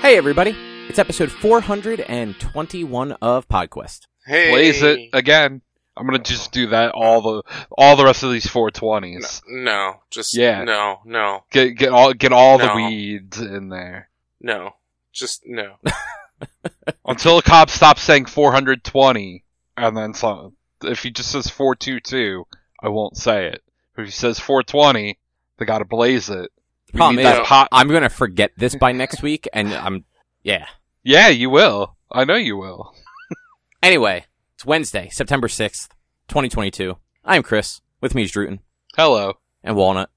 Hey, 0.00 0.16
everybody. 0.16 0.56
It's 0.88 0.98
episode 0.98 1.30
421 1.30 3.12
of 3.22 3.48
PodQuest. 3.48 4.06
Hey, 4.26 4.50
Blaze 4.50 4.82
it 4.82 5.10
again. 5.12 5.62
I'm 5.96 6.06
gonna 6.06 6.18
just 6.18 6.52
do 6.52 6.68
that 6.68 6.92
all 6.92 7.20
the 7.20 7.42
all 7.76 7.96
the 7.96 8.04
rest 8.04 8.22
of 8.22 8.32
these 8.32 8.46
420s. 8.46 9.42
No, 9.48 10.00
just 10.10 10.36
Yeah. 10.36 10.64
No, 10.64 11.00
no, 11.04 11.44
Get 11.50 11.76
get 11.76 11.90
all 11.90 12.12
get 12.14 12.32
all 12.32 12.58
the 12.58 12.72
weeds 12.74 13.40
in 13.40 13.68
there 13.68 14.10
no. 14.40 14.70
Just 15.12 15.42
no. 15.44 15.76
until 17.04 17.38
a 17.38 17.42
cop 17.42 17.68
stops 17.68 18.02
saying 18.02 18.26
420, 18.26 19.44
and 19.76 19.96
then 19.96 20.14
some. 20.14 20.56
If 20.82 21.02
he 21.02 21.10
just 21.10 21.30
says 21.30 21.48
422, 21.48 22.46
I 22.82 22.88
won't 22.88 23.16
say 23.16 23.48
it. 23.48 23.62
If 23.98 24.06
he 24.06 24.10
says 24.10 24.38
420, 24.40 25.18
they 25.58 25.64
gotta 25.66 25.84
blaze 25.84 26.30
it. 26.30 26.50
We 26.92 26.98
Problem 26.98 27.18
is, 27.18 27.24
that. 27.24 27.68
I'm 27.72 27.88
going 27.88 28.02
to 28.02 28.08
forget 28.08 28.52
this 28.56 28.74
by 28.74 28.92
next 28.92 29.22
week, 29.22 29.48
and 29.52 29.72
I'm, 29.72 30.04
yeah. 30.42 30.66
Yeah, 31.02 31.28
you 31.28 31.48
will. 31.50 31.96
I 32.10 32.24
know 32.24 32.36
you 32.36 32.56
will. 32.56 32.94
Anyway, 33.82 34.26
it's 34.54 34.66
Wednesday, 34.66 35.08
September 35.10 35.48
6th, 35.48 35.88
2022. 36.28 36.98
I'm 37.24 37.42
Chris. 37.42 37.80
With 38.02 38.14
me 38.14 38.24
is 38.24 38.30
Druten 38.32 38.58
Hello. 38.94 39.38
and 39.64 39.74
Walnut. 39.74 40.10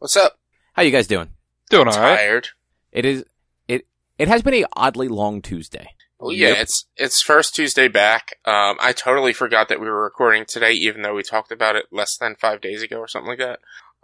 What's 0.00 0.16
up? 0.16 0.36
How 0.72 0.82
you 0.82 0.90
guys 0.90 1.06
doing? 1.06 1.30
Doing 1.70 1.86
all 1.86 1.94
right. 2.00 2.16
Tired? 2.16 2.48
It 2.90 3.04
is, 3.04 3.24
it, 3.68 3.86
it 4.18 4.26
has 4.26 4.42
been 4.42 4.54
a 4.54 4.64
oddly 4.74 5.06
long 5.06 5.42
Tuesday. 5.42 5.90
Well, 6.18 6.32
yeah, 6.32 6.48
Yep. 6.48 6.58
it's 6.58 6.86
it's 6.96 7.22
first 7.22 7.54
Tuesday 7.54 7.86
back. 7.86 8.38
Um, 8.44 8.78
I 8.80 8.92
totally 8.92 9.32
forgot 9.32 9.68
that 9.68 9.78
we 9.80 9.86
were 9.86 10.02
recording 10.02 10.44
today, 10.44 10.72
even 10.72 11.02
though 11.02 11.14
we 11.14 11.22
talked 11.22 11.52
about 11.52 11.76
it 11.76 11.86
less 11.92 12.16
than 12.16 12.34
five 12.34 12.60
days 12.60 12.82
ago 12.82 12.96
or 12.98 13.06
something 13.06 13.28
like 13.28 13.38
that. 13.38 13.60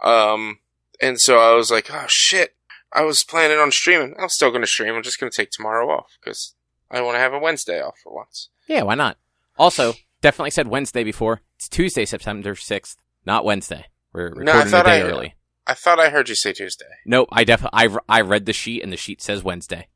Um, 0.07 0.59
and 1.01 1.19
so 1.19 1.39
I 1.39 1.53
was 1.55 1.71
like, 1.71 1.89
oh 1.91 2.05
shit, 2.07 2.55
I 2.93 3.03
was 3.03 3.23
planning 3.23 3.57
on 3.57 3.71
streaming. 3.71 4.15
I'm 4.19 4.29
still 4.29 4.49
going 4.49 4.61
to 4.61 4.67
stream. 4.67 4.93
I'm 4.95 5.03
just 5.03 5.19
going 5.19 5.31
to 5.31 5.35
take 5.35 5.51
tomorrow 5.51 5.89
off 5.89 6.17
because 6.21 6.55
I 6.89 7.01
want 7.01 7.15
to 7.15 7.19
have 7.19 7.33
a 7.33 7.39
Wednesday 7.39 7.81
off 7.81 7.95
for 8.03 8.13
once. 8.13 8.49
Yeah, 8.67 8.83
why 8.83 8.95
not? 8.95 9.17
Also, 9.57 9.93
definitely 10.21 10.51
said 10.51 10.67
Wednesday 10.67 11.03
before. 11.03 11.41
It's 11.57 11.67
Tuesday, 11.69 12.05
September 12.05 12.53
6th, 12.55 12.95
not 13.25 13.45
Wednesday. 13.45 13.85
We're 14.13 14.25
recording 14.29 14.45
No, 14.45 14.59
I 14.59 14.65
thought 14.65 14.85
day 14.85 15.01
I- 15.01 15.03
early. 15.05 15.35
I 15.67 15.73
thought 15.75 15.99
I 15.99 16.09
heard 16.09 16.27
you 16.27 16.35
say 16.35 16.53
Tuesday. 16.53 16.85
No, 17.05 17.27
I 17.31 17.43
definitely 17.43 17.97
I, 18.09 18.17
I 18.17 18.21
read 18.21 18.45
the 18.47 18.51
sheet 18.51 18.81
and 18.83 18.91
the 18.91 18.97
sheet 18.97 19.21
says 19.21 19.43
Wednesday. 19.43 19.87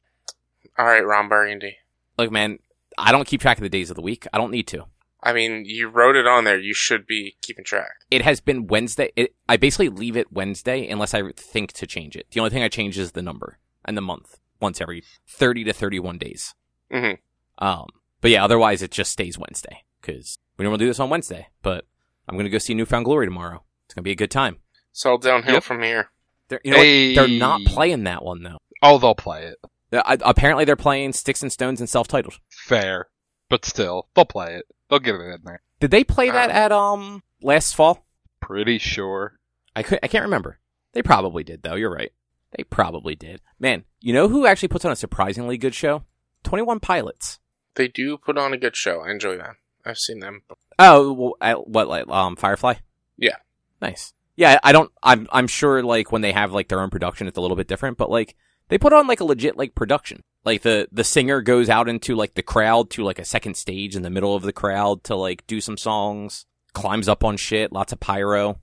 All 0.78 0.86
right, 0.86 1.06
Ron 1.06 1.28
Burgundy. 1.28 1.78
Look, 2.20 2.32
man, 2.32 2.60
I 2.98 3.12
don't 3.12 3.28
keep 3.28 3.42
track 3.42 3.58
of 3.58 3.64
the 3.64 3.70
days 3.70 3.90
of 3.90 3.96
the 3.96 4.02
week. 4.04 4.28
I 4.32 4.38
don't 4.38 4.52
need 4.52 4.68
to. 4.68 4.86
I 5.24 5.34
mean, 5.34 5.64
you 5.66 5.88
wrote 5.90 6.16
it 6.16 6.28
on 6.28 6.44
there. 6.44 6.60
You 6.60 6.74
should 6.74 7.08
be 7.08 7.36
keeping 7.42 7.66
track. 7.66 7.92
It 8.12 8.22
has 8.22 8.40
been 8.42 8.68
Wednesday. 8.68 9.12
It, 9.16 9.34
I 9.50 9.58
basically 9.58 9.90
leave 9.90 10.16
it 10.16 10.32
Wednesday 10.32 10.88
unless 10.88 11.14
I 11.14 11.24
think 11.36 11.72
to 11.74 11.88
change 11.88 12.16
it. 12.16 12.28
The 12.32 12.40
only 12.40 12.52
thing 12.52 12.62
I 12.64 12.68
change 12.70 12.98
is 12.98 13.14
the 13.14 13.22
number 13.24 13.58
and 13.84 13.98
the 13.98 14.02
month 14.02 14.40
once 14.62 14.80
every 14.82 15.04
30 15.28 15.64
to 15.66 15.74
31 15.74 16.18
days. 16.20 16.54
Mhm. 16.92 17.18
Um, 17.58 17.88
but 18.22 18.32
yeah, 18.32 18.44
otherwise 18.44 18.82
it 18.82 18.92
just 18.92 19.12
stays 19.12 19.38
Wednesday 19.38 19.84
because 20.02 20.38
we 20.58 20.64
normally 20.64 20.80
do 20.80 20.88
this 20.88 21.00
on 21.00 21.10
Wednesday. 21.10 21.48
But 21.64 21.86
I'm 22.30 22.36
going 22.36 22.46
to 22.46 22.50
go 22.52 22.58
see 22.60 22.74
New 22.76 22.86
Found 22.86 23.06
Glory 23.06 23.26
tomorrow. 23.26 23.64
It's 23.86 23.94
going 23.94 24.04
to 24.04 24.08
be 24.08 24.12
a 24.12 24.16
good 24.16 24.32
time. 24.32 24.58
It's 24.92 25.06
all 25.06 25.18
downhill 25.18 25.56
Yep. 25.56 25.64
from 25.64 25.82
here. 25.82 26.12
They're, 26.48 26.62
you 26.64 26.72
know 26.72 26.78
what? 26.78 26.84
Hey. 26.86 27.16
They're 27.16 27.28
not 27.28 27.62
playing 27.66 28.04
that 28.04 28.24
one 28.24 28.44
though. 28.44 28.58
Oh, 28.84 28.98
they'll 29.00 29.16
play 29.16 29.46
it. 29.46 29.58
Uh, 29.92 30.04
I, 30.06 30.18
apparently 30.22 30.66
they're 30.66 30.76
playing 30.76 31.14
Sticks 31.14 31.42
and 31.42 31.52
Stones 31.52 31.80
and 31.80 31.90
self-titled. 31.90 32.38
Fair, 32.50 33.08
but 33.50 33.66
still, 33.66 34.10
they'll 34.16 34.26
play 34.26 34.56
it. 34.56 34.66
They'll 34.90 35.00
get 35.00 35.16
it 35.16 35.22
in 35.22 35.42
there. 35.44 35.62
Did 35.80 35.92
they 35.92 36.04
play 36.04 36.30
that 36.30 36.50
at 36.50 36.72
um 36.72 37.24
last 37.42 37.76
fall? 37.76 38.06
Pretty 38.40 38.78
sure. 38.78 39.40
I 39.76 39.84
could 39.84 40.00
I 40.04 40.08
can't 40.08 40.24
remember. 40.26 40.60
They 40.94 41.02
probably 41.02 41.44
did 41.44 41.64
though. 41.64 41.76
You're 41.76 41.94
right. 41.94 42.12
They 42.56 42.64
probably 42.64 43.16
did. 43.16 43.42
Man, 43.60 43.84
you 44.00 44.14
know 44.14 44.28
who 44.28 44.46
actually 44.46 44.70
puts 44.70 44.86
on 44.86 44.92
a 44.92 44.96
surprisingly 44.96 45.58
good 45.58 45.76
show? 45.76 46.04
Twenty 46.44 46.62
One 46.62 46.80
Pilots. 46.80 47.40
They 47.76 47.88
do 47.88 48.18
put 48.18 48.38
on 48.38 48.54
a 48.54 48.58
good 48.58 48.76
show. 48.76 49.02
I 49.02 49.12
enjoy 49.12 49.38
them. 49.38 49.58
I've 49.86 49.98
seen 49.98 50.20
them. 50.20 50.44
Oh, 50.80 51.14
well, 51.14 51.34
I, 51.42 51.54
what 51.54 51.88
like 51.88 52.08
um 52.08 52.36
Firefly? 52.36 52.76
Yeah. 53.18 53.38
Nice. 53.82 54.14
Yeah, 54.36 54.60
I 54.64 54.72
don't. 54.72 54.92
I'm 55.02 55.28
I'm 55.32 55.48
sure 55.48 55.82
like 55.84 56.12
when 56.12 56.22
they 56.22 56.32
have 56.32 56.52
like 56.52 56.68
their 56.68 56.82
own 56.82 56.90
production, 56.90 57.28
it's 57.28 57.38
a 57.38 57.42
little 57.42 57.58
bit 57.58 57.68
different. 57.68 57.98
But 57.98 58.10
like 58.10 58.36
they 58.70 58.78
put 58.78 58.94
on 58.94 59.08
like 59.08 59.20
a 59.20 59.26
legit 59.26 59.58
like 59.58 59.76
production. 59.76 60.24
Like 60.46 60.62
the 60.62 60.88
the 60.92 61.04
singer 61.04 61.42
goes 61.42 61.70
out 61.70 61.90
into 61.90 62.16
like 62.16 62.36
the 62.36 62.44
crowd 62.44 62.90
to 62.92 63.04
like 63.04 63.20
a 63.20 63.26
second 63.26 63.56
stage 63.56 63.96
in 63.96 64.04
the 64.04 64.10
middle 64.10 64.36
of 64.36 64.44
the 64.44 64.54
crowd 64.54 65.04
to 65.06 65.16
like 65.16 65.46
do 65.48 65.60
some 65.60 65.78
songs. 65.78 66.46
Climbs 66.74 67.08
up 67.08 67.24
on 67.24 67.38
shit. 67.38 67.72
Lots 67.72 67.92
of 67.94 68.00
pyro. 68.00 68.60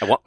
And 0.00 0.10
what? 0.10 0.22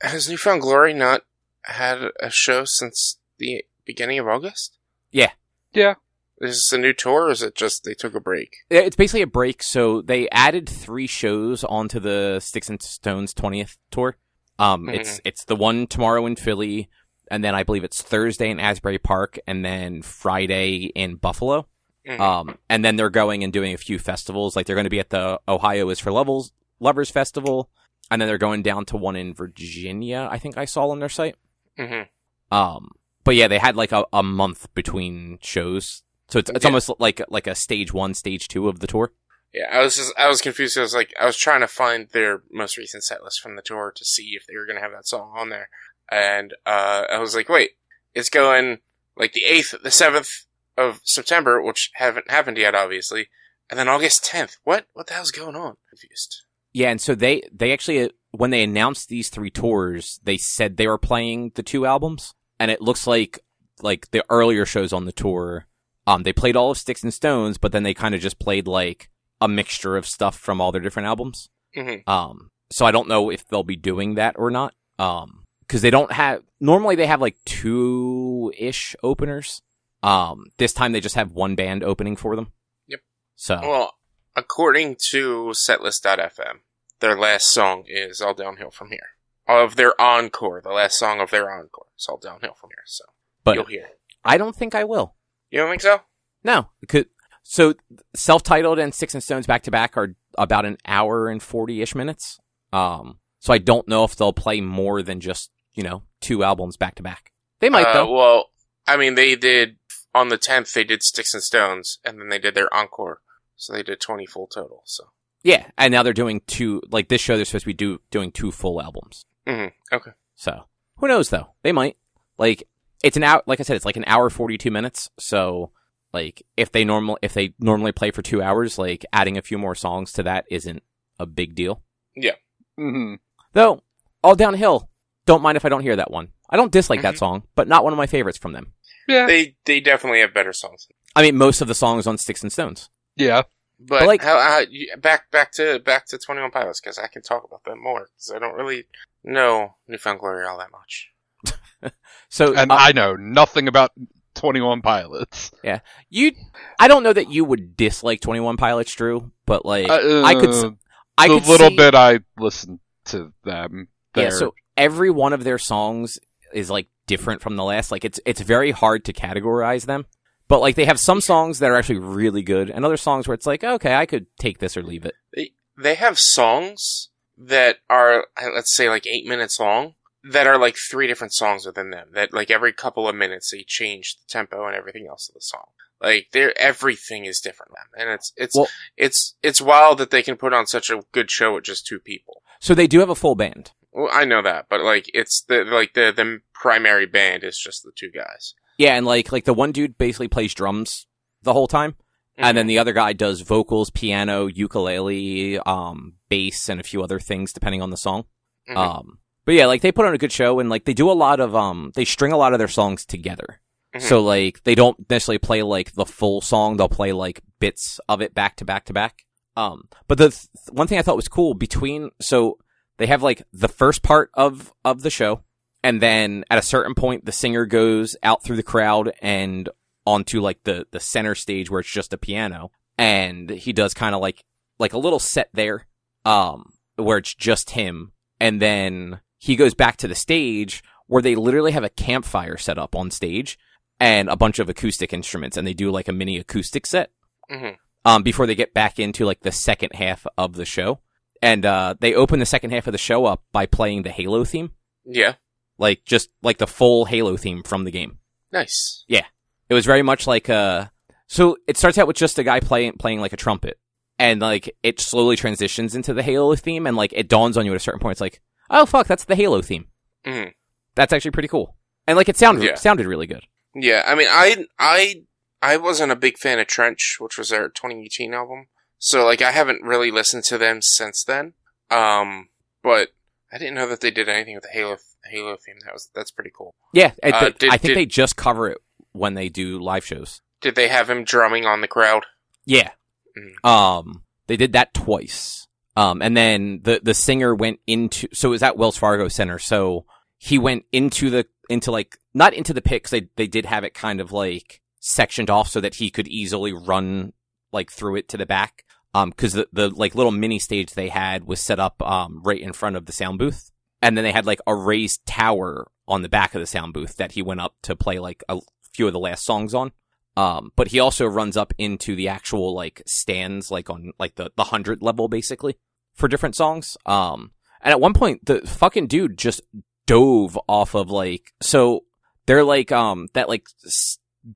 Has 0.00 0.28
New 0.28 0.38
Found 0.38 0.62
Glory 0.62 0.94
not 0.94 1.22
had 1.62 1.98
a 2.20 2.30
show 2.30 2.64
since 2.64 3.18
the 3.38 3.64
beginning 3.84 4.18
of 4.18 4.28
August? 4.28 4.78
Yeah. 5.10 5.32
Yeah. 5.72 5.94
Is 6.40 6.54
this 6.56 6.72
a 6.72 6.78
new 6.78 6.92
tour 6.92 7.24
or 7.24 7.30
is 7.30 7.42
it 7.42 7.56
just 7.56 7.82
they 7.84 7.94
took 7.94 8.14
a 8.14 8.20
break? 8.20 8.58
Yeah, 8.70 8.80
It's 8.80 8.94
basically 8.94 9.22
a 9.22 9.26
break. 9.26 9.62
So 9.62 10.02
they 10.02 10.28
added 10.30 10.68
three 10.68 11.08
shows 11.08 11.64
onto 11.64 11.98
the 11.98 12.38
Sticks 12.40 12.68
and 12.68 12.80
Stones 12.80 13.34
20th 13.34 13.76
tour. 13.90 14.16
Um, 14.60 14.88
it's 14.88 15.20
it's 15.24 15.44
the 15.44 15.54
one 15.56 15.86
tomorrow 15.86 16.26
in 16.26 16.34
Philly, 16.36 16.88
and 17.30 17.42
then 17.44 17.54
I 17.54 17.62
believe 17.62 17.84
it's 17.84 18.02
Thursday 18.02 18.50
in 18.50 18.60
Asbury 18.60 18.98
Park, 18.98 19.38
and 19.46 19.64
then 19.64 20.02
Friday 20.02 20.92
in 20.94 21.16
Buffalo. 21.16 21.66
Mhm. 22.06 22.20
Um, 22.20 22.58
and 22.70 22.84
then 22.84 22.96
they're 22.96 23.10
going 23.10 23.44
and 23.44 23.52
doing 23.52 23.74
a 23.74 23.78
few 23.78 23.98
festivals. 23.98 24.56
Like 24.56 24.66
they're 24.66 24.76
going 24.76 24.84
to 24.84 24.90
be 24.90 25.00
at 25.00 25.10
the 25.10 25.38
Ohio 25.46 25.88
is 25.90 25.98
for 25.98 26.10
Levels 26.10 26.52
Lovers 26.80 27.10
Festival, 27.10 27.70
and 28.10 28.20
then 28.20 28.28
they're 28.28 28.38
going 28.38 28.62
down 28.62 28.84
to 28.86 28.96
one 28.96 29.16
in 29.16 29.34
Virginia. 29.34 30.28
I 30.30 30.38
think 30.38 30.56
I 30.56 30.64
saw 30.64 30.88
on 30.88 31.00
their 31.00 31.08
site. 31.08 31.36
Mhm. 31.78 32.08
Um, 32.50 32.90
but 33.24 33.34
yeah, 33.34 33.48
they 33.48 33.58
had 33.58 33.76
like 33.76 33.92
a, 33.92 34.06
a 34.12 34.22
month 34.22 34.72
between 34.74 35.38
shows, 35.42 36.02
so 36.28 36.38
it's 36.38 36.50
it's 36.50 36.64
Yeah. 36.64 36.68
almost 36.68 36.90
like 36.98 37.20
like 37.28 37.46
a 37.46 37.54
stage 37.54 37.92
one, 37.92 38.14
stage 38.14 38.48
two 38.48 38.68
of 38.68 38.80
the 38.80 38.86
tour. 38.86 39.12
Yeah, 39.52 39.66
I 39.70 39.82
was 39.82 39.96
just 39.96 40.12
I 40.18 40.28
was 40.28 40.40
confused. 40.40 40.78
I 40.78 40.82
was 40.82 40.94
like 40.94 41.12
I 41.20 41.26
was 41.26 41.36
trying 41.36 41.60
to 41.60 41.68
find 41.68 42.08
their 42.10 42.42
most 42.50 42.76
recent 42.78 43.02
set 43.04 43.22
list 43.22 43.40
from 43.40 43.56
the 43.56 43.62
tour 43.62 43.92
to 43.94 44.04
see 44.04 44.30
if 44.34 44.46
they 44.46 44.54
were 44.56 44.66
gonna 44.66 44.80
have 44.80 44.92
that 44.92 45.06
song 45.06 45.32
on 45.36 45.50
there, 45.50 45.68
and 46.10 46.54
uh, 46.66 47.04
I 47.10 47.18
was 47.18 47.34
like, 47.34 47.48
wait, 47.48 47.70
it's 48.14 48.30
going 48.30 48.78
like 49.16 49.32
the 49.32 49.44
eighth, 49.44 49.74
the 49.82 49.90
seventh 49.90 50.46
of 50.76 51.00
September, 51.04 51.60
which 51.60 51.90
haven't 51.94 52.30
happened 52.30 52.56
yet, 52.56 52.74
obviously, 52.74 53.28
and 53.70 53.78
then 53.78 53.88
August 53.88 54.24
tenth. 54.24 54.56
What 54.64 54.86
what 54.92 55.06
the 55.06 55.14
hell's 55.14 55.30
going 55.30 55.56
on? 55.56 55.76
Confused. 55.88 56.42
Yeah, 56.72 56.90
and 56.90 57.00
so 57.00 57.14
they 57.14 57.42
they 57.52 57.72
actually 57.72 58.02
uh, 58.02 58.08
when 58.30 58.50
they 58.50 58.62
announced 58.62 59.08
these 59.08 59.28
three 59.28 59.50
tours, 59.50 60.20
they 60.22 60.36
said 60.36 60.76
they 60.76 60.86
were 60.86 60.98
playing 60.98 61.52
the 61.54 61.62
two 61.62 61.86
albums, 61.86 62.34
and 62.60 62.70
it 62.70 62.80
looks 62.80 63.06
like 63.06 63.40
like 63.82 64.10
the 64.10 64.24
earlier 64.28 64.66
shows 64.66 64.92
on 64.92 65.04
the 65.04 65.12
tour, 65.12 65.66
um, 66.06 66.22
they 66.22 66.32
played 66.32 66.56
all 66.56 66.70
of 66.70 66.78
Sticks 66.78 67.02
and 67.02 67.14
Stones, 67.14 67.58
but 67.58 67.72
then 67.72 67.82
they 67.82 67.94
kind 67.94 68.14
of 68.14 68.20
just 68.20 68.38
played 68.38 68.66
like 68.66 69.10
a 69.40 69.48
mixture 69.48 69.96
of 69.96 70.06
stuff 70.06 70.36
from 70.36 70.60
all 70.60 70.72
their 70.72 70.80
different 70.80 71.06
albums. 71.06 71.48
Mhm. 71.76 72.08
Um, 72.08 72.50
so 72.70 72.84
I 72.86 72.90
don't 72.90 73.08
know 73.08 73.30
if 73.30 73.46
they'll 73.46 73.62
be 73.62 73.76
doing 73.76 74.14
that 74.14 74.34
or 74.38 74.50
not. 74.50 74.74
Um, 74.98 75.37
because 75.68 75.82
they 75.82 75.90
don't 75.90 76.10
have 76.12 76.42
normally 76.60 76.96
they 76.96 77.06
have 77.06 77.20
like 77.20 77.36
two 77.44 78.52
ish 78.58 78.96
openers. 79.02 79.62
Um, 80.02 80.46
this 80.56 80.72
time 80.72 80.92
they 80.92 81.00
just 81.00 81.16
have 81.16 81.32
one 81.32 81.54
band 81.54 81.84
opening 81.84 82.16
for 82.16 82.34
them. 82.34 82.52
Yep. 82.88 83.00
So 83.36 83.60
Well, 83.60 83.94
according 84.34 84.96
to 85.10 85.52
Setlist.fm, 85.54 86.60
their 87.00 87.18
last 87.18 87.52
song 87.52 87.84
is 87.86 88.20
"All 88.20 88.34
Downhill 88.34 88.70
from 88.70 88.90
Here." 88.90 89.10
Of 89.46 89.76
their 89.76 89.98
encore, 90.00 90.60
the 90.62 90.70
last 90.70 90.98
song 90.98 91.20
of 91.20 91.30
their 91.30 91.50
encore, 91.50 91.86
is 91.98 92.06
all 92.06 92.18
downhill 92.18 92.52
from 92.60 92.68
here. 92.68 92.84
So 92.84 93.04
but 93.44 93.54
you'll 93.54 93.64
hear. 93.64 93.88
I 94.22 94.36
don't 94.36 94.54
think 94.54 94.74
I 94.74 94.84
will. 94.84 95.14
You 95.50 95.60
don't 95.60 95.70
think 95.70 95.80
so? 95.80 96.02
No, 96.44 96.68
because 96.80 97.06
so 97.42 97.72
self-titled 98.14 98.78
and 98.78 98.94
Sticks 98.94 99.14
and 99.14 99.22
Stones 99.22 99.46
back 99.46 99.62
to 99.62 99.70
back 99.70 99.96
are 99.96 100.14
about 100.36 100.66
an 100.66 100.76
hour 100.84 101.28
and 101.28 101.42
forty 101.42 101.80
ish 101.80 101.94
minutes. 101.94 102.38
Um, 102.74 103.20
so 103.38 103.54
I 103.54 103.58
don't 103.58 103.88
know 103.88 104.04
if 104.04 104.16
they'll 104.16 104.34
play 104.34 104.60
more 104.60 105.02
than 105.02 105.20
just 105.20 105.50
you 105.78 105.84
know 105.84 106.02
two 106.20 106.42
albums 106.42 106.76
back 106.76 106.96
to 106.96 107.04
back. 107.04 107.30
They 107.60 107.70
might 107.70 107.86
Uh, 107.86 107.92
though. 107.92 108.12
Well, 108.12 108.50
I 108.88 108.96
mean, 108.96 109.14
they 109.14 109.36
did 109.36 109.76
on 110.12 110.28
the 110.28 110.36
tenth. 110.36 110.72
They 110.72 110.82
did 110.82 111.04
Sticks 111.04 111.32
and 111.32 111.42
Stones, 111.42 112.00
and 112.04 112.20
then 112.20 112.28
they 112.28 112.40
did 112.40 112.54
their 112.56 112.72
encore. 112.74 113.20
So 113.54 113.72
they 113.72 113.84
did 113.84 114.00
twenty 114.00 114.26
full 114.26 114.48
total. 114.48 114.82
So 114.84 115.04
Yeah, 115.44 115.70
and 115.78 115.92
now 115.92 116.02
they're 116.02 116.12
doing 116.12 116.40
two. 116.48 116.82
Like 116.90 117.08
this 117.08 117.20
show, 117.20 117.36
they're 117.36 117.44
supposed 117.44 117.62
to 117.62 117.68
be 117.68 117.74
do 117.74 118.00
doing 118.10 118.32
two 118.32 118.50
full 118.50 118.82
albums. 118.82 119.24
hmm 119.46 119.66
okay, 119.92 120.10
So 120.34 120.64
who 120.96 121.06
knows 121.06 121.30
though? 121.30 121.54
They 121.62 121.72
might. 121.72 121.96
Like 122.38 122.64
it's 123.04 123.16
an 123.16 123.22
hour. 123.22 123.42
Like 123.46 123.60
I 123.60 123.62
said, 123.62 123.76
it's 123.76 123.84
like 123.86 123.96
an 123.96 124.04
hour 124.08 124.30
forty 124.30 124.58
two 124.58 124.72
minutes. 124.72 125.10
So 125.16 125.70
like 126.12 126.42
if 126.56 126.72
they 126.72 126.84
normal 126.84 127.18
if 127.22 127.34
they 127.34 127.54
normally 127.60 127.92
play 127.92 128.10
for 128.10 128.22
two 128.22 128.42
hours, 128.42 128.78
like 128.78 129.06
adding 129.12 129.38
a 129.38 129.42
few 129.42 129.58
more 129.58 129.76
songs 129.76 130.12
to 130.14 130.24
that 130.24 130.44
isn't 130.50 130.82
a 131.20 131.26
big 131.26 131.54
deal. 131.54 131.82
Yeah. 132.16 132.34
Mm-hmm. 132.78 133.14
Though 133.52 133.82
all 134.24 134.34
downhill. 134.34 134.88
Don't 135.28 135.42
mind 135.42 135.56
if 135.56 135.64
I 135.66 135.68
don't 135.68 135.82
hear 135.82 135.94
that 135.96 136.10
one. 136.10 136.28
I 136.48 136.56
don't 136.56 136.72
dislike 136.72 137.02
that 137.02 137.14
Mhm. 137.14 137.18
song, 137.18 137.42
but 137.54 137.68
not 137.68 137.84
one 137.84 137.92
of 137.92 137.96
my 137.98 138.06
favorites 138.06 138.38
from 138.38 138.52
them. 138.52 138.72
Yeah. 139.06 139.26
they 139.26 139.56
they 139.66 139.78
definitely 139.80 140.20
have 140.20 140.32
better 140.34 140.52
songs. 140.52 140.86
I 141.16 141.22
mean, 141.22 141.36
most 141.36 141.60
of 141.60 141.68
the 141.68 141.74
songs 141.74 142.06
on 142.06 142.16
Sticks 142.18 142.42
and 142.42 142.50
Stones. 142.52 142.88
yeah. 143.16 143.42
But, 143.80 144.00
But, 144.00 144.06
like- 144.08 144.22
how, 144.24 144.38
how 144.40 144.58
you, 144.68 144.88
back 144.96 145.30
back 145.30 145.52
to 145.52 145.78
back 145.78 146.06
to 146.06 146.18
Twenty 146.18 146.40
One 146.40 146.50
Pilots 146.50 146.80
because 146.80 146.98
I 146.98 147.06
can 147.06 147.22
talk 147.22 147.44
about 147.44 147.62
them 147.64 147.80
more 147.82 148.08
because 148.12 148.32
I 148.34 148.38
don't 148.40 148.54
really 148.54 148.86
know 149.22 149.76
New 149.86 149.98
Found 149.98 150.18
Glory 150.20 150.44
all 150.46 150.58
that 150.58 150.72
much. 150.72 151.10
So 152.28 152.54
And 152.56 152.70
uh, 152.72 152.76
I 152.78 152.92
know 152.92 153.14
nothing 153.16 153.68
about 153.68 153.92
Twenty 154.34 154.60
One 154.60 154.82
Pilots. 154.82 155.50
Yeah, 155.62 155.80
you, 156.10 156.32
I 156.78 156.88
don't 156.88 157.02
know 157.02 157.12
that 157.12 157.30
you 157.30 157.44
would 157.44 157.76
dislike 157.76 158.20
Twenty 158.20 158.40
One 158.40 158.56
Pilots, 158.56 158.94
Drew, 158.94 159.30
but 159.46 159.64
like 159.64 159.88
Uh, 159.88 160.22
I 160.24 160.34
could, 160.34 160.50
uh, 160.50 160.70
I 161.16 161.28
the 161.28 161.34
could 161.40 161.48
little 161.48 161.68
see- 161.70 161.76
bit 161.76 161.94
I 161.94 162.20
listened 162.38 162.80
to 163.06 163.32
them. 163.44 163.88
Yeah, 164.16 164.22
they're- 164.24 164.30
so 164.32 164.54
every 164.78 165.10
one 165.10 165.32
of 165.32 165.44
their 165.44 165.58
songs 165.58 166.18
is 166.54 166.70
like 166.70 166.86
different 167.06 167.42
from 167.42 167.56
the 167.56 167.64
last. 167.64 167.90
Like 167.90 168.04
it's 168.04 168.20
it's 168.24 168.40
very 168.40 168.70
hard 168.70 169.04
to 169.06 169.12
categorize 169.12 169.86
them. 169.86 170.06
But 170.48 170.60
like 170.60 170.76
they 170.76 170.86
have 170.86 170.98
some 170.98 171.20
songs 171.20 171.58
that 171.58 171.70
are 171.70 171.76
actually 171.76 171.98
really 171.98 172.42
good, 172.42 172.70
and 172.70 172.84
other 172.84 172.96
songs 172.96 173.28
where 173.28 173.34
it's 173.34 173.46
like, 173.46 173.62
okay, 173.62 173.94
I 173.94 174.06
could 174.06 174.26
take 174.38 174.58
this 174.58 174.76
or 174.76 174.82
leave 174.82 175.04
it. 175.04 175.14
They 175.34 175.52
they 175.76 175.94
have 175.96 176.18
songs 176.18 177.10
that 177.36 177.76
are, 177.88 178.26
let's 178.54 178.74
say, 178.74 178.88
like 178.88 179.06
eight 179.06 179.26
minutes 179.26 179.60
long, 179.60 179.94
that 180.24 180.46
are 180.46 180.58
like 180.58 180.76
three 180.90 181.06
different 181.06 181.34
songs 181.34 181.66
within 181.66 181.90
them. 181.90 182.08
That 182.14 182.32
like 182.32 182.50
every 182.50 182.72
couple 182.72 183.06
of 183.06 183.14
minutes 183.14 183.50
they 183.50 183.62
change 183.66 184.16
the 184.16 184.26
tempo 184.28 184.66
and 184.66 184.74
everything 184.74 185.06
else 185.06 185.28
of 185.28 185.34
the 185.34 185.40
song. 185.42 185.66
Like 186.00 186.28
they're 186.32 186.58
everything 186.58 187.26
is 187.26 187.40
different, 187.40 187.72
and 187.98 188.08
it's 188.08 188.32
it's 188.36 188.56
Well- 188.56 188.68
it's 188.96 189.34
it's 189.42 189.60
wild 189.60 189.98
that 189.98 190.10
they 190.10 190.22
can 190.22 190.36
put 190.36 190.54
on 190.54 190.66
such 190.66 190.88
a 190.90 191.02
good 191.12 191.30
show 191.30 191.54
with 191.54 191.64
just 191.64 191.86
two 191.86 191.98
people. 191.98 192.42
So 192.60 192.74
they 192.74 192.86
do 192.86 193.00
have 193.00 193.10
a 193.10 193.14
full 193.14 193.34
band. 193.34 193.72
Well, 193.92 194.08
I 194.12 194.24
know 194.24 194.42
that, 194.42 194.66
but 194.68 194.82
like 194.82 195.10
it's 195.14 195.42
the 195.42 195.64
like 195.64 195.94
the 195.94 196.12
the 196.14 196.40
primary 196.54 197.06
band 197.06 197.44
is 197.44 197.58
just 197.58 197.82
the 197.82 197.92
two 197.96 198.10
guys. 198.10 198.54
Yeah, 198.78 198.94
and 198.96 199.06
like 199.06 199.32
like 199.32 199.44
the 199.44 199.54
one 199.54 199.72
dude 199.72 199.98
basically 199.98 200.28
plays 200.28 200.54
drums 200.54 201.06
the 201.42 201.52
whole 201.52 201.68
time, 201.68 201.96
and 202.36 202.56
then 202.56 202.66
the 202.66 202.78
other 202.78 202.92
guy 202.92 203.12
does 203.12 203.40
vocals, 203.40 203.90
piano, 203.90 204.46
ukulele, 204.46 205.58
um, 205.60 206.14
bass, 206.28 206.68
and 206.68 206.80
a 206.80 206.84
few 206.84 207.02
other 207.02 207.18
things 207.18 207.52
depending 207.52 207.82
on 207.82 207.90
the 207.90 207.96
song. 207.96 208.24
Mhm. 208.68 208.76
Um, 208.76 209.18
but 209.44 209.54
yeah, 209.54 209.66
like 209.66 209.80
they 209.82 209.92
put 209.92 210.06
on 210.06 210.14
a 210.14 210.18
good 210.18 210.32
show, 210.32 210.60
and 210.60 210.68
like 210.68 210.84
they 210.84 210.94
do 210.94 211.10
a 211.10 211.12
lot 211.12 211.40
of 211.40 211.54
um, 211.56 211.92
they 211.94 212.04
string 212.04 212.32
a 212.32 212.36
lot 212.36 212.52
of 212.52 212.58
their 212.58 212.68
songs 212.68 213.04
together. 213.04 213.60
Mhm. 213.96 214.02
So 214.02 214.22
like 214.22 214.62
they 214.64 214.74
don't 214.74 215.08
necessarily 215.10 215.38
play 215.38 215.62
like 215.62 215.94
the 215.94 216.06
full 216.06 216.40
song; 216.40 216.76
they'll 216.76 216.88
play 216.88 217.12
like 217.12 217.40
bits 217.58 217.98
of 218.08 218.20
it 218.20 218.34
back 218.34 218.56
to 218.56 218.64
back 218.64 218.84
to 218.86 218.92
back. 218.92 219.24
Um, 219.56 219.88
but 220.06 220.18
the 220.18 220.28
th- 220.30 220.46
one 220.70 220.86
thing 220.86 220.98
I 220.98 221.02
thought 221.02 221.16
was 221.16 221.26
cool 221.26 221.54
between 221.54 222.10
so 222.20 222.58
they 222.98 223.06
have 223.06 223.22
like 223.22 223.42
the 223.52 223.68
first 223.68 224.02
part 224.02 224.30
of 224.34 224.72
of 224.84 225.02
the 225.02 225.10
show, 225.10 225.42
and 225.82 226.00
then 226.02 226.44
at 226.50 226.58
a 226.58 226.62
certain 226.62 226.94
point, 226.94 227.24
the 227.24 227.32
singer 227.32 227.64
goes 227.66 228.16
out 228.22 228.42
through 228.44 228.56
the 228.56 228.62
crowd 228.62 229.12
and 229.22 229.68
onto 230.06 230.40
like 230.40 230.62
the 230.64 230.86
the 230.90 231.00
center 231.00 231.34
stage 231.34 231.70
where 231.70 231.80
it's 231.80 231.90
just 231.92 232.12
a 232.12 232.18
piano, 232.18 232.70
and 232.96 233.50
he 233.50 233.72
does 233.72 233.94
kind 233.94 234.14
of 234.14 234.20
like 234.20 234.44
like 234.78 234.92
a 234.92 234.98
little 234.98 235.18
set 235.18 235.48
there, 235.54 235.86
um, 236.24 236.72
where 236.96 237.18
it's 237.18 237.34
just 237.34 237.70
him, 237.70 238.12
and 238.40 238.60
then 238.62 239.20
he 239.38 239.56
goes 239.56 239.74
back 239.74 239.96
to 239.96 240.08
the 240.08 240.14
stage 240.14 240.82
where 241.06 241.22
they 241.22 241.34
literally 241.34 241.72
have 241.72 241.84
a 241.84 241.88
campfire 241.88 242.56
set 242.56 242.76
up 242.78 242.94
on 242.94 243.10
stage 243.10 243.58
and 244.00 244.28
a 244.28 244.36
bunch 244.36 244.58
of 244.58 244.68
acoustic 244.68 245.12
instruments, 245.12 245.56
and 245.56 245.66
they 245.66 245.72
do 245.74 245.90
like 245.90 246.06
a 246.08 246.12
mini 246.12 246.36
acoustic 246.38 246.86
set 246.86 247.10
Mhm. 247.50 247.76
um, 248.04 248.22
before 248.22 248.46
they 248.46 248.54
get 248.54 248.74
back 248.74 248.98
into 248.98 249.24
like 249.24 249.40
the 249.40 249.50
second 249.52 249.94
half 249.94 250.26
of 250.36 250.54
the 250.54 250.64
show. 250.64 251.00
And 251.42 251.64
uh, 251.64 251.94
they 252.00 252.14
open 252.14 252.38
the 252.40 252.46
second 252.46 252.70
half 252.70 252.86
of 252.86 252.92
the 252.92 252.98
show 252.98 253.24
up 253.26 253.42
by 253.52 253.66
playing 253.66 254.02
the 254.02 254.10
Halo 254.10 254.44
theme, 254.44 254.72
Yeah, 255.04 255.34
like 255.78 256.04
just 256.04 256.30
like 256.42 256.58
the 256.58 256.66
full 256.66 257.04
Halo 257.04 257.36
theme 257.36 257.62
from 257.62 257.84
the 257.84 257.90
game. 257.92 258.18
nice. 258.52 259.04
Yeah, 259.08 259.26
it 259.68 259.74
was 259.74 259.86
very 259.86 260.02
much 260.02 260.26
like 260.26 260.48
uh 260.50 260.86
so 261.26 261.56
it 261.66 261.76
starts 261.76 261.98
out 261.98 262.06
with 262.06 262.16
just 262.16 262.38
a 262.38 262.42
guy 262.44 262.58
playing 262.60 262.94
playing 262.94 263.20
like 263.20 263.32
a 263.32 263.36
trumpet. 263.36 263.78
And 264.18 264.40
like 264.40 264.74
it 264.82 264.98
slowly 264.98 265.36
transitions 265.36 265.94
into 265.94 266.12
the 266.12 266.22
Halo 266.24 266.56
theme 266.56 266.86
and 266.86 266.96
like 266.96 267.12
it 267.12 267.28
dawns 267.28 267.56
on 267.56 267.64
you 267.66 267.72
at 267.72 267.76
a 267.76 267.80
certain 267.80 268.00
point 268.00 268.12
it's 268.12 268.20
like, 268.20 268.40
"Oh 268.68 268.84
fuck, 268.84 269.06
that's 269.06 269.24
the 269.24 269.36
Halo 269.36 269.62
theme." 269.62 269.86
Mhm. 270.26 270.52
That's 270.96 271.12
actually 271.12 271.30
pretty 271.30 271.46
cool. 271.48 271.76
And 272.08 272.16
like 272.16 272.28
it 272.28 272.36
sounded 272.36 272.64
Yeah. 272.64 272.74
sounded 272.74 273.06
really 273.06 273.28
good. 273.28 273.44
Yeah, 273.76 274.02
I 274.06 274.16
mean, 274.16 274.26
I 274.28 274.64
I 274.78 275.22
I 275.62 275.76
wasn't 275.76 276.10
a 276.10 276.16
big 276.16 276.36
fan 276.38 276.58
of 276.58 276.66
Trench, 276.66 277.18
which 277.20 277.38
was 277.38 277.50
their 277.50 277.68
2018 277.68 278.34
album. 278.34 278.66
So 278.98 279.24
like, 279.24 279.42
I 279.42 279.52
haven't 279.52 279.82
really 279.82 280.10
listened 280.10 280.44
to 280.44 280.58
them 280.58 280.80
since 280.82 281.24
then. 281.24 281.54
Um, 281.90 282.48
but 282.82 283.08
I 283.52 283.58
didn't 283.58 283.74
know 283.74 283.88
that 283.88 284.00
they 284.00 284.10
did 284.10 284.28
anything 284.28 284.54
with 284.54 284.64
the 284.64 284.70
Halo 284.70 284.96
Halo 285.30 285.56
theme. 285.56 285.76
That 285.84 285.92
was 285.94 286.10
that's 286.14 286.30
pretty 286.30 286.50
cool. 286.56 286.74
Yeah, 286.92 287.12
it- 287.22 287.34
Uh, 287.34 287.50
did- 287.50 287.70
I 287.70 287.78
think 287.78 287.90
did- 287.90 287.96
they 287.96 288.06
just 288.06 288.36
cover 288.36 288.68
it 288.68 288.78
when 289.12 289.34
they 289.34 289.48
do 289.48 289.78
live 289.78 290.04
shows. 290.04 290.40
Did 290.60 290.74
they 290.74 290.88
have 290.88 291.08
him 291.08 291.24
drumming 291.24 291.64
on 291.66 291.80
the 291.80 291.88
crowd? 291.88 292.24
Yeah. 292.64 292.90
Mhm. 293.36 293.68
Um, 293.68 294.24
they 294.48 294.56
did 294.56 294.72
that 294.72 294.92
twice. 294.94 295.66
Um, 295.96 296.20
and 296.22 296.36
then 296.36 296.80
the, 296.82 297.00
the 297.02 297.14
singer 297.14 297.54
went 297.54 297.80
into, 297.86 298.28
so 298.32 298.48
it 298.48 298.50
was 298.50 298.62
at 298.62 298.76
Wells 298.76 298.96
Fargo 298.96 299.28
Center. 299.28 299.58
So 299.58 300.06
he 300.36 300.58
went 300.58 300.84
into 300.92 301.28
the, 301.30 301.46
into 301.68 301.90
like, 301.90 302.16
not 302.34 302.54
into 302.54 302.72
the 302.72 302.80
pit 302.82 303.02
'cause 303.04 303.10
they, 303.10 303.28
they 303.36 303.46
did 303.48 303.66
have 303.66 303.82
it 303.84 303.94
kind 303.94 304.20
of 304.20 304.30
like 304.32 304.80
sectioned 305.00 305.50
off 305.50 305.68
so 305.68 305.80
that 305.80 305.96
he 305.96 306.10
could 306.10 306.28
easily 306.28 306.72
run 306.72 307.32
like 307.72 307.90
through 307.90 308.16
it 308.16 308.28
to 308.30 308.36
the 308.36 308.46
back. 308.46 308.84
Um, 309.14 309.32
cause 309.32 309.52
the, 309.52 309.68
the 309.72 309.88
like 309.88 310.14
little 310.14 310.32
mini 310.32 310.58
stage 310.58 310.92
they 310.92 311.08
had 311.08 311.44
was 311.44 311.60
set 311.60 311.80
up, 311.80 312.02
um, 312.02 312.42
right 312.44 312.60
in 312.60 312.72
front 312.72 312.96
of 312.96 313.06
the 313.06 313.12
sound 313.12 313.38
booth. 313.38 313.70
And 314.02 314.16
then 314.16 314.24
they 314.24 314.32
had 314.32 314.46
like 314.46 314.60
a 314.66 314.74
raised 314.74 315.24
tower 315.26 315.90
on 316.06 316.22
the 316.22 316.28
back 316.28 316.54
of 316.54 316.60
the 316.60 316.66
sound 316.66 316.92
booth 316.92 317.16
that 317.16 317.32
he 317.32 317.42
went 317.42 317.60
up 317.60 317.74
to 317.82 317.96
play 317.96 318.18
like 318.18 318.44
a 318.48 318.60
few 318.92 319.06
of 319.06 319.12
the 319.12 319.18
last 319.18 319.44
songs 319.44 319.74
on. 319.74 319.92
Um, 320.36 320.72
but 320.76 320.88
he 320.88 321.00
also 321.00 321.26
runs 321.26 321.56
up 321.56 321.74
into 321.78 322.14
the 322.14 322.28
actual 322.28 322.72
like 322.74 323.02
stands, 323.06 323.72
like 323.72 323.90
on 323.90 324.12
like 324.20 324.36
the 324.36 324.52
the 324.56 324.64
hundred 324.64 325.02
level, 325.02 325.26
basically 325.26 325.76
for 326.14 326.28
different 326.28 326.54
songs. 326.54 326.96
Um, 327.06 327.50
and 327.82 327.90
at 327.90 328.00
one 328.00 328.14
point, 328.14 328.46
the 328.46 328.60
fucking 328.60 329.08
dude 329.08 329.36
just 329.36 329.62
dove 330.06 330.58
off 330.68 330.94
of 330.94 331.10
like 331.10 331.52
so 331.60 332.04
they're 332.46 332.64
like 332.64 332.90
um 332.92 333.28
that 333.34 333.48
like 333.48 333.66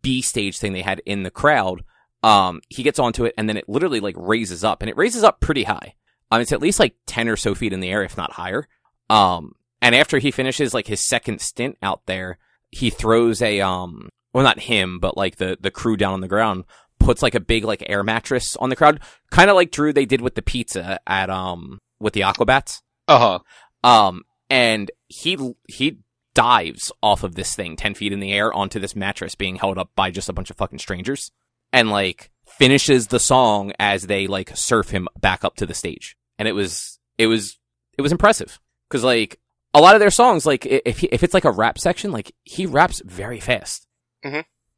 B 0.00 0.22
stage 0.22 0.58
thing 0.58 0.72
they 0.72 0.82
had 0.82 1.02
in 1.04 1.24
the 1.24 1.30
crowd. 1.30 1.82
Um, 2.22 2.60
he 2.68 2.82
gets 2.82 2.98
onto 2.98 3.24
it 3.24 3.34
and 3.36 3.48
then 3.48 3.56
it 3.56 3.68
literally 3.68 4.00
like 4.00 4.14
raises 4.18 4.62
up 4.64 4.82
and 4.82 4.88
it 4.88 4.96
raises 4.96 5.24
up 5.24 5.40
pretty 5.40 5.64
high. 5.64 5.94
Um, 6.30 6.40
it's 6.40 6.52
at 6.52 6.62
least 6.62 6.78
like 6.80 6.94
ten 7.06 7.28
or 7.28 7.36
so 7.36 7.54
feet 7.54 7.72
in 7.72 7.80
the 7.80 7.90
air, 7.90 8.02
if 8.02 8.16
not 8.16 8.32
higher. 8.32 8.68
Um, 9.10 9.54
and 9.80 9.94
after 9.94 10.18
he 10.18 10.30
finishes 10.30 10.72
like 10.72 10.86
his 10.86 11.00
second 11.00 11.40
stint 11.40 11.76
out 11.82 12.02
there, 12.06 12.38
he 12.70 12.88
throws 12.90 13.42
a 13.42 13.60
um 13.60 14.08
well 14.32 14.44
not 14.44 14.60
him 14.60 14.98
but 14.98 15.14
like 15.16 15.36
the 15.36 15.58
the 15.60 15.70
crew 15.70 15.94
down 15.96 16.14
on 16.14 16.22
the 16.22 16.28
ground 16.28 16.64
puts 16.98 17.20
like 17.20 17.34
a 17.34 17.40
big 17.40 17.64
like 17.64 17.82
air 17.86 18.02
mattress 18.02 18.56
on 18.56 18.70
the 18.70 18.76
crowd 18.76 18.98
kind 19.30 19.50
of 19.50 19.56
like 19.56 19.70
drew 19.70 19.92
they 19.92 20.06
did 20.06 20.22
with 20.22 20.36
the 20.36 20.40
pizza 20.40 20.98
at 21.06 21.28
um 21.28 21.78
with 22.00 22.14
the 22.14 22.22
aquabats 22.22 22.80
Uh 23.08 23.40
huh. 23.84 23.86
um 23.86 24.22
and 24.48 24.90
he 25.08 25.36
he 25.68 25.98
dives 26.34 26.90
off 27.02 27.22
of 27.24 27.34
this 27.34 27.54
thing 27.54 27.76
10 27.76 27.92
feet 27.92 28.12
in 28.12 28.20
the 28.20 28.32
air 28.32 28.50
onto 28.54 28.78
this 28.80 28.96
mattress 28.96 29.34
being 29.34 29.56
held 29.56 29.76
up 29.76 29.90
by 29.94 30.10
just 30.10 30.30
a 30.30 30.32
bunch 30.32 30.48
of 30.50 30.56
fucking 30.56 30.78
strangers 30.78 31.30
and 31.72 31.90
like 31.90 32.30
finishes 32.46 33.08
the 33.08 33.18
song 33.20 33.72
as 33.78 34.06
they 34.06 34.26
like 34.26 34.56
surf 34.56 34.90
him 34.90 35.08
back 35.20 35.44
up 35.44 35.56
to 35.56 35.66
the 35.66 35.74
stage 35.74 36.16
and 36.38 36.46
it 36.46 36.52
was 36.52 36.98
it 37.18 37.26
was 37.26 37.58
it 37.98 38.02
was 38.02 38.12
impressive 38.12 38.60
because 38.88 39.02
like 39.02 39.38
a 39.74 39.80
lot 39.80 39.94
of 39.94 40.00
their 40.00 40.10
songs 40.10 40.44
like 40.46 40.66
if 40.66 40.98
he, 40.98 41.06
if 41.08 41.22
it's 41.22 41.34
like 41.34 41.44
a 41.46 41.50
rap 41.50 41.78
section 41.78 42.12
like 42.12 42.34
he 42.44 42.66
raps 42.66 43.00
very 43.04 43.40
fast 43.40 43.86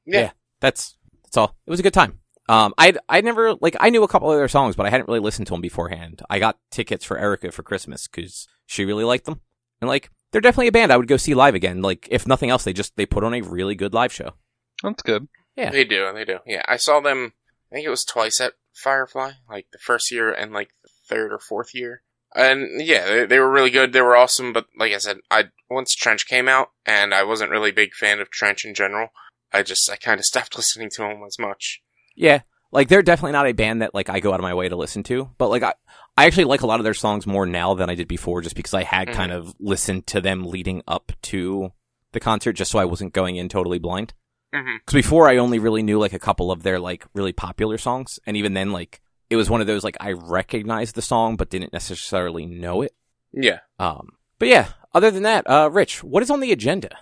Yeah. 0.06 0.30
that's 0.60 0.96
that's 1.24 1.36
all. 1.36 1.56
It 1.66 1.70
was 1.70 1.80
a 1.80 1.82
good 1.82 1.92
time. 1.94 2.20
Um, 2.48 2.74
I 2.78 2.94
I 3.08 3.20
never 3.22 3.54
like 3.54 3.76
I 3.80 3.90
knew 3.90 4.02
a 4.04 4.08
couple 4.08 4.30
of 4.30 4.36
their 4.38 4.48
songs, 4.48 4.76
but 4.76 4.86
I 4.86 4.90
hadn't 4.90 5.08
really 5.08 5.20
listened 5.20 5.46
to 5.48 5.52
them 5.54 5.60
beforehand. 5.62 6.22
I 6.30 6.38
got 6.38 6.58
tickets 6.70 7.04
for 7.04 7.18
Erica 7.18 7.50
for 7.50 7.62
Christmas 7.62 8.06
because 8.06 8.46
she 8.66 8.84
really 8.84 9.02
liked 9.04 9.24
them, 9.24 9.40
and 9.80 9.88
like 9.88 10.10
they're 10.30 10.40
definitely 10.40 10.68
a 10.68 10.72
band 10.72 10.92
I 10.92 10.96
would 10.96 11.08
go 11.08 11.16
see 11.16 11.34
live 11.34 11.54
again. 11.54 11.82
Like 11.82 12.06
if 12.10 12.26
nothing 12.26 12.50
else, 12.50 12.62
they 12.64 12.72
just 12.72 12.94
they 12.96 13.06
put 13.06 13.24
on 13.24 13.34
a 13.34 13.40
really 13.40 13.74
good 13.74 13.94
live 13.94 14.12
show. 14.12 14.34
That's 14.82 15.02
good. 15.02 15.26
Yeah. 15.56 15.70
They 15.70 15.84
do, 15.84 16.10
they 16.12 16.24
do. 16.24 16.38
Yeah, 16.46 16.62
I 16.66 16.76
saw 16.76 17.00
them. 17.00 17.32
I 17.70 17.76
think 17.76 17.86
it 17.86 17.90
was 17.90 18.04
twice 18.04 18.40
at 18.40 18.54
Firefly, 18.74 19.32
like 19.48 19.66
the 19.72 19.78
first 19.78 20.10
year 20.10 20.32
and 20.32 20.52
like 20.52 20.70
the 20.82 20.90
third 21.08 21.32
or 21.32 21.38
fourth 21.38 21.74
year. 21.74 22.02
And 22.34 22.80
yeah, 22.84 23.06
they, 23.06 23.26
they 23.26 23.38
were 23.38 23.50
really 23.50 23.70
good. 23.70 23.92
They 23.92 24.00
were 24.00 24.16
awesome. 24.16 24.52
But 24.52 24.66
like 24.76 24.92
I 24.92 24.98
said, 24.98 25.18
I 25.30 25.44
once 25.70 25.94
Trench 25.94 26.26
came 26.26 26.48
out, 26.48 26.70
and 26.84 27.14
I 27.14 27.22
wasn't 27.22 27.50
really 27.52 27.70
a 27.70 27.74
big 27.74 27.94
fan 27.94 28.18
of 28.20 28.30
Trench 28.30 28.64
in 28.64 28.74
general. 28.74 29.08
I 29.52 29.62
just 29.62 29.88
I 29.88 29.96
kind 29.96 30.18
of 30.18 30.24
stopped 30.32 30.56
listening 30.56 30.90
to 30.94 31.02
them 31.02 31.22
as 31.26 31.38
much. 31.38 31.80
Yeah, 32.16 32.40
like 32.72 32.88
they're 32.88 33.02
definitely 33.02 33.32
not 33.32 33.46
a 33.46 33.52
band 33.52 33.82
that 33.82 33.94
like 33.94 34.08
I 34.08 34.18
go 34.18 34.32
out 34.32 34.40
of 34.40 34.44
my 34.44 34.54
way 34.54 34.68
to 34.68 34.74
listen 34.76 35.04
to, 35.04 35.30
but 35.38 35.48
like 35.50 35.62
I 35.62 35.74
I 36.16 36.26
actually 36.26 36.44
like 36.44 36.62
a 36.62 36.66
lot 36.66 36.80
of 36.80 36.84
their 36.84 36.94
songs 36.94 37.26
more 37.26 37.46
now 37.46 37.74
than 37.74 37.88
I 37.88 37.94
did 37.94 38.08
before, 38.08 38.40
just 38.42 38.56
because 38.56 38.74
I 38.74 38.82
had 38.82 39.08
Mhm. 39.08 39.14
kind 39.14 39.32
of 39.32 39.54
listened 39.60 40.08
to 40.08 40.20
them 40.20 40.42
leading 40.44 40.82
up 40.88 41.12
to 41.22 41.70
the 42.12 42.20
concert, 42.20 42.54
just 42.54 42.72
so 42.72 42.80
I 42.80 42.84
wasn't 42.84 43.12
going 43.12 43.36
in 43.36 43.48
totally 43.48 43.78
blind. 43.78 44.12
Hmm 44.54 44.76
Because 44.78 44.94
before 44.94 45.28
I 45.28 45.36
only 45.38 45.58
really 45.58 45.82
knew 45.82 45.98
like 45.98 46.12
a 46.12 46.18
couple 46.18 46.50
of 46.52 46.62
their 46.62 46.78
like 46.78 47.04
really 47.14 47.32
popular 47.32 47.76
songs, 47.78 48.18
and 48.26 48.36
even 48.36 48.54
then 48.54 48.70
like 48.72 49.00
it 49.30 49.36
was 49.36 49.50
one 49.50 49.60
of 49.60 49.66
those 49.66 49.82
like 49.84 49.96
I 50.00 50.12
recognized 50.12 50.94
the 50.94 51.02
song 51.02 51.36
but 51.36 51.50
didn't 51.50 51.72
necessarily 51.72 52.46
know 52.46 52.82
it. 52.82 52.94
Yeah. 53.32 53.60
Um, 53.78 54.10
but 54.38 54.48
yeah, 54.48 54.68
other 54.94 55.10
than 55.10 55.24
that, 55.24 55.48
uh, 55.48 55.68
Rich, 55.72 56.04
what 56.04 56.22
is 56.22 56.30
on 56.30 56.40
the 56.40 56.52
agenda? 56.52 56.98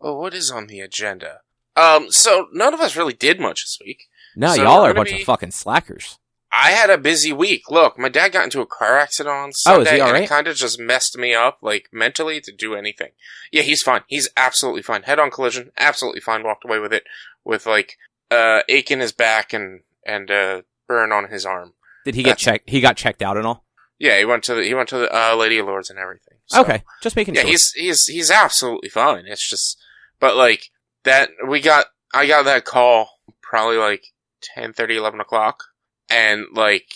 Oh, 0.00 0.16
what 0.16 0.34
is 0.34 0.50
on 0.50 0.66
the 0.66 0.80
agenda? 0.80 1.40
Um, 1.76 2.10
so 2.10 2.46
none 2.52 2.74
of 2.74 2.80
us 2.80 2.96
really 2.96 3.12
did 3.14 3.40
much 3.40 3.64
this 3.64 3.78
week. 3.84 4.04
No, 4.36 4.54
So 4.54 4.62
y'all 4.62 4.82
we're 4.82 4.90
a 4.90 4.94
bunch 4.94 5.10
be- 5.10 5.20
of 5.20 5.26
fucking 5.26 5.52
slackers. 5.52 6.18
I 6.56 6.70
had 6.70 6.90
a 6.90 6.98
busy 6.98 7.32
week. 7.32 7.70
Look, 7.70 7.98
my 7.98 8.08
dad 8.08 8.32
got 8.32 8.44
into 8.44 8.60
a 8.60 8.66
car 8.66 8.96
accident 8.96 9.34
on 9.34 9.44
Oh, 9.46 9.48
is 9.48 9.60
Sunday, 9.62 9.94
he 9.96 10.00
all 10.00 10.14
and 10.14 10.24
it 10.24 10.28
kind 10.28 10.46
of 10.46 10.56
just 10.56 10.78
messed 10.78 11.18
me 11.18 11.34
up, 11.34 11.58
like 11.62 11.88
mentally, 11.92 12.40
to 12.40 12.52
do 12.52 12.74
anything. 12.74 13.10
Yeah, 13.50 13.62
he's 13.62 13.82
fine. 13.82 14.02
He's 14.06 14.28
absolutely 14.36 14.82
fine. 14.82 15.02
Head-on 15.02 15.30
collision, 15.30 15.72
absolutely 15.78 16.20
fine. 16.20 16.42
Walked 16.42 16.64
away 16.64 16.78
with 16.78 16.92
it, 16.92 17.04
with 17.44 17.66
like 17.66 17.98
uh, 18.30 18.60
ache 18.68 18.90
in 18.90 19.00
his 19.00 19.12
back 19.12 19.52
and 19.52 19.80
and 20.06 20.30
uh, 20.30 20.62
burn 20.86 21.12
on 21.12 21.28
his 21.28 21.44
arm. 21.44 21.74
Did 22.04 22.14
he 22.14 22.22
get 22.22 22.38
checked? 22.38 22.68
He 22.68 22.80
got 22.80 22.96
checked 22.96 23.22
out 23.22 23.36
and 23.36 23.46
all. 23.46 23.64
Yeah, 23.98 24.18
he 24.18 24.24
went 24.24 24.44
to 24.44 24.54
the 24.54 24.64
he 24.64 24.74
went 24.74 24.88
to 24.90 24.98
the 24.98 25.16
uh, 25.16 25.34
Lady 25.34 25.58
of 25.58 25.66
Lourdes 25.66 25.90
and 25.90 25.98
everything. 25.98 26.38
So, 26.46 26.60
okay, 26.60 26.82
just 27.02 27.16
making 27.16 27.34
sure. 27.34 27.42
Yeah, 27.42 27.46
sure. 27.46 27.50
he's 27.50 27.72
he's 27.72 28.04
he's 28.06 28.30
absolutely 28.30 28.90
fine. 28.90 29.24
It's 29.26 29.48
just, 29.48 29.78
but 30.20 30.36
like 30.36 30.70
that, 31.04 31.30
we 31.48 31.60
got 31.60 31.86
I 32.12 32.26
got 32.26 32.44
that 32.44 32.64
call 32.64 33.08
probably 33.40 33.76
like 33.76 34.12
10, 34.42 34.72
30, 34.72 34.96
11 34.96 35.20
o'clock, 35.20 35.64
and 36.08 36.46
like 36.52 36.86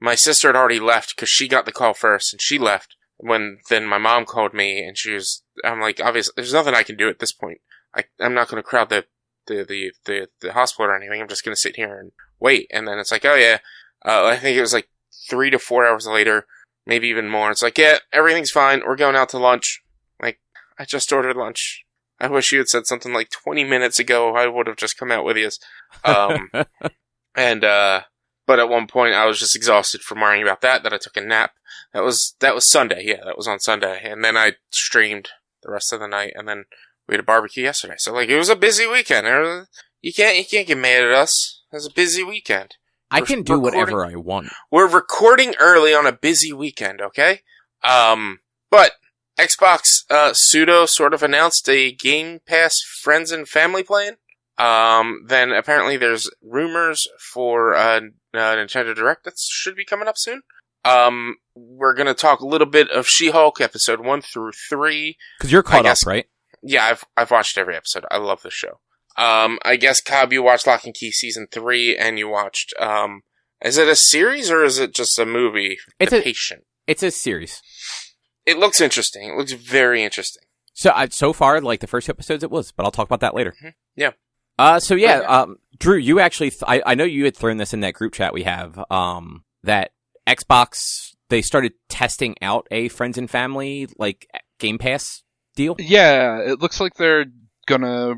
my 0.00 0.14
sister 0.14 0.48
had 0.48 0.56
already 0.56 0.80
left 0.80 1.14
because 1.14 1.28
she 1.28 1.48
got 1.48 1.66
the 1.66 1.72
call 1.72 1.94
first, 1.94 2.32
and 2.32 2.40
she 2.40 2.58
left. 2.58 2.96
When 3.16 3.58
then 3.70 3.86
my 3.86 3.98
mom 3.98 4.24
called 4.24 4.52
me, 4.54 4.84
and 4.84 4.98
she 4.98 5.12
was, 5.12 5.42
I'm 5.64 5.80
like, 5.80 6.00
obviously, 6.00 6.32
there's 6.36 6.52
nothing 6.52 6.74
I 6.74 6.82
can 6.82 6.96
do 6.96 7.08
at 7.08 7.20
this 7.20 7.32
point. 7.32 7.58
I 7.94 8.04
I'm 8.20 8.34
not 8.34 8.48
going 8.48 8.62
to 8.62 8.68
crowd 8.68 8.90
the 8.90 9.04
the, 9.46 9.64
the 9.64 9.92
the 10.04 10.28
the 10.40 10.52
hospital 10.52 10.90
or 10.90 10.96
anything. 10.96 11.20
I'm 11.20 11.28
just 11.28 11.44
going 11.44 11.54
to 11.54 11.60
sit 11.60 11.76
here 11.76 11.98
and 11.98 12.12
wait. 12.40 12.66
And 12.70 12.88
then 12.88 12.98
it's 12.98 13.12
like, 13.12 13.24
oh 13.24 13.34
yeah, 13.34 13.58
uh, 14.04 14.24
I 14.24 14.36
think 14.36 14.56
it 14.56 14.60
was 14.60 14.72
like 14.72 14.88
three 15.28 15.50
to 15.50 15.58
four 15.58 15.86
hours 15.86 16.06
later, 16.06 16.46
maybe 16.86 17.08
even 17.08 17.28
more. 17.28 17.50
It's 17.50 17.62
like, 17.62 17.78
yeah, 17.78 17.98
everything's 18.12 18.50
fine. 18.50 18.82
We're 18.84 18.96
going 18.96 19.16
out 19.16 19.30
to 19.30 19.38
lunch. 19.38 19.82
Like, 20.20 20.40
I 20.78 20.84
just 20.84 21.12
ordered 21.12 21.36
lunch. 21.36 21.84
I 22.20 22.28
wish 22.28 22.52
you 22.52 22.58
had 22.58 22.68
said 22.68 22.86
something 22.86 23.12
like 23.12 23.30
20 23.30 23.64
minutes 23.64 23.98
ago. 23.98 24.34
I 24.34 24.46
would 24.46 24.66
have 24.66 24.76
just 24.76 24.98
come 24.98 25.10
out 25.10 25.24
with 25.24 25.36
you. 25.36 25.50
Um, 26.04 26.50
and, 27.34 27.64
uh, 27.64 28.02
but 28.46 28.58
at 28.58 28.68
one 28.68 28.86
point 28.86 29.14
I 29.14 29.26
was 29.26 29.38
just 29.38 29.56
exhausted 29.56 30.00
from 30.02 30.20
worrying 30.20 30.42
about 30.42 30.60
that, 30.62 30.82
that 30.82 30.92
I 30.92 30.98
took 30.98 31.16
a 31.16 31.20
nap. 31.20 31.52
That 31.92 32.02
was, 32.04 32.34
that 32.40 32.54
was 32.54 32.70
Sunday. 32.70 33.02
Yeah, 33.04 33.24
that 33.24 33.36
was 33.36 33.48
on 33.48 33.60
Sunday. 33.60 34.00
And 34.04 34.24
then 34.24 34.36
I 34.36 34.52
streamed 34.70 35.30
the 35.62 35.70
rest 35.70 35.92
of 35.92 36.00
the 36.00 36.08
night 36.08 36.32
and 36.34 36.46
then 36.48 36.64
we 37.08 37.14
had 37.14 37.20
a 37.20 37.24
barbecue 37.24 37.62
yesterday. 37.64 37.94
So 37.98 38.12
like, 38.12 38.28
it 38.28 38.36
was 38.38 38.48
a 38.48 38.56
busy 38.56 38.86
weekend. 38.86 39.26
Was- 39.26 39.68
You 40.02 40.12
can't, 40.12 40.36
you 40.36 40.44
can't 40.44 40.66
get 40.66 40.78
mad 40.78 41.04
at 41.04 41.12
us. 41.12 41.62
It 41.72 41.76
was 41.76 41.86
a 41.86 41.92
busy 41.94 42.22
weekend. 42.22 42.76
I 43.10 43.20
we're 43.20 43.26
can 43.26 43.42
do 43.42 43.60
whatever 43.60 44.04
I 44.04 44.16
want. 44.16 44.48
We're 44.70 44.88
recording 44.88 45.54
early 45.60 45.94
on 45.94 46.06
a 46.06 46.12
busy 46.12 46.52
weekend, 46.52 47.00
okay? 47.00 47.40
Um, 47.82 48.40
but 48.70 48.92
Xbox 49.38 50.04
uh, 50.10 50.32
pseudo 50.32 50.86
sort 50.86 51.14
of 51.14 51.22
announced 51.22 51.68
a 51.68 51.92
Game 51.92 52.40
Pass 52.46 52.76
Friends 53.02 53.30
and 53.32 53.48
Family 53.48 53.82
plan. 53.82 54.16
Um, 54.58 55.24
then 55.26 55.50
apparently 55.52 55.96
there's 55.96 56.30
rumors 56.42 57.08
for 57.32 57.74
uh, 57.74 58.00
uh, 58.32 58.38
Nintendo 58.56 58.94
Direct 58.94 59.24
that 59.24 59.34
should 59.38 59.74
be 59.76 59.84
coming 59.84 60.08
up 60.08 60.16
soon. 60.16 60.42
Um, 60.84 61.36
we're 61.56 61.94
gonna 61.94 62.14
talk 62.14 62.40
a 62.40 62.46
little 62.46 62.66
bit 62.66 62.90
of 62.90 63.06
She-Hulk 63.08 63.60
episode 63.60 64.00
one 64.00 64.20
through 64.22 64.52
three. 64.68 65.16
Because 65.38 65.50
you're 65.50 65.62
caught 65.62 65.86
up, 65.86 65.96
right? 66.06 66.26
Yeah, 66.62 66.84
I've 66.84 67.04
I've 67.16 67.30
watched 67.30 67.56
every 67.58 67.74
episode. 67.76 68.04
I 68.10 68.18
love 68.18 68.42
the 68.42 68.50
show. 68.50 68.80
Um, 69.16 69.58
I 69.64 69.76
guess 69.76 70.00
Cobb, 70.00 70.32
you 70.32 70.42
watched 70.42 70.66
Locke 70.66 70.84
and 70.84 70.94
Key 70.94 71.10
season 71.12 71.46
three, 71.50 71.96
and 71.96 72.18
you 72.18 72.28
watched 72.28 72.74
um, 72.78 73.22
is 73.64 73.78
it 73.78 73.88
a 73.88 73.96
series 73.96 74.50
or 74.50 74.62
is 74.64 74.78
it 74.78 74.94
just 74.94 75.18
a 75.18 75.24
movie? 75.26 75.78
It's 75.98 76.10
the 76.10 76.18
a- 76.18 76.22
Patient. 76.22 76.64
It's 76.86 77.02
a 77.02 77.10
series. 77.10 77.62
It 78.44 78.58
looks 78.58 78.80
interesting. 78.80 79.30
It 79.30 79.36
looks 79.38 79.52
very 79.52 80.04
interesting. 80.04 80.42
So 80.74 80.92
I, 80.94 81.08
so 81.08 81.32
far, 81.32 81.60
like 81.62 81.80
the 81.80 81.86
first 81.86 82.10
episodes, 82.10 82.42
it 82.44 82.50
was, 82.50 82.72
but 82.72 82.84
I'll 82.84 82.90
talk 82.90 83.06
about 83.06 83.20
that 83.20 83.34
later. 83.34 83.54
Mhm. 83.62 83.72
Yeah. 83.96 84.10
Uh, 84.58 84.78
so 84.80 84.94
yeah, 84.94 85.18
Okay. 85.18 85.26
um, 85.26 85.56
Drew, 85.78 85.96
you 85.96 86.20
actually, 86.20 86.50
th- 86.50 86.62
I, 86.66 86.82
I 86.86 86.94
know 86.94 87.04
you 87.04 87.24
had 87.24 87.36
thrown 87.36 87.56
this 87.56 87.74
in 87.74 87.80
that 87.80 87.94
group 87.94 88.12
chat 88.14 88.32
we 88.32 88.44
have, 88.44 88.78
um, 88.90 89.44
that 89.64 89.90
Xbox, 90.26 91.14
they 91.28 91.42
started 91.42 91.72
testing 91.88 92.36
out 92.40 92.66
a 92.70 92.88
friends 92.88 93.18
and 93.18 93.28
family, 93.28 93.88
like, 93.98 94.28
Game 94.60 94.78
Pass 94.78 95.22
deal. 95.56 95.74
Yeah, 95.78 96.38
it 96.38 96.60
looks 96.60 96.80
like 96.80 96.94
they're 96.94 97.26
gonna. 97.66 98.14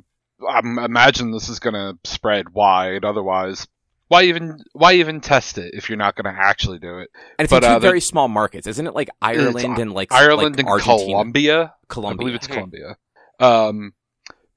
I 0.46 0.58
imagine 0.58 1.30
this 1.30 1.48
is 1.48 1.58
gonna 1.58 1.94
spread 2.04 2.50
wide. 2.50 3.04
Otherwise, 3.06 3.66
why 4.08 4.24
even 4.24 4.58
why 4.74 4.92
even 4.94 5.20
test 5.22 5.56
it 5.56 5.72
if 5.74 5.88
you're 5.88 5.96
not 5.96 6.14
gonna 6.14 6.36
actually 6.38 6.78
do 6.78 6.98
it? 6.98 7.08
And 7.38 7.44
it's 7.46 7.50
But, 7.50 7.64
in 7.64 7.70
two 7.70 7.76
uh, 7.76 7.78
very 7.78 8.00
small 8.02 8.28
markets. 8.28 8.66
Isn't 8.66 8.86
it 8.86 8.94
like 8.94 9.08
Ireland 9.22 9.78
and 9.78 9.92
like, 9.92 10.12
Ireland 10.12 10.56
like 10.56 10.60
and 10.60 10.68
Argentina? 10.68 11.06
Colombia. 11.06 11.74
Colombia. 11.88 12.14
I 12.14 12.18
believe 12.18 12.34
it's. 12.34 12.46
Colombia. 12.46 12.96
Um, 13.40 13.94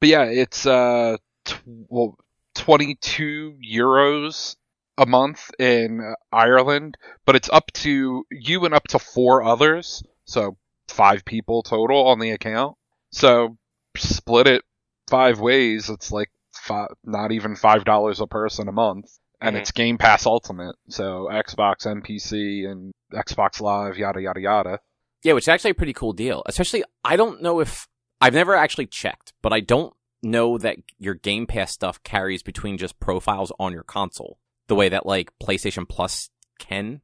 but 0.02 0.10
yeah, 0.10 0.24
it's 0.26 0.66
uh, 0.66 1.16
tw- 1.54 1.62
well, 1.90 2.18
twenty 2.56 2.96
two 2.96 3.56
euros 3.66 4.56
a 4.98 5.06
month 5.06 5.50
in 5.60 6.14
Ireland, 6.32 6.98
but 7.26 7.36
it's 7.36 7.50
up 7.50 7.72
to 7.74 8.26
you 8.32 8.66
and 8.66 8.74
up 8.74 8.88
to 8.90 9.00
four 9.00 9.44
others, 9.44 10.04
so 10.26 10.58
five 10.88 11.24
people 11.26 11.64
total 11.64 12.08
on 12.08 12.20
the 12.20 12.32
account. 12.32 12.76
So 13.12 13.58
split 13.96 14.48
it 14.48 14.64
five 15.10 15.40
ways. 15.40 15.90
It's 15.90 16.12
like 16.12 16.30
five, 16.54 16.90
not 17.04 17.32
even 17.32 17.56
five 17.56 17.86
dollars 17.86 18.20
a 18.20 18.28
person 18.28 18.68
a 18.68 18.72
month. 18.74 19.06
And 19.42 19.56
Mhm. 19.56 19.60
it's 19.60 19.72
Game 19.72 19.98
Pass 19.98 20.26
Ultimate, 20.26 20.76
so 20.90 21.30
Xbox, 21.32 21.86
NPC, 21.88 22.66
and 22.70 22.92
Xbox 23.14 23.62
Live, 23.62 23.98
yada 23.98 24.22
yada 24.22 24.42
yada. 24.42 24.80
Yeah, 25.24 25.32
which 25.34 25.46
is 25.46 25.48
actually 25.48 25.72
a 25.72 25.76
pretty 25.76 25.94
cool 25.94 26.12
deal. 26.12 26.44
Especially, 26.46 26.84
I 27.06 27.16
don't 27.16 27.42
know 27.42 27.62
if 27.62 27.88
I've 28.20 28.34
never 28.34 28.54
actually 28.54 28.88
checked, 28.88 29.32
but 29.42 29.54
I 29.54 29.62
don't 29.62 29.94
know 30.22 30.58
that 30.58 30.78
your 30.98 31.14
Game 31.16 31.46
Pass 31.48 31.72
stuff 31.72 32.02
carries 32.04 32.44
between 32.44 32.78
just 32.78 33.00
profiles 33.00 33.52
on 33.60 33.74
your 33.74 33.84
console 33.84 34.38
the 34.68 34.76
way 34.76 34.90
that 34.90 35.06
like 35.06 35.32
PlayStation 35.42 35.88
Plus 35.88 36.30
can, 36.60 37.02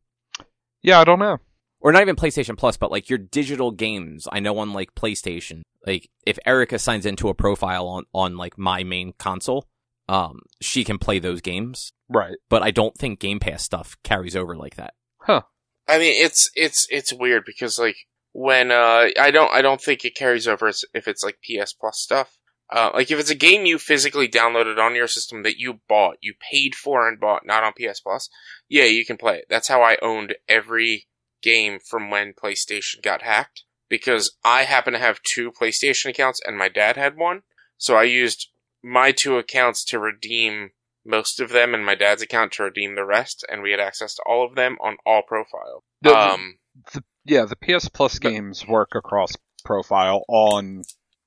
Yeah, 0.84 1.00
I 1.00 1.03
don't 1.03 1.19
know. 1.19 1.38
or 1.79 1.91
not 1.91 2.01
even 2.01 2.15
PlayStation 2.15 2.57
Plus, 2.57 2.77
but 2.77 2.91
like 2.91 3.10
your 3.10 3.17
digital 3.19 3.72
games. 3.72 4.27
I 4.31 4.39
know 4.39 4.57
on 4.60 4.74
like 4.74 4.93
PlayStation, 4.95 5.62
like 5.86 6.10
if 6.25 6.38
Erica 6.45 6.77
signs 6.79 7.05
into 7.05 7.29
a 7.29 7.34
profile 7.34 7.88
on 7.88 8.03
on 8.13 8.38
like 8.38 8.57
my 8.57 8.84
main 8.84 9.13
console, 9.17 9.65
um, 10.07 10.41
she 10.62 10.84
can 10.84 10.98
play 11.00 11.17
those 11.19 11.41
games. 11.41 11.91
Right. 12.10 12.36
But 12.50 12.62
I 12.62 12.69
don't 12.72 12.95
think 12.95 13.19
Game 13.19 13.39
Pass 13.39 13.63
stuff 13.63 13.95
carries 14.03 14.36
over 14.36 14.55
like 14.55 14.75
that. 14.75 14.93
Huh. 15.22 15.41
I 15.88 15.98
mean, 15.98 16.24
it's 16.24 16.50
it's 16.55 16.86
it's 16.89 17.13
weird 17.13 17.43
because 17.45 17.79
like 17.79 17.95
when 18.34 18.72
uh, 18.72 19.07
I 19.19 19.31
don't 19.31 19.51
I 19.51 19.62
don't 19.63 19.81
think 19.81 20.03
it 20.05 20.13
carries 20.15 20.48
over 20.48 20.67
if 20.93 21.07
it's 21.07 21.24
like 21.24 21.38
PS 21.41 21.74
Plus 21.74 22.00
stuff. 22.00 22.38
Uh, 22.74 22.89
like 22.93 23.12
if 23.12 23.19
it's 23.19 23.29
a 23.29 23.36
game 23.36 23.65
you 23.65 23.77
physically 23.77 24.27
downloaded 24.27 24.77
on 24.79 24.95
your 24.95 25.07
system 25.07 25.43
that 25.43 25.57
you 25.60 25.79
bought, 25.88 26.17
you 26.22 26.34
paid 26.51 26.74
for 26.75 27.07
and 27.07 27.19
bought, 27.19 27.45
not 27.45 27.63
on 27.63 27.74
PS 27.74 28.00
Plus. 28.00 28.29
Yeah, 28.67 28.86
you 28.86 29.05
can 29.05 29.17
play 29.17 29.38
it. 29.38 29.45
That's 29.50 29.67
how 29.67 29.81
I 29.84 29.98
owned 30.01 30.36
every 30.50 31.07
game 31.43 31.77
from 31.79 32.10
when 32.10 32.34
PlayStation 32.34 33.03
got 33.03 33.22
hacked 33.22 33.63
because 33.88 34.36
I 34.43 34.63
happen 34.63 34.93
to 34.93 35.00
have 35.00 35.19
two 35.22 35.51
PlayStation 35.51 36.10
accounts 36.10 36.41
and 36.45 36.57
my 36.57 36.69
dad 36.69 36.98
had 36.98 37.15
one. 37.17 37.43
So 37.77 37.95
I 37.95 38.03
used 38.03 38.48
my 38.84 39.12
two 39.12 39.38
accounts 39.38 39.86
to 39.86 40.00
redeem 40.00 40.72
most 41.05 41.39
of 41.39 41.50
them 41.51 41.75
and 41.75 41.86
my 41.86 41.93
dad's 41.93 42.24
account 42.24 42.53
to 42.53 42.63
redeem 42.63 42.95
the 42.95 43.05
rest 43.05 43.45
and 43.48 43.62
we 43.62 43.69
had 43.72 43.79
access 43.79 44.15
to 44.15 44.24
all 44.25 44.43
of 44.43 44.55
them 44.55 44.77
on 44.81 44.98
all 45.05 45.22
profiles. 45.22 45.84
The- 46.01 46.17
Um, 46.17 46.57
Yeah, 47.25 47.45
the 47.45 47.55
PS 47.55 47.89
Plus 47.89 48.17
games 48.19 48.67
work 48.67 48.89
across 48.95 49.34
profile 49.63 50.24
on 50.27 50.81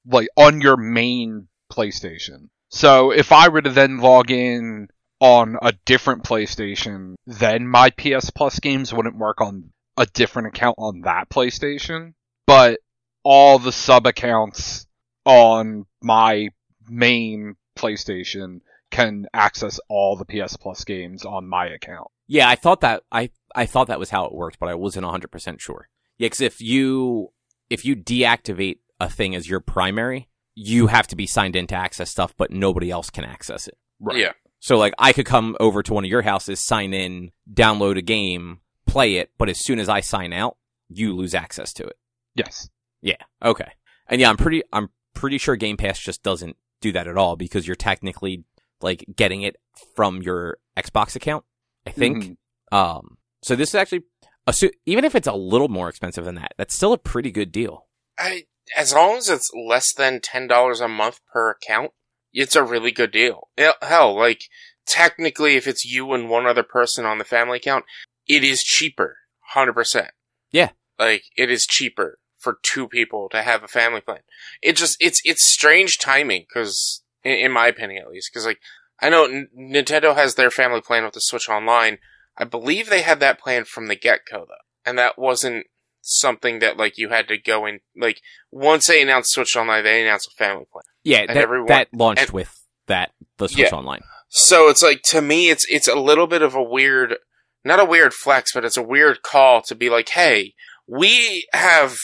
like 0.08 0.28
on 0.36 0.60
your 0.60 0.76
main 0.76 1.48
PlayStation. 1.70 2.48
So 2.70 3.10
if 3.10 3.32
I 3.32 3.48
were 3.48 3.62
to 3.62 3.70
then 3.70 3.98
log 3.98 4.30
in 4.30 4.88
on 5.20 5.56
a 5.62 5.72
different 5.84 6.24
PlayStation, 6.24 7.14
then 7.26 7.66
my 7.66 7.90
PS 7.90 8.30
Plus 8.30 8.58
games 8.60 8.92
wouldn't 8.92 9.16
work 9.16 9.40
on 9.40 9.70
a 9.96 10.06
different 10.06 10.48
account 10.48 10.76
on 10.78 11.02
that 11.02 11.28
PlayStation. 11.28 12.14
But 12.46 12.80
all 13.22 13.58
the 13.58 13.72
sub 13.72 14.06
accounts 14.06 14.86
on 15.24 15.86
my 16.02 16.48
main 16.88 17.56
PlayStation 17.76 18.60
can 18.90 19.26
access 19.34 19.80
all 19.88 20.16
the 20.16 20.24
PS 20.24 20.56
Plus 20.56 20.84
games 20.84 21.24
on 21.24 21.46
my 21.48 21.66
account. 21.66 22.08
Yeah, 22.26 22.48
I 22.48 22.56
thought 22.56 22.80
that 22.82 23.02
I 23.10 23.30
I 23.54 23.66
thought 23.66 23.88
that 23.88 23.98
was 23.98 24.10
how 24.10 24.26
it 24.26 24.34
worked, 24.34 24.58
but 24.58 24.68
I 24.68 24.74
wasn't 24.74 25.06
100% 25.06 25.60
sure. 25.60 25.88
Yeah, 26.18 26.28
cuz 26.28 26.40
if 26.40 26.60
you 26.60 27.32
if 27.70 27.84
you 27.84 27.96
deactivate 27.96 28.78
a 29.00 29.09
thing 29.09 29.35
as 29.35 29.49
your 29.49 29.61
primary, 29.61 30.28
you 30.55 30.88
have 30.88 31.07
to 31.09 31.17
be 31.17 31.26
signed 31.26 31.57
in 31.57 31.67
to 31.69 31.75
access 31.76 32.11
stuff, 32.11 32.35
but 32.37 32.50
nobody 32.50 32.90
else 32.90 33.11
can 33.11 33.25
access 33.25 33.69
it. 33.69 33.76
Right. 34.00 34.19
Yeah. 34.19 34.33
So 34.61 34.76
like 34.76 34.95
I 34.99 35.12
could 35.12 35.26
come 35.26 35.57
over 35.61 35.83
to 35.83 35.93
one 35.95 36.05
of 36.05 36.11
your 36.11 36.23
houses, 36.23 36.64
sign 36.64 36.93
in, 36.93 37.31
download 37.52 37.97
a 37.97 38.02
game, 38.02 38.61
play 38.87 39.17
it, 39.17 39.31
but 39.38 39.49
as 39.49 39.64
soon 39.64 39.78
as 39.78 39.88
I 39.88 40.00
sign 40.00 40.33
out, 40.33 40.57
you 40.88 41.14
lose 41.14 41.35
access 41.35 41.73
to 41.75 41.85
it. 41.85 41.97
Yes. 42.35 42.69
Yeah. 43.02 43.17
Okay. 43.45 43.71
And 44.09 44.21
yeah, 44.21 44.31
I'm 44.31 44.37
pretty 44.37 44.62
I'm 44.73 44.88
pretty 45.14 45.38
sure 45.38 45.55
Game 45.57 45.76
Pass 45.76 45.99
just 46.00 46.23
doesn't 46.23 46.57
do 46.81 46.93
that 46.93 47.07
at 47.07 47.17
all 47.17 47.37
because 47.37 47.67
you're 47.67 47.76
technically 47.76 48.45
like 48.81 49.05
getting 49.14 49.43
it 49.43 49.57
from 49.95 50.23
your 50.23 50.59
Xbox 50.76 51.14
account, 51.17 51.45
I 51.87 51.90
think. 51.90 52.25
Mhm. 52.73 52.76
Um, 52.76 53.19
so 53.43 53.57
this 53.57 53.71
is 53.71 53.75
actually, 53.75 54.02
assu- 54.49 54.73
even 54.87 55.05
if 55.05 55.14
it's 55.14 55.26
a 55.26 55.33
little 55.33 55.69
more 55.69 55.88
expensive 55.88 56.25
than 56.25 56.37
that, 56.37 56.55
that's 56.57 56.75
still 56.75 56.93
a 56.93 56.99
pretty 56.99 57.31
good 57.31 57.50
deal. 57.52 57.87
I, 58.19 58.45
as 58.76 58.92
long 58.92 59.16
as 59.16 59.28
it's 59.28 59.50
less 59.54 59.92
than 59.92 60.20
ten 60.20 60.46
dollars 60.46 60.80
a 60.80 60.88
month 60.88 61.20
per 61.32 61.50
account, 61.50 61.92
it's 62.32 62.56
a 62.56 62.62
really 62.62 62.90
good 62.92 63.10
deal. 63.10 63.48
Hell, 63.82 64.16
like 64.16 64.44
technically, 64.87 65.54
if 65.56 65.66
it's 65.66 65.84
you 65.84 66.12
and 66.12 66.28
one 66.28 66.46
other 66.46 66.62
person 66.62 67.04
on 67.04 67.18
the 67.18 67.25
family 67.25 67.58
account, 67.58 67.84
it 68.26 68.42
is 68.42 68.62
cheaper. 68.62 69.18
100%. 69.54 70.08
Yeah. 70.50 70.70
Like, 70.98 71.25
it 71.37 71.50
is 71.50 71.66
cheaper 71.66 72.18
for 72.37 72.58
two 72.62 72.88
people 72.88 73.28
to 73.30 73.42
have 73.42 73.62
a 73.62 73.68
family 73.68 74.00
plan. 74.00 74.20
It 74.62 74.76
just, 74.76 74.96
it's, 75.00 75.20
it's 75.25 75.44
strange 75.44 75.98
timing, 75.98 76.46
cause, 76.52 77.02
in, 77.22 77.32
in 77.32 77.52
my 77.52 77.66
opinion 77.66 78.02
at 78.02 78.10
least, 78.10 78.32
cause 78.32 78.46
like, 78.46 78.60
I 79.00 79.10
know 79.10 79.25
N- 79.25 79.48
Nintendo 79.56 80.14
has 80.14 80.34
their 80.34 80.50
family 80.50 80.80
plan 80.80 81.04
with 81.04 81.14
the 81.14 81.20
Switch 81.20 81.48
Online. 81.48 81.98
I 82.37 82.44
believe 82.44 82.88
they 82.88 83.02
had 83.02 83.20
that 83.20 83.40
plan 83.40 83.64
from 83.64 83.87
the 83.87 83.96
get-go 83.96 84.46
though. 84.48 84.54
And 84.84 84.98
that 84.98 85.18
wasn't 85.18 85.66
something 86.00 86.59
that 86.61 86.76
like 86.76 86.99
you 86.99 87.09
had 87.09 87.28
to 87.28 87.37
go 87.38 87.67
in, 87.67 87.81
like, 87.97 88.21
once 88.50 88.87
they 88.87 89.02
announced 89.02 89.33
Switch 89.33 89.57
Online, 89.57 89.85
they 89.85 90.02
announced 90.02 90.28
a 90.28 90.37
family 90.37 90.64
plan. 90.71 90.83
Yeah, 91.05 91.26
that, 91.26 91.37
everyone- 91.37 91.69
that 91.69 91.88
launched 91.93 92.23
and- 92.23 92.31
with 92.31 92.61
that 92.87 93.12
the 93.37 93.49
Switch 93.49 93.71
Yeah. 93.71 93.76
Online. 93.76 94.00
So 94.28 94.69
it's 94.69 94.83
like 94.83 95.02
to 95.05 95.23
me, 95.23 95.49
it's 95.50 95.64
it's 95.71 95.88
a 95.88 95.95
little 95.95 96.26
bit 96.26 96.43
of 96.43 96.55
a 96.55 96.62
weird, 96.62 97.17
not 97.64 97.81
a 97.81 97.85
weird 97.85 98.12
flex, 98.12 98.52
but 98.52 98.64
it's 98.64 98.76
a 98.76 98.83
weird 98.83 99.23
call 99.23 99.62
to 99.62 99.75
be 99.75 99.88
like, 99.88 100.11
hey, 100.11 100.55
we 100.87 101.47
have 101.52 101.99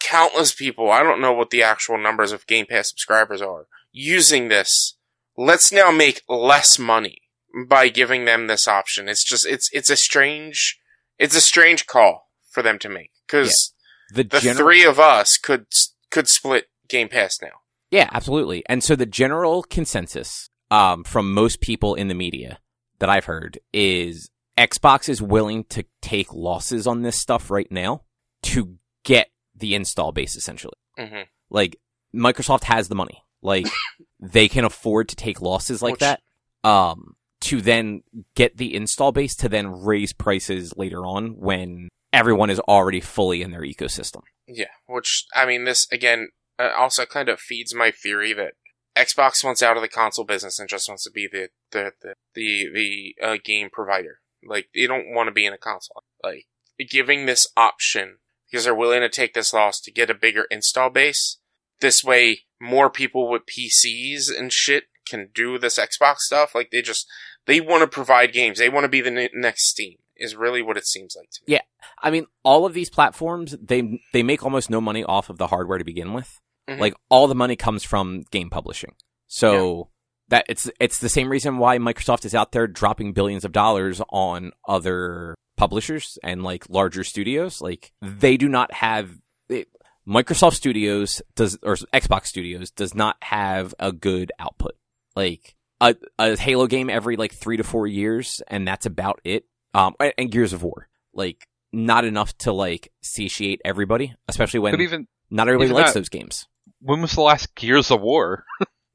countless 0.00 0.52
people. 0.54 0.90
I 0.90 1.02
don't 1.02 1.20
know 1.20 1.32
what 1.32 1.50
the 1.50 1.62
actual 1.62 1.98
numbers 1.98 2.30
of 2.32 2.46
Game 2.46 2.66
Pass 2.66 2.88
subscribers 2.90 3.42
are 3.42 3.66
using 3.92 4.48
this. 4.48 4.94
Let's 5.36 5.72
now 5.72 5.90
make 5.90 6.22
less 6.28 6.78
money 6.78 7.22
by 7.66 7.88
giving 7.88 8.24
them 8.24 8.46
this 8.46 8.68
option. 8.68 9.08
It's 9.08 9.24
just 9.24 9.44
it's 9.46 9.68
it's 9.72 9.90
a 9.90 9.96
strange 9.96 10.78
it's 11.18 11.34
a 11.36 11.40
strange 11.40 11.86
call 11.86 12.28
for 12.50 12.62
them 12.62 12.78
to 12.80 12.88
make 12.88 13.10
because 13.26 13.72
The, 14.12 14.24
the 14.24 14.38
gener- 14.38 14.56
three 14.56 14.84
of 14.84 14.98
us 15.00 15.36
could 15.38 15.66
could 16.10 16.28
split 16.28 16.66
Game 16.88 17.08
Pass 17.08 17.38
now. 17.42 17.60
Yeah, 17.90 18.08
absolutely. 18.12 18.62
And 18.66 18.82
so 18.82 18.96
the 18.96 19.06
general 19.06 19.62
consensus 19.62 20.48
um, 20.70 21.04
from 21.04 21.32
most 21.32 21.60
people 21.60 21.94
in 21.94 22.08
the 22.08 22.14
media 22.14 22.58
that 22.98 23.08
I've 23.08 23.24
heard 23.26 23.58
is 23.72 24.30
Xbox 24.58 25.08
is 25.08 25.20
willing 25.22 25.64
to 25.64 25.84
take 26.00 26.32
losses 26.32 26.86
on 26.86 27.02
this 27.02 27.18
stuff 27.18 27.50
right 27.50 27.70
now 27.70 28.02
to 28.44 28.76
get 29.04 29.28
the 29.54 29.74
install 29.74 30.12
base 30.12 30.36
essentially. 30.36 30.74
hmm 30.98 31.22
Like 31.50 31.76
Microsoft 32.14 32.64
has 32.64 32.88
the 32.88 32.94
money. 32.94 33.24
Like 33.42 33.66
they 34.20 34.48
can 34.48 34.64
afford 34.64 35.08
to 35.10 35.16
take 35.16 35.40
losses 35.40 35.82
like 35.82 35.92
Which- 35.94 36.00
that 36.00 36.20
um 36.62 37.14
to 37.42 37.60
then 37.60 38.02
get 38.34 38.56
the 38.56 38.74
install 38.74 39.12
base 39.12 39.36
to 39.36 39.48
then 39.50 39.82
raise 39.84 40.12
prices 40.14 40.72
later 40.78 41.04
on 41.04 41.36
when 41.38 41.88
everyone 42.14 42.50
is 42.50 42.60
already 42.60 43.00
fully 43.00 43.42
in 43.42 43.50
their 43.50 43.62
ecosystem. 43.62 44.22
Yeah, 44.46 44.66
which 44.86 45.26
I 45.34 45.46
mean, 45.46 45.64
this 45.64 45.86
again 45.90 46.28
uh, 46.58 46.70
also 46.76 47.04
kind 47.06 47.28
of 47.28 47.40
feeds 47.40 47.74
my 47.74 47.90
theory 47.90 48.32
that 48.34 48.54
Xbox 48.96 49.42
wants 49.44 49.62
out 49.62 49.76
of 49.76 49.82
the 49.82 49.88
console 49.88 50.24
business 50.24 50.58
and 50.58 50.68
just 50.68 50.88
wants 50.88 51.04
to 51.04 51.10
be 51.10 51.28
the 51.30 51.48
the 51.72 51.92
the 52.00 52.14
the, 52.34 52.68
the 52.72 53.16
uh, 53.22 53.36
game 53.42 53.68
provider. 53.70 54.20
Like 54.46 54.68
they 54.74 54.86
don't 54.86 55.12
want 55.12 55.28
to 55.28 55.32
be 55.32 55.46
in 55.46 55.52
a 55.52 55.58
console. 55.58 56.04
Like 56.22 56.46
giving 56.88 57.26
this 57.26 57.46
option 57.56 58.18
because 58.50 58.64
they're 58.64 58.74
willing 58.74 59.00
to 59.00 59.08
take 59.08 59.34
this 59.34 59.52
loss 59.52 59.80
to 59.80 59.92
get 59.92 60.10
a 60.10 60.14
bigger 60.14 60.46
install 60.50 60.90
base. 60.90 61.38
This 61.80 62.04
way, 62.04 62.40
more 62.60 62.88
people 62.88 63.28
with 63.28 63.42
PCs 63.46 64.30
and 64.36 64.52
shit 64.52 64.84
can 65.06 65.30
do 65.34 65.58
this 65.58 65.78
Xbox 65.78 66.18
stuff. 66.18 66.54
Like 66.54 66.70
they 66.70 66.82
just 66.82 67.06
they 67.46 67.60
want 67.60 67.82
to 67.82 67.86
provide 67.86 68.32
games. 68.32 68.58
They 68.58 68.68
want 68.68 68.84
to 68.84 68.88
be 68.88 69.00
the 69.00 69.10
ne- 69.10 69.30
next 69.34 69.68
Steam. 69.68 69.96
Is 70.16 70.36
really 70.36 70.62
what 70.62 70.76
it 70.76 70.86
seems 70.86 71.16
like 71.16 71.30
to 71.30 71.40
me. 71.46 71.54
Yeah. 71.54 71.62
I 72.02 72.10
mean, 72.10 72.26
all 72.44 72.66
of 72.66 72.74
these 72.74 72.90
platforms, 72.90 73.56
they 73.60 74.00
they 74.12 74.22
make 74.22 74.44
almost 74.44 74.70
no 74.70 74.80
money 74.80 75.02
off 75.04 75.30
of 75.30 75.38
the 75.38 75.48
hardware 75.48 75.78
to 75.78 75.84
begin 75.84 76.12
with. 76.12 76.40
Mhm. 76.68 76.78
Like 76.78 76.94
all 77.08 77.26
the 77.26 77.34
money 77.34 77.56
comes 77.56 77.82
from 77.82 78.22
game 78.30 78.50
publishing. 78.50 78.94
So 79.26 79.90
that 80.28 80.46
it's 80.48 80.70
it's 80.80 80.98
the 80.98 81.08
same 81.08 81.28
reason 81.28 81.58
why 81.58 81.78
Microsoft 81.78 82.24
is 82.24 82.34
out 82.34 82.52
there 82.52 82.66
dropping 82.66 83.12
billions 83.12 83.44
of 83.44 83.52
dollars 83.52 84.00
on 84.10 84.52
other 84.66 85.34
publishers 85.56 86.18
and 86.22 86.42
like 86.42 86.68
larger 86.68 87.04
studios. 87.04 87.60
Like 87.60 87.92
they 88.00 88.36
do 88.36 88.48
not 88.48 88.72
have 88.72 89.10
it, 89.48 89.68
Microsoft 90.06 90.54
Studios 90.54 91.22
does 91.34 91.58
or 91.62 91.76
Xbox 91.92 92.26
Studios 92.26 92.70
does 92.70 92.94
not 92.94 93.16
have 93.22 93.74
a 93.78 93.92
good 93.92 94.32
output. 94.38 94.76
Like 95.16 95.54
a, 95.80 95.96
a 96.18 96.36
Halo 96.36 96.66
game 96.66 96.88
every 96.90 97.16
like 97.16 97.32
three 97.34 97.56
to 97.56 97.64
four 97.64 97.86
years, 97.86 98.42
and 98.48 98.66
that's 98.66 98.86
about 98.86 99.20
it. 99.24 99.44
Um, 99.74 99.94
and, 100.00 100.12
and 100.16 100.30
Gears 100.30 100.52
of 100.52 100.62
War, 100.62 100.88
like 101.12 101.48
not 101.72 102.04
enough 102.04 102.36
to 102.38 102.52
like 102.52 102.92
satiate 103.02 103.60
everybody, 103.64 104.14
especially 104.28 104.60
when 104.60 104.72
But 104.72 104.80
even 104.80 105.08
not 105.30 105.48
everybody 105.48 105.66
even 105.70 105.76
likes 105.76 105.92
that- 105.92 106.00
those 106.00 106.08
games. 106.08 106.46
when 106.80 107.02
was 107.02 107.12
the 107.14 107.20
last 107.22 107.54
Gears 107.54 107.90
of 107.90 108.00
War? 108.00 108.44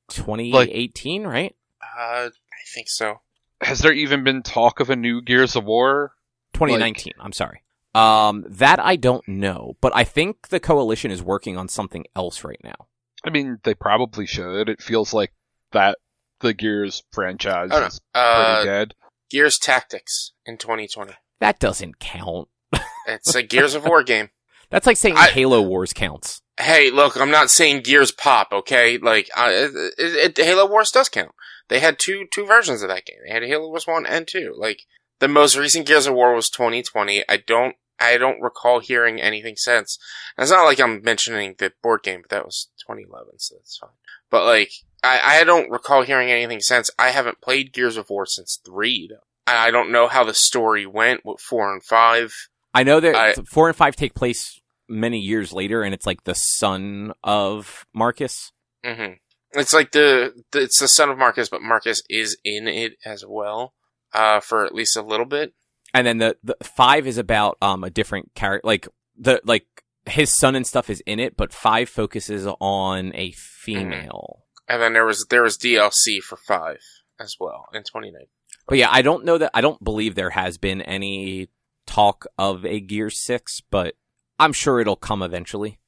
2018, 0.10 1.26
right? 1.26 1.56
Uh, 1.82 2.30
I 2.30 2.30
think 2.74 2.88
so. 2.90 3.22
Has 3.62 3.80
there 3.80 3.92
even 3.94 4.24
been 4.24 4.42
talk 4.44 4.80
of 4.80 4.90
a 4.90 4.96
new 4.96 5.22
Gears 5.22 5.56
of 5.56 5.66
War? 5.66 6.14
2019. 6.54 7.14
I'm 7.20 7.34
sorry. 7.34 7.62
Um, 7.96 8.46
that 8.48 8.80
I 8.80 8.96
don't 8.96 9.28
know, 9.28 9.76
but 9.82 9.92
I 9.96 10.04
think 10.04 10.50
the 10.50 10.60
coalition 10.60 11.12
is 11.12 11.22
working 11.22 11.58
on 11.58 11.68
something 11.68 12.06
else 12.16 12.44
right 12.44 12.60
now. 12.64 12.88
I 13.24 13.32
mean, 13.32 13.60
they 13.64 13.74
probably 13.74 14.26
should. 14.26 14.70
It 14.70 14.82
feels 14.82 15.14
like 15.14 15.34
that 15.72 15.98
the 16.40 16.54
Gears 16.54 17.04
franchise 17.12 17.70
Oh, 17.74 17.80
no. 17.80 17.86
is 17.88 18.00
pretty 18.14 18.28
Uh, 18.30 18.64
dead. 18.64 18.94
Gears 19.30 19.58
Tactics 19.58 20.32
in 20.46 20.58
2020. 20.58 21.14
That 21.40 21.60
doesn't 21.60 22.00
count. 22.00 22.48
It's 23.08 23.34
a 23.34 23.42
Gears 23.42 23.74
of 23.74 23.86
War 23.86 24.04
game. 24.04 24.30
That's 24.70 24.86
like 24.86 24.98
saying 24.98 25.18
I- 25.18 25.30
Halo 25.30 25.62
Wars 25.64 25.94
counts. 25.94 26.42
Hey, 26.60 26.92
look, 26.92 27.16
I'm 27.18 27.32
not 27.32 27.50
saying 27.50 27.82
Gears 27.82 28.12
Pop, 28.12 28.50
okay? 28.52 28.98
Like, 28.98 29.30
it, 29.36 29.94
it, 29.98 30.38
it, 30.38 30.46
Halo 30.46 30.68
Wars 30.70 30.92
does 30.92 31.10
count. 31.10 31.32
They 31.70 31.80
had 31.80 31.98
two 31.98 32.26
two 32.32 32.46
versions 32.46 32.82
of 32.84 32.90
that 32.90 33.06
game. 33.06 33.16
They 33.26 33.34
had 33.34 33.44
Halo 33.44 33.70
Wars 33.70 33.88
one 33.88 34.06
and 34.06 34.28
two. 34.28 34.54
Like, 34.58 34.82
the 35.20 35.28
most 35.28 35.56
recent 35.58 35.88
Gears 35.88 36.06
of 36.06 36.14
War 36.14 36.36
was 36.36 36.50
2020. 36.50 37.24
I 37.28 37.38
don't 37.38 37.76
I 38.00 38.18
don't 38.18 38.42
recall 38.42 38.80
hearing 38.80 39.22
anything 39.22 39.56
since. 39.58 39.98
And 40.38 40.44
it's 40.44 40.52
not 40.52 40.66
like 40.66 40.80
I'm 40.80 41.02
mentioning 41.04 41.56
the 41.58 41.74
board 41.84 42.04
game, 42.04 42.22
but 42.22 42.30
that 42.32 42.46
was 42.46 42.70
2011, 42.88 43.40
so 43.40 43.56
that's 43.56 43.78
fine. 43.78 43.90
But 44.30 44.46
like, 44.46 44.72
I, 45.04 45.40
I 45.40 45.44
don't 45.44 45.70
recall 45.72 46.04
hearing 46.04 46.30
anything 46.32 46.60
since. 46.62 46.90
I 47.00 47.10
haven't 47.10 47.42
played 47.42 47.74
Gears 47.74 47.98
of 47.98 48.10
War 48.10 48.26
since 48.26 48.60
three. 48.66 49.08
Though. 49.10 49.24
I 49.48 49.72
don't 49.72 49.92
know 49.92 50.08
how 50.08 50.24
the 50.24 50.34
story 50.34 50.86
went 50.86 51.26
with 51.26 51.40
four 51.40 51.72
and 51.74 51.84
five. 51.84 52.34
I 52.74 52.84
know 52.84 53.00
that 53.00 53.16
I- 53.16 53.34
four 53.52 53.68
and 53.68 53.76
five 53.76 53.96
take 53.96 54.14
place 54.14 54.60
many 54.88 55.20
years 55.20 55.52
later, 55.52 55.82
and 55.84 55.94
it's 55.94 56.06
like 56.06 56.24
the 56.24 56.36
son 56.36 57.14
of 57.24 57.86
Marcus. 57.94 58.52
hmm 58.86 59.14
It's 59.54 59.74
like 59.74 59.92
the, 59.92 60.34
the 60.52 60.62
it's 60.62 60.80
the 60.80 60.88
son 60.88 61.10
of 61.10 61.18
Marcus, 61.18 61.50
but 61.50 61.62
Marcus 61.62 62.02
is 62.10 62.38
in 62.46 62.68
it 62.68 62.94
as 63.06 63.24
well, 63.28 63.74
uh, 64.14 64.40
for 64.40 64.66
at 64.66 64.76
least 64.76 64.96
a 64.96 65.02
little 65.02 65.26
bit. 65.26 65.54
And 65.94 66.06
then 66.06 66.18
the, 66.18 66.38
the 66.44 66.56
five 66.64 67.08
is 67.08 67.18
about 67.18 67.58
um 67.62 67.84
a 67.84 67.90
different 67.90 68.34
character 68.36 68.68
like 68.68 68.88
the 69.18 69.42
like 69.46 69.66
his 70.06 70.36
son 70.38 70.56
and 70.56 70.66
stuff 70.66 70.90
is 70.90 71.02
in 71.06 71.20
it 71.20 71.36
but 71.38 71.54
five 71.54 71.90
focuses 71.90 72.48
on 72.60 73.12
a 73.16 73.32
female 73.34 74.44
And 74.68 74.82
then 74.82 74.94
there 74.94 75.06
was 75.06 75.26
there 75.30 75.44
was 75.44 75.58
DLC 75.58 76.20
for 76.22 76.38
five 76.48 76.80
as 77.20 77.36
well 77.40 77.66
in 77.74 77.82
2019. 77.84 78.28
but 78.68 78.78
yeah 78.78 78.88
i 78.92 79.02
don't 79.02 79.26
know 79.26 79.38
that 79.38 79.52
i 79.54 79.60
don't 79.62 79.84
believe 79.84 80.16
there 80.16 80.30
has 80.30 80.58
been 80.58 80.82
any 80.82 81.50
talk 81.86 82.26
of 82.38 82.66
a 82.66 82.80
gear 82.80 83.10
six 83.10 83.62
but 83.70 83.96
i'm 84.40 84.54
sure 84.54 84.80
it'll 84.80 84.96
come 84.96 85.22
eventually 85.22 85.80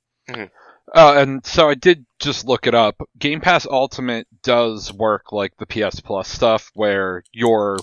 Uh, 0.94 1.14
and 1.16 1.46
so 1.46 1.70
I 1.70 1.76
did 1.76 2.06
just 2.20 2.46
look 2.46 2.68
it 2.68 2.76
up. 2.76 3.02
Game 3.18 3.40
Pass 3.40 3.66
Ultimate 3.66 4.28
does 4.44 4.92
work 4.92 5.32
like 5.32 5.54
the 5.58 5.66
PS 5.66 6.02
Plus 6.02 6.28
stuff, 6.28 6.70
where 6.74 7.24
your 7.32 7.78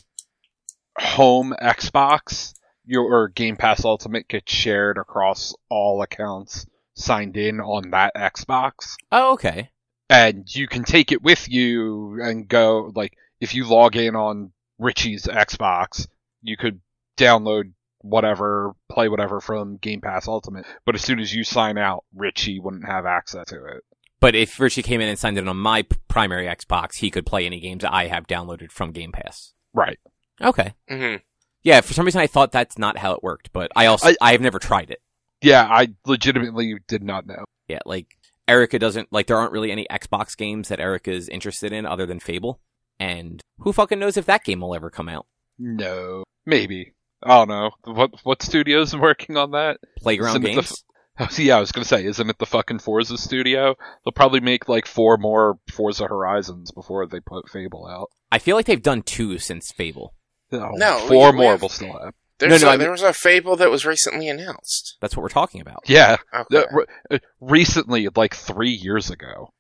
home 1.01 1.55
Xbox, 1.61 2.55
your 2.85 3.29
Game 3.29 3.57
Pass 3.57 3.85
Ultimate 3.85 4.29
gets 4.29 4.53
shared 4.53 4.99
across 4.99 5.55
all 5.69 6.03
accounts 6.03 6.67
signed 6.95 7.37
in 7.37 7.61
on 7.61 7.91
that 7.91 8.15
Xbox. 8.17 8.97
oh 9.13 9.35
okay 9.35 9.71
and 10.11 10.53
you 10.55 10.67
can 10.67 10.83
take 10.85 11.13
it 11.13 11.23
with 11.23 11.49
you 11.49 12.21
and 12.23 12.49
go 12.49 12.91
like 12.95 13.13
if 13.41 13.55
you 13.55 13.67
log 13.69 13.95
in 13.95 14.17
on 14.17 14.53
Richie's 14.79 15.25
Xbox, 15.27 16.09
you 16.43 16.57
could 16.57 16.81
download 17.17 17.73
whatever, 18.01 18.73
play 18.91 19.09
whatever 19.09 19.41
from 19.41 19.77
Game 19.77 20.01
Pass 20.01 20.27
Ultimate. 20.29 20.67
But 20.87 20.95
as 20.95 21.03
soon 21.03 21.19
as 21.21 21.35
you 21.35 21.45
sign 21.45 21.79
out, 21.79 22.05
Richie 22.15 22.59
wouldn't 22.59 22.87
have 22.87 23.07
access 23.07 23.47
to 23.49 23.65
it. 23.67 23.83
but 24.21 24.35
if 24.35 24.59
richie 24.59 24.83
came 24.83 25.01
in 25.01 25.09
and 25.09 25.19
signed 25.19 25.39
in 25.39 25.47
on 25.49 25.57
my 25.57 25.85
primary 26.09 26.47
xbox 26.47 26.97
he 26.97 27.11
could 27.11 27.25
play 27.27 27.47
any 27.47 27.61
games 27.61 27.85
i 27.85 28.07
have 28.09 28.27
downloaded 28.27 28.73
from 28.73 28.91
game 28.91 29.13
pass 29.13 29.53
Right. 29.75 29.99
Okay 30.41 30.75
hmm 30.89 31.17
yeah 31.63 31.81
for 31.81 31.93
some 31.93 32.05
reason 32.05 32.21
i 32.21 32.27
thought 32.27 32.53
that's 32.53 32.79
not 32.79 32.99
how 32.99 33.13
it 33.13 33.23
worked 33.23 33.53
but 33.53 33.71
i 33.77 33.87
also 33.87 34.13
I- 34.21 34.33
have 34.33 34.41
never 34.41 34.59
tried 34.59 34.91
it 34.91 35.01
Yeah, 35.41 35.65
I 35.71 35.89
legitimately 36.05 36.79
did 36.89 37.05
not 37.05 37.25
know. 37.27 37.45
Yeah, 37.69 37.79
like 37.87 38.17
Erica 38.49 38.79
doesn't 38.81 39.13
like 39.13 39.29
there 39.29 39.37
aren't 39.37 39.53
really 39.53 39.71
any 39.71 39.87
Xbox 39.89 40.37
games 40.37 40.69
that 40.69 40.81
Erica's 40.81 41.29
interested 41.29 41.73
in 41.73 41.87
other 41.87 42.07
than 42.07 42.19
Fable. 42.19 42.59
And 42.99 43.41
who 43.61 43.73
fucking 43.73 44.01
knows 44.01 44.17
if 44.17 44.27
that 44.27 44.43
game 44.43 44.61
will 44.63 44.75
ever 44.75 44.91
come 44.91 45.09
out? 45.09 45.27
No. 45.59 46.25
Maybe. 46.45 46.95
I 47.23 47.37
don't 47.37 47.49
know. 47.49 47.71
What 47.85 48.11
what 48.25 48.43
studio's 48.43 48.97
working 49.09 49.37
on 49.37 49.53
that? 49.53 49.79
Playground 49.99 50.45
Isn't 50.45 50.47
it 50.47 50.55
the 50.57 51.25
games? 51.29 51.39
yeah, 51.39 51.57
I 51.57 51.61
was 51.61 51.71
gonna 51.71 51.85
say, 51.85 52.05
isn't 52.05 52.31
it 52.31 52.39
the 52.39 52.47
fucking 52.47 52.81
Forza 52.81 53.17
studio? 53.17 53.77
They'll 54.05 54.13
probably 54.13 54.41
make 54.41 54.69
like 54.69 54.87
four 54.87 55.19
more 55.19 55.61
Forza 55.71 56.09
Horizons 56.09 56.73
before 56.73 57.07
they 57.07 57.21
put 57.21 57.49
Fable 57.49 57.87
out. 57.87 58.09
I 58.33 58.41
feel 58.41 58.57
like 58.57 58.67
they've 58.67 58.83
done 58.83 59.03
two 59.03 59.39
since 59.39 59.71
Fable. 59.71 60.15
No, 60.51 60.71
No, 60.73 60.99
four 61.09 61.33
we 61.33 61.39
more 61.39 61.53
have- 61.53 61.63
will 61.63 61.69
still 61.69 61.93
have. 61.99 62.15
There's 62.39 62.63
no, 62.63 62.69
a, 62.69 62.71
I 62.71 62.75
mean- 62.75 62.81
there 62.81 62.91
was 62.93 63.03
a 63.03 63.13
Fable 63.13 63.57
that 63.57 63.71
was 63.71 63.85
recently 63.85 64.29
announced. 64.29 64.97
That's 65.01 65.17
what 65.17 65.23
we're 65.23 65.29
talking 65.29 65.61
about. 65.61 65.83
Yeah, 65.87 66.17
Okay. 66.35 66.59
uh, 66.59 66.65
re- 67.11 67.19
recently, 67.41 68.09
like 68.15 68.35
three 68.35 68.71
years 68.71 69.11
ago. 69.11 69.53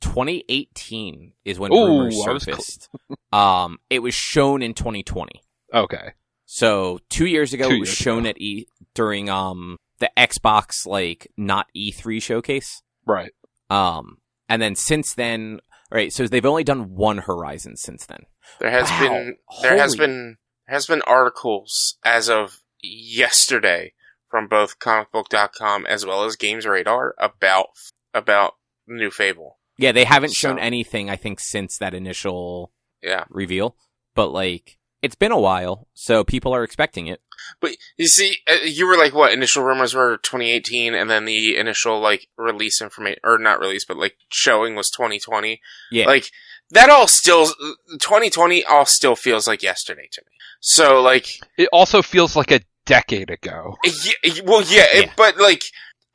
2018 0.00 1.32
is 1.44 1.58
when 1.58 1.72
Ooh, 1.72 1.86
rumors 1.86 2.18
I 2.26 2.32
was 2.32 2.42
cl- 2.44 2.56
surfaced. 2.56 2.88
um, 3.32 3.78
it 3.90 4.00
was 4.00 4.14
shown 4.14 4.62
in 4.62 4.74
2020. 4.74 5.42
Okay, 5.72 6.12
So 6.46 6.98
two 7.08 7.26
years 7.26 7.52
ago, 7.52 7.68
Two 7.68 7.76
it 7.76 7.80
was 7.80 7.88
shown 7.88 8.20
ago. 8.20 8.30
at 8.30 8.40
E 8.40 8.66
during 8.94 9.30
um 9.30 9.76
the 10.00 10.10
Xbox 10.16 10.84
like 10.86 11.30
not 11.36 11.66
E3 11.76 12.20
showcase. 12.20 12.82
right. 13.06 13.30
Um, 13.68 14.18
and 14.48 14.60
then 14.60 14.74
since 14.74 15.14
then, 15.14 15.60
right? 15.92 16.12
So 16.12 16.26
they've 16.26 16.44
only 16.44 16.64
done 16.64 16.96
one 16.96 17.18
Horizon 17.18 17.76
since 17.76 18.04
then. 18.06 18.24
There 18.58 18.70
has 18.70 18.90
Wow. 18.90 19.00
been 19.00 19.36
there 19.62 19.76
has 19.78 19.96
been 19.96 20.38
there 20.66 20.74
has 20.74 20.86
been 20.86 21.02
articles 21.02 21.96
as 22.04 22.28
of 22.28 22.60
yesterday 22.82 23.92
from 24.30 24.46
both 24.48 24.78
comicbook.com 24.78 25.86
as 25.86 26.06
well 26.06 26.24
as 26.24 26.36
Games 26.36 26.66
Radar 26.66 27.14
about 27.18 27.68
about 28.14 28.54
new 28.86 29.10
Fable. 29.10 29.58
Yeah, 29.78 29.92
they 29.92 30.04
haven't 30.04 30.34
shown 30.34 30.58
anything. 30.58 31.08
I 31.08 31.16
think 31.16 31.40
since 31.40 31.78
that 31.78 31.94
initial 31.94 32.72
Yeah. 33.02 33.24
reveal, 33.30 33.76
but 34.14 34.28
like 34.28 34.78
it's 35.02 35.14
been 35.14 35.32
a 35.32 35.40
while, 35.40 35.88
so 35.94 36.22
people 36.24 36.54
are 36.54 36.62
expecting 36.62 37.06
it. 37.06 37.22
But 37.58 37.76
you 37.96 38.06
see, 38.06 38.36
uh, 38.46 38.58
you 38.64 38.86
were 38.86 38.98
like, 38.98 39.14
what 39.14 39.32
initial 39.32 39.62
rumors 39.64 39.94
were 39.94 40.18
2018, 40.18 40.92
and 40.94 41.08
then 41.08 41.24
the 41.24 41.56
initial 41.56 41.98
like 42.00 42.28
release 42.36 42.82
information, 42.82 43.18
or 43.24 43.38
not 43.38 43.60
release, 43.60 43.86
but 43.86 43.96
like 43.96 44.16
showing 44.28 44.74
was 44.74 44.90
2020. 44.90 45.62
Yeah. 45.90 46.04
like 46.04 46.30
that 46.72 46.90
all 46.90 47.06
still 47.06 47.46
2020 47.92 48.64
all 48.64 48.86
still 48.86 49.16
feels 49.16 49.46
like 49.46 49.62
yesterday 49.62 50.08
to 50.12 50.22
me. 50.22 50.32
So 50.60 51.00
like, 51.02 51.26
It 51.56 51.68
also 51.72 52.02
feels 52.02 52.36
like 52.36 52.50
a 52.50 52.60
decade 52.86 53.30
ago. 53.30 53.76
yeah, 53.84 54.42
well, 54.44 54.62
yeah, 54.62 54.86
it- 54.92 55.10
but 55.16 55.38
like, 55.38 55.62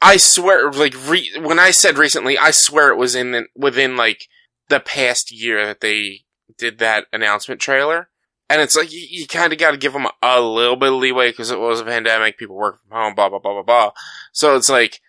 I 0.01 0.17
swear, 0.17 0.71
like 0.71 0.93
re- 1.07 1.31
when 1.41 1.57
I 1.59 1.71
said 1.71 1.97
recently, 1.97 2.37
I 2.37 2.51
swear 2.51 2.89
it 2.89 2.97
was 2.97 3.15
in 3.15 3.31
the, 3.31 3.45
within 3.55 3.95
like 3.95 4.27
the 4.69 4.79
past 4.79 5.31
year 5.31 5.65
that 5.65 5.81
they 5.81 6.21
did 6.57 6.77
that 6.79 7.07
announcement 7.13 7.59
trailer. 7.61 8.09
And 8.49 8.61
it's 8.61 8.75
like, 8.75 8.93
you, 8.93 8.99
you 9.09 9.25
kind 9.25 9.51
of 9.51 9.57
got 9.57 9.71
to 9.71 9.77
give 9.77 9.93
them 9.93 10.05
a 10.21 10.39
little 10.41 10.75
bit 10.75 10.93
of 10.93 10.99
leeway 10.99 11.31
because 11.31 11.49
it 11.49 11.59
was 11.59 11.79
a 11.81 11.85
pandemic, 11.85 12.37
people 12.37 12.55
work 12.55 12.79
from 12.81 12.95
home, 12.95 13.15
blah, 13.15 13.29
blah, 13.29 13.39
blah, 13.39 13.53
blah, 13.53 13.63
blah. 13.63 13.91
So 14.33 14.55
it's 14.55 14.69
like, 14.69 15.01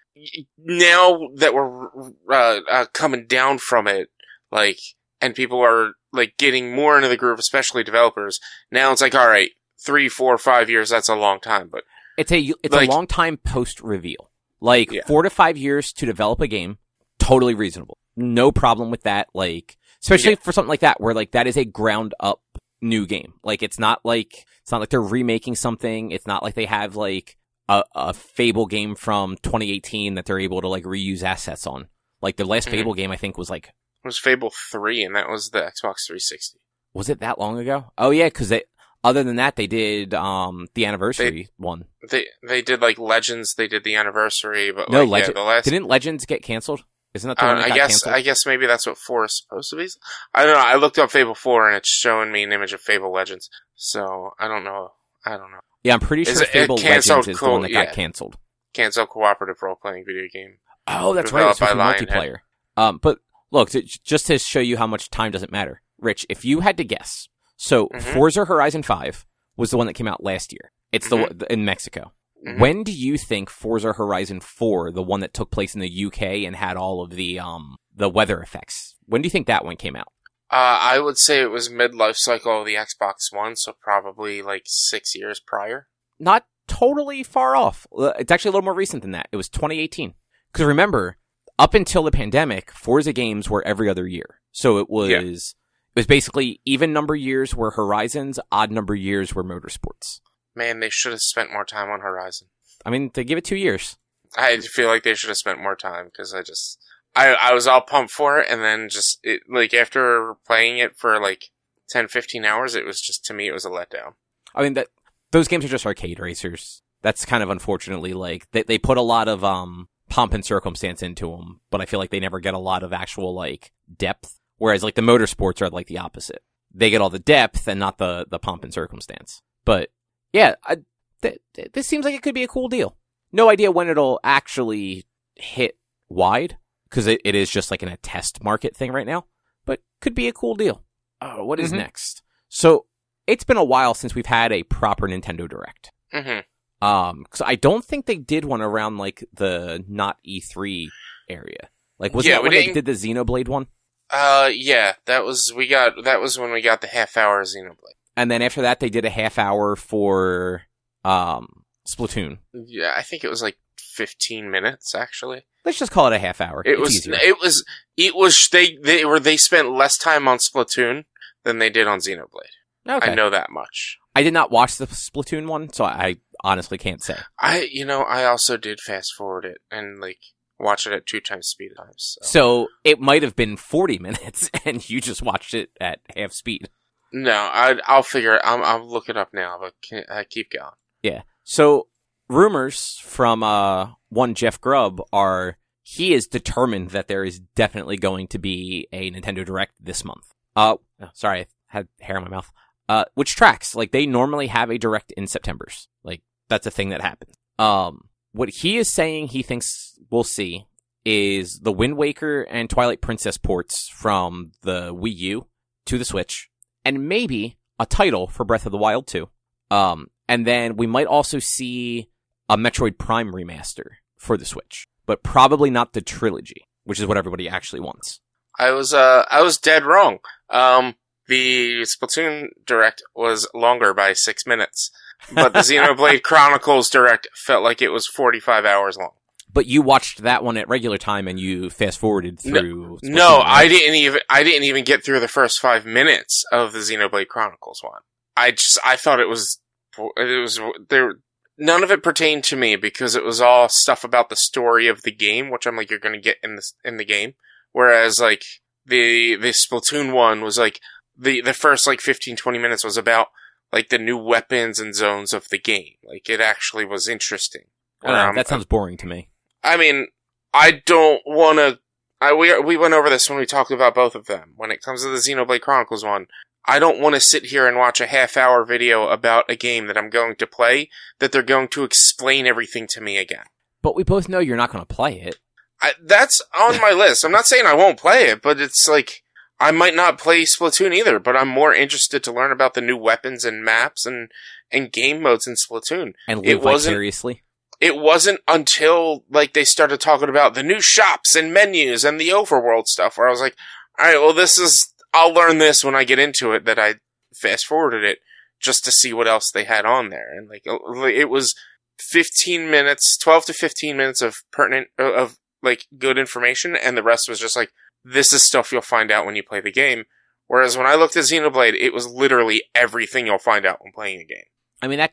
now 0.57 1.29
that 1.35 1.53
we're, 1.53 1.89
uh, 2.31 2.61
uh, 2.71 2.87
coming 2.95 3.27
down 3.27 3.59
from 3.59 3.87
it, 3.87 4.09
like, 4.51 4.79
and 5.21 5.35
people 5.35 5.61
are, 5.61 5.93
like, 6.13 6.35
getting 6.39 6.75
more 6.75 6.97
into 6.97 7.09
the 7.09 7.17
groove, 7.17 7.39
especially 7.39 7.83
developers, 7.85 8.39
now 8.71 8.93
it's 8.93 9.01
like, 9.03 9.15
alright, 9.15 9.51
three, 9.85 10.09
four, 10.09 10.37
five 10.39 10.69
years, 10.71 10.91
that's 10.91 11.09
a 11.09 11.15
long 11.15 11.41
time, 11.41 11.69
but 11.71 11.85
It's 12.19 12.33
a 12.33 12.39
it's 12.63 12.75
Like- 12.75 12.89
a 12.89 12.93
long 12.93 13.07
time 13.07 13.37
post 13.37 13.81
reveal. 13.83 14.31
Like 14.61 14.91
Yeah. 14.91 15.03
four 15.07 15.23
to 15.23 15.29
five 15.29 15.59
years 15.59 15.93
to 15.93 16.07
develop 16.07 16.41
a 16.41 16.47
game, 16.47 16.79
totally 17.19 17.53
reasonable. 17.55 17.99
No 18.17 18.51
problem 18.51 18.91
with 18.91 19.03
that. 19.03 19.29
Like 19.35 19.77
especially 20.03 20.31
Yeah. 20.31 20.37
for 20.43 20.51
something 20.53 20.71
like 20.71 20.81
that, 20.81 20.99
where 20.99 21.13
like 21.13 21.33
that 21.33 21.47
is 21.47 21.59
a 21.59 21.67
ground 21.67 22.15
up 22.21 22.41
new 22.81 23.05
game. 23.07 23.35
Like 23.45 23.63
it's 23.63 23.79
not 23.79 24.01
like 24.03 24.47
it's 24.63 24.73
not 24.73 24.81
like 24.81 24.89
they're 24.89 25.03
remaking 25.03 25.57
something. 25.57 26.11
It's 26.11 26.27
not 26.27 26.43
like 26.43 26.55
they 26.55 26.65
have 26.65 26.97
like 26.97 27.37
a, 27.69 27.85
a 27.95 28.15
Fable 28.15 28.65
game 28.65 28.95
from 28.95 29.37
2018 29.43 30.15
that 30.15 30.25
they're 30.25 30.39
able 30.41 30.63
to 30.63 30.69
like 30.69 30.85
reuse 30.85 31.23
assets 31.23 31.67
on. 31.67 31.89
Like 32.23 32.37
the 32.37 32.47
last 32.47 32.69
Mhm. 32.69 32.71
Fable 32.71 32.95
game, 32.95 33.11
I 33.11 33.17
think 33.17 33.37
was 33.37 33.51
like 33.51 33.73
was 34.07 34.19
Fable 34.19 34.53
3, 34.73 35.03
and 35.05 35.15
that 35.17 35.29
was 35.29 35.51
the 35.51 35.59
Xbox 35.61 36.07
360. 36.07 36.59
was 36.95 37.09
it 37.09 37.21
that 37.21 37.39
long 37.39 37.59
ago? 37.59 37.93
Oh 37.99 38.11
yeah, 38.11 38.27
because 38.27 38.49
they 38.49 38.65
other 39.05 39.23
than 39.23 39.37
that 39.37 39.57
they 39.57 39.67
did 39.67 40.15
um 40.15 40.67
the 40.75 40.87
anniversary 40.87 41.49
one. 41.59 41.85
They 42.09 42.27
they 42.47 42.63
did 42.63 42.81
like 42.81 42.99
Legends, 42.99 43.55
they 43.55 43.69
did 43.69 43.85
the 43.85 43.95
anniversary, 43.97 44.73
but 44.73 44.91
No, 44.91 45.01
like, 45.05 45.11
Legend- 45.23 45.37
yeah, 45.37 45.43
the 45.43 45.47
last. 45.49 45.65
Didn't 45.65 45.87
Legends 45.87 46.25
get 46.27 46.43
canceled? 46.43 46.85
Isn't 47.15 47.29
that 47.29 47.39
the 47.39 47.45
Uh, 47.45 47.49
one 47.49 47.57
that 47.59 47.65
I 47.65 47.69
got 47.69 47.75
guess 47.77 47.89
canceled? 48.03 48.15
I 48.15 48.21
guess 48.23 48.47
maybe 48.47 48.67
that's 48.67 48.87
what 48.87 48.99
four 48.99 49.25
is 49.25 49.37
supposed 49.43 49.71
to 49.71 49.77
be. 49.77 49.89
I 50.35 50.45
don't 50.45 50.55
know. 50.55 50.61
I 50.61 50.75
looked 50.77 50.99
up 50.99 51.11
Fable 51.11 51.35
Four 51.35 51.69
and 51.69 51.77
it's 51.77 51.89
showing 51.89 52.31
me 52.33 52.43
an 52.43 52.53
image 52.53 52.73
of 52.73 52.81
Fable 52.81 53.13
Legends. 53.13 53.49
So 53.75 54.31
I 54.39 54.49
don't 54.49 54.65
know. 54.65 54.93
I 55.25 55.31
don't 55.37 55.51
know. 55.51 55.61
Yeah, 55.85 55.95
I'm 55.95 56.01
pretty 56.01 56.23
Is 56.23 56.29
sure 56.35 56.43
it- 56.43 56.49
it 56.49 56.53
Fable 56.53 56.77
Legends 56.77 57.29
is 57.29 57.39
the 57.39 57.51
one 57.51 57.63
that 57.63 57.71
yeah. 57.71 57.85
got 57.87 57.95
canceled. 57.95 58.37
Cancel 58.75 59.07
cooperative 59.07 59.63
role 59.63 59.77
playing 59.81 60.05
video 60.07 60.25
game. 60.33 60.59
Oh, 60.89 61.15
that's 61.15 61.33
right. 61.33 61.49
It's 61.49 61.59
Developed 61.59 61.59
supposed 61.59 61.71
to 61.99 62.07
be 62.07 62.11
by 62.13 62.17
Lionhead. 62.17 62.33
multiplayer. 62.33 62.37
Um, 62.77 62.99
but 63.01 63.19
look, 63.51 63.71
to, 63.71 63.83
just 63.83 64.27
to 64.27 64.39
show 64.39 64.61
you 64.61 64.77
how 64.77 64.87
much 64.87 65.11
time 65.11 65.33
doesn't 65.33 65.53
matter, 65.53 65.83
Rich, 65.99 66.27
if 66.29 66.45
you 66.45 66.61
had 66.61 66.77
to 66.77 66.85
guess, 66.85 67.29
so 67.57 67.89
Mhm. 67.89 68.03
Forza 68.15 68.45
Horizon 68.45 68.83
5 68.83 69.25
was 69.57 69.71
the 69.71 69.77
one 69.79 69.87
that 69.87 69.95
came 69.95 70.09
out 70.09 70.23
last 70.23 70.53
year. 70.53 70.73
It's 70.93 71.09
the 71.09 71.17
Mhm. 71.17 71.21
one 71.21 71.41
in 71.51 71.65
Mexico. 71.65 72.13
Mhm. 72.47 72.59
When 72.59 72.83
do 72.83 72.93
you 72.93 73.17
think 73.17 73.49
Forza 73.51 73.93
Horizon 73.95 74.41
4, 74.41 74.93
the 74.93 75.03
one 75.03 75.21
that 75.21 75.33
took 75.35 75.51
place 75.51 75.75
in 75.75 75.81
the 75.81 75.89
UK 75.89 76.45
and 76.47 76.55
had 76.57 76.77
all 76.77 77.03
of 77.03 77.11
the 77.11 77.39
um 77.39 77.77
the 77.95 78.11
weather 78.11 78.41
effects, 78.43 78.95
when 79.07 79.23
do 79.23 79.27
you 79.27 79.31
think 79.31 79.47
that 79.47 79.65
one 79.65 79.77
came 79.77 79.97
out? 79.97 80.13
Uh, 80.51 80.79
I 80.81 80.99
would 81.01 81.17
say 81.19 81.41
it 81.41 81.51
was 81.51 81.71
mid 81.71 81.95
life 81.95 82.17
cycle 82.17 82.61
of 82.61 82.67
the 82.67 82.75
Xbox 82.75 83.33
One, 83.33 83.57
so 83.57 83.73
probably 83.81 84.43
like 84.43 84.63
six 84.67 85.15
years 85.15 85.41
prior. 85.41 85.89
Not 86.21 86.45
totally 86.69 87.23
far 87.23 87.57
off. 87.57 87.87
It's 88.19 88.31
actually 88.31 88.51
a 88.51 88.53
little 88.53 88.65
more 88.65 88.75
recent 88.75 89.03
than 89.03 89.13
that. 89.13 89.29
It 89.33 89.37
was 89.37 89.49
2018. 89.49 90.15
Because 90.53 90.67
remember, 90.67 91.17
up 91.59 91.75
until 91.75 92.03
the 92.03 92.11
pandemic, 92.11 92.71
Forza 92.73 93.13
games 93.13 93.49
were 93.49 93.67
every 93.67 93.89
other 93.89 94.07
year. 94.07 94.41
So 94.53 94.79
it 94.79 94.89
was 94.91 95.11
Yeah. 95.11 95.21
it 95.21 95.55
was 95.95 96.07
basically 96.07 96.61
even 96.65 96.93
number 96.93 97.15
years 97.15 97.55
were 97.55 97.71
Horizons, 97.73 98.39
odd 98.53 98.71
number 98.71 98.95
years 98.95 99.35
were 99.35 99.45
Motorsports. 99.45 100.21
Man, 100.55 100.81
they 100.81 100.91
should 100.91 101.13
have 101.13 101.21
spent 101.21 101.53
more 101.53 101.65
time 101.65 101.91
on 101.91 102.01
Horizon. 102.01 102.49
I 102.85 102.91
mean, 102.91 103.11
they 103.15 103.25
give 103.25 103.39
it 103.39 103.45
two 103.45 103.57
years. 103.57 103.97
I 104.37 104.59
feel 104.59 104.89
like 104.89 105.03
they 105.03 105.15
should 105.15 105.29
have 105.29 105.37
spent 105.39 105.61
more 105.63 105.77
time 105.77 106.07
because 106.07 106.35
I 106.35 106.43
just 106.43 106.79
I 107.15 107.35
I 107.35 107.55
was 107.55 107.67
all 107.67 107.81
pumped 107.81 108.13
for 108.13 108.39
it 108.41 108.49
and 108.51 108.63
then 108.63 108.89
just 108.89 109.19
it 109.23 109.43
like 109.49 109.73
after 109.73 110.35
playing 110.47 110.79
it 110.79 110.97
for 110.97 111.21
like 111.21 111.51
10 111.89 112.09
15 112.09 112.45
hours 112.45 112.75
it 112.75 112.85
was 112.85 113.01
just 113.01 113.25
to 113.27 113.35
me 113.35 113.47
it 113.49 113.53
was 113.53 113.65
a 113.65 113.71
letdown. 113.71 114.15
I 114.55 114.63
mean 114.63 114.75
that 114.75 114.89
those 115.31 115.49
games 115.49 115.65
are 115.65 115.69
just 115.69 115.87
arcade 115.87 116.19
racers. 116.21 116.83
That's 117.03 117.25
kind 117.25 117.43
of 117.43 117.49
unfortunately 117.51 118.13
like 118.13 118.51
they 118.51 118.63
they 118.63 118.79
put 118.79 118.99
a 118.99 119.03
lot 119.03 119.29
of 119.29 119.43
um 119.45 119.89
pomp 120.09 120.33
and 120.35 120.45
circumstance 120.45 121.03
into 121.03 121.31
them, 121.31 121.61
but 121.71 121.81
I 121.81 121.87
feel 121.87 121.99
like 121.99 122.11
they 122.11 122.21
never 122.21 122.41
get 122.41 122.55
a 122.55 122.59
lot 122.59 122.83
of 122.83 122.93
actual 122.93 123.35
like 123.35 123.73
depth. 123.97 124.39
Whereas 124.59 124.83
like 124.83 124.95
the 124.95 125.03
motorsports 125.03 125.61
are 125.61 125.69
like 125.71 125.87
the 125.89 125.99
opposite. 125.99 126.43
They 126.73 126.91
get 126.91 127.01
all 127.01 127.11
the 127.11 127.19
depth 127.19 127.67
and 127.69 127.81
not 127.81 127.99
the 127.99 128.27
the 128.31 128.39
pomp 128.39 128.65
and 128.65 128.73
circumstance. 128.73 129.43
But 129.65 129.91
yeah, 130.33 130.55
I, 130.65 130.79
th- 131.23 131.41
th- 131.55 131.73
this 131.73 131.87
seems 131.87 132.05
like 132.05 132.15
it 132.15 132.23
could 132.23 132.35
be 132.35 132.45
a 132.45 132.49
cool 132.49 132.69
deal. 132.69 132.97
No 133.33 133.51
idea 133.51 133.71
when 133.71 133.89
it'll 133.89 134.21
actually 134.23 135.07
hit 135.35 135.77
wide 136.09 136.57
because 136.89 137.07
it, 137.07 137.21
it 137.25 137.35
is 137.35 137.51
just 137.51 137.71
like 137.71 137.83
in 137.83 137.89
a 137.89 137.97
test 137.99 138.43
market 138.45 138.77
thing 138.77 138.93
right 138.93 139.07
now, 139.07 139.27
but 139.65 139.81
could 140.01 140.15
be 140.15 140.29
a 140.29 140.33
cool 140.33 140.55
deal. 140.55 140.83
Oh, 141.21 141.45
what 141.45 141.59
is 141.61 141.73
Mhm. 141.73 141.79
next? 141.79 142.23
So 142.49 142.87
it's 143.27 143.45
been 143.45 143.57
a 143.57 143.65
while 143.65 143.95
since 143.95 144.15
we've 144.15 144.27
had 144.27 144.53
a 144.53 144.63
proper 144.63 145.09
Nintendo 145.09 145.49
Direct. 145.49 145.91
Mhm. 146.15 146.45
Um, 146.83 147.25
cause 147.31 147.43
I 147.45 147.55
don't 147.55 147.85
think 147.85 148.07
they 148.07 148.17
did 148.17 148.45
one 148.45 148.61
around 148.61 148.99
like 148.99 149.25
the 149.33 149.83
not 149.89 150.19
E3 150.27 150.89
area. 151.29 151.69
Like, 151.99 152.15
was 152.15 152.27
Yeah, 152.27 152.35
that 152.35 152.43
when 152.43 152.53
they 152.53 152.73
did 152.73 152.85
the 152.85 152.93
Xenoblade 152.93 153.49
one? 153.49 153.67
Uh 154.11 154.51
yeah, 154.55 154.95
that 155.07 155.25
was 155.25 155.53
we 155.57 155.67
got 155.67 156.05
that 156.05 156.21
was 156.21 156.39
when 156.39 156.53
we 156.53 156.61
got 156.61 156.81
the 156.81 156.87
half 156.87 157.17
hour 157.17 157.43
Xenoblade. 157.43 157.97
And 158.17 158.31
then 158.31 158.41
after 158.43 158.63
that, 158.63 158.79
they 158.81 158.89
did 158.91 159.05
a 159.05 159.11
half 159.11 159.39
hour 159.39 159.77
for, 159.77 160.63
um, 161.05 161.65
Splatoon. 161.87 162.39
Yeah, 162.55 162.95
I 162.97 163.03
think 163.03 163.25
it 163.25 163.29
was 163.29 163.43
like 163.43 163.57
15 163.79 164.51
minutes 164.51 164.95
actually. 164.95 165.47
Let's 165.65 165.79
just 165.79 165.91
call 165.93 166.07
it 166.07 166.13
a 166.15 166.19
half 166.19 166.41
hour. 166.41 166.63
It 166.65 166.73
It's 166.73 166.81
was 166.81 166.97
easier. 166.97 167.15
it 167.15 167.37
was 167.41 167.65
it 167.97 168.15
was 168.15 168.49
they 168.53 168.77
they 168.83 169.05
were 169.05 169.19
they 169.19 169.37
spent 169.37 169.71
less 169.73 169.97
time 169.99 170.29
on 170.29 170.39
Splatoon 170.39 171.05
than 171.45 171.59
they 171.59 171.71
did 171.71 171.87
on 171.89 171.99
Xenoblade. 172.01 172.55
okay. 172.89 173.11
I 173.11 173.15
know 173.15 173.31
that 173.31 173.51
much. 173.51 173.99
I 174.15 174.23
did 174.23 174.33
not 174.33 174.51
watch 174.51 174.77
the 174.77 174.87
Splatoon 174.87 175.47
one, 175.47 175.73
so 175.73 175.85
I 175.85 176.17
honestly 176.43 176.79
can't 176.79 177.03
say. 177.03 177.17
I 177.39 177.69
you 177.71 177.85
know, 177.85 178.03
I 178.03 178.25
also 178.25 178.57
did 178.57 178.81
fast 178.81 179.15
forward 179.15 179.45
it 179.45 179.59
and 179.71 180.01
like 180.01 180.19
watch 180.59 180.87
it 180.87 180.93
at 180.93 181.07
two 181.07 181.21
times 181.21 181.49
speed 181.49 181.73
times. 181.77 182.17
So. 182.23 182.27
So 182.29 182.69
it 182.85 183.01
might 183.01 183.23
have 183.23 183.37
been 183.37 183.57
40 183.57 183.99
minutes 184.01 184.51
and 184.65 184.89
you 184.89 185.01
just 185.01 185.23
watched 185.23 185.55
it 185.55 185.71
at 185.81 186.01
half 186.15 186.33
speed. 186.33 186.71
No, 187.13 187.33
I 187.33 187.79
I'll 187.85 188.03
figure 188.03 188.35
it. 188.35 188.43
I'll, 188.45 188.63
I'll 188.65 188.89
look 188.89 189.09
it 189.09 189.17
up 189.17 189.31
now, 189.33 189.59
but 189.61 189.75
can, 189.83 190.05
uh, 190.09 190.25
keep 190.29 190.51
going. 190.51 190.73
Yeah. 191.03 191.23
So 191.45 191.89
rumors 192.29 192.99
from 193.03 193.43
uh 193.43 193.91
one 194.09 194.35
Jeff 194.35 194.61
Grubb 194.61 195.01
are 195.13 195.59
he 195.83 196.13
is 196.13 196.27
determined 196.27 196.91
that 196.91 197.07
there 197.07 197.25
is 197.25 197.39
definitely 197.39 197.97
going 197.97 198.27
to 198.29 198.39
be 198.39 198.89
a 198.93 199.11
Nintendo 199.11 199.45
Direct 199.45 199.73
this 199.81 200.05
month. 200.05 200.35
Uh 200.57 200.77
oh, 201.01 201.09
sorry, 201.15 201.41
I 201.41 201.47
had 201.69 201.89
hair 202.01 202.17
in 202.17 202.25
my 202.25 202.31
mouth. 202.31 202.51
Uh 202.89 203.05
which 203.15 203.35
tracks. 203.35 203.75
Like 203.75 203.93
they 203.93 204.07
normally 204.07 204.49
have 204.49 204.71
a 204.71 204.79
direct 204.79 205.13
in 205.13 205.27
September's. 205.27 205.89
Like 206.05 206.23
that's 206.49 206.67
a 206.67 206.71
thing 206.71 206.91
that 206.91 207.03
happens. 207.03 207.35
Um 207.59 208.09
what 208.33 208.51
he 208.51 208.77
is 208.77 208.93
saying 208.93 209.29
he 209.29 209.43
thinks 209.43 209.99
we'll 210.11 210.25
see 210.25 210.67
is 211.05 211.61
the 211.61 211.73
Wind 211.73 211.97
Waker 211.97 212.43
and 212.43 212.69
Twilight 212.69 213.01
Princess 213.01 213.39
ports 213.39 213.89
from 213.89 214.53
the 214.63 214.93
Wii 214.93 215.17
U 215.17 215.47
to 215.87 215.99
the 215.99 216.05
Switch, 216.05 216.51
and 216.85 217.09
maybe 217.09 217.57
a 217.79 217.87
title 217.87 218.27
for 218.27 218.45
Breath 218.45 218.67
of 218.67 218.73
the 218.73 218.79
Wild 218.79 219.07
2. 219.07 219.29
Um, 219.71 220.09
and 220.29 220.45
then 220.47 220.77
we 220.77 220.87
might 220.87 221.07
also 221.07 221.39
see 221.39 222.11
a 222.49 222.57
Metroid 222.57 222.99
Prime 222.99 223.33
remaster 223.33 223.85
for 224.17 224.37
the 224.37 224.45
Switch, 224.45 224.89
but 225.07 225.23
probably 225.23 225.71
not 225.71 225.93
the 225.93 226.01
trilogy, 226.01 226.67
which 226.85 226.99
is 226.99 227.07
what 227.07 227.17
everybody 227.17 227.49
actually 227.49 227.81
wants. 227.81 228.21
I 228.59 228.71
was 228.73 228.93
uh 228.95 229.25
I 229.31 229.43
was 229.43 229.59
dead 229.59 229.85
wrong. 229.85 230.19
Um, 230.51 230.95
the 231.29 231.83
Splatoon 231.83 232.49
direct 232.65 233.03
was 233.15 233.49
longer 233.55 233.93
by 233.95 234.13
six 234.13 234.47
minutes, 234.47 234.91
but 235.33 235.53
the 235.53 235.59
Xenoblade 235.61 236.23
Chronicles 236.23 236.89
direct 236.89 237.29
felt 237.35 237.63
like 237.63 237.83
it 237.83 237.89
was 237.89 238.07
forty 238.07 238.41
five 238.41 238.65
hours 238.65 238.97
long. 238.97 239.13
But 239.53 239.67
you 239.67 239.81
watched 239.81 240.23
that 240.23 240.45
one 240.45 240.57
at 240.59 240.69
regular 240.69 240.99
time 240.99 241.27
and 241.29 241.41
you 241.41 241.71
fast 241.71 241.99
forwarded 241.99 242.39
through. 242.39 242.99
Splatoon, 243.03 243.15
No, 243.15 243.41
I 243.43 243.69
didn't 243.69 243.95
even 243.95 244.21
I 244.29 244.43
didn't 244.43 244.65
even 244.65 244.85
get 244.85 245.05
through 245.05 245.21
the 245.21 245.29
first 245.29 245.61
five 245.61 245.87
minutes 245.87 246.45
of 246.53 246.73
the 246.73 246.81
Xenoblade 246.81 247.29
Chronicles 247.29 247.81
one. 247.83 248.03
I 248.37 248.51
just 248.51 248.79
I 248.85 248.97
thought 248.97 249.21
it 249.21 249.29
was 249.29 249.61
it 249.99 250.41
was 250.41 250.61
there. 250.89 251.15
None 251.59 251.83
of 251.83 251.91
it 251.91 252.03
pertained 252.03 252.45
to 252.45 252.57
me 252.57 252.77
because 252.77 253.17
it 253.17 253.25
was 253.25 253.41
all 253.41 253.69
stuff 253.71 254.05
about 254.05 254.29
the 254.29 254.37
story 254.37 254.89
of 254.89 255.03
the 255.03 255.11
game, 255.13 255.51
which 255.51 255.67
I'm 255.67 255.77
like 255.77 255.89
you're 255.89 255.99
going 255.99 256.15
to 256.15 256.21
get 256.21 256.37
in 256.43 256.57
the 256.57 256.63
in 256.85 256.99
the 256.99 257.05
game. 257.05 257.35
Whereas 257.73 258.19
like 258.21 258.43
the 258.85 259.37
the 259.37 259.55
Splatoon 259.55 260.13
one 260.13 260.43
was 260.43 260.59
like 260.59 260.81
the 261.17 261.41
the 261.41 261.55
first 261.55 261.87
like 261.87 262.01
15 262.01 262.37
20 262.37 262.59
minutes 262.59 262.85
was 262.85 262.97
about 262.97 263.29
like 263.73 263.89
the 263.89 263.99
new 263.99 264.17
weapons 264.17 264.79
and 264.79 264.95
zones 264.95 265.33
of 265.33 265.49
the 265.49 265.59
game. 265.59 265.95
Like 266.05 266.29
it 266.29 266.41
actually 266.41 266.85
was 266.85 267.09
interesting. 267.09 267.65
Um, 268.05 268.35
that 268.37 268.49
sounds 268.49 268.65
boring 268.65 268.97
to 268.99 269.07
me. 269.07 269.29
I 269.65 269.77
mean, 269.77 270.09
I 270.53 270.83
don't 270.85 271.23
want 271.27 271.59
to. 271.59 271.81
I 272.21 272.33
we 272.33 272.59
we 272.61 272.77
went 272.77 272.95
over 272.95 273.11
this 273.11 273.29
when 273.29 273.39
we 273.39 273.47
talked 273.47 273.71
about 273.71 273.95
both 273.95 274.15
of 274.15 274.27
them. 274.27 274.53
When 274.57 274.71
it 274.71 274.83
comes 274.83 275.03
to 275.03 275.09
the 275.09 275.17
Xenoblade 275.17 275.61
Chronicles 275.61 276.05
one, 276.05 276.27
I 276.67 276.79
don't 276.79 277.01
want 277.01 277.15
to 277.15 277.21
sit 277.21 277.47
here 277.47 277.67
and 277.67 277.77
watch 277.77 278.01
a 278.01 278.07
half 278.07 278.37
hour 278.37 278.65
video 278.65 279.09
about 279.09 279.51
a 279.51 279.57
game 279.57 279.87
that 279.87 279.99
I'm 279.99 280.11
going 280.11 280.37
to 280.37 280.47
play 280.47 280.89
that 281.19 281.33
they're 281.33 281.43
going 281.43 281.69
to 281.69 281.85
explain 281.85 282.47
everything 282.47 282.87
to 282.89 283.01
me 283.01 283.19
again. 283.19 283.45
But 283.83 283.95
we 283.95 284.03
both 284.03 284.29
know 284.29 284.39
you're 284.39 284.57
not 284.57 284.73
going 284.73 284.85
to 284.85 284.95
play 284.95 285.21
it. 285.21 285.39
I, 285.81 285.93
that's 286.03 286.41
on 286.59 286.81
my 286.81 286.91
list. 286.91 287.25
I'm 287.25 287.33
not 287.33 287.47
saying 287.47 287.67
I 287.67 287.75
won't 287.75 287.99
play 287.99 288.25
it, 288.25 288.41
but 288.41 288.59
it's 288.59 288.89
like 288.89 289.23
I 289.59 289.71
might 289.71 289.95
not 289.95 290.19
play 290.19 290.43
Splatoon 290.43 290.95
either. 290.95 291.19
But 291.19 291.37
I'm 291.37 291.49
more 291.49 291.73
interested 291.75 292.23
to 292.25 292.33
learn 292.33 292.53
about 292.53 292.75
the 292.75 292.81
new 292.81 292.97
weapons 292.97 293.45
and 293.45 293.65
maps 293.65 294.05
and 294.07 294.31
and 294.71 294.93
game 294.93 295.23
modes 295.23 295.47
in 295.47 295.55
Splatoon. 295.55 296.13
And 296.29 296.45
It 296.45 296.61
wasn't- 296.61 296.93
vicariously. 296.95 297.43
it 297.81 297.97
wasn't 297.97 298.41
until 298.49 299.25
like 299.31 299.53
they 299.55 299.65
started 299.65 300.01
talking 300.01 300.29
about 300.29 300.55
the 300.55 300.63
new 300.63 300.81
shops 300.81 301.35
and 301.37 301.53
menus 301.55 302.05
and 302.05 302.19
the 302.21 302.29
overworld 302.31 302.87
stuff 302.87 303.17
where 303.19 303.29
I 303.29 303.31
was 303.31 303.41
like, 303.41 303.55
all 303.99 304.07
right, 304.07 304.19
well, 304.19 304.33
this 304.33 304.59
is, 304.59 304.93
I'll 305.15 305.33
learn 305.33 305.59
this 305.59 305.85
when 305.85 305.95
I 305.95 306.05
get 306.05 306.19
into 306.19 306.53
it 306.53 306.65
that 306.67 306.79
I 306.79 306.97
fast 307.35 307.65
forwarded 307.67 308.03
it 308.05 308.19
just 308.61 308.85
to 308.85 308.91
see 308.91 309.13
what 309.13 309.29
else 309.29 309.51
they 309.53 309.65
had 309.65 309.85
on 309.87 310.09
there. 310.11 310.29
And 310.37 310.49
like, 310.49 310.63
it 310.67 311.29
was 311.31 311.55
15 312.01 312.71
minutes, 312.71 313.17
12 313.19 313.47
to 313.47 313.53
15 313.53 313.97
minutes 313.97 314.21
of 314.23 314.37
pertinent, 314.53 314.89
uh, 314.99 315.13
of 315.13 315.39
like 315.63 315.87
good 315.99 316.19
information. 316.19 316.77
And 316.77 316.97
the 316.97 317.03
rest 317.03 317.29
was 317.29 317.41
just 317.41 317.57
like, 317.57 317.71
this 318.07 318.33
is 318.33 318.43
stuff 318.43 318.71
you'll 318.73 318.83
find 318.83 319.11
out 319.11 319.27
when 319.27 319.37
you 319.37 319.43
play 319.43 319.61
the 319.61 319.73
game. 319.73 320.05
Whereas 320.47 320.77
when 320.77 320.87
I 320.87 320.95
looked 320.95 321.17
at 321.17 321.25
Xenoblade, 321.25 321.75
it 321.75 321.93
was 321.93 322.07
literally 322.07 322.63
everything 322.75 323.27
you'll 323.27 323.39
find 323.39 323.67
out 323.67 323.83
when 323.83 323.93
playing 323.93 324.21
a 324.21 324.25
game. 324.25 324.45
I 324.81 324.87
mean 324.87 324.99
that 324.99 325.13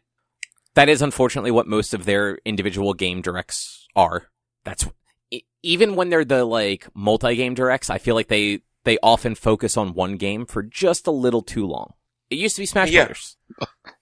that 0.75 0.89
is 0.89 1.01
unfortunately 1.01 1.51
what 1.51 1.67
most 1.67 1.93
of 1.93 2.05
their 2.05 2.37
individual 2.45 2.93
game 2.93 3.21
directs 3.21 3.87
are. 3.95 4.27
That's 4.63 4.87
even 5.63 5.95
when 5.95 6.09
they're 6.09 6.25
the 6.25 6.45
like 6.45 6.87
multi-game 6.93 7.55
directs, 7.55 7.89
I 7.89 7.97
feel 7.97 8.15
like 8.15 8.27
they 8.27 8.61
they 8.83 8.97
often 9.01 9.33
focus 9.33 9.77
on 9.77 9.93
one 9.93 10.17
game 10.17 10.45
for 10.45 10.61
just 10.61 11.07
a 11.07 11.11
little 11.11 11.41
too 11.41 11.65
long. 11.65 11.93
It 12.29 12.35
used 12.37 12.55
to 12.57 12.61
be 12.61 12.65
Smash 12.65 12.91
Yeah. 12.91 13.05
Brothers. 13.05 13.37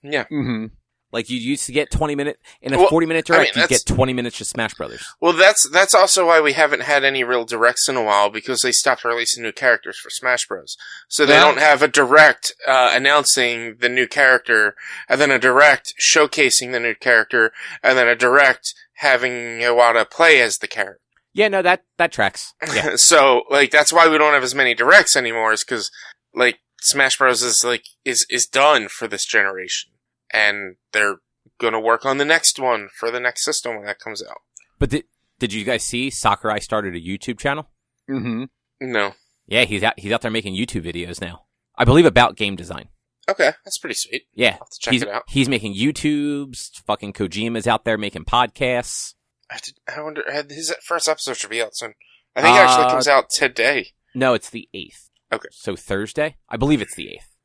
Yeah. 0.03 0.23
Mm-hmm. 0.25 0.65
Like 1.11 1.29
you 1.29 1.37
used 1.37 1.65
to 1.65 1.71
get 1.71 1.91
20 1.91 2.15
minute 2.15 2.39
in 2.61 2.73
a 2.73 2.77
Well, 2.77 2.87
40 2.87 3.05
minute 3.07 3.29
I 3.29 3.33
mean, 3.33 3.39
direct, 3.53 3.55
you 3.57 3.67
get 3.67 3.85
20 3.85 4.13
minutes 4.13 4.37
to 4.37 4.45
Smash 4.45 4.73
Brothers. 4.75 5.03
Well, 5.19 5.33
that's 5.33 5.67
that's 5.69 5.93
also 5.93 6.27
why 6.27 6.39
we 6.39 6.53
haven't 6.53 6.83
had 6.83 7.03
any 7.03 7.23
real 7.23 7.43
directs 7.45 7.89
in 7.89 7.95
a 7.97 8.03
while 8.03 8.29
because 8.29 8.61
they 8.61 8.71
stopped 8.71 9.03
releasing 9.03 9.43
new 9.43 9.51
characters 9.51 9.97
for 9.97 10.09
Smash 10.09 10.47
Bros. 10.47 10.77
So 11.09 11.25
they 11.25 11.33
Yeah. 11.33 11.41
don't 11.45 11.59
have 11.59 11.81
a 11.81 11.87
direct 11.87 12.53
uh, 12.67 12.91
announcing 12.93 13.77
the 13.79 13.89
new 13.89 14.07
character, 14.07 14.75
and 15.09 15.19
then 15.19 15.31
a 15.31 15.39
direct 15.39 15.93
showcasing 15.99 16.71
the 16.71 16.79
new 16.79 16.95
character, 16.95 17.51
and 17.83 17.97
then 17.97 18.07
a 18.07 18.15
direct 18.15 18.73
having 18.95 19.31
Iwata 19.59 20.09
play 20.09 20.39
as 20.41 20.59
the 20.59 20.67
character. 20.67 20.99
Yeah, 21.33 21.47
no, 21.47 21.61
that 21.61 21.83
that 21.97 22.11
tracks. 22.11 22.53
Yeah. 22.73 22.91
so 22.95 23.43
like 23.49 23.71
that's 23.71 23.91
why 23.93 24.07
we 24.07 24.17
don't 24.17 24.33
have 24.33 24.43
as 24.43 24.55
many 24.55 24.73
directs 24.73 25.15
anymore, 25.15 25.51
is 25.53 25.63
because 25.63 25.89
like 26.33 26.59
Smash 26.81 27.17
Bros 27.17 27.41
is 27.41 27.63
like 27.63 27.83
is 28.05 28.25
is 28.29 28.45
done 28.47 28.87
for 28.87 29.07
this 29.07 29.25
generation, 29.25 29.91
and 30.33 30.75
they're 30.91 31.17
gonna 31.59 31.79
work 31.79 32.05
on 32.05 32.17
the 32.17 32.25
next 32.25 32.59
one 32.59 32.89
for 32.97 33.11
the 33.11 33.19
next 33.19 33.43
system 33.45 33.75
when 33.75 33.85
that 33.85 33.99
comes 33.99 34.23
out. 34.27 34.37
But 34.79 34.89
did 34.89 35.03
did 35.39 35.53
you 35.53 35.63
guys 35.63 35.83
see 35.83 36.09
Sakurai 36.09 36.59
started 36.59 36.95
a 36.95 36.99
YouTube 37.01 37.39
channel? 37.39 37.69
Mm-hmm. 38.09 38.45
No. 38.81 39.13
Yeah, 39.47 39.65
he's 39.65 39.83
out 39.83 39.99
he's 39.99 40.11
out 40.11 40.21
there 40.21 40.31
making 40.31 40.55
YouTube 40.55 40.83
videos 40.85 41.21
now. 41.21 41.45
I 41.75 41.85
believe 41.85 42.05
about 42.05 42.35
game 42.35 42.55
design. 42.55 42.89
Okay, 43.29 43.51
that's 43.63 43.77
pretty 43.77 43.93
sweet. 43.95 44.23
Yeah. 44.33 44.53
I'll 44.53 44.59
have 44.59 44.69
to 44.69 44.79
check 44.79 44.91
he's, 44.93 45.01
it 45.03 45.07
out. 45.09 45.23
he's 45.27 45.47
making 45.47 45.75
YouTubes. 45.75 46.81
Fucking 46.85 47.13
Kojima's 47.13 47.67
out 47.67 47.85
there 47.85 47.97
making 47.97 48.25
podcasts. 48.25 49.13
I, 49.49 49.53
have 49.53 49.61
to, 49.61 49.73
I 49.95 50.01
wonder. 50.01 50.23
uh, 50.27 50.43
His 50.49 50.73
first 50.83 51.07
episode 51.07 51.37
should 51.37 51.49
be 51.49 51.61
out 51.61 51.75
soon. 51.75 51.93
I 52.35 52.41
think 52.41 52.55
it 52.55 52.59
actually 52.61 52.85
Uh, 52.85 52.89
comes 52.91 53.07
out 53.07 53.29
today. 53.29 53.89
No, 54.15 54.33
it's 54.33 54.49
the 54.49 54.67
eighth. 54.73 55.09
Okay. 55.31 55.47
So 55.51 55.75
Thursday? 55.75 56.37
I 56.49 56.57
believe 56.57 56.81
it's 56.81 56.95
the 56.95 57.09
eighth. 57.09 57.35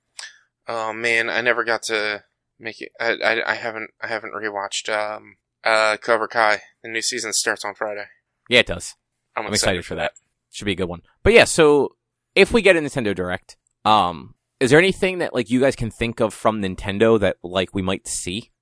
Oh 0.67 0.93
man, 0.93 1.29
I 1.31 1.41
never 1.43 1.63
got 1.63 1.83
to 1.85 2.25
make 2.59 2.81
it. 2.81 2.91
I, 3.01 3.13
I, 3.25 3.53
I 3.53 3.55
haven't 3.55 3.91
I 4.03 4.07
haven't 4.09 4.33
rewatched 4.35 4.89
um 4.89 5.37
uh 5.65 5.97
Cobra 5.99 6.29
Kai. 6.29 6.63
The 6.83 6.91
new 6.91 7.03
season 7.03 7.33
starts 7.33 7.65
on 7.65 7.75
Friday. 7.75 8.05
Yeah, 8.49 8.61
it 8.61 8.67
does. 8.67 8.95
I'm, 9.37 9.47
I'm 9.47 9.53
excited 9.53 9.85
for 9.85 9.95
that. 9.97 10.13
Should 10.51 10.65
be 10.65 10.73
a 10.73 10.77
good 10.77 10.89
one. 10.89 11.03
But 11.23 11.33
yeah, 11.33 11.45
so 11.45 11.97
if 12.35 12.53
we 12.53 12.63
get 12.63 12.77
a 12.77 12.81
Nintendo 12.81 13.15
Direct, 13.15 13.57
um, 13.85 14.35
is 14.61 14.71
there 14.71 14.79
anything 14.79 15.19
that 15.19 15.35
like 15.35 15.51
you 15.51 15.61
guys 15.61 15.77
can 15.77 15.91
think 15.91 16.21
of 16.21 16.33
from 16.33 16.63
Nintendo 16.63 17.19
that 17.21 17.37
like 17.43 17.75
we 17.75 17.83
might 17.83 18.07
see? 18.09 18.53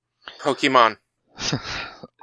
Pokemon. 0.41 0.97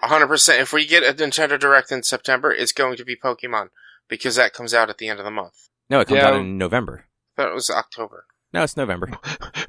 100%. 0.02 0.61
If 0.61 0.72
we 0.72 0.87
get 0.87 1.02
a 1.02 1.14
Nintendo 1.14 1.58
Direct 1.58 1.92
in 1.92 2.02
September, 2.02 2.50
it's 2.52 2.72
going 2.72 2.96
to 2.96 3.04
be 3.04 3.16
Pokemon 3.16 3.68
because 4.08 4.37
that 4.37 4.52
comes 4.52 4.74
out 4.74 4.90
at 4.90 4.98
the 4.98 5.08
end 5.08 5.18
of 5.20 5.24
the 5.24 5.30
month. 5.30 5.68
No, 5.88 6.00
it 6.00 6.08
comes 6.08 6.18
Yeah. 6.18 6.28
out 6.28 6.35
in 6.35 6.58
November. 6.58 7.06
I 7.37 7.42
thought 7.42 7.50
it 7.50 7.54
was 7.54 7.70
October. 7.70 8.26
No, 8.53 8.62
it's 8.62 8.77
November. 8.77 9.11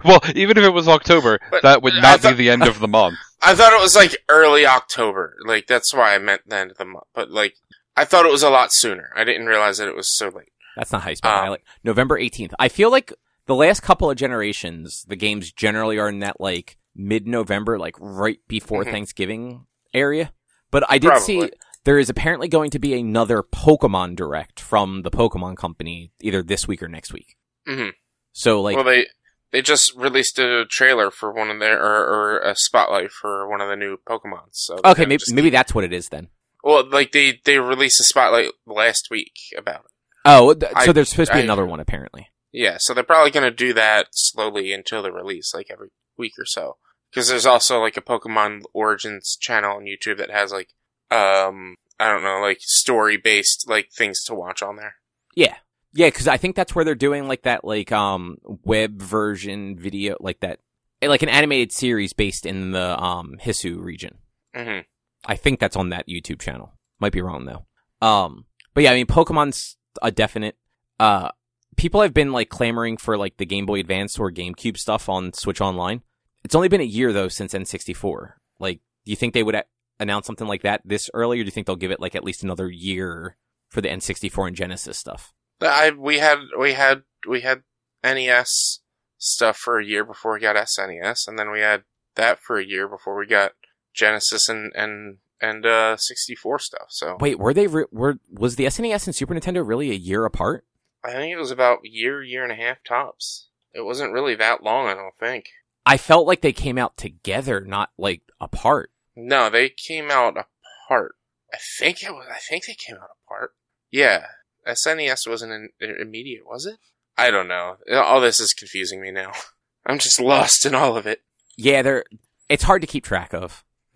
Well, 0.06 0.20
even 0.36 0.58
if 0.58 0.66
it 0.66 0.74
was 0.74 0.90
October, 0.90 1.40
But- 1.50 1.62
that 1.64 1.82
would 1.82 1.94
not 1.94 2.20
thought- 2.20 2.32
be 2.36 2.44
the 2.44 2.50
end 2.50 2.64
of 2.68 2.80
the 2.80 2.90
month. 2.90 3.16
I 3.42 3.56
thought 3.56 3.72
it 3.72 3.80
was 3.82 3.96
like 3.96 4.18
early 4.28 4.66
October. 4.66 5.38
Like 5.46 5.66
that's 5.66 5.94
why 5.94 6.14
I 6.14 6.18
meant 6.18 6.42
the 6.46 6.58
end 6.58 6.72
of 6.72 6.78
the 6.78 6.84
month. 6.86 7.06
But 7.14 7.32
like 7.32 7.56
I 7.96 8.04
thought 8.04 8.26
it 8.26 8.32
was 8.32 8.44
a 8.44 8.50
lot 8.50 8.74
sooner. 8.74 9.12
I 9.16 9.24
didn't 9.24 9.46
realize 9.46 9.78
that 9.78 9.88
it 9.88 9.96
was 9.96 10.14
so 10.14 10.28
late. 10.28 10.52
That's 10.76 10.92
not 10.92 11.04
how 11.04 11.10
you 11.12 11.16
spell 11.16 11.32
it. 11.32 11.44
Um, 11.46 11.50
like 11.52 11.64
November 11.86 12.20
18th. 12.20 12.52
I 12.60 12.68
feel 12.68 12.92
like 12.92 13.14
the 13.46 13.56
last 13.56 13.80
couple 13.82 14.10
of 14.10 14.18
generations, 14.18 15.06
the 15.08 15.16
games 15.16 15.54
generally 15.54 15.98
are 16.00 16.10
in 16.10 16.20
that 16.20 16.42
like 16.42 16.78
mid-November, 16.96 17.80
like 17.80 17.96
right 18.00 18.40
before 18.50 18.84
Mhm. 18.84 18.92
Thanksgiving 18.92 19.66
area. 19.94 20.34
But 20.72 20.84
I 20.90 20.98
did 20.98 21.18
see 21.20 21.50
there 21.86 22.00
is 22.00 22.10
apparently 22.10 22.48
going 22.50 22.72
to 22.72 22.80
be 22.80 22.94
another 23.00 23.42
Pokemon 23.44 24.16
Direct 24.18 24.60
from 24.60 25.04
the 25.04 25.12
Pokemon 25.12 25.56
Company 25.56 26.12
either 26.22 26.42
this 26.44 26.68
week 26.68 26.84
or 26.84 26.90
next 26.90 27.14
week. 27.14 27.36
hmm 27.66 27.90
So 28.34 28.62
like, 28.62 28.76
well, 28.76 28.86
they 28.86 29.08
they 29.52 29.62
just 29.62 29.96
released 29.96 30.38
a 30.40 30.66
trailer 30.66 31.10
for 31.12 31.32
one 31.32 31.50
of 31.50 31.60
their 31.60 31.80
or, 31.82 32.06
or 32.06 32.40
a 32.40 32.56
spotlight 32.56 33.12
for 33.12 33.48
one 33.48 33.62
of 33.62 33.70
the 33.70 33.76
new 33.76 33.98
Pokemon. 34.08 34.48
So 34.52 34.80
okay, 34.84 35.06
maybe 35.06 35.20
just 35.20 35.34
maybe 35.34 35.50
that's 35.50 35.74
what 35.74 35.84
it 35.84 35.94
is 35.94 36.10
then. 36.10 36.28
well, 36.64 36.88
like 36.90 37.12
they 37.12 37.40
they 37.46 37.60
released 37.60 38.00
a 38.00 38.04
spotlight 38.04 38.52
last 38.66 39.08
week 39.10 39.34
about 39.58 39.86
it. 39.86 39.92
Oh, 40.26 40.54
th- 40.54 40.72
I- 40.76 40.86
so 40.86 40.94
there's 40.94 41.10
supposed 41.10 41.32
to 41.32 41.38
be 41.38 41.42
I- 41.42 41.44
another 41.44 41.66
one 41.66 41.80
apparently. 41.80 42.28
Yeah, 42.52 42.78
so 42.80 42.94
they're 42.94 43.04
probably 43.04 43.32
gonna 43.32 43.50
do 43.52 43.74
that 43.74 44.08
slowly 44.12 44.74
until 44.74 45.02
the 45.04 45.12
release, 45.12 45.54
like 45.54 45.68
every 45.72 45.90
week 46.18 46.34
or 46.38 46.46
so. 46.46 46.78
Because 47.10 47.28
there's 47.30 47.46
also 47.46 47.80
like 47.80 47.98
a 47.98 48.02
Pokemon 48.02 48.64
Origins 48.74 49.38
channel 49.40 49.78
on 49.78 49.84
YouTube 49.86 50.18
that 50.18 50.32
has 50.32 50.52
like 50.52 50.70
um 51.12 51.76
I 52.00 52.12
don't 52.12 52.24
know 52.24 52.40
like 52.42 52.58
story 52.62 53.18
based 53.18 53.66
like 53.70 53.92
things 53.92 54.24
to 54.24 54.34
watch 54.34 54.64
on 54.64 54.78
there. 54.78 54.96
Yeah. 55.36 55.56
Yeah, 55.94 56.08
because 56.08 56.28
I 56.28 56.38
think 56.38 56.56
that's 56.56 56.74
where 56.74 56.84
they're 56.84 56.96
doing 56.96 57.28
like 57.28 57.44
that, 57.44 57.64
like 57.64 57.92
um 57.92 58.38
web 58.64 59.02
version 59.02 59.78
video, 59.78 60.18
like 60.20 60.40
that, 60.42 60.60
eh, 61.02 61.08
like 61.08 61.22
an 61.24 61.30
animated 61.30 61.72
series 61.72 62.14
based 62.14 62.46
in 62.46 62.72
the 62.72 63.02
um 63.02 63.36
Hisui 63.42 63.78
region. 63.82 64.18
hmm 64.56 64.80
I 65.26 65.36
think 65.38 65.60
that's 65.60 65.78
on 65.78 65.90
that 65.90 66.08
YouTube 66.08 66.42
channel. 66.42 66.74
Might 67.00 67.14
be 67.14 67.22
wrong 67.22 67.46
though. 67.46 67.66
Um, 68.06 68.46
but 68.74 68.84
yeah, 68.84 68.92
I 68.92 68.96
mean, 68.96 69.06
Pokemon's 69.06 69.78
a 70.02 70.12
definite. 70.12 70.58
Uh, 71.00 71.30
people 71.78 72.02
have 72.02 72.14
been 72.14 72.34
like 72.34 72.50
clamoring 72.50 72.98
for 72.98 73.18
like 73.18 73.38
the 73.38 73.46
Game 73.46 73.66
Boy 73.66 73.80
Advance 73.80 74.20
or 74.20 74.32
GameCube 74.32 74.78
stuff 74.78 75.08
on 75.08 75.32
Switch 75.32 75.62
Online. 75.62 76.02
It's 76.44 76.56
only 76.56 76.68
been 76.68 76.82
a 76.82 76.86
year 76.86 77.14
though 77.14 77.30
since 77.30 77.54
N64. 77.54 78.34
Like, 78.60 78.82
do 79.06 79.12
you 79.12 79.16
think 79.16 79.34
they 79.34 79.44
would 79.44 79.56
a- 79.56 79.64
announce 80.00 80.28
something 80.28 80.48
like 80.48 80.64
that 80.64 80.82
this 80.84 81.10
early, 81.14 81.40
or 81.40 81.44
do 81.44 81.48
you 81.48 81.52
think 81.52 81.68
they'll 81.68 81.76
give 81.78 81.92
it 81.92 82.02
like 82.02 82.16
at 82.16 82.24
least 82.24 82.44
another 82.44 82.70
year 82.70 83.38
for 83.70 83.80
the 83.80 83.88
N64 83.90 84.48
and 84.48 84.56
Genesis 84.58 84.98
stuff? 84.98 85.32
I 85.72 85.92
we 85.92 86.20
had 86.20 86.40
we 86.58 86.74
had 86.74 87.04
we 87.28 87.42
had 87.42 87.64
NES 88.04 88.80
stuff 89.18 89.58
for 89.58 89.80
a 89.80 89.86
year 89.86 90.04
before 90.04 90.34
we 90.34 90.40
got 90.40 90.56
SNES, 90.56 91.28
and 91.28 91.40
then 91.40 91.52
we 91.52 91.62
had 91.62 91.84
that 92.16 92.40
for 92.40 92.58
a 92.58 92.66
year 92.66 92.88
before 92.88 93.18
we 93.18 93.26
got 93.26 93.54
Genesis 93.94 94.50
and 94.50 94.72
and 94.76 95.18
and 95.42 95.66
uh 95.66 95.98
64 95.98 96.60
stuff. 96.60 96.88
So 96.90 97.18
Wait, 97.20 97.40
were 97.40 97.54
they 97.54 97.68
re- 97.68 97.86
were 97.92 98.20
was 98.32 98.56
the 98.56 98.66
SNES 98.66 99.08
and 99.08 99.16
Super 99.16 99.36
Nintendo 99.36 99.66
really 99.68 99.92
a 99.92 99.96
year 99.96 100.26
apart? 100.26 100.66
I 101.04 101.12
think 101.12 101.34
it 101.34 101.40
was 101.40 101.52
about 101.52 101.80
year 101.84 102.24
year 102.24 102.44
and 102.44 102.52
a 102.52 102.56
half 102.56 102.78
tops. 102.84 103.50
It 103.74 103.82
wasn't 103.82 104.14
really 104.14 104.36
that 104.36 104.64
long, 104.64 104.88
I 104.88 104.94
don't 104.94 105.18
think. 105.20 105.46
I 105.86 105.98
felt 105.98 106.28
like 106.28 106.42
they 106.42 106.54
came 106.54 106.78
out 106.78 106.96
together, 106.96 107.62
not 107.62 107.92
like 107.98 108.22
apart. 108.40 108.92
No, 109.16 109.50
they 109.50 109.70
came 109.70 110.10
out 110.10 110.38
apart. 110.38 111.16
I 111.54 111.58
think 111.80 112.04
it 112.04 112.12
was. 112.12 112.26
I 112.32 112.38
think 112.38 112.66
they 112.66 112.76
came 112.76 112.96
out 112.96 113.10
apart. 113.26 113.52
Yeah, 113.92 114.26
SNES 114.68 115.28
wasn't 115.28 115.72
immediate, 115.80 116.46
was 116.48 116.66
it? 116.66 116.78
I 117.18 117.30
don't 117.32 117.48
know. 117.48 117.78
All 117.94 118.22
this 118.22 118.40
is 118.40 118.54
confusing 118.54 119.02
me 119.02 119.12
now. 119.12 119.32
I'm 119.86 120.00
just 120.00 120.20
lost 120.20 120.66
in 120.66 120.74
all 120.74 120.96
of 120.98 121.06
it. 121.06 121.22
Yeah, 121.58 121.82
they're 121.82 122.06
it's 122.50 122.64
hard 122.64 122.82
to 122.82 122.88
keep 122.88 123.04
track 123.04 123.34
of. 123.34 123.64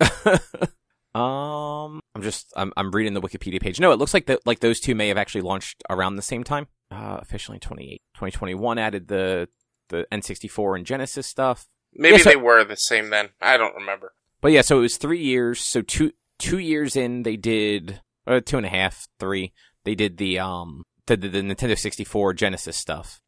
um, 1.14 2.00
I'm 2.14 2.22
just 2.22 2.52
I'm 2.56 2.72
I'm 2.76 2.90
reading 2.90 3.14
the 3.14 3.20
Wikipedia 3.20 3.60
page. 3.60 3.80
No, 3.80 3.90
it 3.92 3.98
looks 3.98 4.14
like 4.14 4.26
that 4.26 4.46
like 4.46 4.60
those 4.60 4.80
two 4.80 4.94
may 4.94 5.08
have 5.08 5.18
actually 5.18 5.40
launched 5.40 5.82
around 5.90 6.16
the 6.16 6.22
same 6.22 6.44
time. 6.44 6.68
Uh, 6.90 7.18
officially 7.20 7.58
28, 7.58 8.00
2021 8.14 8.78
added 8.78 9.08
the 9.08 9.48
the 9.88 10.06
N64 10.12 10.76
and 10.76 10.86
Genesis 10.86 11.26
stuff. 11.26 11.66
Maybe 11.94 12.16
Yeah, 12.16 12.22
so- 12.22 12.30
they 12.30 12.36
were 12.36 12.64
the 12.64 12.76
same 12.76 13.10
then. 13.10 13.30
I 13.40 13.56
don't 13.56 13.74
remember. 13.74 14.12
But 14.40 14.52
yeah, 14.52 14.60
so 14.60 14.78
it 14.78 14.82
was 14.82 14.96
three 14.98 15.22
years. 15.22 15.60
So 15.60 15.82
two 15.82 16.12
two 16.38 16.58
years 16.58 16.94
in, 16.94 17.24
they 17.24 17.36
did 17.36 18.00
uh, 18.26 18.40
two 18.44 18.56
and 18.58 18.66
a 18.66 18.70
half, 18.70 19.08
three. 19.18 19.52
They 19.88 19.94
did 19.94 20.18
the 20.18 20.38
um 20.38 20.84
the, 21.06 21.16
the, 21.16 21.28
the 21.28 21.40
Nintendo 21.40 21.78
64 21.78 22.34
Genesis 22.34 22.76
stuff. 22.76 23.22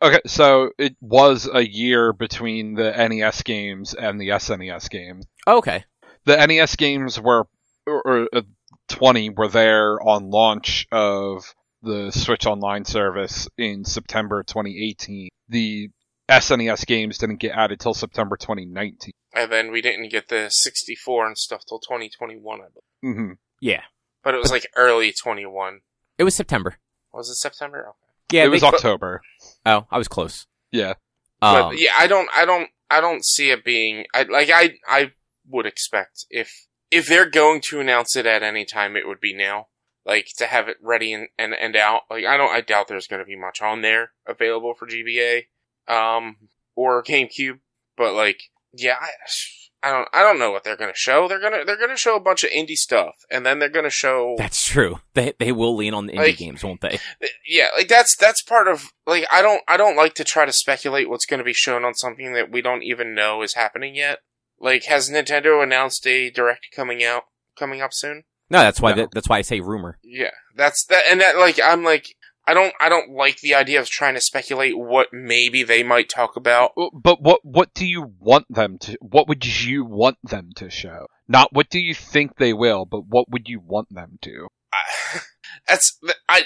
Okay, 0.00 0.20
so 0.28 0.70
it 0.78 0.94
was 1.00 1.48
a 1.52 1.66
year 1.68 2.12
between 2.12 2.74
the 2.74 2.92
NES 2.92 3.42
games 3.42 3.92
and 3.92 4.20
the 4.20 4.28
SNES 4.28 4.88
games. 4.88 5.26
Oh, 5.44 5.58
okay. 5.58 5.82
The 6.24 6.36
NES 6.46 6.76
games 6.76 7.20
were, 7.20 7.48
or, 7.84 8.02
or 8.06 8.28
uh, 8.32 8.42
20 8.90 9.30
were 9.30 9.48
there 9.48 10.00
on 10.00 10.30
launch 10.30 10.86
of 10.92 11.52
the 11.82 12.12
Switch 12.12 12.46
Online 12.46 12.84
service 12.84 13.48
in 13.58 13.84
September 13.84 14.44
2018. 14.44 15.30
The 15.48 15.90
SNES 16.30 16.86
games 16.86 17.18
didn't 17.18 17.40
get 17.40 17.56
added 17.56 17.80
till 17.80 17.94
September 17.94 18.36
2019. 18.36 19.10
And 19.34 19.50
then 19.50 19.72
we 19.72 19.82
didn't 19.82 20.12
get 20.12 20.28
the 20.28 20.48
64 20.48 21.26
and 21.26 21.36
stuff 21.36 21.62
till 21.68 21.80
2021, 21.80 22.60
I 22.60 22.66
believe. 23.02 23.16
hmm 23.16 23.32
Yeah, 23.60 23.82
But 24.22 24.34
it 24.34 24.38
was 24.38 24.50
like 24.50 24.66
early 24.76 25.12
21. 25.12 25.80
it 26.18 26.24
was 26.24 26.34
September. 26.34 26.76
Was 27.12 27.28
it 27.28 27.34
September? 27.36 27.88
Okay. 27.88 28.38
Yeah, 28.38 28.44
it 28.44 28.48
was 28.48 28.60
they- 28.62 28.66
October. 28.68 29.20
oh, 29.66 29.86
I 29.90 29.98
was 29.98 30.08
close. 30.08 30.46
Yeah. 30.70 30.94
But 31.40 31.62
Um, 31.62 31.74
yeah, 31.76 31.90
I 31.98 32.06
don't, 32.06 32.28
I 32.34 32.44
don't, 32.44 32.70
I 32.88 33.00
don't 33.00 33.24
see 33.24 33.50
it 33.50 33.64
being. 33.64 34.06
I 34.14 34.22
like, 34.22 34.48
I, 34.50 34.74
I 34.88 35.12
would 35.48 35.66
expect 35.66 36.24
if 36.30 36.66
if 36.90 37.06
they're 37.06 37.28
going 37.28 37.60
to 37.62 37.80
announce 37.80 38.14
it 38.16 38.26
at 38.26 38.42
any 38.42 38.64
time, 38.64 38.96
it 38.96 39.06
would 39.08 39.20
be 39.20 39.34
now. 39.34 39.66
Like 40.04 40.28
to 40.38 40.46
have 40.46 40.68
it 40.68 40.76
ready 40.80 41.12
and 41.12 41.28
and, 41.38 41.54
and 41.54 41.74
out. 41.76 42.02
Like 42.10 42.24
I 42.26 42.36
don't, 42.36 42.50
I 42.52 42.60
doubt 42.60 42.88
there's 42.88 43.06
going 43.06 43.20
to 43.20 43.26
be 43.26 43.36
much 43.36 43.60
on 43.62 43.82
there 43.82 44.12
available 44.26 44.74
for 44.74 44.86
GBA, 44.86 45.44
um, 45.88 46.36
or 46.76 47.02
GameCube. 47.04 47.58
But 47.96 48.14
like, 48.14 48.50
yeah, 48.72 48.96
I, 49.00 49.08
I 49.82 49.90
don't, 49.90 50.08
I 50.12 50.22
don't 50.22 50.38
know 50.38 50.50
what 50.52 50.62
they're 50.64 50.76
going 50.76 50.92
to 50.92 50.96
show. 50.96 51.26
They're 51.26 51.40
gonna, 51.40 51.64
they're 51.64 51.76
gonna 51.78 51.96
show 51.96 52.14
a 52.16 52.20
bunch 52.20 52.44
of 52.44 52.50
indie 52.50 52.76
stuff, 52.76 53.14
and 53.30 53.44
then 53.44 53.58
they're 53.58 53.68
going 53.68 53.84
to 53.84 53.90
show. 53.90 54.36
That's 54.38 54.64
true. 54.64 55.00
They 55.14 55.32
they 55.38 55.50
will 55.52 55.74
lean 55.76 55.92
on 55.94 56.06
the 56.06 56.12
indie 56.12 56.18
Like- 56.18 56.36
games, 56.38 56.62
won't 56.62 56.80
they? 56.82 56.98
yeah 57.46 57.68
like 57.76 57.88
that's 57.88 58.16
that's 58.16 58.42
part 58.42 58.68
of 58.68 58.92
like 59.06 59.24
i 59.30 59.42
don't 59.42 59.62
i 59.68 59.76
don't 59.76 59.96
like 59.96 60.14
to 60.14 60.24
try 60.24 60.44
to 60.46 60.52
speculate 60.52 61.08
what's 61.10 61.26
going 61.26 61.38
to 61.38 61.44
be 61.44 61.52
shown 61.52 61.84
on 61.84 61.94
something 61.94 62.32
that 62.34 62.50
we 62.50 62.62
don't 62.62 62.82
even 62.82 63.14
know 63.14 63.42
is 63.42 63.54
happening 63.54 63.94
yet 63.94 64.18
like 64.60 64.84
has 64.84 65.10
nintendo 65.10 65.62
announced 65.62 66.06
a 66.06 66.30
direct 66.30 66.66
coming 66.74 67.02
out 67.04 67.24
coming 67.58 67.80
up 67.82 67.92
soon 67.92 68.22
No, 68.48 68.60
that's 68.60 68.80
why 68.80 68.90
No. 68.90 68.96
that, 68.98 69.10
that's 69.12 69.28
why 69.28 69.38
I 69.38 69.42
say 69.42 69.60
rumor. 69.60 69.98
yeah 70.04 70.30
that's 70.56 70.84
that 70.86 71.02
and 71.10 71.20
that 71.20 71.36
like 71.36 71.58
i'm 71.62 71.82
like 71.84 72.14
i 72.46 72.54
don't 72.54 72.74
i 72.80 72.88
don't 72.88 73.10
like 73.10 73.40
the 73.40 73.54
idea 73.54 73.80
of 73.80 73.88
trying 73.88 74.14
to 74.14 74.20
speculate 74.20 74.76
what 74.76 75.08
maybe 75.12 75.62
they 75.62 75.82
might 75.82 76.08
talk 76.08 76.36
about 76.36 76.72
But 76.92 77.22
what 77.22 77.40
what 77.44 77.74
do 77.74 77.86
you 77.86 78.12
want 78.18 78.46
them 78.48 78.78
to? 78.78 78.96
What 79.00 79.28
would 79.28 79.44
you 79.64 79.84
want 79.84 80.18
them 80.22 80.50
to 80.56 80.70
show? 80.70 81.06
Not 81.28 81.52
what 81.52 81.68
do 81.70 81.78
you 81.78 81.94
think 81.94 82.36
they 82.36 82.52
will, 82.52 82.84
but 82.84 83.06
what 83.06 83.30
would 83.30 83.48
you 83.48 83.60
want 83.60 83.88
them 83.94 84.18
to? 84.22 84.48
I- 84.72 85.20
that's 85.68 85.98
I 86.28 86.42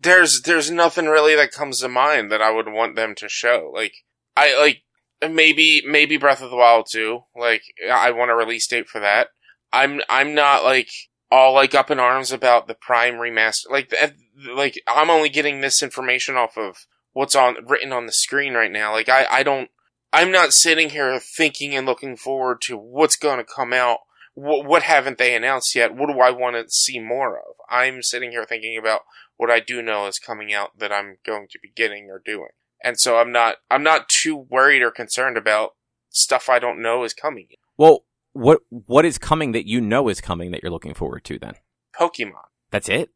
there's 0.00 0.42
there's 0.44 0.70
nothing 0.70 1.06
really 1.06 1.34
that 1.36 1.52
comes 1.52 1.80
to 1.80 1.88
mind 1.88 2.30
that 2.32 2.42
I 2.42 2.50
would 2.50 2.68
want 2.68 2.96
them 2.96 3.14
to 3.16 3.28
show. 3.28 3.70
Like 3.74 3.94
I 4.36 4.58
like 4.58 4.82
maybe 5.30 5.82
maybe 5.86 6.16
Breath 6.16 6.42
of 6.42 6.50
the 6.50 6.56
Wild 6.56 6.86
2. 6.90 7.20
Like 7.36 7.62
I 7.90 8.10
want 8.10 8.30
a 8.30 8.34
release 8.34 8.66
date 8.66 8.88
for 8.88 9.00
that. 9.00 9.28
I'm 9.72 10.00
I'm 10.08 10.34
not 10.34 10.64
like 10.64 10.90
all 11.30 11.54
like 11.54 11.74
up 11.74 11.90
in 11.90 11.98
arms 11.98 12.32
about 12.32 12.68
the 12.68 12.74
Prime 12.74 13.14
remaster. 13.14 13.70
Like 13.70 13.90
th- 13.90 14.12
like 14.54 14.80
I'm 14.86 15.10
only 15.10 15.28
getting 15.28 15.60
this 15.60 15.82
information 15.82 16.36
off 16.36 16.56
of 16.56 16.86
what's 17.12 17.34
on 17.34 17.56
written 17.66 17.92
on 17.92 18.06
the 18.06 18.12
screen 18.12 18.54
right 18.54 18.70
now. 18.70 18.92
Like 18.92 19.08
I 19.08 19.26
I 19.30 19.42
don't 19.42 19.70
I'm 20.12 20.30
not 20.30 20.52
sitting 20.52 20.90
here 20.90 21.18
thinking 21.18 21.74
and 21.74 21.86
looking 21.86 22.16
forward 22.16 22.60
to 22.62 22.76
what's 22.76 23.16
going 23.16 23.38
to 23.38 23.44
come 23.44 23.72
out 23.72 24.00
what, 24.34 24.66
what 24.66 24.82
haven't 24.82 25.18
they 25.18 25.34
announced 25.34 25.74
yet? 25.74 25.94
What 25.94 26.10
do 26.10 26.20
I 26.20 26.30
want 26.30 26.56
to 26.56 26.70
see 26.70 26.98
more 26.98 27.38
of? 27.38 27.56
I'm 27.68 28.02
sitting 28.02 28.30
here 28.30 28.44
thinking 28.44 28.78
about 28.78 29.02
what 29.36 29.50
I 29.50 29.60
do 29.60 29.82
know 29.82 30.06
is 30.06 30.18
coming 30.18 30.54
out 30.54 30.78
that 30.78 30.92
I'm 30.92 31.18
going 31.24 31.48
to 31.50 31.58
be 31.58 31.72
getting 31.74 32.08
or 32.10 32.22
doing. 32.24 32.50
And 32.82 32.98
so 32.98 33.18
I'm 33.18 33.32
not 33.32 33.56
I'm 33.70 33.82
not 33.82 34.08
too 34.08 34.36
worried 34.36 34.82
or 34.82 34.90
concerned 34.90 35.36
about 35.36 35.74
stuff 36.10 36.48
I 36.48 36.58
don't 36.58 36.82
know 36.82 37.04
is 37.04 37.14
coming. 37.14 37.48
Well, 37.76 38.04
what 38.32 38.60
what 38.68 39.04
is 39.04 39.18
coming 39.18 39.52
that 39.52 39.68
you 39.68 39.80
know 39.80 40.08
is 40.08 40.20
coming 40.20 40.50
that 40.50 40.62
you're 40.62 40.72
looking 40.72 40.94
forward 40.94 41.24
to? 41.24 41.38
Then 41.38 41.54
Pokemon. 41.98 42.46
that's 42.70 42.88
it. 42.88 43.10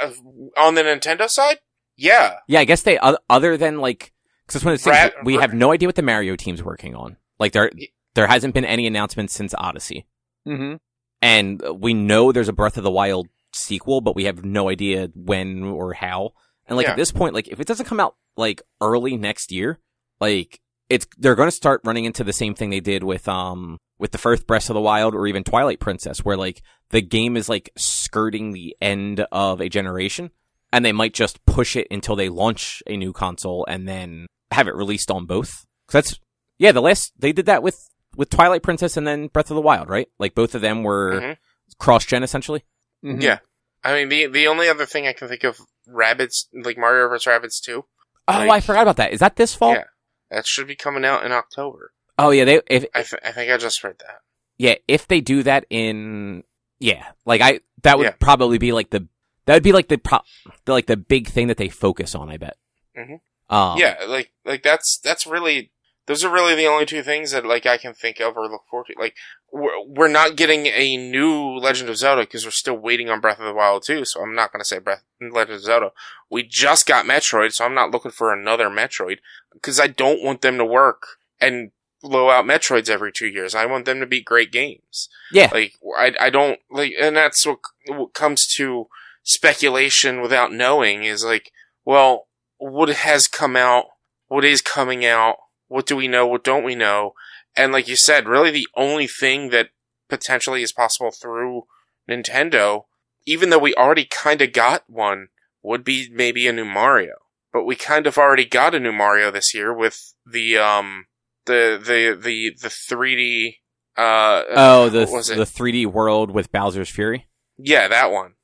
Uh, 0.00 0.12
on 0.56 0.74
the 0.74 0.82
Nintendo 0.82 1.28
side? 1.28 1.58
Yeah. 1.96 2.36
Yeah, 2.48 2.60
I 2.60 2.64
guess 2.64 2.82
they 2.82 2.98
other 3.28 3.56
than 3.56 3.78
like 3.78 4.12
because 4.46 4.54
that's 4.60 4.64
one 4.64 4.74
of 4.74 4.82
the 4.82 4.90
things 4.90 5.12
we 5.24 5.34
have 5.34 5.54
no 5.54 5.72
idea 5.72 5.88
what 5.88 5.94
the 5.96 6.02
Mario 6.02 6.36
team's 6.36 6.62
working 6.62 6.94
on. 6.94 7.16
Like 7.38 7.52
there 7.52 7.70
there 8.14 8.26
hasn't 8.26 8.54
been 8.54 8.64
any 8.64 8.86
announcements 8.86 9.34
since 9.34 9.54
Odyssey, 9.56 10.06
Mm-hmm. 10.46 10.76
and 11.20 11.62
we 11.80 11.94
know 11.94 12.32
there's 12.32 12.48
a 12.48 12.52
Breath 12.52 12.76
of 12.76 12.84
the 12.84 12.90
Wild 12.90 13.28
sequel, 13.52 14.00
but 14.00 14.16
we 14.16 14.24
have 14.24 14.44
no 14.44 14.68
idea 14.68 15.10
when 15.14 15.62
or 15.64 15.92
how. 15.92 16.30
And 16.66 16.76
like 16.76 16.86
Yeah. 16.86 16.92
at 16.92 16.96
this 16.96 17.12
point, 17.12 17.34
like 17.34 17.48
if 17.48 17.60
it 17.60 17.66
doesn't 17.66 17.86
come 17.86 18.00
out 18.00 18.16
like 18.36 18.62
early 18.80 19.16
next 19.16 19.52
year, 19.52 19.78
like 20.20 20.60
it's 20.92 21.06
they're 21.18 21.34
going 21.34 21.48
to 21.48 21.56
start 21.56 21.80
running 21.84 22.04
into 22.04 22.24
the 22.24 22.32
same 22.32 22.54
thing 22.54 22.70
they 22.70 22.80
did 22.80 23.02
with 23.04 23.28
um 23.28 23.78
with 23.98 24.12
the 24.12 24.18
first 24.18 24.46
Breath 24.46 24.68
of 24.70 24.74
the 24.74 24.80
Wild 24.80 25.14
or 25.14 25.26
even 25.26 25.44
Twilight 25.44 25.80
Princess, 25.80 26.24
where 26.24 26.36
like 26.36 26.62
the 26.90 27.00
game 27.00 27.36
is 27.36 27.48
like 27.48 27.70
skirting 27.76 28.52
the 28.52 28.76
end 28.80 29.24
of 29.32 29.60
a 29.60 29.68
generation, 29.68 30.30
and 30.72 30.84
they 30.84 30.92
might 30.92 31.14
just 31.14 31.44
push 31.46 31.76
it 31.76 31.86
until 31.90 32.16
they 32.16 32.28
launch 32.28 32.82
a 32.86 32.96
new 32.96 33.12
console 33.12 33.64
and 33.68 33.88
then 33.88 34.26
have 34.50 34.68
it 34.68 34.74
released 34.74 35.10
on 35.10 35.26
both. 35.26 35.64
'Cause 35.86 35.92
that's 36.04 36.20
yeah, 36.58 36.72
the 36.72 36.82
last 36.82 37.12
they 37.18 37.32
did 37.32 37.46
that 37.46 37.62
with 37.62 37.88
with 38.16 38.28
Twilight 38.30 38.62
Princess 38.62 38.96
and 38.96 39.06
then 39.06 39.28
Breath 39.28 39.50
of 39.50 39.54
the 39.54 39.62
Wild, 39.62 39.88
right? 39.88 40.08
Like 40.18 40.34
both 40.34 40.54
of 40.54 40.60
them 40.60 40.82
were 40.82 41.20
Mhm. 41.20 41.36
cross 41.78 42.04
gen 42.04 42.22
essentially. 42.22 42.64
Mm-hmm. 43.04 43.20
Yeah. 43.22 43.38
I 43.84 43.94
mean 43.94 44.08
the 44.10 44.26
the 44.26 44.46
only 44.48 44.68
other 44.68 44.86
thing 44.86 45.06
I 45.06 45.12
can 45.14 45.28
think 45.28 45.44
of 45.44 45.58
Rabbids 45.88 46.46
like 46.52 46.76
Mario 46.78 47.08
vs 47.08 47.24
Rabbids 47.26 47.60
2. 47.62 47.84
Oh, 48.28 48.32
Like- 48.32 48.50
I 48.50 48.60
forgot 48.60 48.82
about 48.82 48.96
that. 48.98 49.12
Is 49.12 49.20
that 49.20 49.36
this 49.36 49.54
fall? 49.54 49.72
Yeah. 49.74 49.84
That 50.32 50.46
should 50.46 50.66
be 50.66 50.74
coming 50.76 51.04
out 51.04 51.24
in 51.24 51.30
October. 51.32 51.92
Oh 52.18 52.30
yeah, 52.30 52.44
they 52.44 52.60
if 52.66 52.86
I, 52.94 53.02
th- 53.02 53.22
I 53.24 53.30
think 53.32 53.52
I 53.52 53.56
just 53.58 53.84
read 53.84 53.96
that. 54.00 54.20
yeah, 54.58 54.74
if 54.88 55.06
they 55.06 55.20
do 55.20 55.42
that 55.44 55.66
in 55.70 56.42
yeah, 56.80 57.12
like 57.24 57.40
I 57.40 57.60
that 57.82 57.98
would 57.98 58.04
Yeah. 58.04 58.14
probably 58.18 58.58
be 58.58 58.72
like 58.72 58.90
the 58.90 59.06
that 59.44 59.54
would 59.54 59.62
be 59.62 59.72
like 59.72 59.88
the, 59.88 59.98
pro, 59.98 60.18
the 60.64 60.72
like 60.72 60.86
the 60.86 60.96
big 60.96 61.28
thing 61.28 61.48
that 61.48 61.56
they 61.56 61.68
focus 61.68 62.14
on. 62.14 62.30
I 62.30 62.36
bet. 62.38 62.56
Mhm. 62.96 63.20
Um, 63.50 63.78
yeah, 63.78 63.98
like 64.06 64.32
like 64.44 64.62
that's 64.62 64.98
that's 64.98 65.26
really 65.26 65.72
those 66.06 66.24
are 66.24 66.32
really 66.32 66.54
the 66.54 66.66
only 66.66 66.84
two 66.84 67.02
things 67.02 67.30
that 67.30 67.46
like 67.46 67.64
I 67.64 67.78
can 67.78 67.94
think 67.94 68.20
of 68.20 68.36
or 68.36 68.48
look 68.48 68.62
forward 68.68 68.86
to. 68.88 68.94
Like 68.98 69.14
we're 69.52 69.80
we're 69.86 70.08
not 70.08 70.36
getting 70.36 70.66
a 70.66 70.96
new 70.96 71.56
Legend 71.56 71.88
of 71.90 71.96
Zelda 71.96 72.22
because 72.22 72.44
we're 72.44 72.50
still 72.50 72.76
waiting 72.76 73.08
on 73.08 73.20
Breath 73.20 73.38
of 73.38 73.46
the 73.46 73.54
Wild 73.54 73.84
2, 73.84 74.04
so 74.04 74.20
I'm 74.22 74.34
not 74.34 74.52
going 74.52 74.60
to 74.60 74.64
say 74.64 74.78
Breath 74.78 75.02
Legend 75.20 75.56
of 75.56 75.62
Zelda. 75.62 75.92
We 76.30 76.42
just 76.42 76.86
got 76.86 77.06
Metroid, 77.06 77.52
so 77.52 77.64
I'm 77.64 77.74
not 77.74 77.90
looking 77.90 78.10
for 78.10 78.32
another 78.32 78.68
Metroid 78.68 79.18
because 79.52 79.78
I 79.78 79.86
don't 79.86 80.22
want 80.22 80.40
them 80.40 80.58
to 80.58 80.64
work 80.64 81.18
and 81.40 81.70
blow 82.00 82.30
out 82.30 82.44
Metroids 82.44 82.90
every 82.90 83.12
two 83.12 83.28
years. 83.28 83.54
I 83.54 83.66
want 83.66 83.84
them 83.84 84.00
to 84.00 84.06
be 84.06 84.20
great 84.20 84.50
games. 84.50 85.08
Yeah. 85.30 85.50
Like 85.52 85.74
I 85.96 86.14
I 86.20 86.30
don't 86.30 86.58
like, 86.70 86.94
and 87.00 87.16
that's 87.16 87.46
what 87.46 87.58
what 87.86 88.12
comes 88.12 88.46
to 88.56 88.88
speculation 89.22 90.20
without 90.20 90.52
knowing 90.52 91.04
is 91.04 91.24
like, 91.24 91.52
well, 91.84 92.26
what 92.58 92.88
has 92.88 93.26
come 93.28 93.56
out, 93.56 93.86
what 94.28 94.44
is 94.44 94.60
coming 94.60 95.04
out, 95.04 95.36
what 95.72 95.86
do 95.86 95.96
we 95.96 96.06
know, 96.08 96.26
what 96.26 96.44
don't 96.44 96.64
we 96.64 96.74
know, 96.74 97.14
and 97.56 97.72
like 97.72 97.88
you 97.88 97.96
said, 97.96 98.28
really 98.28 98.50
the 98.50 98.68
only 98.76 99.06
thing 99.06 99.50
that 99.50 99.70
potentially 100.08 100.62
is 100.62 100.72
possible 100.72 101.10
through 101.10 101.62
Nintendo, 102.08 102.84
even 103.26 103.50
though 103.50 103.58
we 103.58 103.74
already 103.74 104.04
kind 104.04 104.42
of 104.42 104.52
got 104.52 104.84
one, 104.88 105.28
would 105.62 105.84
be 105.84 106.08
maybe 106.12 106.46
a 106.46 106.52
new 106.52 106.64
Mario. 106.64 107.14
But 107.52 107.64
we 107.64 107.76
kind 107.76 108.06
of 108.06 108.16
already 108.18 108.44
got 108.44 108.74
a 108.74 108.80
new 108.80 108.92
Mario 108.92 109.30
this 109.30 109.54
year 109.54 109.74
with 109.74 110.14
the 110.30 110.56
um 110.58 111.06
the 111.46 111.80
the 111.82 112.18
the 112.20 112.56
the 112.60 112.68
3D 112.68 113.56
uh 113.96 114.42
Oh, 114.54 114.88
the 114.88 115.04
the 115.06 115.44
3D 115.44 115.86
world 115.86 116.30
with 116.30 116.50
Bowser's 116.52 116.90
Fury. 116.90 117.28
yeah, 117.58 117.88
that 117.88 118.10
one. 118.10 118.34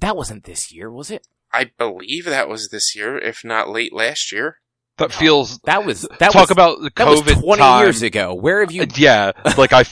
That 0.00 0.16
wasn't 0.16 0.44
this 0.44 0.72
year, 0.72 0.90
was 0.90 1.10
it? 1.10 1.26
I 1.52 1.70
believe 1.78 2.24
that 2.24 2.48
was 2.48 2.68
this 2.68 2.94
year, 2.96 3.16
if 3.18 3.44
not 3.44 3.68
late 3.68 3.92
last 3.92 4.32
year. 4.32 4.58
That 4.98 5.12
feels. 5.12 5.58
That 5.60 5.84
was 5.84 6.02
that 6.18 6.32
talk 6.32 6.42
was 6.42 6.50
about 6.50 6.80
the 6.80 6.90
that 6.96 7.06
was 7.06 7.20
COVID 7.22 7.42
20 7.42 7.60
time. 7.60 7.84
years 7.84 8.02
ago. 8.02 8.34
Where 8.34 8.60
have 8.60 8.72
you? 8.72 8.86
Yeah, 8.94 9.32
like 9.58 9.72
I 9.72 9.84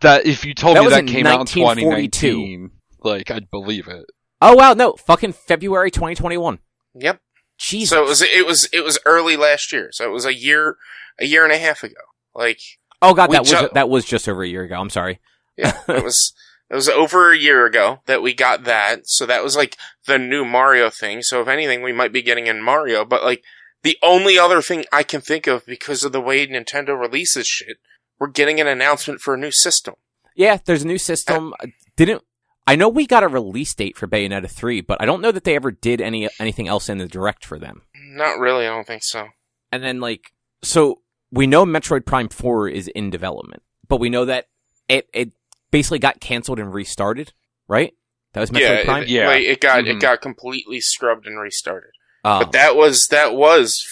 that 0.00 0.26
if 0.26 0.44
you 0.44 0.52
told 0.54 0.76
That 0.76 0.82
me 0.84 0.90
that 0.90 1.06
came 1.06 1.26
out 1.26 1.34
in 1.56 1.62
1942. 1.62 2.10
2019, 2.10 2.70
like 3.04 3.30
I'd 3.30 3.50
believe 3.50 3.86
it. 3.86 4.06
Oh 4.40 4.54
wow, 4.54 4.72
no, 4.74 4.94
fucking 4.94 5.32
February 5.34 5.90
2021. 5.92 6.58
Yep. 6.94 7.20
Jesus. 7.58 7.90
So 7.90 8.02
it 8.04 8.08
was 8.08 8.22
it 8.22 8.46
was 8.46 8.68
it 8.72 8.84
was 8.84 8.98
early 9.04 9.36
last 9.36 9.72
year. 9.72 9.90
So 9.92 10.04
it 10.04 10.12
was 10.12 10.24
a 10.24 10.34
year 10.34 10.76
a 11.20 11.26
year 11.26 11.44
and 11.44 11.52
a 11.52 11.58
half 11.58 11.82
ago. 11.84 11.94
Like 12.34 12.60
oh 13.00 13.14
god, 13.14 13.30
we 13.30 13.34
that 13.36 13.42
was 13.42 13.70
that 13.74 13.88
was 13.88 14.04
just 14.04 14.28
over 14.28 14.42
a 14.42 14.48
year 14.48 14.64
ago. 14.64 14.80
I'm 14.80 14.90
sorry. 14.90 15.20
yeah, 15.56 15.78
it 15.88 16.02
was 16.04 16.32
it 16.70 16.74
was 16.74 16.88
over 16.88 17.32
a 17.32 17.38
year 17.38 17.64
ago 17.66 18.00
that 18.06 18.22
we 18.22 18.34
got 18.34 18.64
that. 18.64 19.08
So 19.08 19.24
that 19.26 19.42
was 19.42 19.56
like 19.56 19.76
the 20.06 20.18
new 20.18 20.44
Mario 20.44 20.90
thing. 20.90 21.22
So 21.22 21.40
if 21.40 21.48
anything, 21.48 21.82
we 21.82 21.92
might 21.92 22.12
be 22.12 22.22
getting 22.22 22.46
in 22.46 22.60
Mario. 22.62 23.04
But 23.04 23.24
like 23.24 23.42
the 23.82 23.96
only 24.02 24.38
other 24.38 24.60
thing 24.62 24.84
I 24.92 25.02
can 25.02 25.20
think 25.20 25.46
of 25.46 25.64
because 25.66 26.02
of 26.04 26.12
the 26.12 26.20
way 26.20 26.46
Nintendo 26.46 26.98
releases 26.98 27.46
shit, 27.46 27.78
we're 28.18 28.26
getting 28.28 28.60
an 28.60 28.66
announcement 28.66 29.20
for 29.20 29.34
a 29.34 29.38
new 29.38 29.50
system. 29.52 29.94
Yeah, 30.34 30.58
there's 30.64 30.82
a 30.82 30.86
new 30.86 30.98
system. 30.98 31.54
Didn't 31.96 32.22
I 32.66 32.76
know 32.76 32.88
we 32.88 33.06
got 33.06 33.22
a 33.22 33.28
release 33.28 33.72
date 33.74 33.96
for 33.96 34.06
Bayonetta 34.06 34.50
3, 34.50 34.82
but 34.82 35.00
I 35.00 35.06
don't 35.06 35.22
know 35.22 35.32
that 35.32 35.44
they 35.44 35.56
ever 35.56 35.70
did 35.70 36.00
any 36.00 36.28
anything 36.38 36.68
else 36.68 36.88
in 36.88 36.98
the 36.98 37.08
direct 37.08 37.44
for 37.44 37.58
them. 37.58 37.82
Not 37.94 38.38
really. 38.38 38.66
I 38.66 38.70
don't 38.70 38.86
think 38.86 39.02
so. 39.04 39.28
And 39.72 39.82
then 39.82 40.00
like 40.00 40.32
so 40.62 41.00
we 41.30 41.46
know 41.46 41.64
Metroid 41.64 42.04
Prime 42.04 42.28
4 42.28 42.68
is 42.68 42.88
in 42.88 43.10
development, 43.10 43.62
but 43.88 44.00
we 44.00 44.10
know 44.10 44.24
that 44.26 44.48
it 44.88 45.08
it 45.12 45.32
basically 45.70 45.98
got 45.98 46.20
canceled 46.20 46.58
and 46.58 46.72
restarted, 46.72 47.32
right? 47.68 47.94
That 48.34 48.40
was 48.40 48.50
Metroid 48.50 48.60
yeah, 48.60 48.84
Prime. 48.84 49.02
it, 49.04 49.08
Yeah. 49.08 49.26
like, 49.28 49.44
it 49.44 49.60
got 49.60 49.84
Mhm. 49.84 49.88
it 49.96 50.00
got 50.00 50.20
completely 50.20 50.80
scrubbed 50.80 51.26
and 51.26 51.40
restarted. 51.40 51.90
Um, 52.24 52.40
But 52.44 52.52
that 52.52 52.76
was 52.76 53.06
that 53.08 53.34
was 53.34 53.84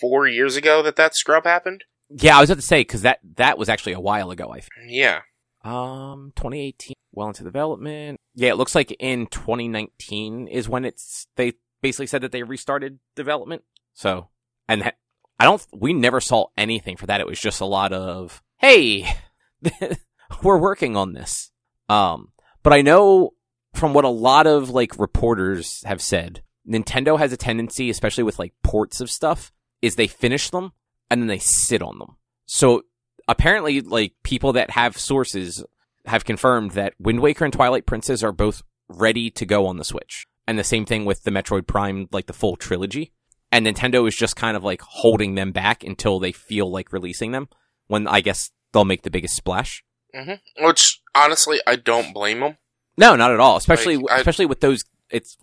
four 0.00 0.26
years 0.26 0.56
ago 0.56 0.82
that 0.82 0.96
that 0.96 1.14
scrub 1.14 1.44
happened. 1.44 1.84
yeah, 2.10 2.36
I 2.36 2.40
was 2.40 2.50
about 2.50 2.60
to 2.60 2.66
say 2.66 2.80
because 2.80 3.02
that 3.02 3.18
that 3.36 3.58
was 3.58 3.68
actually 3.68 3.92
a 3.92 4.00
while 4.00 4.30
ago. 4.30 4.50
I 4.50 4.60
think. 4.60 4.70
Yeah. 4.88 5.20
Um, 5.64 6.32
2018, 6.36 6.94
well 7.12 7.28
into 7.28 7.44
development. 7.44 8.18
Yeah, 8.34 8.50
it 8.50 8.56
looks 8.56 8.74
like 8.74 8.90
in 8.98 9.26
2019 9.28 10.48
is 10.48 10.68
when 10.68 10.84
it's 10.84 11.26
they 11.36 11.52
basically 11.80 12.06
said 12.08 12.22
that 12.22 12.32
they 12.32 12.42
restarted 12.42 12.98
development. 13.14 13.62
So, 13.94 14.28
and 14.68 14.82
that, 14.82 14.96
I 15.38 15.44
don't, 15.44 15.64
we 15.72 15.92
never 15.92 16.20
saw 16.20 16.46
anything 16.56 16.96
for 16.96 17.06
that. 17.06 17.20
It 17.20 17.26
was 17.26 17.38
just 17.40 17.60
a 17.60 17.64
lot 17.66 17.92
of, 17.92 18.42
hey, 18.58 19.06
we're 20.42 20.58
working 20.58 20.96
on 20.96 21.12
this. 21.12 21.50
Um, 21.88 22.32
but 22.62 22.72
I 22.72 22.82
know 22.82 23.34
from 23.74 23.94
what 23.94 24.04
a 24.04 24.08
lot 24.08 24.46
of 24.46 24.70
like 24.70 24.98
reporters 24.98 25.82
have 25.84 26.00
said, 26.02 26.42
Nintendo 26.68 27.18
has 27.18 27.32
a 27.32 27.36
tendency, 27.36 27.90
especially 27.90 28.24
with 28.24 28.38
like 28.38 28.54
ports 28.62 29.00
of 29.00 29.10
stuff, 29.10 29.52
is 29.80 29.96
they 29.96 30.06
finish 30.06 30.50
them 30.50 30.72
and 31.10 31.20
then 31.20 31.28
they 31.28 31.38
sit 31.38 31.82
on 31.82 31.98
them. 31.98 32.16
So 32.46 32.82
apparently, 33.28 33.80
like 33.80 34.14
people 34.22 34.52
that 34.54 34.70
have 34.70 34.96
sources 34.96 35.64
have 36.06 36.24
confirmed 36.24 36.72
that 36.72 36.94
Wind 36.98 37.20
Waker 37.20 37.44
and 37.44 37.52
Twilight 37.52 37.86
Princess 37.86 38.22
are 38.22 38.32
both 38.32 38.62
ready 38.88 39.30
to 39.30 39.46
go 39.46 39.66
on 39.66 39.76
the 39.76 39.84
Switch. 39.84 40.26
And 40.46 40.58
the 40.58 40.64
same 40.64 40.84
thing 40.84 41.04
with 41.04 41.22
the 41.22 41.30
Metroid 41.30 41.66
Prime, 41.66 42.08
like 42.12 42.26
the 42.26 42.32
full 42.32 42.56
trilogy. 42.56 43.12
And 43.52 43.66
Nintendo 43.66 44.06
is 44.08 44.16
just 44.16 44.34
kind 44.34 44.56
of 44.56 44.64
like 44.64 44.80
holding 44.82 45.34
them 45.34 45.52
back 45.52 45.84
until 45.84 46.18
they 46.18 46.32
feel 46.32 46.70
like 46.70 46.92
releasing 46.92 47.32
them 47.32 47.48
when 47.86 48.08
I 48.08 48.20
guess 48.20 48.50
they'll 48.72 48.84
make 48.84 49.02
the 49.02 49.10
biggest 49.10 49.36
splash. 49.36 49.84
hmm 50.14 50.32
Which 50.58 51.00
honestly, 51.14 51.60
I 51.66 51.76
don't 51.76 52.12
blame 52.12 52.40
them. 52.40 52.56
No, 52.96 53.14
not 53.14 53.30
at 53.32 53.40
all. 53.40 53.56
Especially, 53.56 53.96
Like, 53.98 54.10
I- 54.10 54.18
especially 54.18 54.46
with 54.46 54.60
those, 54.60 54.84
it's 55.10 55.36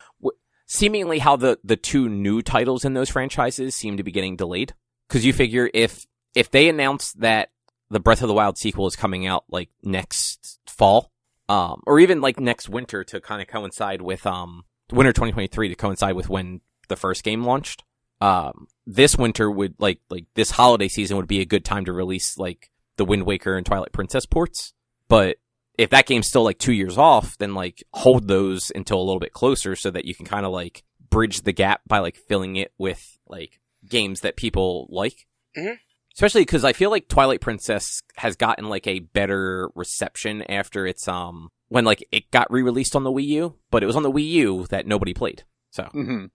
seemingly 0.69 1.17
how 1.17 1.35
the, 1.35 1.59
the 1.63 1.75
two 1.75 2.07
new 2.07 2.41
titles 2.43 2.85
in 2.85 2.93
those 2.93 3.09
franchises 3.09 3.75
seem 3.75 3.97
to 3.97 4.03
be 4.03 4.11
getting 4.11 4.35
delayed. 4.35 4.73
Cause 5.09 5.25
you 5.25 5.33
figure 5.33 5.69
if, 5.73 6.05
if 6.35 6.51
they 6.51 6.69
announce 6.69 7.11
that 7.13 7.49
the 7.89 7.99
Breath 7.99 8.21
of 8.21 8.27
the 8.27 8.35
Wild 8.35 8.57
sequel 8.57 8.85
is 8.85 8.95
coming 8.95 9.25
out 9.25 9.45
like 9.49 9.69
next 9.81 10.59
fall, 10.67 11.11
um, 11.49 11.81
or 11.87 11.99
even 11.99 12.21
like 12.21 12.39
next 12.39 12.69
winter 12.69 13.03
to 13.03 13.19
kind 13.19 13.41
of 13.41 13.47
coincide 13.47 14.03
with, 14.03 14.27
um, 14.27 14.63
winter 14.91 15.11
2023 15.11 15.69
to 15.69 15.75
coincide 15.75 16.15
with 16.15 16.29
when 16.29 16.61
the 16.87 16.95
first 16.95 17.23
game 17.23 17.43
launched. 17.43 17.83
Um, 18.21 18.67
this 18.85 19.17
winter 19.17 19.49
would 19.49 19.73
like, 19.79 20.01
like 20.11 20.25
this 20.35 20.51
holiday 20.51 20.87
season 20.87 21.17
would 21.17 21.27
be 21.27 21.41
a 21.41 21.45
good 21.45 21.65
time 21.65 21.85
to 21.85 21.93
release 21.93 22.37
like 22.37 22.69
the 22.97 23.05
Wind 23.05 23.25
Waker 23.25 23.57
and 23.57 23.65
Twilight 23.65 23.91
Princess 23.91 24.27
ports. 24.27 24.73
But 25.07 25.37
if 25.79 25.91
that 25.91 26.05
game's 26.05 26.27
still 26.27 26.43
like 26.43 26.57
two 26.57 26.73
years 26.73 26.97
off, 26.97 27.37
then 27.37 27.53
like 27.53 27.81
hold 27.93 28.27
those 28.27 28.69
until 28.75 28.97
a 28.97 29.03
little 29.07 29.19
bit 29.19 29.31
closer 29.31 29.77
so 29.77 29.89
that 29.89 30.03
you 30.03 30.13
can 30.13 30.25
kind 30.25 30.45
of 30.45 30.51
like 30.51 30.83
bridge 31.09 31.41
the 31.43 31.53
gap 31.53 31.79
by 31.87 31.99
like 31.99 32.17
filling 32.17 32.57
it 32.57 32.73
with 32.77 33.17
like 33.29 33.61
games 33.87 34.19
that 34.19 34.35
people 34.35 34.87
like. 34.89 35.25
Mhm. 35.57 35.77
Especially 36.13 36.41
because 36.41 36.65
I 36.65 36.73
feel 36.73 36.89
like 36.89 37.07
Twilight 37.07 37.39
Princess 37.39 38.01
has 38.17 38.35
gotten 38.35 38.67
like 38.67 38.87
a 38.87 38.99
better 38.99 39.69
reception 39.73 40.41
after 40.51 40.85
it's 40.85 41.07
um 41.07 41.49
when 41.69 41.85
like 41.85 42.05
it 42.11 42.29
got 42.29 42.51
re-released 42.51 42.93
on 42.93 43.05
the 43.05 43.11
Wii 43.11 43.27
U, 43.27 43.55
but 43.71 43.81
it 43.81 43.85
was 43.85 43.95
on 43.95 44.03
the 44.03 44.11
Wii 44.11 44.27
U 44.27 44.65
that 44.71 44.85
nobody 44.85 45.13
played. 45.13 45.43
So 45.71 45.83
hmm 45.85 46.25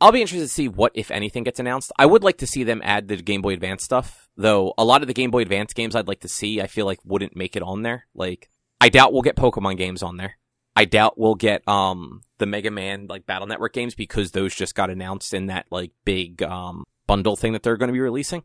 I'll 0.00 0.12
be 0.12 0.20
interested 0.20 0.44
to 0.44 0.52
see 0.52 0.68
what, 0.68 0.92
if 0.94 1.10
anything, 1.10 1.44
gets 1.44 1.58
announced. 1.58 1.92
I 1.98 2.06
would 2.06 2.22
like 2.22 2.38
to 2.38 2.46
see 2.46 2.64
them 2.64 2.82
add 2.84 3.08
the 3.08 3.16
Game 3.16 3.40
Boy 3.40 3.54
Advance 3.54 3.82
stuff, 3.82 4.28
though. 4.36 4.74
A 4.76 4.84
lot 4.84 5.02
of 5.02 5.08
the 5.08 5.14
Game 5.14 5.30
Boy 5.30 5.42
Advance 5.42 5.72
games 5.72 5.96
I'd 5.96 6.08
like 6.08 6.20
to 6.20 6.28
see, 6.28 6.60
I 6.60 6.66
feel 6.66 6.84
like 6.84 6.98
wouldn't 7.04 7.36
make 7.36 7.56
it 7.56 7.62
on 7.62 7.82
there. 7.82 8.06
Like, 8.14 8.50
I 8.80 8.90
doubt 8.90 9.12
we'll 9.12 9.22
get 9.22 9.36
Pokemon 9.36 9.78
games 9.78 10.02
on 10.02 10.18
there. 10.18 10.36
I 10.76 10.84
doubt 10.84 11.18
we'll 11.18 11.34
get 11.34 11.66
um 11.66 12.20
the 12.36 12.44
Mega 12.44 12.70
Man 12.70 13.06
like 13.08 13.24
Battle 13.24 13.46
Network 13.46 13.72
games 13.72 13.94
because 13.94 14.32
those 14.32 14.54
just 14.54 14.74
got 14.74 14.90
announced 14.90 15.32
in 15.32 15.46
that 15.46 15.64
like 15.70 15.92
big 16.04 16.42
um 16.42 16.84
bundle 17.06 17.34
thing 17.34 17.54
that 17.54 17.62
they're 17.62 17.78
going 17.78 17.88
to 17.88 17.94
be 17.94 18.00
releasing. 18.00 18.42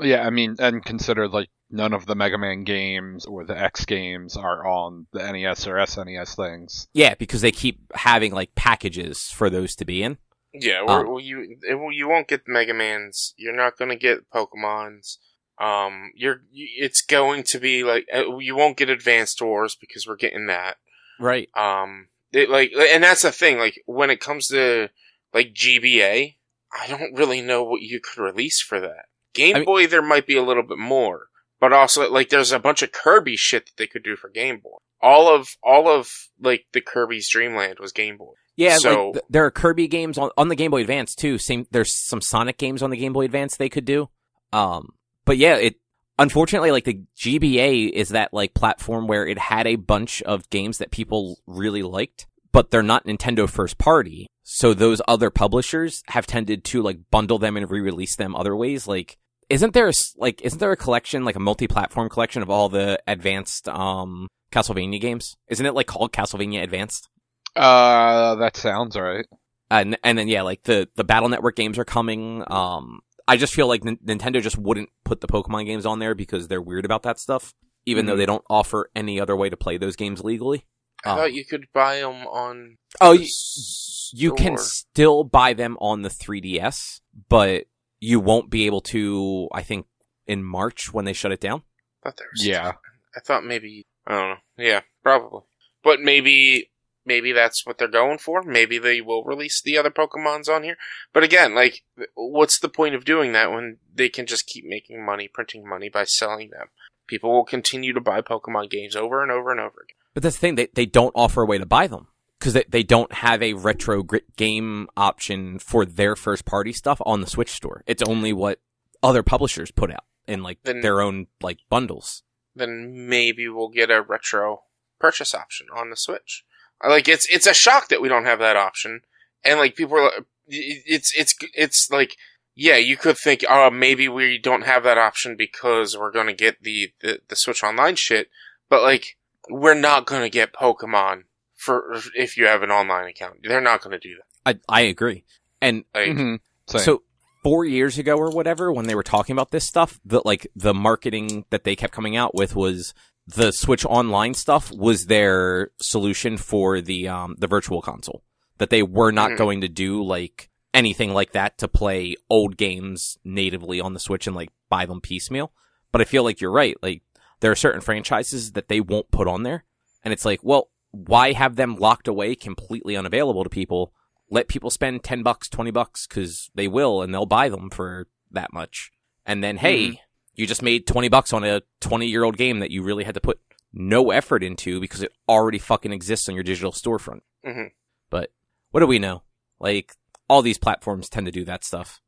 Yeah, 0.00 0.26
I 0.26 0.30
mean, 0.30 0.56
and 0.58 0.82
consider 0.84 1.28
like 1.28 1.50
none 1.70 1.92
of 1.92 2.06
the 2.06 2.14
Mega 2.14 2.38
Man 2.38 2.64
games 2.64 3.26
or 3.26 3.44
the 3.44 3.56
X 3.56 3.84
games 3.84 4.36
are 4.36 4.66
on 4.66 5.06
the 5.12 5.20
NES 5.20 5.66
or 5.66 5.74
SNES 5.74 6.34
things. 6.34 6.88
Yeah, 6.94 7.14
because 7.14 7.42
they 7.42 7.52
keep 7.52 7.92
having 7.94 8.32
like 8.32 8.54
packages 8.54 9.30
for 9.30 9.50
those 9.50 9.76
to 9.76 9.84
be 9.84 10.02
in. 10.02 10.16
Yeah, 10.54 10.84
Um, 10.86 11.08
well, 11.08 11.20
you 11.20 11.56
it, 11.68 11.74
well, 11.74 11.92
you 11.92 12.08
won't 12.08 12.28
get 12.28 12.46
Mega 12.46 12.72
Man's. 12.74 13.34
You're 13.36 13.56
not 13.56 13.76
going 13.76 13.90
to 13.90 13.96
get 13.96 14.30
Pokemon's. 14.30 15.18
Um, 15.58 16.10
you're 16.14 16.42
it's 16.52 17.02
going 17.02 17.42
to 17.44 17.58
be 17.58 17.84
like 17.84 18.06
uh, 18.14 18.38
you 18.38 18.56
won't 18.56 18.76
get 18.76 18.88
Advanced 18.88 19.40
Wars 19.42 19.74
because 19.74 20.06
we're 20.06 20.16
getting 20.16 20.46
that. 20.46 20.76
Right. 21.20 21.48
Um, 21.56 22.08
it, 22.32 22.50
like, 22.50 22.72
and 22.76 23.04
that's 23.04 23.22
the 23.22 23.30
thing. 23.30 23.58
Like, 23.58 23.80
when 23.86 24.10
it 24.10 24.20
comes 24.20 24.48
to 24.48 24.88
like 25.32 25.54
GBA, 25.54 26.36
I 26.72 26.86
don't 26.88 27.14
really 27.14 27.40
know 27.40 27.62
what 27.62 27.82
you 27.82 28.00
could 28.00 28.22
release 28.22 28.60
for 28.60 28.80
that. 28.80 29.06
Game 29.32 29.56
I 29.56 29.58
mean- 29.60 29.66
Boy, 29.66 29.86
there 29.86 30.02
might 30.02 30.26
be 30.26 30.36
a 30.36 30.42
little 30.42 30.62
bit 30.62 30.78
more, 30.78 31.28
but 31.60 31.72
also 31.72 32.10
like 32.10 32.28
there's 32.28 32.52
a 32.52 32.58
bunch 32.58 32.82
of 32.82 32.92
Kirby 32.92 33.36
shit 33.36 33.66
that 33.66 33.72
they 33.76 33.86
could 33.86 34.02
do 34.02 34.16
for 34.16 34.28
Game 34.28 34.58
Boy. 34.60 34.78
All 35.00 35.32
of 35.32 35.56
all 35.62 35.88
of 35.88 36.10
like 36.40 36.66
the 36.72 36.80
Kirby's 36.80 37.28
Dreamland 37.28 37.78
was 37.78 37.92
Game 37.92 38.16
Boy. 38.16 38.34
Yeah, 38.56 38.76
So- 38.78 39.06
like 39.06 39.12
th- 39.14 39.24
there 39.30 39.44
are 39.44 39.50
Kirby 39.50 39.88
games 39.88 40.18
on, 40.18 40.30
on 40.36 40.48
the 40.48 40.54
Game 40.56 40.70
Boy 40.70 40.82
Advance 40.82 41.14
too. 41.14 41.38
Same, 41.38 41.66
there's 41.70 41.92
some 41.94 42.20
Sonic 42.20 42.58
games 42.58 42.82
on 42.82 42.90
the 42.90 42.96
Game 42.96 43.12
Boy 43.12 43.24
Advance 43.24 43.56
they 43.56 43.68
could 43.68 43.84
do. 43.84 44.08
Um, 44.52 44.90
but 45.24 45.36
yeah, 45.38 45.56
it 45.56 45.76
unfortunately 46.18 46.70
like 46.70 46.84
the 46.84 47.00
GBA 47.18 47.90
is 47.90 48.10
that 48.10 48.32
like 48.32 48.54
platform 48.54 49.08
where 49.08 49.26
it 49.26 49.38
had 49.38 49.66
a 49.66 49.76
bunch 49.76 50.22
of 50.22 50.48
games 50.50 50.78
that 50.78 50.90
people 50.92 51.38
really 51.46 51.82
liked, 51.82 52.26
but 52.52 52.70
they're 52.70 52.82
not 52.82 53.04
Nintendo 53.06 53.48
first 53.48 53.78
party. 53.78 54.28
So 54.44 54.74
those 54.74 55.00
other 55.08 55.30
publishers 55.30 56.02
have 56.08 56.26
tended 56.26 56.62
to 56.64 56.82
like 56.82 56.98
bundle 57.10 57.38
them 57.38 57.56
and 57.56 57.68
re-release 57.68 58.14
them 58.16 58.36
other 58.36 58.54
ways. 58.54 58.86
Like, 58.86 59.16
isn't 59.50 59.72
there 59.74 59.88
a, 59.88 59.92
like 60.16 60.40
isn't 60.42 60.58
there 60.58 60.70
a 60.72 60.76
collection 60.76 61.24
like 61.24 61.36
a 61.36 61.40
multi-platform 61.40 62.08
collection 62.10 62.42
of 62.42 62.50
all 62.50 62.68
the 62.68 63.00
advanced 63.08 63.68
um 63.68 64.28
Castlevania 64.52 65.00
games? 65.00 65.34
Isn't 65.48 65.66
it 65.66 65.74
like 65.74 65.86
called 65.88 66.12
Castlevania 66.12 66.62
Advanced? 66.62 67.08
Uh, 67.56 68.34
that 68.36 68.56
sounds 68.56 68.96
right. 68.96 69.26
and 69.70 69.96
and 70.02 70.18
then 70.18 70.28
yeah, 70.28 70.42
like 70.42 70.62
the 70.64 70.88
the 70.96 71.04
Battle 71.04 71.28
Network 71.28 71.56
games 71.56 71.78
are 71.78 71.84
coming. 71.84 72.42
Um, 72.48 73.00
I 73.26 73.36
just 73.36 73.54
feel 73.54 73.68
like 73.68 73.84
N- 73.86 73.98
Nintendo 74.04 74.42
just 74.42 74.58
wouldn't 74.58 74.90
put 75.04 75.20
the 75.20 75.26
Pokemon 75.28 75.66
games 75.66 75.86
on 75.86 75.98
there 75.98 76.14
because 76.14 76.48
they're 76.48 76.60
weird 76.62 76.84
about 76.84 77.02
that 77.04 77.18
stuff, 77.18 77.54
even 77.86 78.06
though 78.06 78.14
Mhm. 78.14 78.18
they 78.18 78.26
don't 78.26 78.44
offer 78.50 78.90
any 78.94 79.18
other 79.20 79.34
way 79.36 79.48
to 79.48 79.56
play 79.56 79.78
those 79.78 79.96
games 79.96 80.22
legally. 80.22 80.66
I 81.04 81.12
Oh. 81.12 81.16
thought 81.16 81.32
you 81.34 81.44
could 81.44 81.66
buy 81.72 82.00
them 82.00 82.26
on. 82.26 82.78
Oh, 83.00 83.16
the 83.16 83.22
you, 83.22 84.30
you 84.30 84.34
can 84.34 84.56
still 84.58 85.22
buy 85.24 85.52
them 85.54 85.76
on 85.80 86.02
the 86.02 86.08
3DS, 86.10 87.00
but 87.28 87.64
you 88.00 88.20
won't 88.20 88.50
be 88.50 88.66
able 88.66 88.80
to. 88.82 89.48
I 89.52 89.62
think 89.62 89.86
in 90.26 90.42
March 90.44 90.92
when 90.92 91.04
they 91.04 91.12
shut 91.12 91.32
it 91.32 91.40
down. 91.40 91.62
I 92.02 92.08
thought 92.10 92.16
there 92.18 92.28
was 92.32 92.46
Yeah. 92.46 92.72
I 93.16 93.20
thought 93.20 93.44
maybe 93.44 93.86
I 94.06 94.12
don't 94.12 94.28
know. 94.30 94.36
Yeah, 94.64 94.80
probably. 95.02 95.42
But 95.82 96.00
maybe 96.00 96.70
maybe 97.04 97.32
that's 97.32 97.66
what 97.66 97.78
they're 97.78 97.88
going 97.88 98.18
for. 98.18 98.42
Maybe 98.42 98.78
they 98.78 99.00
will 99.00 99.24
release 99.24 99.60
the 99.60 99.78
other 99.78 99.90
Pokemons 99.90 100.48
on 100.48 100.62
here. 100.62 100.76
But 101.12 101.24
again, 101.24 101.54
like 101.54 101.82
what's 102.14 102.58
the 102.58 102.68
point 102.68 102.94
of 102.94 103.04
doing 103.04 103.32
that 103.32 103.50
when 103.50 103.78
they 103.94 104.08
can 104.08 104.26
just 104.26 104.46
keep 104.46 104.64
making 104.66 105.04
money, 105.04 105.28
printing 105.28 105.68
money 105.68 105.88
by 105.88 106.04
selling 106.04 106.50
them? 106.50 106.68
People 107.06 107.32
will 107.32 107.44
continue 107.44 107.92
to 107.92 108.00
buy 108.00 108.20
Pokemon 108.22 108.70
games 108.70 108.96
over 108.96 109.22
and 109.22 109.30
over 109.30 109.50
and 109.50 109.60
over 109.60 109.82
again. 109.82 109.96
But 110.14 110.22
that's 110.22 110.36
the 110.36 110.40
thing, 110.40 110.54
they, 110.54 110.68
they 110.72 110.86
don't 110.86 111.12
offer 111.14 111.42
a 111.42 111.46
way 111.46 111.58
to 111.58 111.66
buy 111.66 111.86
them. 111.86 112.08
Because 112.38 112.54
they, 112.54 112.64
they 112.68 112.82
don't 112.82 113.12
have 113.12 113.42
a 113.42 113.54
retro 113.54 114.02
grit 114.02 114.36
game 114.36 114.88
option 114.96 115.58
for 115.58 115.86
their 115.86 116.14
first 116.14 116.44
party 116.44 116.72
stuff 116.72 117.00
on 117.06 117.20
the 117.20 117.26
Switch 117.26 117.50
store. 117.50 117.82
It's 117.86 118.02
only 118.02 118.32
what 118.32 118.60
other 119.02 119.22
publishers 119.22 119.70
put 119.70 119.90
out 119.90 120.04
in 120.26 120.42
like 120.42 120.58
Then- 120.62 120.80
their 120.80 121.00
own 121.00 121.26
like 121.42 121.58
bundles. 121.68 122.22
Then 122.56 123.08
maybe 123.08 123.48
we'll 123.48 123.68
get 123.68 123.90
a 123.90 124.00
retro 124.00 124.62
purchase 125.00 125.34
option 125.34 125.66
on 125.74 125.90
the 125.90 125.96
Switch. 125.96 126.44
I 126.84 126.88
Like 126.88 127.08
it's 127.08 127.26
it's 127.32 127.46
a 127.46 127.54
shock 127.54 127.88
that 127.88 128.02
we 128.02 128.08
don't 128.08 128.24
have 128.26 128.38
that 128.40 128.56
option, 128.56 129.00
and 129.44 129.58
like 129.58 129.74
people 129.76 129.96
are, 129.98 130.04
like- 130.04 130.24
it's 130.46 131.12
it's 131.16 131.34
it's 131.54 131.90
like 131.90 132.16
yeah, 132.54 132.76
you 132.76 132.96
could 132.96 133.16
think 133.16 133.44
oh 133.48 133.70
maybe 133.70 134.08
we 134.08 134.38
don't 134.38 134.62
have 134.66 134.84
that 134.84 134.98
option 134.98 135.36
because 135.36 135.96
we're 135.96 136.12
gonna 136.12 136.34
get 136.34 136.62
the 136.62 136.92
the, 137.00 137.20
the 137.28 137.36
Switch 137.36 137.64
Online 137.64 137.96
shit, 137.96 138.28
but 138.68 138.82
like 138.82 139.16
we're 139.48 139.74
not 139.74 140.06
gonna 140.06 140.28
get 140.28 140.52
Pokemon 140.52 141.24
for 141.56 141.96
if 142.14 142.36
you 142.36 142.46
have 142.46 142.62
an 142.62 142.70
online 142.70 143.06
account. 143.08 143.38
They're 143.42 143.60
not 143.60 143.80
gonna 143.82 143.98
do 143.98 144.16
that. 144.44 144.58
I, 144.68 144.80
I 144.80 144.82
agree. 144.82 145.24
And 145.62 145.84
Like 145.94 146.08
Mhm. 146.08 146.38
So 146.66 147.02
four 147.42 147.64
years 147.64 147.98
ago 147.98 148.16
or 148.16 148.30
whatever, 148.30 148.72
when 148.72 148.86
they 148.86 148.94
were 148.94 149.02
talking 149.02 149.32
about 149.32 149.50
this 149.50 149.66
stuff, 149.66 149.98
the 150.04 150.20
like 150.24 150.46
the 150.54 150.74
marketing 150.74 151.46
that 151.50 151.64
they 151.64 151.74
kept 151.76 151.92
coming 151.94 152.16
out 152.16 152.34
with 152.34 152.54
was 152.54 152.92
the 153.26 153.52
Switch 153.52 153.84
Online 153.86 154.34
stuff 154.34 154.70
was 154.72 155.06
their 155.06 155.70
solution 155.80 156.36
for 156.36 156.80
the 156.80 157.08
um 157.08 157.36
the 157.38 157.46
virtual 157.46 157.80
console. 157.82 158.22
That 158.58 158.70
they 158.70 158.82
were 158.82 159.10
not 159.12 159.32
Mhm. 159.32 159.36
going 159.38 159.60
to 159.62 159.68
do 159.68 160.02
like 160.02 160.50
anything 160.72 161.12
like 161.12 161.32
that 161.32 161.56
to 161.58 161.68
play 161.68 162.16
old 162.28 162.56
games 162.56 163.16
natively 163.24 163.80
on 163.80 163.94
the 163.94 164.00
Switch 164.00 164.26
and 164.26 164.36
like 164.36 164.50
buy 164.68 164.86
them 164.86 165.00
piecemeal. 165.00 165.52
But 165.92 166.00
I 166.00 166.04
feel 166.04 166.22
like 166.24 166.40
you're 166.40 166.50
right. 166.50 166.76
Like 166.82 167.02
there 167.40 167.50
are 167.50 167.56
certain 167.56 167.80
franchises 167.80 168.52
that 168.52 168.68
they 168.68 168.80
won't 168.80 169.10
put 169.10 169.28
on 169.28 169.42
there. 169.42 169.64
And 170.02 170.12
it's 170.12 170.24
like, 170.24 170.40
well, 170.42 170.70
why 170.90 171.32
have 171.32 171.56
them 171.56 171.76
locked 171.76 172.08
away 172.08 172.34
completely 172.34 172.96
unavailable 172.96 173.44
to 173.44 173.50
people? 173.50 173.92
Let 174.30 174.48
people 174.48 174.70
spend 174.70 175.02
10 175.04 175.22
bucks, 175.22 175.48
20 175.48 175.70
bucks 175.70 176.06
cuz 176.06 176.50
they 176.54 176.68
will 176.68 177.02
and 177.02 177.12
they'll 177.14 177.26
buy 177.26 177.48
them 177.48 177.70
for 177.70 178.08
that 178.30 178.52
much. 178.52 178.90
And 179.24 179.42
then 179.42 179.56
hey, 179.58 180.00
you 180.34 180.46
just 180.46 180.62
made 180.62 180.86
20 180.86 181.08
bucks 181.08 181.32
on 181.32 181.44
a 181.44 181.62
20-year-old 181.80 182.36
game 182.36 182.58
that 182.60 182.70
you 182.70 182.82
really 182.82 183.04
had 183.04 183.14
to 183.14 183.20
put 183.20 183.40
no 183.72 184.10
effort 184.10 184.42
into 184.42 184.80
because 184.80 185.02
it 185.02 185.12
already 185.28 185.58
fucking 185.58 185.92
exists 185.92 186.28
on 186.28 186.34
your 186.34 186.44
digital 186.44 186.72
storefront. 186.72 187.20
Mhm. 187.44 187.72
But 188.10 188.30
what 188.70 188.80
do 188.80 188.86
we 188.86 188.98
know? 188.98 189.22
Like 189.58 189.94
all 190.28 190.42
these 190.42 190.58
platforms 190.58 191.08
tend 191.08 191.26
to 191.26 191.32
do 191.32 191.44
that 191.44 191.64
stuff. 191.64 192.00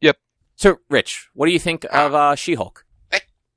Yep. 0.00 0.18
So, 0.56 0.78
Rich, 0.88 1.28
what 1.34 1.46
do 1.46 1.52
you 1.52 1.58
think 1.58 1.84
of 1.92 2.14
uh, 2.14 2.34
She-Hulk? 2.34 2.84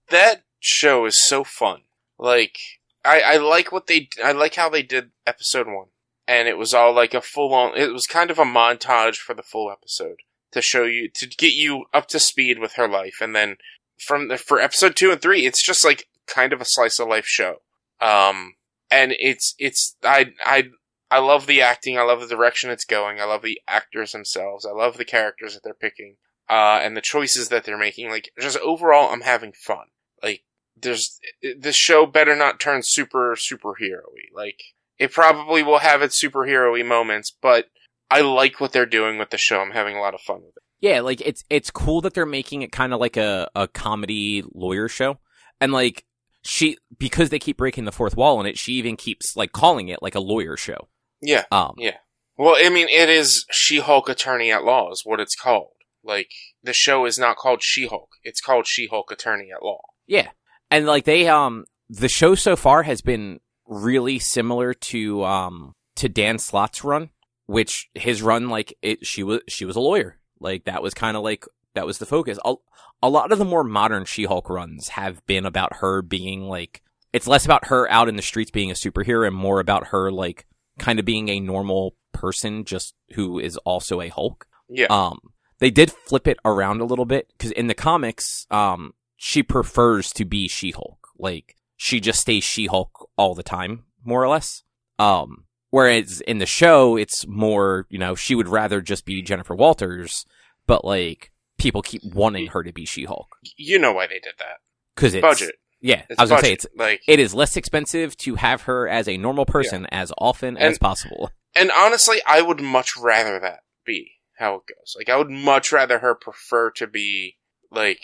that 0.09 0.43
show 0.59 1.05
is 1.05 1.27
so 1.27 1.43
fun. 1.43 1.81
Like 2.17 2.57
I, 3.05 3.21
I 3.21 3.37
like 3.37 3.71
what 3.71 3.87
they 3.87 4.09
I 4.23 4.31
like 4.31 4.55
how 4.55 4.69
they 4.69 4.83
did 4.83 5.11
episode 5.25 5.67
one, 5.67 5.87
and 6.27 6.47
it 6.47 6.57
was 6.57 6.73
all 6.73 6.93
like 6.93 7.13
a 7.13 7.21
full 7.21 7.53
on. 7.53 7.77
It 7.77 7.93
was 7.93 8.05
kind 8.07 8.31
of 8.31 8.39
a 8.39 8.43
montage 8.43 9.15
for 9.17 9.33
the 9.33 9.43
full 9.43 9.71
episode 9.71 10.17
to 10.51 10.61
show 10.61 10.83
you 10.83 11.09
to 11.13 11.27
get 11.27 11.53
you 11.53 11.85
up 11.93 12.07
to 12.07 12.19
speed 12.19 12.59
with 12.59 12.73
her 12.73 12.87
life, 12.87 13.17
and 13.21 13.35
then 13.35 13.57
from 13.99 14.27
the, 14.29 14.37
for 14.37 14.59
episode 14.59 14.95
two 14.95 15.11
and 15.11 15.21
three, 15.21 15.45
it's 15.45 15.63
just 15.63 15.85
like 15.85 16.07
kind 16.27 16.53
of 16.53 16.61
a 16.61 16.65
slice 16.65 16.99
of 16.99 17.07
life 17.07 17.25
show. 17.25 17.57
Um, 18.01 18.55
and 18.89 19.13
it's 19.19 19.55
it's 19.59 19.95
I 20.03 20.31
I 20.45 20.69
I 21.11 21.19
love 21.19 21.47
the 21.47 21.61
acting. 21.61 21.97
I 21.97 22.03
love 22.03 22.21
the 22.21 22.27
direction 22.27 22.69
it's 22.69 22.85
going. 22.85 23.19
I 23.19 23.25
love 23.25 23.41
the 23.41 23.61
actors 23.67 24.11
themselves. 24.11 24.65
I 24.65 24.71
love 24.71 24.97
the 24.97 25.05
characters 25.05 25.53
that 25.53 25.61
they're 25.63 25.73
picking. 25.73 26.15
Uh, 26.49 26.79
and 26.81 26.97
the 26.97 27.01
choices 27.01 27.49
that 27.49 27.63
they're 27.63 27.77
making. 27.77 28.09
Like, 28.09 28.31
just 28.39 28.57
overall, 28.57 29.13
I'm 29.13 29.21
having 29.21 29.53
fun. 29.53 29.85
Like, 30.23 30.41
there's, 30.75 31.19
this 31.59 31.75
show 31.75 32.07
better 32.07 32.35
not 32.35 32.59
turn 32.59 32.81
super, 32.83 33.35
superhero-y. 33.35 34.29
Like, 34.33 34.59
it 34.97 35.11
probably 35.11 35.61
will 35.61 35.77
have 35.77 36.01
its 36.01 36.19
superhero-y 36.19 36.81
moments, 36.81 37.31
but 37.39 37.67
I 38.09 38.21
like 38.21 38.59
what 38.59 38.71
they're 38.71 38.87
doing 38.87 39.19
with 39.19 39.29
the 39.29 39.37
show. 39.37 39.59
I'm 39.59 39.73
having 39.73 39.95
a 39.95 40.01
lot 40.01 40.15
of 40.15 40.21
fun 40.21 40.37
with 40.37 40.57
it. 40.57 40.63
Yeah, 40.81 41.01
like 41.01 41.21
it's 41.21 41.43
it's 41.49 41.71
cool 41.71 42.01
that 42.01 42.13
they're 42.13 42.25
making 42.25 42.61
it 42.61 42.71
kind 42.71 42.93
of 42.93 42.99
like 42.99 43.17
a 43.17 43.49
a 43.55 43.67
comedy 43.67 44.43
lawyer 44.53 44.87
show, 44.87 45.19
and 45.59 45.71
like 45.73 46.05
she 46.41 46.77
because 46.97 47.29
they 47.29 47.39
keep 47.39 47.57
breaking 47.57 47.85
the 47.85 47.91
fourth 47.91 48.15
wall 48.15 48.39
in 48.39 48.45
it, 48.45 48.57
she 48.57 48.73
even 48.73 48.95
keeps 48.95 49.35
like 49.35 49.51
calling 49.51 49.89
it 49.89 50.01
like 50.01 50.15
a 50.15 50.19
lawyer 50.21 50.55
show. 50.55 50.87
Yeah. 51.21 51.45
Um, 51.51 51.73
Yeah. 51.77 51.97
Well, 52.37 52.55
I 52.57 52.69
mean, 52.69 52.87
it 52.87 53.09
is 53.09 53.45
She-Hulk 53.51 54.07
Attorney 54.07 54.49
at 54.49 54.63
Law 54.63 54.91
is 54.93 55.01
what 55.03 55.19
it's 55.19 55.35
called. 55.35 55.73
Like, 56.05 56.29
the 56.63 56.71
show 56.71 57.05
is 57.05 57.19
not 57.19 57.35
called 57.35 57.61
She-Hulk. 57.61 58.07
It's 58.23 58.39
called 58.39 58.65
She-Hulk 58.65 59.11
Attorney 59.11 59.49
at 59.53 59.61
Law. 59.61 59.81
Yeah. 60.07 60.29
And 60.71 60.85
like 60.85 61.03
they 61.03 61.27
um 61.27 61.65
the 61.89 62.07
show 62.07 62.35
so 62.35 62.55
far 62.55 62.83
has 62.83 63.01
been 63.01 63.39
really 63.65 64.19
similar 64.19 64.73
to 64.73 65.23
um 65.23 65.73
to 65.97 66.07
Dan 66.07 66.39
Slott's 66.39 66.83
run, 66.83 67.09
which 67.47 67.89
his 67.93 68.21
run 68.21 68.49
like 68.49 68.73
it 68.81 69.05
she 69.05 69.23
was 69.23 69.41
she 69.49 69.65
was 69.65 69.75
a 69.75 69.81
lawyer. 69.81 70.18
Like 70.39 70.65
that 70.65 70.83
was 70.83 70.93
kind 70.93 71.17
of 71.17 71.23
like 71.23 71.45
that 71.75 71.85
was 71.85 71.97
the 71.97 72.05
focus. 72.05 72.39
A, 72.45 72.55
a 73.01 73.09
lot 73.09 73.31
of 73.31 73.39
the 73.39 73.45
more 73.45 73.63
modern 73.63 74.05
She-Hulk 74.05 74.49
runs 74.49 74.89
have 74.89 75.25
been 75.25 75.45
about 75.45 75.77
her 75.77 76.01
being 76.01 76.43
like 76.43 76.81
it's 77.13 77.27
less 77.27 77.45
about 77.45 77.67
her 77.67 77.89
out 77.89 78.09
in 78.09 78.15
the 78.15 78.21
streets 78.21 78.51
being 78.51 78.71
a 78.71 78.75
superhero 78.75 79.27
and 79.27 79.35
more 79.35 79.59
about 79.59 79.87
her 79.87 80.11
like 80.11 80.45
kind 80.77 80.99
of 80.99 81.05
being 81.05 81.29
a 81.29 81.39
normal 81.39 81.95
person 82.13 82.65
just 82.65 82.93
who 83.13 83.39
is 83.39 83.57
also 83.57 84.01
a 84.01 84.09
Hulk. 84.09 84.47
Yeah. 84.69 84.87
Um, 84.89 85.19
they 85.59 85.71
did 85.71 85.91
flip 85.91 86.27
it 86.27 86.39
around 86.45 86.81
a 86.81 86.85
little 86.85 87.05
bit 87.05 87.27
because 87.37 87.51
in 87.51 87.67
the 87.67 87.73
comics, 87.73 88.47
um, 88.49 88.93
she 89.17 89.43
prefers 89.43 90.11
to 90.13 90.25
be 90.25 90.47
She-Hulk. 90.47 91.07
Like 91.17 91.55
she 91.75 91.99
just 91.99 92.21
stays 92.21 92.43
She-Hulk 92.43 93.09
all 93.17 93.35
the 93.35 93.43
time, 93.43 93.85
more 94.03 94.23
or 94.23 94.29
less. 94.29 94.63
Um, 94.97 95.45
whereas 95.69 96.21
in 96.21 96.37
the 96.39 96.45
show, 96.45 96.95
it's 96.97 97.27
more, 97.27 97.85
you 97.89 97.97
know, 97.99 98.15
she 98.15 98.35
would 98.35 98.47
rather 98.47 98.81
just 98.81 99.05
be 99.05 99.21
Jennifer 99.21 99.55
Walters, 99.55 100.25
but 100.67 100.85
like 100.85 101.31
people 101.57 101.81
keep 101.81 102.01
wanting 102.03 102.47
her 102.47 102.63
to 102.63 102.71
be 102.71 102.85
She-Hulk 102.85 103.27
you 103.57 103.77
know 103.77 103.91
why 103.91 104.07
they 104.07 104.19
did 104.19 104.33
that. 104.39 104.59
because 104.95 105.13
it's 105.13 105.21
Budget. 105.21 105.55
Yeah, 105.81 106.03
It's 106.09 106.19
I 106.19 106.23
was 106.23 106.29
gonna 106.29 106.41
say 106.41 106.53
it's 106.53 106.65
like, 106.75 107.01
it 107.07 107.19
is 107.19 107.33
less 107.33 107.55
expensive 107.55 108.17
to 108.17 108.35
have 108.35 108.63
her 108.63 108.87
as 108.87 109.07
a 109.07 109.17
normal 109.17 109.45
person 109.45 109.85
as 109.91 110.11
often 110.17 110.57
as 110.57 110.77
possible. 110.77 111.31
And 111.55 111.71
honestly, 111.71 112.21
I 112.27 112.41
would 112.41 112.59
much 112.61 112.97
rather 112.97 113.39
that 113.39 113.59
be 113.85 114.11
how 114.37 114.55
it 114.55 114.63
goes. 114.67 114.95
Like, 114.97 115.09
I 115.09 115.17
would 115.17 115.29
much 115.29 115.71
rather 115.71 115.99
her 115.99 116.15
prefer 116.15 116.71
to 116.71 116.87
be, 116.87 117.37
like, 117.71 118.01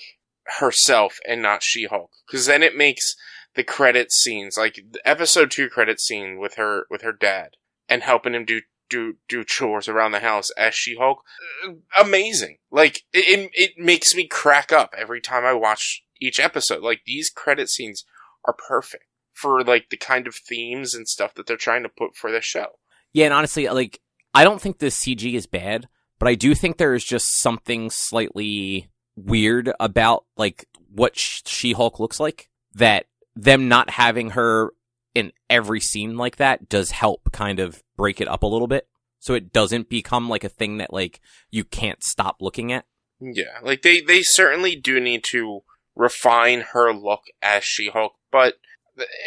herself 0.60 1.20
and 1.28 1.42
not 1.42 1.64
She-Hulk. 1.64 2.12
Cause 2.30 2.46
then 2.46 2.64
it 2.64 2.78
makes 2.78 3.16
the 3.56 3.64
credit 3.64 4.12
scenes, 4.12 4.58
like, 4.58 4.80
episode 5.04 5.52
two 5.52 5.70
credit 5.70 6.00
scene 6.00 6.40
with 6.40 6.56
her, 6.56 6.86
with 6.90 7.02
her 7.02 7.14
dad, 7.14 7.52
and 7.90 8.04
helping 8.04 8.34
him 8.34 8.46
do, 8.46 8.62
do, 8.90 9.16
do 9.28 9.44
chores 9.44 9.88
around 9.88 10.12
the 10.12 10.20
house 10.20 10.50
as 10.52 10.76
She-Hulk, 10.76 11.20
uh, 11.68 11.72
amazing. 12.00 12.58
Like, 12.72 13.04
it, 13.14 13.28
it, 13.28 13.52
it 13.54 13.72
makes 13.78 14.16
me 14.16 14.28
crack 14.28 14.72
up 14.72 14.94
every 14.98 15.22
time 15.22 15.46
I 15.46 15.54
watch 15.54 16.04
each 16.22 16.40
episode. 16.40 16.84
Like, 16.84 17.02
these 17.06 17.30
credit 17.30 17.70
scenes 17.70 18.06
are 18.46 18.54
perfect 18.54 19.06
for, 19.34 19.64
like, 19.64 19.90
the 19.90 19.98
kind 19.98 20.28
of 20.28 20.36
themes 20.36 20.94
and 20.94 21.08
stuff 21.08 21.34
that 21.36 21.48
they're 21.48 21.58
trying 21.58 21.84
to 21.84 21.90
put 21.90 22.16
for 22.16 22.32
the 22.32 22.42
show. 22.42 22.78
Yeah, 23.16 23.26
and 23.26 23.34
honestly, 23.34 23.70
like 23.70 24.02
I 24.34 24.44
don't 24.44 24.60
think 24.60 24.80
the 24.80 24.88
CG 24.88 25.34
is 25.36 25.48
bad, 25.48 25.88
but 26.20 26.28
I 26.28 26.36
do 26.36 26.54
think 26.54 26.76
there 26.76 26.94
is 26.94 27.06
just 27.06 27.42
something 27.42 27.90
slightly 27.90 28.90
weird 29.16 29.72
about 29.80 30.26
like 30.36 30.66
what 30.94 31.18
She 31.18 31.72
Hulk 31.72 32.02
looks 32.02 32.20
like. 32.20 32.50
That 32.74 33.06
them 33.36 33.68
not 33.68 33.92
having 33.92 34.32
her 34.32 34.72
in 35.14 35.32
every 35.50 35.80
scene 35.80 36.18
like 36.18 36.38
that 36.38 36.70
does 36.70 36.92
help 36.92 37.32
kind 37.32 37.60
of 37.60 37.84
break 37.96 38.20
it 38.20 38.28
up 38.28 38.44
a 38.44 38.48
little 38.48 38.68
bit, 38.68 38.88
so 39.20 39.34
it 39.34 39.54
doesn't 39.54 39.90
become 39.90 40.30
like 40.30 40.44
a 40.44 40.50
thing 40.50 40.78
that 40.78 40.94
like 40.94 41.22
you 41.50 41.64
can't 41.64 42.04
stop 42.04 42.38
looking 42.42 42.72
at. 42.72 42.86
Yeah, 43.20 43.60
like 43.64 43.82
they 43.82 44.02
they 44.02 44.22
certainly 44.22 44.76
do 44.76 45.00
need 45.00 45.24
to 45.32 45.62
refine 45.96 46.66
her 46.74 46.94
look 46.94 47.22
as 47.42 47.64
She-Hulk, 47.64 48.14
but 48.32 48.56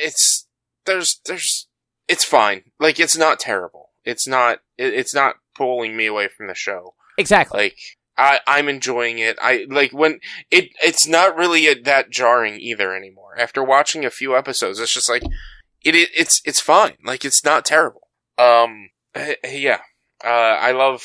it's 0.01 0.47
there's 0.85 1.21
there's 1.27 1.69
it's 2.07 2.25
fine. 2.25 2.65
Like 2.79 3.01
it's 3.01 3.17
not 3.17 3.41
terrible. 3.41 3.91
It's 4.05 4.27
not 4.27 4.61
it, 4.77 4.95
it's 4.95 5.15
not 5.15 5.37
pulling 5.57 5.97
me 5.97 6.07
away 6.07 6.29
from 6.29 6.47
the 6.49 6.55
show. 6.55 6.95
Exactly. 7.17 7.61
Like 7.61 7.79
I 8.19 8.41
I'm 8.47 8.69
enjoying 8.69 9.19
it. 9.19 9.39
I 9.41 9.65
like 9.71 9.93
when 9.93 10.21
it 10.51 10.71
it's 10.83 11.07
not 11.07 11.37
really 11.37 11.73
that 11.75 12.11
jarring 12.11 12.59
either 12.61 12.95
anymore. 12.95 13.39
After 13.39 13.63
watching 13.63 14.05
a 14.05 14.11
few 14.11 14.37
episodes, 14.37 14.81
it's 14.81 14.93
just 14.93 15.09
like 15.09 15.23
it, 15.85 15.95
it 15.95 16.11
it's 16.15 16.43
it's 16.45 16.61
fine. 16.61 16.97
Like 17.05 17.25
it's 17.25 17.45
not 17.45 17.65
terrible. 17.65 18.09
Um 18.37 18.91
eh, 19.15 19.35
eh, 19.45 19.57
yeah. 19.57 19.81
Uh 20.25 20.29
I 20.29 20.73
love 20.73 21.03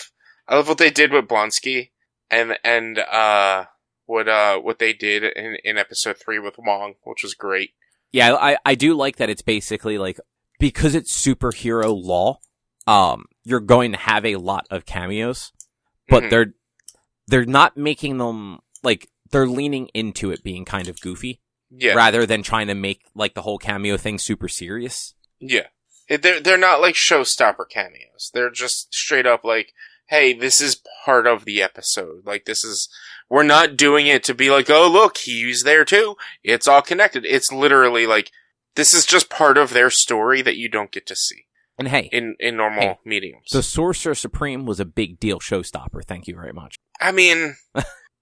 I 0.48 0.56
love 0.56 0.68
what 0.68 0.80
they 0.80 0.90
did 0.90 1.14
with 1.14 1.28
Blonsky 1.28 1.92
and 2.32 2.58
and 2.64 2.98
uh 3.00 3.66
what 4.06 4.28
uh 4.28 4.58
what 4.60 4.80
they 4.80 4.92
did 4.94 5.24
in 5.24 5.58
in 5.64 5.78
episode 5.78 6.18
3 6.18 6.40
with 6.40 6.56
Wong, 6.58 6.96
which 7.04 7.24
was 7.24 7.36
great. 7.36 7.72
Yeah, 8.12 8.34
I, 8.36 8.58
I 8.66 8.76
do 8.76 8.94
like 8.96 9.18
that 9.18 9.30
it's 9.30 9.42
basically 9.42 9.98
like 9.98 10.20
because 10.60 10.94
it's 10.96 11.20
superhero 11.20 11.94
law, 11.96 12.40
um, 12.86 13.26
you're 13.44 13.60
going 13.60 13.92
to 13.92 13.98
have 13.98 14.26
a 14.26 14.36
lot 14.36 14.68
of 14.70 14.86
cameos, 14.86 15.52
but 16.08 16.24
Mhm. 16.24 16.30
they're 16.30 16.54
they're 17.28 17.46
not 17.46 17.78
making 17.78 18.18
them 18.18 18.60
like 18.84 19.10
they're 19.32 19.48
leaning 19.48 19.88
into 19.94 20.32
it 20.32 20.44
being 20.44 20.66
kind 20.66 20.88
of 20.88 21.00
goofy 21.02 21.40
Yeah, 21.72 21.94
rather 21.94 22.26
than 22.26 22.44
trying 22.44 22.68
to 22.68 22.76
make 22.76 23.02
like 23.16 23.34
the 23.34 23.42
whole 23.44 23.58
cameo 23.58 23.98
thing 23.98 24.20
super 24.20 24.48
serious. 24.48 25.14
yeah. 25.40 25.68
They're 26.10 26.42
they're 26.42 26.58
not 26.58 26.82
like 26.82 26.96
showstopper 26.96 27.68
cameos. 27.70 28.30
They're 28.34 28.52
just 28.52 28.94
straight 28.94 29.26
up 29.26 29.44
like, 29.46 29.74
hey, 30.08 30.34
this 30.34 30.60
is 30.60 30.82
part 31.06 31.26
of 31.26 31.46
the 31.46 31.62
episode. 31.62 32.26
Like 32.26 32.44
this 32.46 32.64
is 32.64 32.90
we're 33.30 33.42
not 33.44 33.78
doing 33.78 34.06
it 34.08 34.24
to 34.26 34.34
be 34.36 34.52
like, 34.52 34.70
oh 34.70 34.88
look, 34.92 35.18
he's 35.18 35.64
there 35.64 35.86
too. 35.86 36.16
It's 36.44 36.68
all 36.68 36.82
connected. 36.82 37.26
It's 37.26 37.52
literally 37.54 38.06
like 38.06 38.32
this 38.76 38.94
is 38.94 39.06
just 39.06 39.30
part 39.30 39.58
of 39.58 39.72
their 39.72 39.90
story 39.90 40.42
that 40.42 40.58
you 40.58 40.68
don't 40.68 40.92
get 40.92 41.08
to 41.08 41.16
see 41.16 41.46
And 41.80 41.88
hey, 41.88 42.10
in 42.12 42.36
in 42.38 42.58
normal 42.58 42.82
Hey, 42.82 42.98
mediums. 43.06 43.50
the 43.52 43.64
Sorcerer 43.64 44.14
Supreme 44.14 44.66
was 44.66 44.82
a 44.82 44.86
big 44.86 45.20
deal 45.22 45.40
showstopper. 45.40 46.04
Thank 46.06 46.28
you 46.28 46.36
very 46.36 46.54
much. 46.54 46.76
I 47.04 47.12
mean, 47.12 47.56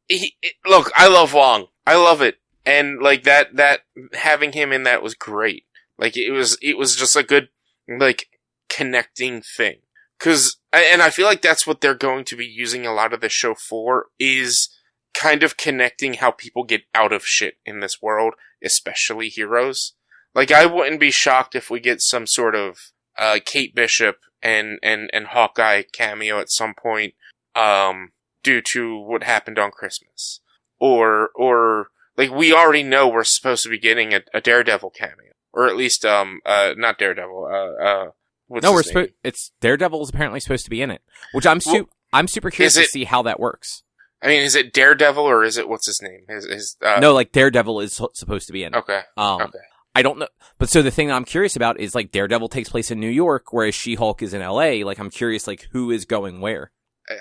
he, 0.07 0.35
it- 0.41 0.55
look, 0.65 0.91
I 0.95 1.07
love 1.07 1.33
Wong. 1.33 1.67
I 1.85 1.95
love 1.95 2.21
it, 2.21 2.37
and 2.65 2.99
like 3.01 3.23
that 3.23 3.55
that 3.55 3.81
having 4.13 4.51
him 4.53 4.71
in 4.71 4.83
that 4.83 5.01
was 5.03 5.15
great. 5.15 5.65
Like 5.97 6.17
it 6.17 6.31
was 6.31 6.57
it 6.61 6.77
was 6.77 6.95
just 6.95 7.15
a 7.15 7.23
good 7.23 7.49
like 7.87 8.27
connecting 8.69 9.41
thing. 9.41 9.77
Cause 10.19 10.57
and 10.71 11.01
I 11.01 11.09
feel 11.09 11.25
like 11.25 11.41
that's 11.41 11.65
what 11.65 11.81
they're 11.81 11.95
going 11.95 12.25
to 12.25 12.35
be 12.35 12.45
using 12.45 12.85
a 12.85 12.93
lot 12.93 13.11
of 13.13 13.21
the 13.21 13.29
show 13.29 13.55
for 13.55 14.07
is 14.19 14.69
kind 15.13 15.41
of 15.43 15.57
connecting 15.57 16.13
how 16.15 16.31
people 16.31 16.63
get 16.63 16.83
out 16.93 17.11
of 17.11 17.25
shit 17.25 17.55
in 17.65 17.79
this 17.79 18.01
world, 18.01 18.35
especially 18.63 19.29
heroes. 19.29 19.93
Like 20.35 20.51
I 20.51 20.65
wouldn't 20.67 20.99
be 20.99 21.11
shocked 21.11 21.55
if 21.55 21.69
we 21.69 21.79
get 21.79 22.01
some 22.01 22.27
sort 22.27 22.55
of 22.55 22.77
uh, 23.17 23.39
Kate 23.43 23.73
Bishop 23.75 24.17
and 24.41 24.77
and 24.83 25.09
and 25.11 25.27
Hawkeye 25.27 25.83
cameo 25.91 26.39
at 26.39 26.51
some 26.51 26.73
point. 26.75 27.15
Um, 27.55 28.11
due 28.43 28.61
to 28.73 28.97
what 28.99 29.23
happened 29.23 29.59
on 29.59 29.71
Christmas. 29.71 30.39
Or, 30.79 31.29
or, 31.35 31.87
like, 32.17 32.31
we 32.31 32.53
already 32.53 32.83
know 32.83 33.07
we're 33.07 33.23
supposed 33.23 33.63
to 33.63 33.69
be 33.69 33.77
getting 33.79 34.13
a, 34.13 34.21
a 34.33 34.41
Daredevil 34.41 34.91
cameo. 34.91 35.31
Or 35.53 35.67
at 35.67 35.75
least, 35.75 36.05
um, 36.05 36.39
uh, 36.45 36.73
not 36.77 36.97
Daredevil, 36.97 37.45
uh, 37.45 37.83
uh, 37.83 38.11
what's 38.47 38.63
no, 38.63 38.71
we're 38.71 38.83
supposed. 38.83 39.11
It's 39.23 39.51
Daredevil 39.59 40.01
is 40.01 40.09
apparently 40.09 40.39
supposed 40.39 40.63
to 40.63 40.69
be 40.69 40.81
in 40.81 40.89
it, 40.91 41.01
which 41.33 41.45
I'm 41.45 41.59
su- 41.59 41.73
Well, 41.73 41.89
I'm 42.13 42.27
super 42.29 42.49
curious 42.49 42.77
is 42.77 42.85
to 42.87 42.91
see 42.91 43.03
how 43.03 43.21
that 43.23 43.37
works. 43.39 43.83
I 44.23 44.27
mean, 44.27 44.43
is 44.43 44.55
it 44.55 44.71
Daredevil 44.71 45.23
or 45.23 45.43
is 45.43 45.57
it, 45.57 45.67
what's 45.67 45.87
his 45.87 46.01
name? 46.01 46.21
His, 46.29 46.45
his, 46.45 46.77
uh, 46.81 46.99
no, 47.01 47.13
like 47.13 47.31
Daredevil 47.33 47.81
is 47.81 47.99
supposed 48.13 48.47
to 48.47 48.53
be 48.53 48.63
in 48.63 48.73
it. 48.73 48.77
Okay, 48.77 49.01
Um, 49.17 49.41
okay. 49.41 49.59
I 49.93 50.03
don't 50.03 50.19
know, 50.19 50.27
but 50.57 50.69
so 50.69 50.81
the 50.81 50.91
thing 50.91 51.09
that 51.09 51.15
I'm 51.15 51.25
curious 51.25 51.57
about 51.57 51.79
is 51.81 51.93
like 51.93 52.11
Daredevil 52.13 52.47
takes 52.47 52.69
place 52.69 52.91
in 52.91 52.99
New 53.01 53.09
York, 53.09 53.51
whereas 53.51 53.75
She-Hulk 53.75 54.21
is 54.21 54.33
in 54.33 54.41
L.A. 54.41 54.85
Like 54.85 54.99
I'm 54.99 55.09
curious, 55.09 55.47
like 55.47 55.67
who 55.71 55.91
is 55.91 56.05
going 56.05 56.39
where? 56.39 56.71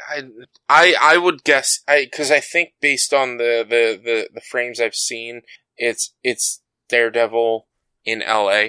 I, 0.09 0.23
I, 0.69 0.95
I 1.01 1.17
would 1.19 1.45
guess, 1.45 1.81
I, 1.89 2.09
cause 2.15 2.31
I 2.31 2.41
think 2.41 2.75
based 2.81 3.13
on 3.13 3.37
the, 3.37 3.65
the, 3.69 4.01
the, 4.03 4.29
the 4.35 4.41
frames 4.41 4.81
I've 4.81 4.95
seen, 4.95 5.43
it's, 5.77 6.15
it's 6.23 6.63
Daredevil 6.89 7.67
in 8.05 8.21
LA. 8.21 8.63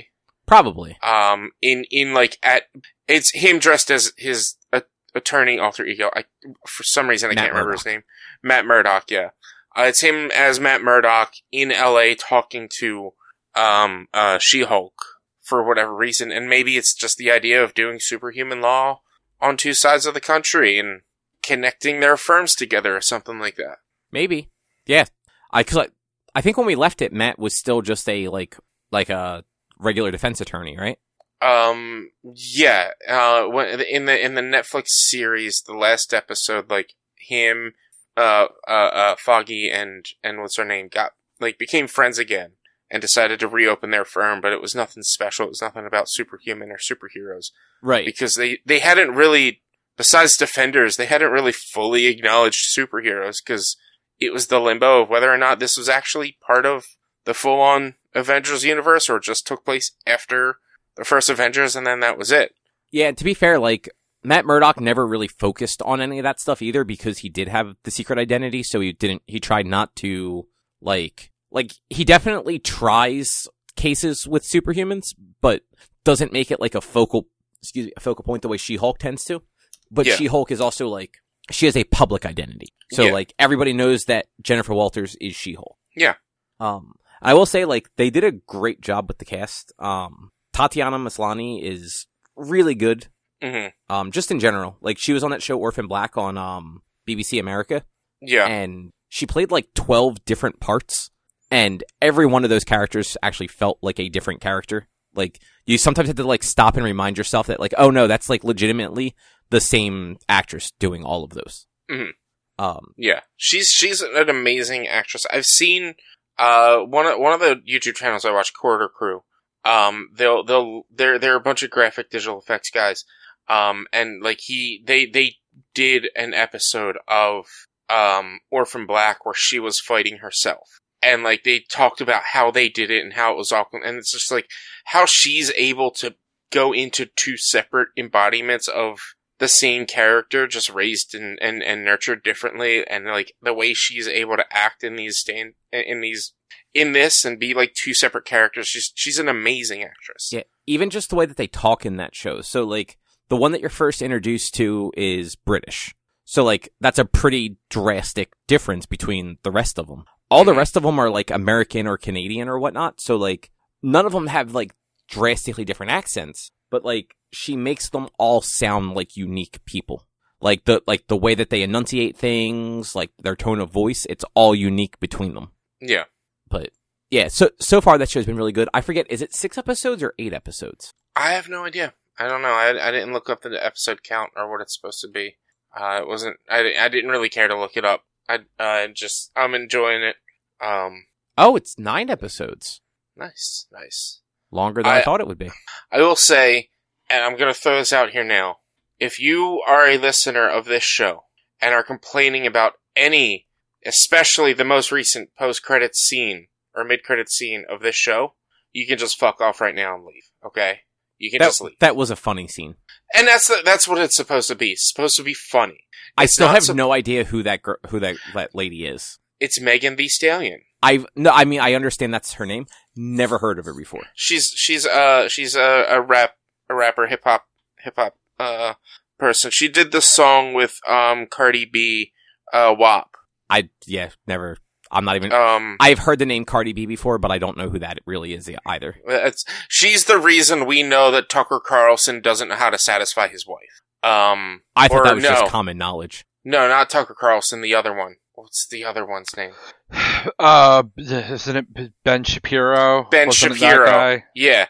Probably. 0.48 0.98
um 1.02 1.52
in 1.62 1.86
in 1.92 2.14
like 2.14 2.38
at 2.44 2.64
it's 3.08 3.32
him 3.34 3.58
dressed 3.58 3.90
as 3.90 4.12
his 4.18 4.56
uh, 4.74 4.82
attorney 5.16 5.58
alter 5.58 5.86
ego 5.86 6.10
i 6.14 6.26
for 6.68 6.84
some 6.84 7.08
reason 7.08 7.30
i 7.30 7.34
Matt 7.34 7.44
can't 7.44 7.54
remember 7.54 7.72
his 7.72 7.86
name 7.86 8.04
matt 8.44 8.66
murdock 8.66 9.10
yeah 9.10 9.30
uh, 9.78 9.84
it's 9.84 10.02
him 10.02 10.30
as 10.36 10.60
matt 10.60 10.82
murdock 10.82 11.36
in 11.54 11.70
la 11.70 12.04
talking 12.20 12.68
to 12.80 13.14
um 13.56 14.10
uh 14.14 14.40
she-hulk 14.40 15.02
for 15.42 15.66
whatever 15.66 15.96
reason 15.96 16.34
and 16.34 16.50
maybe 16.50 16.76
it's 16.76 16.94
just 16.94 17.18
the 17.18 17.32
idea 17.32 17.64
of 17.64 17.74
doing 17.74 17.98
superhuman 18.02 18.60
law 18.60 19.00
on 19.40 19.56
two 19.56 19.74
sides 19.74 20.06
of 20.06 20.14
the 20.14 20.20
country 20.20 20.78
and 20.78 21.02
connecting 21.44 22.00
their 22.00 22.18
firms 22.18 22.56
together 22.56 22.96
or 22.96 23.02
something 23.02 23.40
like 23.40 23.56
that 23.56 23.78
Maybe. 24.12 24.50
Yeah. 24.86 25.06
I 25.52 25.64
cause 25.64 25.78
I, 25.78 25.88
I 26.36 26.42
think 26.42 26.58
when 26.58 26.68
we 26.68 26.76
left 26.76 27.02
it, 27.02 27.14
Matt 27.14 27.40
was 27.40 27.58
still 27.58 27.82
just 27.82 28.08
a 28.10 28.28
like 28.28 28.58
like 28.92 29.10
a 29.10 29.44
regular 29.80 30.12
defense 30.12 30.42
attorney, 30.42 30.78
right? 30.78 30.98
Um. 31.42 32.12
Yeah. 32.24 32.90
Uh. 33.08 33.46
When 33.46 33.80
in 33.82 34.06
the 34.06 34.24
in 34.26 34.36
the 34.36 34.42
Netflix 34.42 34.88
series, 34.90 35.62
the 35.66 35.74
last 35.74 36.14
episode, 36.14 36.70
like 36.70 36.94
him, 37.18 37.74
uh, 38.18 38.48
uh, 38.68 38.72
uh, 38.72 39.16
Foggy 39.18 39.70
and 39.70 40.06
and 40.24 40.40
what's 40.42 40.58
her 40.58 40.66
name 40.66 40.90
got 40.92 41.12
like 41.40 41.58
became 41.58 41.88
friends 41.88 42.20
again 42.20 42.52
and 42.92 43.02
decided 43.02 43.40
to 43.40 43.48
reopen 43.48 43.90
their 43.92 44.06
firm, 44.06 44.42
but 44.42 44.52
it 44.52 44.62
was 44.62 44.76
nothing 44.76 45.04
special. 45.04 45.46
It 45.46 45.50
was 45.50 45.62
nothing 45.62 45.86
about 45.86 46.10
superhuman 46.10 46.72
or 46.72 46.78
superheroes 46.78 47.52
Right. 47.82 48.06
because 48.06 48.34
they 48.36 48.60
they 48.66 48.80
hadn't 48.80 49.16
really, 49.16 49.62
besides 50.02 50.36
Defenders, 50.36 50.98
they 50.98 51.06
hadn't 51.06 51.32
really 51.32 51.52
fully 51.52 52.08
acknowledged 52.08 52.76
superheroes 52.76 53.36
because 53.46 53.78
it 54.20 54.34
was 54.34 54.48
the 54.48 54.60
limbo 54.60 55.04
of 55.04 55.10
whether 55.10 55.32
or 55.32 55.38
not 55.38 55.60
this 55.60 55.78
was 55.78 55.88
actually 55.88 56.38
part 56.44 56.66
of 56.66 56.86
the 57.26 57.36
full 57.36 57.62
on 57.62 57.94
Avengers 58.16 58.66
universe 58.66 59.12
or 59.12 59.20
just 59.20 59.46
took 59.46 59.64
place 59.64 59.92
after 60.08 60.56
the 60.98 61.06
first 61.06 61.30
Avengers 61.30 61.76
and 61.76 61.86
then 61.86 62.00
that 62.00 62.18
was 62.18 62.32
it. 62.32 62.56
Yeah, 62.90 63.12
to 63.12 63.24
be 63.24 63.36
fair, 63.36 63.60
like 63.60 63.92
Matt 64.24 64.44
Murdock 64.44 64.80
never 64.80 65.06
really 65.06 65.28
focused 65.28 65.84
on 65.84 66.02
any 66.02 66.18
of 66.18 66.24
that 66.24 66.40
stuff 66.40 66.64
either 66.64 66.84
because 66.84 67.20
he 67.20 67.30
did 67.30 67.48
have 67.48 67.76
the 67.84 67.92
secret 67.92 68.18
identity, 68.18 68.64
so 68.64 68.80
he 68.80 68.94
didn't 68.94 69.22
he 69.28 69.40
tried 69.40 69.68
not 69.68 69.96
to 69.98 70.48
like 70.82 71.32
like 71.52 71.74
he 71.92 72.04
definitely 72.04 72.58
tries 72.58 73.48
cases 73.76 74.28
with 74.28 74.50
superhumans, 74.50 75.14
but 75.42 75.62
doesn't 76.04 76.34
make 76.34 76.50
it 76.50 76.60
like 76.60 76.74
a 76.74 76.82
focal 76.82 77.28
excuse 77.62 77.86
me, 77.86 77.94
a 77.96 78.00
focal 78.00 78.24
point 78.24 78.42
the 78.42 78.48
way 78.48 78.58
She-Hulk 78.58 78.98
tends 78.98 79.24
to. 79.26 79.44
But 79.92 80.06
Yeah. 80.06 80.16
She-Hulk 80.16 80.52
is 80.52 80.62
also 80.62 80.88
like 80.88 81.18
she 81.52 81.66
has 81.66 81.76
a 81.76 81.84
public 81.84 82.26
identity. 82.26 82.68
So 82.94 83.04
Yeah. 83.06 83.12
like 83.14 83.34
everybody 83.38 83.74
knows 83.74 84.06
that 84.06 84.28
Jennifer 84.42 84.74
Walters 84.74 85.16
is 85.20 85.36
She-Hulk. 85.36 85.78
Yeah. 85.96 86.16
Um 86.60 86.94
I 87.22 87.34
will 87.34 87.46
say 87.46 87.66
like 87.66 87.90
they 87.98 88.10
did 88.10 88.24
a 88.24 88.32
great 88.32 88.82
job 88.82 89.08
with 89.08 89.18
the 89.18 89.26
cast. 89.26 89.74
Um 89.80 90.32
Tatiana 90.54 90.98
Maslany 90.98 91.62
is 91.64 92.08
really 92.36 92.76
good. 92.76 93.08
hmm 93.42 93.68
Um, 93.90 94.12
just 94.12 94.32
in 94.32 94.40
general, 94.40 94.78
like 94.82 94.98
she 95.00 95.14
was 95.14 95.24
on 95.24 95.32
that 95.32 95.42
show 95.42 95.58
Orphan 95.60 95.88
Black 95.88 96.18
on 96.18 96.38
um 96.38 96.82
BBC 97.08 97.40
America, 97.40 97.84
Yeah. 98.22 98.46
and 98.48 98.92
she 99.10 99.26
played 99.26 99.52
like 99.52 99.74
twelve 99.74 100.24
different 100.26 100.60
parts, 100.60 101.10
and 101.50 101.84
every 102.02 102.26
one 102.28 102.44
of 102.44 102.50
those 102.50 102.64
characters 102.64 103.18
actually 103.24 103.48
felt 103.48 103.80
like 103.82 104.00
a 104.00 104.10
different 104.10 104.42
character. 104.42 104.88
Like 105.16 105.42
you 105.66 105.78
sometimes 105.78 106.08
have 106.08 106.18
to 106.18 106.24
like 106.24 106.44
stop 106.44 106.76
and 106.78 106.86
remind 106.86 107.18
yourself 107.18 107.48
that 107.48 107.60
like, 107.60 107.74
oh 107.78 107.90
no, 107.90 108.08
that's 108.08 108.30
like 108.30 108.44
legitimately 108.44 109.16
the 109.52 109.62
same 109.62 110.18
actress 110.28 110.72
doing 110.80 111.04
all 111.04 111.24
of 111.24 111.32
those. 111.32 111.68
Mhm. 111.90 112.14
Um, 112.58 112.94
Yeah, 112.98 113.22
she's 113.38 113.70
she's 113.70 114.02
an 114.02 114.30
amazing 114.30 114.88
actress. 114.88 115.26
I've 115.32 115.46
seen 115.46 115.94
uh 116.38 116.80
one 116.80 117.06
of 117.06 117.20
one 117.20 117.34
of 117.34 117.40
the 117.40 117.62
YouTube 117.70 117.96
channels 117.96 118.26
I 118.26 118.32
watch, 118.32 118.54
Corridor 118.54 118.90
Crew. 118.90 119.22
Um, 119.64 120.10
they'll 120.16 120.44
they'll 120.44 120.84
they're 120.90 121.20
they're 121.20 121.36
a 121.36 121.42
bunch 121.42 121.62
of 121.64 121.70
graphic 121.70 122.10
digital 122.10 122.40
effects 122.40 122.72
guys. 122.72 123.04
Um, 123.48 123.86
and 123.94 124.24
like 124.24 124.40
he 124.42 124.82
they 124.86 125.06
they 125.06 125.36
did 125.74 126.08
an 126.16 126.34
episode 126.34 126.98
of 127.08 127.46
um 127.90 128.40
Orphan 128.50 128.86
Black 128.86 129.26
where 129.26 129.36
she 129.36 129.60
was 129.60 129.80
fighting 129.80 130.18
herself, 130.18 130.80
and 131.02 131.24
like 131.24 131.44
they 131.44 131.60
talked 131.60 132.00
about 132.02 132.24
how 132.34 132.52
they 132.52 132.70
did 132.70 132.90
it 132.90 133.04
and 133.04 133.14
how 133.14 133.34
it 133.34 133.38
was 133.38 133.52
all, 133.52 133.68
and 133.74 133.98
it's 133.98 134.12
just 134.12 134.32
like 134.32 134.48
how 134.86 135.06
she's 135.06 135.52
able 135.58 135.92
to 135.92 136.16
go 136.52 136.74
into 136.74 137.06
two 137.16 137.38
separate 137.38 137.90
embodiments 137.98 138.68
of 138.68 139.00
the 139.42 139.48
same 139.48 139.86
character 139.88 140.46
just 140.48 140.70
raised 140.70 141.14
and, 141.16 141.38
and, 141.42 141.62
and 141.64 141.84
nurtured 141.84 142.22
differently 142.24 142.86
and 142.88 143.06
like 143.08 143.34
the 143.42 143.54
way 143.54 143.74
she's 143.74 144.08
able 144.08 144.38
to 144.38 144.46
act 144.52 144.84
in 144.84 144.96
these 144.96 145.18
stand 145.18 145.54
in 145.74 146.00
these 146.00 146.34
in 146.74 146.92
this 146.94 147.26
and 147.26 147.40
be 147.40 147.54
like 147.54 147.74
two 147.74 147.94
separate 147.94 148.24
characters 148.24 148.68
she's 148.68 148.92
she's 148.96 149.18
an 149.18 149.28
amazing 149.28 149.84
actress 149.84 150.30
yeah, 150.32 150.44
even 150.68 150.90
just 150.92 151.10
the 151.10 151.16
way 151.16 151.26
that 151.26 151.38
they 151.38 151.48
talk 151.48 151.86
in 151.86 151.98
that 151.98 152.16
show. 152.16 152.40
So 152.42 152.64
like 152.64 152.98
the 153.30 153.36
one 153.36 153.52
that 153.52 153.62
you're 153.62 153.70
first 153.70 154.02
introduced 154.02 154.54
to 154.56 154.92
is 154.96 155.36
British. 155.36 155.94
So 156.24 156.44
like 156.44 156.70
that's 156.80 157.00
a 157.00 157.06
pretty 157.06 157.58
drastic 157.70 158.34
difference 158.48 158.86
between 158.86 159.38
the 159.44 159.52
rest 159.52 159.80
of 159.80 159.88
them. 159.88 160.06
All 160.30 160.44
the 160.46 160.54
Mhm. 160.54 160.58
rest 160.58 160.78
of 160.78 160.84
them 160.84 161.00
are 161.00 161.10
like 161.10 161.32
American 161.32 161.88
or 161.88 161.98
Canadian 161.98 162.48
or 162.48 162.60
whatnot. 162.60 163.02
So 163.02 163.18
like 163.18 163.50
none 163.82 164.06
of 164.06 164.12
them 164.14 164.28
have 164.28 164.54
like 164.54 164.72
drastically 165.10 165.66
different 165.66 165.92
accents, 165.92 166.52
but 166.70 166.86
like 166.86 167.16
she 167.34 167.56
makes 167.56 167.90
them 167.90 168.08
all 168.18 168.42
sound 168.42 168.94
like 168.96 169.16
unique 169.18 169.60
people. 169.66 170.08
Like 170.40 170.66
the 170.66 170.82
like 170.88 171.08
the 171.08 171.18
way 171.18 171.36
that 171.36 171.50
they 171.50 171.62
enunciate 171.62 172.18
things, 172.18 172.96
like 172.96 173.12
their 173.22 173.36
tone 173.36 173.60
of 173.60 173.70
voice, 173.72 174.06
it's 174.10 174.26
all 174.34 174.56
unique 174.56 175.00
between 175.00 175.34
them. 175.36 175.52
yeah 175.80 176.06
But 176.50 176.72
yeah, 177.10 177.28
so 177.28 177.50
so 177.60 177.80
far 177.82 177.98
that 177.98 178.10
show's 178.10 178.26
been 178.26 178.38
really 178.38 178.52
good. 178.52 178.70
I 178.74 178.82
forget, 178.82 179.06
is 179.10 179.22
it 179.22 179.34
six 179.36 179.58
episodes 179.58 180.02
or 180.04 180.14
eight 180.18 180.34
episodes? 180.34 180.94
i 181.14 181.34
have 181.34 181.50
no 181.50 181.66
idea 181.66 181.94
i 182.18 182.26
don't 182.26 182.42
know 182.42 182.54
i, 182.54 182.70
I 182.88 182.90
didn't 182.90 183.12
look 183.12 183.30
up 183.30 183.42
the 183.42 183.60
episode 183.66 184.02
count 184.02 184.32
or 184.38 184.50
what 184.50 184.62
it's 184.62 184.74
supposed 184.74 185.02
to 185.02 185.10
be 185.10 185.36
uh 185.78 186.00
it 186.02 186.08
wasn't 186.08 186.38
i, 186.50 186.74
I 186.80 186.88
didn't 186.88 187.10
really 187.12 187.28
care 187.28 187.50
to 187.50 187.60
look 187.60 187.76
it 187.76 187.84
up 187.84 188.06
i 188.30 188.40
uh 188.58 188.88
just 188.88 189.30
i'm 189.36 189.54
enjoying 189.54 190.04
it 190.04 190.16
um 190.62 191.06
Oh, 191.38 191.58
it's 191.58 191.78
nine 191.78 192.10
episodes. 192.10 192.80
Nice, 193.18 193.68
nice. 193.74 194.22
Longer 194.52 194.82
than 194.84 194.92
I, 194.94 195.00
I- 195.00 195.02
thought 195.04 195.20
it 195.22 195.28
would 195.28 195.38
be. 195.38 195.50
I 195.92 195.98
will 196.00 196.16
say, 196.16 196.70
and 197.12 197.24
I'm 197.24 197.38
going 197.38 197.54
to 197.54 197.60
throw 197.60 197.78
this 197.78 197.94
out 197.94 198.12
here 198.12 198.24
now. 198.24 198.58
If 199.00 199.20
you 199.20 199.62
are 199.68 199.88
a 199.88 199.98
listener 199.98 200.48
of 200.48 200.66
this 200.66 200.84
show 200.84 201.26
and 201.60 201.74
are 201.74 201.84
complaining 201.84 202.46
about 202.46 202.74
any, 202.96 203.48
especially 203.86 204.54
the 204.54 204.64
most 204.64 204.92
recent 204.92 205.36
post-credit 205.36 205.96
scene 205.96 206.48
or 206.76 206.84
mid-credit 206.84 207.30
scene 207.32 207.66
of 207.70 207.82
this 207.82 207.96
show, 207.96 208.36
you 208.74 208.88
can 208.88 208.98
just 208.98 209.20
fuck 209.20 209.42
off 209.42 209.60
right 209.60 209.76
now 209.76 209.96
and 209.96 210.06
leave. 210.06 210.24
Okay, 210.46 210.82
you 211.18 211.30
can 211.32 211.40
That, 211.40 211.46
just 211.48 211.62
leave. 211.62 211.80
that 211.80 211.96
was 211.96 212.12
a 212.12 212.16
funny 212.16 212.48
scene. 212.48 212.76
And 213.14 213.28
that's 213.28 213.48
the, 213.48 213.62
that's 213.66 213.88
what 213.88 213.98
it's 214.00 214.16
supposed 214.16 214.48
to 214.50 214.56
be. 214.56 214.72
It's 214.72 214.88
supposed 214.90 215.16
to 215.18 215.24
be 215.24 215.34
funny. 215.34 215.80
I 216.18 216.26
still 216.26 216.48
have 216.50 216.64
sup- 216.64 216.76
no 216.76 216.92
idea 216.92 217.24
who 217.26 217.44
that 217.44 217.62
who 217.90 218.00
that 218.00 218.18
that 218.34 218.54
lady 218.56 218.86
is. 218.86 219.18
It's 219.40 219.60
Megan 219.60 219.96
Thee 219.96 220.08
Stallion. 220.10 220.62
I've 220.84 221.06
no, 221.16 221.32
I 221.32 221.46
mean 221.46 221.60
I 221.60 221.74
understand 221.74 222.14
that's 222.14 222.34
her 222.34 222.46
name. 222.46 222.66
Never 222.96 223.38
heard 223.40 223.60
of 223.60 223.66
her 223.66 223.74
before. 223.74 224.04
She's 224.14 224.52
she's 224.56 224.86
uh 224.86 225.28
she's 225.30 225.56
a, 225.56 225.86
a 225.90 226.02
rap 226.02 226.36
a 226.72 226.76
rapper 226.76 227.08
hip 227.08 227.22
hop 227.24 227.46
hip 227.80 227.94
hop 227.98 228.16
uh 228.40 228.74
person. 229.20 229.52
She 229.52 229.68
did 229.68 229.92
the 229.92 230.02
song 230.02 230.54
with 230.54 230.80
um 230.88 231.28
Cardi 231.28 231.66
B 231.66 232.12
uh 232.54 232.74
WAP. 232.78 233.16
I 233.50 233.70
yeah, 233.86 234.10
never. 234.26 234.58
I'm 234.92 235.06
not 235.06 235.16
even. 235.16 235.32
Um 235.32 235.78
I've 235.80 236.00
heard 236.00 236.20
the 236.20 236.26
name 236.26 236.46
Cardi 236.46 236.74
B 236.74 236.86
before, 236.86 237.18
but 237.18 237.32
I 237.32 237.38
don't 237.38 237.58
know 237.58 237.70
who 237.70 237.80
that 237.80 238.00
really 238.06 238.34
is 238.34 238.50
either. 238.66 238.96
it's, 239.08 239.46
she's 239.70 240.06
the 240.06 240.18
reason 240.18 240.66
we 240.66 240.84
know 240.84 241.12
that 241.12 241.30
Tucker 241.30 241.62
Carlson 241.64 242.22
doesn't 242.22 242.48
know 242.50 242.56
how 242.56 242.70
to 242.70 242.78
satisfy 242.78 243.28
his 243.28 243.46
wife. 243.48 243.82
Um 244.04 244.62
I 244.76 244.88
thought 244.88 245.02
Or 245.02 245.04
that 245.06 245.16
was 245.16 245.24
no. 245.24 245.30
just 245.30 245.52
common 245.52 245.78
knowledge. 245.78 246.26
no, 246.44 246.68
not 246.68 246.90
Tucker 246.90 247.16
Carlson, 247.20 247.62
the 247.62 247.76
other 247.76 247.94
one. 247.96 248.16
What's 248.34 248.66
the 248.68 248.84
other 248.86 249.06
one's 249.06 249.36
name? 249.38 249.52
Uh, 250.38 250.84
isn't 250.98 251.56
it 251.76 251.94
Ben 252.04 252.24
Shapiro? 252.24 253.08
Ben 253.10 253.28
Wasn't 253.28 253.56
Shapiro. 253.58 254.22
Yeah. 254.36 254.68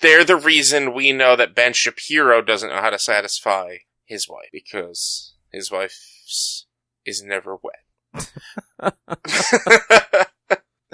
They're 0.00 0.24
the 0.24 0.36
reason 0.36 0.94
we 0.94 1.12
know 1.12 1.36
that 1.36 1.54
Ben 1.54 1.72
Shapiro 1.72 2.42
doesn't 2.42 2.70
know 2.70 2.80
how 2.80 2.90
to 2.90 2.98
satisfy 2.98 3.76
his 4.04 4.28
wife 4.28 4.48
because 4.52 5.34
his 5.52 5.70
wife 5.70 5.96
is 7.04 7.22
never 7.22 7.56
wet. 7.62 7.84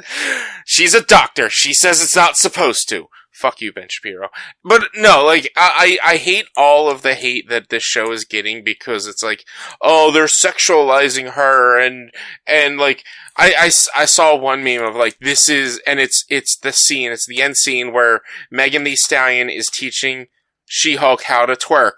She's 0.64 0.94
a 0.94 1.02
doctor. 1.02 1.50
She 1.50 1.74
says 1.74 2.02
it's 2.02 2.16
not 2.16 2.36
supposed 2.36 2.88
to. 2.90 3.06
Fuck 3.32 3.60
you, 3.60 3.72
Ben 3.72 3.86
Shapiro. 3.88 4.28
But 4.64 4.88
no, 4.94 5.24
like 5.24 5.52
I, 5.56 5.98
I 6.04 6.12
I 6.12 6.16
hate 6.16 6.46
all 6.56 6.90
of 6.90 7.02
the 7.02 7.14
hate 7.14 7.48
that 7.48 7.68
this 7.68 7.84
show 7.84 8.10
is 8.12 8.24
getting 8.24 8.64
because 8.64 9.06
it's 9.06 9.22
like, 9.22 9.44
oh, 9.80 10.10
they're 10.10 10.24
sexualizing 10.24 11.32
her 11.32 11.78
and 11.80 12.10
and 12.46 12.76
like 12.76 13.04
I 13.36 13.70
I 13.94 14.04
saw 14.04 14.34
one 14.34 14.64
meme 14.64 14.82
of 14.82 14.96
like 14.96 15.18
this 15.20 15.48
is 15.48 15.80
and 15.86 16.00
it's 16.00 16.24
it's 16.28 16.58
the 16.58 16.72
scene 16.72 17.12
it's 17.12 17.26
the 17.26 17.40
end 17.40 17.56
scene 17.56 17.92
where 17.92 18.20
Megan 18.50 18.82
Thee 18.82 18.96
Stallion 18.96 19.48
is 19.48 19.68
teaching 19.68 20.26
She 20.66 20.96
Hulk 20.96 21.22
how 21.24 21.46
to 21.46 21.54
twerk, 21.54 21.94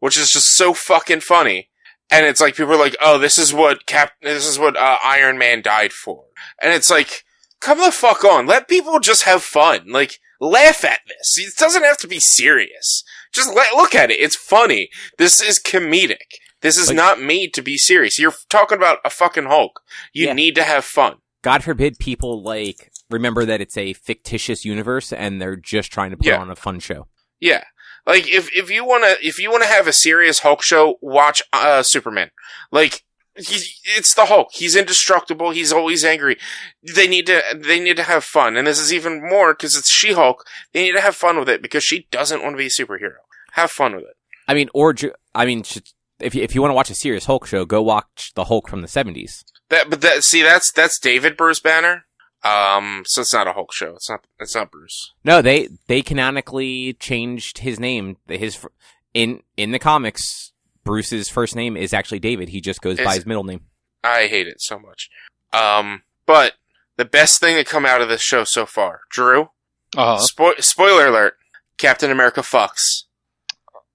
which 0.00 0.18
is 0.18 0.30
just 0.30 0.54
so 0.54 0.74
fucking 0.74 1.20
funny. 1.20 1.70
And 2.10 2.26
it's 2.26 2.40
like 2.40 2.56
people 2.56 2.74
are 2.74 2.78
like, 2.78 2.96
oh, 3.00 3.18
this 3.18 3.38
is 3.38 3.54
what 3.54 3.86
Cap, 3.86 4.12
this 4.20 4.46
is 4.46 4.58
what 4.58 4.76
uh, 4.76 4.98
Iron 5.02 5.38
Man 5.38 5.62
died 5.62 5.94
for, 5.94 6.26
and 6.62 6.74
it's 6.74 6.90
like, 6.90 7.24
come 7.60 7.78
the 7.78 7.90
fuck 7.90 8.22
on, 8.22 8.46
let 8.46 8.68
people 8.68 9.00
just 9.00 9.22
have 9.22 9.42
fun, 9.42 9.86
like 9.88 10.18
laugh 10.40 10.84
at 10.84 11.00
this. 11.08 11.38
It 11.38 11.56
doesn't 11.56 11.84
have 11.84 11.98
to 11.98 12.08
be 12.08 12.20
serious. 12.20 13.02
Just 13.32 13.54
let, 13.54 13.74
look 13.74 13.94
at 13.94 14.10
it. 14.10 14.14
It's 14.20 14.36
funny. 14.36 14.88
This 15.18 15.40
is 15.40 15.60
comedic. 15.60 16.38
This 16.60 16.76
is 16.78 16.88
Like- 16.88 16.96
not 16.96 17.20
made 17.20 17.52
to 17.54 17.62
be 17.62 17.76
serious. 17.76 18.18
You're 18.18 18.34
talking 18.48 18.78
about 18.78 18.98
a 19.04 19.10
fucking 19.10 19.44
Hulk. 19.46 19.80
You 20.12 20.28
Yeah. 20.28 20.32
need 20.32 20.54
to 20.54 20.62
have 20.64 20.84
fun. 20.84 21.16
God 21.42 21.62
forbid 21.62 21.98
people 21.98 22.42
like 22.42 22.90
remember 23.10 23.44
that 23.44 23.60
it's 23.60 23.76
a 23.76 23.92
fictitious 23.92 24.64
universe 24.64 25.12
and 25.12 25.40
they're 25.42 25.56
just 25.56 25.92
trying 25.92 26.10
to 26.10 26.16
put 26.16 26.26
Yeah. 26.26 26.38
on 26.38 26.50
a 26.50 26.56
fun 26.56 26.80
show. 26.80 27.08
Yeah. 27.38 27.64
Like 28.06 28.26
if 28.28 28.50
if 28.54 28.70
you 28.70 28.84
want 28.84 29.04
to 29.04 29.26
if 29.26 29.38
you 29.38 29.50
want 29.50 29.62
to 29.62 29.68
have 29.68 29.86
a 29.86 29.92
serious 29.92 30.38
Hulk 30.40 30.62
show, 30.62 30.96
watch 31.02 31.42
uh 31.52 31.82
Superman. 31.82 32.30
Like 32.72 33.02
he, 33.36 33.74
it's 33.96 34.14
the 34.14 34.26
Hulk. 34.26 34.48
He's 34.52 34.76
indestructible. 34.76 35.50
He's 35.50 35.72
always 35.72 36.04
angry. 36.04 36.38
They 36.82 37.08
need 37.08 37.26
to 37.26 37.42
they 37.54 37.80
need 37.80 37.96
to 37.96 38.04
have 38.04 38.24
fun. 38.24 38.56
And 38.56 38.66
this 38.66 38.78
is 38.78 38.92
even 38.92 39.28
more 39.28 39.54
cuz 39.54 39.76
it's 39.76 39.90
She-Hulk. 39.90 40.46
They 40.72 40.82
need 40.82 40.92
to 40.92 41.00
have 41.00 41.16
fun 41.16 41.38
with 41.38 41.48
it 41.48 41.62
because 41.62 41.84
she 41.84 42.06
doesn't 42.10 42.42
want 42.42 42.54
to 42.54 42.58
be 42.58 42.66
a 42.66 42.68
superhero. 42.68 43.16
Have 43.52 43.70
fun 43.70 43.96
with 43.96 44.04
it. 44.04 44.16
I 44.46 44.54
mean, 44.54 44.68
or 44.72 44.94
I 45.34 45.46
mean, 45.46 45.64
if 46.20 46.34
you, 46.34 46.42
if 46.42 46.54
you 46.54 46.60
want 46.60 46.70
to 46.70 46.76
watch 46.76 46.90
a 46.90 46.94
serious 46.94 47.26
Hulk 47.26 47.46
show, 47.46 47.64
go 47.64 47.82
watch 47.82 48.32
the 48.34 48.44
Hulk 48.44 48.68
from 48.68 48.82
the 48.82 48.88
seventies. 48.88 49.44
That 49.68 49.90
but 49.90 50.00
that 50.02 50.22
see 50.22 50.42
that's 50.42 50.70
that's 50.70 50.98
David 51.00 51.36
Bruce 51.36 51.60
Banner. 51.60 52.04
Um 52.44 53.02
so 53.06 53.22
it's 53.22 53.32
not 53.32 53.48
a 53.48 53.54
Hulk 53.54 53.72
show. 53.72 53.94
It's 53.96 54.08
not 54.08 54.24
it's 54.38 54.54
not 54.54 54.70
Bruce. 54.70 55.12
No, 55.24 55.42
they 55.42 55.70
they 55.88 56.02
canonically 56.02 56.92
changed 56.94 57.58
his 57.58 57.80
name. 57.80 58.16
His 58.28 58.64
in 59.12 59.42
in 59.56 59.72
the 59.72 59.78
comics, 59.78 60.52
Bruce's 60.84 61.28
first 61.28 61.56
name 61.56 61.76
is 61.76 61.92
actually 61.92 62.18
David. 62.20 62.50
He 62.50 62.60
just 62.60 62.80
goes 62.82 62.98
by 62.98 63.14
his 63.14 63.26
middle 63.26 63.44
name. 63.44 63.62
I 64.02 64.26
hate 64.26 64.46
it 64.46 64.60
so 64.60 64.78
much. 64.78 65.08
Um 65.52 66.02
but 66.26 66.54
the 66.96 67.04
best 67.04 67.40
thing 67.40 67.56
to 67.56 67.64
come 67.64 67.84
out 67.84 68.00
of 68.00 68.08
this 68.08 68.22
show 68.22 68.44
so 68.44 68.66
far, 68.66 69.00
Drew, 69.10 69.48
Uh, 69.96 70.18
Spo- 70.18 70.62
spoiler 70.62 71.06
alert: 71.08 71.36
Captain 71.78 72.10
America 72.10 72.40
fucks. 72.42 73.04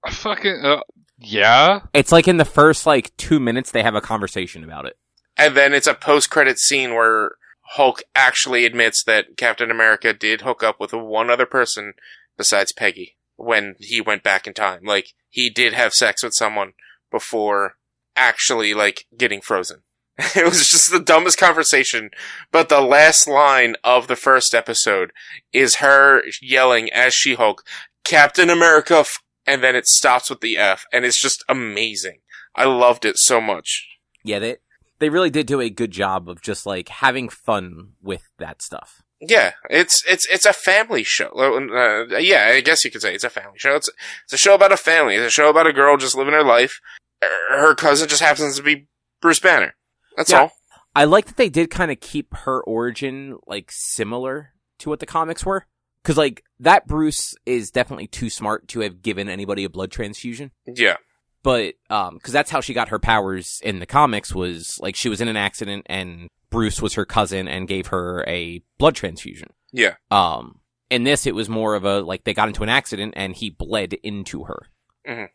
fucking 0.10 0.62
uh, 0.64 0.82
yeah. 1.18 1.82
It's 1.94 2.12
like 2.12 2.28
in 2.28 2.38
the 2.38 2.46
first 2.46 2.86
like 2.86 3.16
two 3.18 3.40
minutes 3.40 3.72
they 3.72 3.84
have 3.84 3.96
a 3.96 4.02
conversation 4.02 4.64
about 4.64 4.86
it. 4.86 4.98
And 5.38 5.56
then 5.56 5.74
it's 5.74 5.88
a 5.88 5.94
post-credit 5.94 6.60
scene 6.60 6.94
where 6.94 7.32
Hulk 7.62 8.02
actually 8.16 8.66
admits 8.66 9.04
that 9.06 9.38
Captain 9.38 9.72
America 9.72 10.12
did 10.14 10.42
hook 10.42 10.64
up 10.64 10.80
with 10.80 10.92
one 10.92 11.30
other 11.30 11.46
person 11.46 11.94
besides 12.38 12.74
Peggy 12.74 13.16
when 13.40 13.76
he 13.80 14.02
went 14.02 14.24
back 14.24 14.48
in 14.48 14.54
time. 14.54 14.84
Like 14.84 15.14
he 15.30 15.50
did 15.50 15.74
have 15.74 15.94
sex 15.94 16.24
with 16.24 16.34
someone 16.34 16.74
before 17.12 17.76
actually 18.16 18.74
like 18.74 19.06
getting 19.18 19.42
frozen. 19.42 19.82
It 20.36 20.44
was 20.44 20.70
just 20.70 20.92
the 20.92 21.00
dumbest 21.00 21.38
conversation, 21.38 22.12
but 22.52 22.68
the 22.68 22.82
last 22.82 23.26
line 23.28 23.76
of 23.86 24.08
the 24.08 24.18
first 24.18 24.54
episode 24.54 25.12
is 25.54 25.76
her 25.76 26.24
yelling 26.42 26.92
as 26.92 27.14
She-Hulk, 27.14 27.64
Captain 28.04 28.50
America, 28.50 28.98
f-, 28.98 29.24
and 29.48 29.64
then 29.64 29.78
it 29.78 29.88
stops 29.88 30.30
with 30.30 30.42
the 30.42 30.58
F, 30.58 30.86
and 30.92 31.06
it's 31.06 31.22
just 31.22 31.46
amazing. 31.48 32.20
I 32.54 32.66
loved 32.66 33.06
it 33.06 33.18
so 33.18 33.40
much. 33.40 33.88
Yeah, 34.26 34.40
they 34.40 34.58
they 35.00 35.10
really 35.10 35.30
did 35.30 35.48
do 35.48 35.62
a 35.62 35.70
good 35.70 35.92
job 35.92 36.28
of 36.28 36.42
just 36.42 36.66
like 36.66 36.90
having 36.90 37.30
fun 37.30 37.94
with 38.02 38.30
that 38.38 38.62
stuff. 38.62 39.02
Yeah, 39.22 39.52
it's 39.70 40.04
it's 40.08 40.26
it's 40.30 40.46
a 40.46 40.54
family 40.54 41.04
show. 41.04 41.28
Uh, 41.30 42.18
yeah, 42.20 42.52
I 42.54 42.62
guess 42.62 42.86
you 42.86 42.92
could 42.92 43.02
say 43.02 43.14
it's 43.14 43.24
a 43.26 43.30
family 43.30 43.58
show. 43.58 43.76
It's 43.76 43.90
it's 44.24 44.34
a 44.34 44.38
show 44.38 44.56
about 44.56 44.72
a 44.72 44.78
family. 44.78 45.16
It's 45.16 45.28
a 45.28 45.30
show 45.30 45.50
about 45.50 45.68
a 45.68 45.74
girl 45.74 45.98
just 45.98 46.16
living 46.16 46.34
her 46.34 46.44
life. 46.44 46.80
Her 47.50 47.76
cousin 47.76 48.08
just 48.08 48.22
happens 48.22 48.56
to 48.58 48.64
be 48.64 48.88
Bruce 49.22 49.40
Banner. 49.42 49.76
That's 50.16 50.32
Yeah. 50.32 50.42
all. 50.42 50.52
I 50.96 51.04
like 51.04 51.26
that 51.26 51.36
they 51.38 51.50
did 51.50 51.70
kind 51.70 51.92
of 51.92 52.00
keep 52.00 52.34
her 52.34 52.62
origin 52.64 53.38
like 53.46 53.72
similar 53.72 54.54
to 54.80 54.90
what 54.90 55.00
the 55.02 55.06
comics 55.06 55.46
were. 55.46 55.66
Cause 56.06 56.18
like 56.18 56.44
that 56.62 56.88
Bruce 56.88 57.36
is 57.46 57.72
definitely 57.72 58.08
too 58.08 58.30
smart 58.30 58.70
to 58.70 58.80
have 58.80 59.02
given 59.02 59.28
anybody 59.28 59.66
a 59.66 59.70
blood 59.70 59.92
transfusion. 59.92 60.52
Yeah, 60.66 60.96
But, 61.44 61.76
um, 61.90 62.20
cause 62.20 62.32
that's 62.32 62.50
how 62.52 62.62
she 62.62 62.74
got 62.74 62.88
her 62.90 63.00
powers 63.00 63.60
in 63.64 63.80
the 63.80 63.86
comics 63.86 64.34
was 64.34 64.80
like 64.82 64.96
she 64.96 65.10
was 65.10 65.20
in 65.20 65.28
an 65.28 65.36
accident 65.38 65.86
and 65.90 66.30
Bruce 66.52 66.82
was 66.82 66.94
her 66.96 67.06
cousin 67.06 67.48
and 67.48 67.68
gave 67.68 67.88
her 67.88 68.24
a 68.28 68.62
blood 68.78 68.96
transfusion. 68.96 69.50
yeah, 69.72 69.96
Um, 70.12 70.62
in 70.90 71.04
this 71.04 71.28
it 71.28 71.36
was 71.36 71.48
more 71.50 71.76
of 71.76 71.86
a, 71.86 72.02
like 72.02 72.24
they 72.24 72.34
got 72.34 72.48
into 72.48 72.64
an 72.64 72.70
accident 72.70 73.14
and 73.16 73.36
he 73.36 73.50
bled 73.52 73.94
into 74.02 74.46
her. 74.46 74.68
Mhm. 75.08 75.30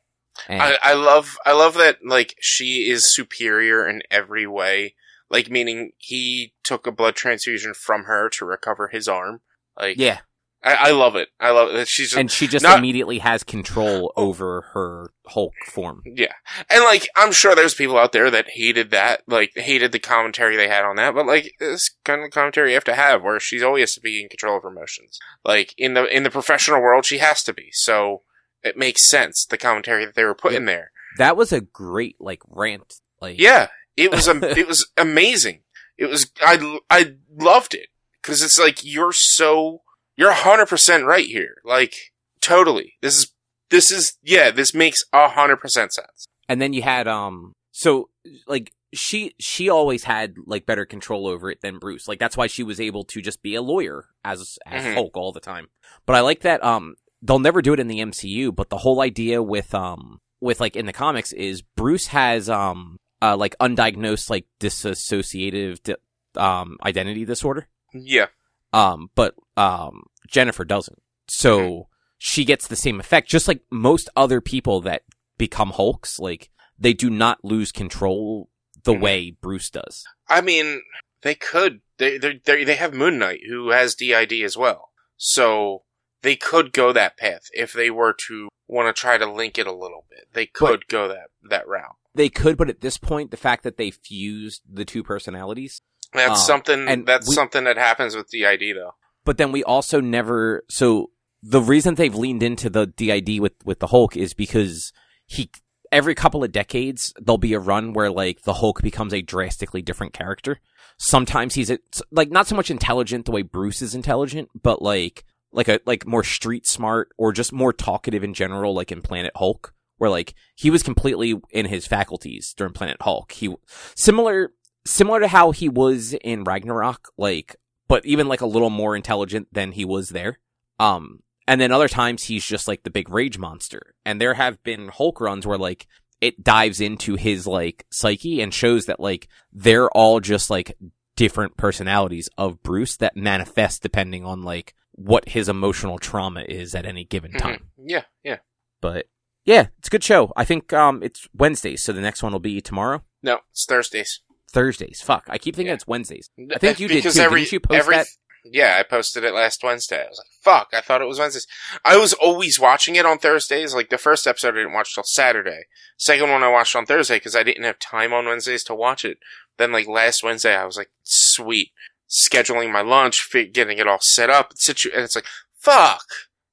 And- 0.48 0.62
I, 0.62 0.78
I 0.82 0.92
love 0.94 1.36
I 1.46 1.52
love 1.52 1.74
that 1.74 1.98
like 2.04 2.34
she 2.40 2.90
is 2.90 3.14
superior 3.14 3.86
in 3.88 4.02
every 4.10 4.46
way. 4.48 4.94
Like 5.30 5.48
meaning 5.50 5.92
he 5.98 6.54
took 6.64 6.86
a 6.86 6.92
blood 6.92 7.14
transfusion 7.14 7.72
from 7.74 8.04
her 8.04 8.28
to 8.30 8.44
recover 8.44 8.88
his 8.88 9.06
arm. 9.06 9.40
Like 9.78 9.96
yeah. 9.98 10.20
I, 10.64 10.88
I 10.88 10.90
love 10.92 11.14
it. 11.14 11.28
I 11.38 11.50
love 11.50 11.74
it. 11.74 11.86
She's 11.88 12.08
just, 12.10 12.18
And 12.18 12.30
she 12.30 12.46
just 12.48 12.62
not- 12.62 12.78
immediately 12.78 13.18
has 13.18 13.42
control 13.44 14.12
oh. 14.16 14.22
over 14.28 14.62
her 14.72 15.12
Hulk 15.26 15.52
form. 15.66 16.02
Yeah. 16.06 16.32
And 16.70 16.82
like, 16.84 17.08
I'm 17.16 17.32
sure 17.32 17.54
there's 17.54 17.74
people 17.74 17.98
out 17.98 18.12
there 18.12 18.30
that 18.30 18.48
hated 18.50 18.90
that, 18.90 19.22
like, 19.26 19.52
hated 19.54 19.92
the 19.92 19.98
commentary 19.98 20.56
they 20.56 20.68
had 20.68 20.84
on 20.84 20.96
that, 20.96 21.14
but 21.14 21.26
like, 21.26 21.52
this 21.60 21.90
kind 22.04 22.22
of 22.24 22.30
commentary 22.30 22.70
you 22.70 22.74
have 22.74 22.84
to 22.84 22.94
have 22.94 23.22
where 23.22 23.38
she's 23.38 23.62
always 23.62 23.94
to 23.94 24.00
be 24.00 24.22
in 24.22 24.28
control 24.28 24.56
of 24.56 24.62
her 24.62 24.70
emotions. 24.70 25.18
Like, 25.44 25.74
in 25.76 25.94
the, 25.94 26.04
in 26.04 26.22
the 26.22 26.30
professional 26.30 26.80
world, 26.80 27.04
she 27.04 27.18
has 27.18 27.42
to 27.44 27.52
be. 27.52 27.68
So, 27.72 28.22
it 28.62 28.78
makes 28.78 29.08
sense, 29.08 29.44
the 29.44 29.58
commentary 29.58 30.06
that 30.06 30.14
they 30.14 30.24
were 30.24 30.34
putting 30.34 30.64
there. 30.64 30.90
That 31.18 31.36
was 31.36 31.52
a 31.52 31.60
great 31.60 32.16
like 32.18 32.40
rant. 32.48 33.00
Like 33.20 33.38
Yeah. 33.38 33.68
It 33.96 34.10
was, 34.10 34.26
am- 34.26 34.42
it 34.44 34.66
was 34.66 34.90
amazing. 34.96 35.60
It 35.98 36.06
was, 36.06 36.30
I, 36.40 36.78
I 36.90 37.14
loved 37.30 37.74
it. 37.74 37.88
Cause 38.22 38.42
it's 38.42 38.58
like, 38.58 38.82
you're 38.82 39.12
so, 39.12 39.82
you're 40.16 40.32
100% 40.32 41.04
right 41.06 41.26
here. 41.26 41.56
Like, 41.64 41.94
totally. 42.40 42.94
This 43.02 43.18
is, 43.18 43.32
this 43.70 43.90
is, 43.90 44.16
yeah, 44.22 44.50
this 44.50 44.72
makes 44.74 45.02
100% 45.14 45.58
sense. 45.70 46.26
and 46.48 46.60
then 46.60 46.72
you 46.72 46.82
had 46.82 47.08
um 47.08 47.52
so 47.72 48.08
like 48.46 48.70
she 48.92 49.34
she 49.40 49.68
always 49.70 50.04
had 50.04 50.34
like 50.46 50.66
better 50.66 50.84
control 50.84 51.26
over 51.26 51.50
it 51.50 51.60
than 51.62 51.78
Bruce. 51.78 52.06
Like 52.06 52.18
that's 52.20 52.36
why 52.36 52.46
she 52.46 52.62
was 52.62 52.78
able 52.80 53.02
to 53.04 53.20
just 53.20 53.42
be 53.42 53.54
a 53.56 53.62
lawyer 53.62 54.06
as 54.24 54.56
as 54.66 54.84
Mhm. 54.84 54.94
Hulk 54.94 55.16
all 55.16 55.32
the 55.32 55.40
time. 55.40 55.66
But 56.06 56.14
I 56.16 56.20
like 56.20 56.40
that 56.42 56.62
um 56.62 56.94
they'll 57.22 57.38
never 57.40 57.62
do 57.62 57.72
it 57.72 57.80
in 57.80 57.88
the 57.88 57.98
MCU, 58.00 58.54
but 58.54 58.68
the 58.68 58.78
whole 58.78 59.00
idea 59.00 59.42
with 59.42 59.74
um 59.74 60.18
with 60.40 60.60
like 60.60 60.76
in 60.76 60.86
the 60.86 60.92
comics 60.92 61.32
is 61.32 61.62
Bruce 61.62 62.08
has 62.08 62.48
um 62.48 62.98
uh 63.22 63.36
like 63.36 63.56
undiagnosed 63.58 64.30
like 64.30 64.46
dissociative 64.60 65.82
di- 65.82 65.96
um 66.36 66.76
identity 66.84 67.24
disorder. 67.24 67.66
Yeah. 67.92 68.26
Um 68.74 69.10
but 69.14 69.34
um 69.56 70.02
Jennifer 70.28 70.64
doesn't. 70.64 71.00
So 71.28 71.88
she 72.18 72.44
gets 72.44 72.66
the 72.66 72.76
same 72.76 73.00
effect 73.00 73.28
just 73.28 73.48
like 73.48 73.60
most 73.70 74.08
other 74.16 74.40
people 74.40 74.80
that 74.82 75.02
become 75.38 75.70
Hulks 75.70 76.18
like 76.18 76.50
they 76.78 76.92
do 76.92 77.08
not 77.10 77.44
lose 77.44 77.70
control 77.72 78.48
the 78.82 78.92
Mhm. 78.94 79.00
way 79.00 79.30
Bruce 79.40 79.70
does. 79.70 80.04
I 80.28 80.40
mean, 80.40 80.82
they 81.22 81.34
could. 81.34 81.80
They 81.98 82.18
they 82.18 82.40
they 82.44 82.64
they 82.64 82.74
have 82.74 82.92
Moon 82.92 83.18
Knight 83.18 83.40
who 83.48 83.70
has 83.70 83.94
DID 83.94 84.42
as 84.42 84.56
well, 84.56 84.90
so 85.16 85.84
they 86.22 86.36
could 86.36 86.72
go 86.72 86.92
that 86.92 87.16
path 87.16 87.42
if 87.52 87.72
they 87.72 87.90
were 87.90 88.14
to 88.26 88.48
want 88.66 88.94
to 88.94 88.98
try 89.00 89.16
to 89.18 89.30
link 89.30 89.58
it 89.58 89.66
a 89.66 89.72
little 89.72 90.04
bit. 90.10 90.26
They 90.32 90.46
could 90.46 90.86
go 90.88 91.06
that 91.08 91.28
that 91.48 91.68
route. 91.68 91.96
They 92.14 92.28
could, 92.28 92.56
but 92.56 92.68
at 92.68 92.80
this 92.80 92.96
point, 92.98 93.30
the 93.30 93.36
fact 93.36 93.62
that 93.64 93.76
they 93.76 93.90
fused 93.90 94.62
the 94.70 94.84
two 94.84 95.02
personalities, 95.02 95.80
That's 96.14 96.40
Um, 96.40 96.46
something. 96.46 96.88
and 96.88 97.06
That's 97.06 97.28
we- 97.28 97.34
something 97.34 97.64
that 97.64 97.76
happens 97.76 98.14
with 98.16 98.30
DID 98.30 98.72
though. 98.74 98.94
but 99.24 99.36
then 99.38 99.52
we 99.52 99.62
also 99.64 100.00
never. 100.00 100.64
So 100.68 101.10
the 101.42 101.60
reason 101.60 101.94
they've 101.96 102.14
leaned 102.14 102.42
into 102.42 102.70
the 102.70 102.86
DID 102.86 103.40
with 103.40 103.52
with 103.64 103.80
the 103.80 103.88
Hulk 103.88 104.16
is 104.16 104.32
because 104.34 104.92
he 105.26 105.50
every 105.92 106.14
couple 106.14 106.42
of 106.42 106.50
decades 106.52 107.12
there'll 107.20 107.38
be 107.38 107.52
a 107.52 107.58
run 107.60 107.92
where 107.92 108.10
like 108.10 108.42
the 108.42 108.54
Hulk 108.54 108.82
becomes 108.82 109.12
a 109.14 109.22
drastically 109.22 109.82
different 109.82 110.12
character. 110.12 110.60
Sometimes 110.98 111.54
he's 111.54 111.70
a, 111.70 111.78
like 112.10 112.30
not 112.30 112.46
so 112.46 112.54
much 112.56 112.70
intelligent 112.70 113.26
the 113.26 113.32
way 113.32 113.42
Bruce 113.42 113.82
is 113.82 113.94
intelligent, 113.94 114.48
but 114.62 114.80
like 114.82 115.24
like 115.52 115.68
a 115.68 115.80
like 115.86 116.06
more 116.06 116.24
street 116.24 116.66
smart 116.66 117.08
or 117.18 117.32
just 117.32 117.52
more 117.52 117.72
talkative 117.72 118.22
in 118.24 118.34
general, 118.34 118.74
like 118.74 118.90
in 118.92 119.02
Planet 119.02 119.32
Hulk, 119.36 119.72
where 119.98 120.10
like 120.10 120.34
he 120.54 120.70
was 120.70 120.82
completely 120.82 121.40
in 121.50 121.66
his 121.66 121.86
faculties 121.86 122.54
during 122.56 122.72
Planet 122.72 122.96
Hulk. 123.00 123.32
He 123.32 123.54
similar 123.96 124.52
similar 124.86 125.20
to 125.20 125.28
how 125.28 125.50
he 125.50 125.68
was 125.68 126.12
in 126.14 126.44
Ragnarok, 126.44 127.08
like 127.16 127.56
but 127.88 128.04
even 128.06 128.28
like 128.28 128.40
a 128.40 128.46
little 128.46 128.70
more 128.70 128.96
intelligent 128.96 129.48
than 129.52 129.72
he 129.72 129.84
was 129.84 130.08
there. 130.10 130.38
Um, 130.80 131.20
and 131.46 131.60
then 131.60 131.70
other 131.70 131.88
times 131.88 132.24
he's 132.24 132.44
just 132.44 132.66
like 132.66 132.82
the 132.82 132.90
big 132.90 133.10
rage 133.10 133.38
monster. 133.38 133.94
And 134.06 134.20
there 134.20 134.34
have 134.34 134.62
been 134.62 134.88
Hulk 134.88 135.20
runs 135.20 135.46
where 135.46 135.58
like 135.58 135.86
it 136.20 136.42
dives 136.42 136.80
into 136.80 137.16
his 137.16 137.46
like 137.46 137.84
psyche 137.90 138.40
and 138.40 138.52
shows 138.54 138.86
that 138.86 139.00
like 139.00 139.28
they're 139.52 139.90
all 139.90 140.20
just 140.20 140.48
like 140.48 140.76
different 141.16 141.56
personalities 141.56 142.28
of 142.38 142.62
Bruce 142.62 142.96
that 142.96 143.16
manifest 143.16 143.82
depending 143.82 144.24
on 144.24 144.42
like 144.42 144.74
what 144.92 145.28
his 145.28 145.48
emotional 145.48 145.98
trauma 145.98 146.42
is 146.48 146.74
at 146.74 146.86
any 146.86 147.04
given 147.04 147.32
Mhm. 147.32 147.38
time. 147.38 147.64
Yeah, 147.76 148.04
yeah. 148.22 148.38
But 148.80 149.06
yeah, 149.44 149.66
it's 149.78 149.88
a 149.88 149.90
good 149.90 150.02
show. 150.04 150.32
I 150.36 150.44
think 150.46 150.72
um 150.72 151.02
it's 151.02 151.28
Wednesdays, 151.34 151.82
so 151.84 151.92
the 151.92 152.00
next 152.00 152.22
one 152.22 152.32
will 152.32 152.40
be 152.40 152.60
tomorrow. 152.62 153.02
No, 153.22 153.40
it's 153.52 153.66
Thursdays. 153.66 154.20
Thursdays. 154.54 155.02
Fuck. 155.02 155.24
I 155.28 155.36
keep 155.38 155.54
thinking 155.56 155.68
Yeah. 155.68 155.74
it's 155.74 155.86
Wednesdays. 155.86 156.30
I 156.54 156.58
think 156.58 156.80
you 156.80 156.88
did 156.88 157.02
too. 157.02 157.10
Every, 157.20 157.40
Didn't 157.42 157.52
you 157.52 157.60
post 157.60 157.78
every, 157.78 157.96
that? 157.96 158.06
Yeah, 158.46 158.76
I 158.78 158.82
posted 158.82 159.24
it 159.24 159.32
last 159.34 159.62
Wednesday. 159.64 160.04
I 160.04 160.08
was 160.08 160.18
like, 160.18 160.28
"Fuck!" 160.42 160.68
I 160.74 160.80
thought 160.82 161.00
it 161.00 161.06
was 161.08 161.18
Wednesdays. 161.18 161.46
I 161.84 161.96
was 161.96 162.12
always 162.12 162.60
watching 162.60 162.94
it 162.94 163.06
on 163.06 163.18
Thursdays. 163.18 163.74
Like 163.74 163.88
the 163.88 163.96
first 163.98 164.26
episode, 164.26 164.54
I 164.54 164.58
didn't 164.58 164.74
watch 164.74 164.94
till 164.94 165.02
Saturday. 165.04 165.62
Second 165.96 166.30
one, 166.30 166.42
I 166.42 166.50
watched 166.50 166.76
on 166.76 166.84
Thursday 166.86 167.16
because 167.16 167.34
I 167.34 167.42
didn't 167.42 167.64
have 167.64 167.78
time 167.78 168.12
on 168.12 168.26
Wednesdays 168.26 168.62
to 168.64 168.74
watch 168.74 169.04
it. 169.04 169.16
Then, 169.56 169.72
like 169.72 169.86
last 169.88 170.22
Wednesday, 170.22 170.54
I 170.54 170.66
was 170.66 170.76
like, 170.76 170.90
"Sweet," 171.02 171.70
scheduling 172.08 172.70
my 172.70 172.82
lunch, 172.82 173.26
getting 173.32 173.78
it 173.78 173.88
all 173.88 174.00
set 174.02 174.28
up, 174.30 174.52
situ- 174.56 174.90
and 174.94 175.02
it's 175.04 175.16
like, 175.16 175.26
"Fuck!" 175.58 176.04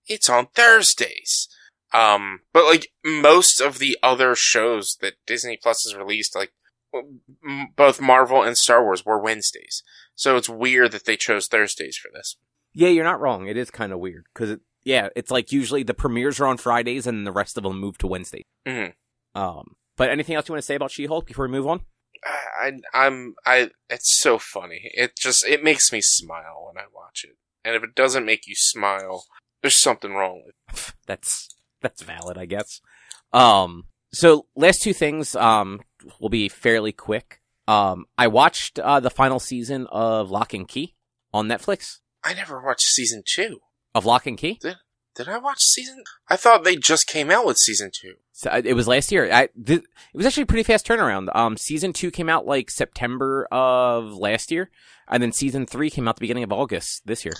It's 0.07 0.29
on 0.29 0.47
Thursdays. 0.55 1.49
Um, 1.93 2.39
but 2.53 2.63
like 2.63 2.87
most 3.03 3.59
of 3.59 3.79
the 3.79 3.97
other 4.01 4.33
shows 4.33 4.97
that 5.01 5.15
Disney 5.27 5.57
Plus 5.61 5.83
has 5.83 5.93
released, 5.93 6.35
like 6.37 6.53
both 7.75 8.01
Marvel 8.01 8.43
and 8.43 8.57
Star 8.57 8.83
Wars, 8.83 9.05
were 9.05 9.19
Wednesdays. 9.19 9.83
So 10.15 10.37
it's 10.37 10.49
weird 10.49 10.91
that 10.91 11.05
they 11.05 11.17
chose 11.17 11.47
Thursdays 11.47 11.97
for 11.97 12.09
this. 12.13 12.37
Yeah, 12.73 12.89
you're 12.89 13.03
not 13.03 13.19
wrong. 13.19 13.47
It 13.47 13.57
is 13.57 13.69
kind 13.71 13.91
of 13.91 13.99
weird 13.99 14.25
because 14.33 14.51
it, 14.51 14.61
yeah, 14.83 15.09
it's 15.15 15.31
like 15.31 15.51
usually 15.51 15.83
the 15.83 15.93
premieres 15.93 16.39
are 16.39 16.47
on 16.47 16.57
Fridays 16.57 17.05
and 17.07 17.25
the 17.27 17.31
rest 17.31 17.57
of 17.57 17.63
them 17.63 17.79
move 17.79 17.97
to 17.99 18.07
Wednesday. 18.07 18.45
Mhm. 18.65 18.93
Um, 19.35 19.75
but 19.97 20.09
anything 20.09 20.35
else 20.35 20.47
you 20.47 20.53
want 20.53 20.61
to 20.61 20.65
say 20.65 20.75
about 20.75 20.91
She-Hulk 20.91 21.25
before 21.25 21.45
we 21.45 21.51
move 21.51 21.67
on? 21.67 21.81
I, 22.23 22.73
I'm, 22.93 23.35
I, 23.45 23.71
it's 23.89 24.19
so 24.21 24.37
funny. 24.37 24.91
It 24.93 25.15
just, 25.17 25.45
it 25.45 25.63
makes 25.63 25.91
me 25.91 26.01
smile 26.01 26.67
when 26.67 26.77
I 26.83 26.87
watch 26.93 27.23
it. 27.23 27.37
And 27.63 27.75
if 27.75 27.83
it 27.83 27.95
doesn't 27.95 28.25
make 28.25 28.47
you 28.47 28.55
smile, 28.55 29.25
there's 29.61 29.77
something 29.77 30.13
wrong 30.13 30.43
with 30.45 30.93
that's 31.07 31.49
that's 31.81 32.03
valid, 32.03 32.37
I 32.37 32.45
guess. 32.45 32.79
Um, 33.33 33.85
so 34.13 34.45
last 34.55 34.81
two 34.81 34.93
things 34.93 35.35
um 35.35 35.81
will 36.19 36.29
be 36.29 36.49
fairly 36.49 36.91
quick. 36.91 37.41
Um, 37.67 38.05
I 38.17 38.27
watched 38.27 38.79
uh, 38.79 38.99
the 38.99 39.09
final 39.09 39.39
season 39.39 39.87
of 39.91 40.29
Locke 40.31 40.53
and 40.53 40.67
Key 40.67 40.95
on 41.33 41.47
Netflix. 41.47 41.99
I 42.23 42.33
never 42.33 42.61
watched 42.61 42.83
season 42.85 43.23
two. 43.25 43.59
Of 43.93 44.05
Locke 44.05 44.25
and 44.27 44.37
Key, 44.37 44.59
Did 45.15 45.27
I 45.27 45.37
watch 45.37 45.59
season? 45.61 46.03
I 46.29 46.37
thought 46.37 46.63
they 46.63 46.77
just 46.77 47.07
came 47.07 47.29
out 47.29 47.45
with 47.45 47.57
season 47.57 47.91
two. 47.93 48.13
so 48.31 48.49
uh, 48.49 48.61
it 48.63 48.73
was 48.73 48.87
last 48.87 49.11
year. 49.11 49.29
I 49.31 49.47
th- 49.65 49.79
it 49.81 50.17
was 50.17 50.25
actually 50.25 50.43
a 50.43 50.47
pretty 50.47 50.63
fast 50.63 50.87
turnaround. 50.87 51.27
Um, 51.35 51.57
season 51.57 51.91
two 51.91 52.09
came 52.09 52.29
out 52.29 52.45
like 52.45 52.69
September 52.71 53.47
of 53.51 54.13
last 54.13 54.49
year, 54.51 54.69
and 55.09 55.21
then 55.21 55.33
season 55.33 55.65
three 55.65 55.89
came 55.89 56.07
out 56.07 56.15
the 56.15 56.21
beginning 56.21 56.43
of 56.43 56.53
August 56.53 57.05
this 57.05 57.25
year. 57.25 57.33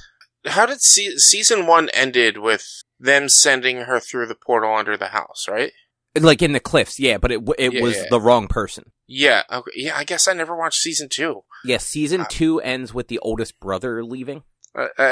How 0.45 0.65
did 0.65 0.81
se- 0.81 1.17
season 1.17 1.67
one 1.67 1.89
ended 1.93 2.37
with 2.37 2.65
them 2.99 3.29
sending 3.29 3.77
her 3.83 3.99
through 4.01 4.27
the 4.27 4.35
portal 4.35 4.75
under 4.75 4.97
the 4.97 5.07
house, 5.07 5.45
right? 5.49 5.71
Like 6.19 6.41
in 6.41 6.51
the 6.51 6.59
cliffs, 6.59 6.99
yeah, 6.99 7.17
but 7.17 7.31
it 7.31 7.41
it 7.57 7.73
Yeah, 7.73 7.81
was 7.81 7.95
yeah. 7.97 8.03
the 8.09 8.19
wrong 8.19 8.47
person. 8.47 8.91
Yeah. 9.07 9.43
Okay. 9.51 9.71
Yeah. 9.75 9.97
I 9.97 10.03
guess 10.03 10.27
I 10.27 10.33
never 10.33 10.55
watched 10.55 10.79
season 10.81 11.07
two. 11.09 11.43
Yeah, 11.63 11.77
season 11.77 12.21
Uh, 12.21 12.25
two 12.29 12.59
ends 12.59 12.93
with 12.93 13.07
the 13.07 13.19
oldest 13.19 13.59
brother 13.59 14.03
leaving. 14.03 14.43
Uh, 14.77 14.87
I, 14.97 15.03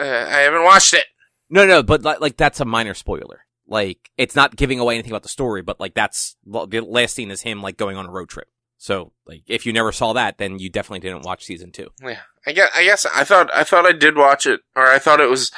I, 0.00 0.26
I 0.26 0.40
haven't 0.40 0.64
watched 0.64 0.94
it. 0.94 1.04
No, 1.50 1.66
no, 1.66 1.82
but 1.82 2.02
like, 2.02 2.36
that's 2.36 2.60
a 2.60 2.64
minor 2.64 2.94
spoiler. 2.94 3.44
Like 3.68 4.10
it's 4.18 4.34
not 4.34 4.56
giving 4.56 4.80
away 4.80 4.94
anything 4.94 5.12
about 5.12 5.22
the 5.22 5.28
story, 5.28 5.62
but 5.62 5.78
like 5.78 5.94
that's 5.94 6.36
the 6.44 6.82
last 6.86 7.14
scene 7.14 7.30
is 7.30 7.42
him 7.42 7.62
like 7.62 7.76
going 7.76 7.96
on 7.96 8.06
a 8.06 8.10
road 8.10 8.28
trip. 8.28 8.48
So 8.78 9.12
like 9.26 9.44
if 9.46 9.64
you 9.64 9.72
never 9.72 9.92
saw 9.92 10.12
that, 10.14 10.38
then 10.38 10.58
you 10.58 10.68
definitely 10.68 11.08
didn't 11.08 11.24
watch 11.24 11.44
season 11.44 11.70
two. 11.70 11.88
Yeah, 12.02 12.18
I 12.46 12.52
guess. 12.52 12.70
I 12.74 12.84
guess 12.84 13.06
I 13.06 13.22
thought 13.22 13.48
I 13.54 13.62
thought 13.62 13.86
I 13.86 13.92
did 13.92 14.16
watch 14.16 14.44
it, 14.46 14.60
or 14.74 14.86
I 14.88 14.98
thought 14.98 15.20
it 15.20 15.30
was. 15.30 15.52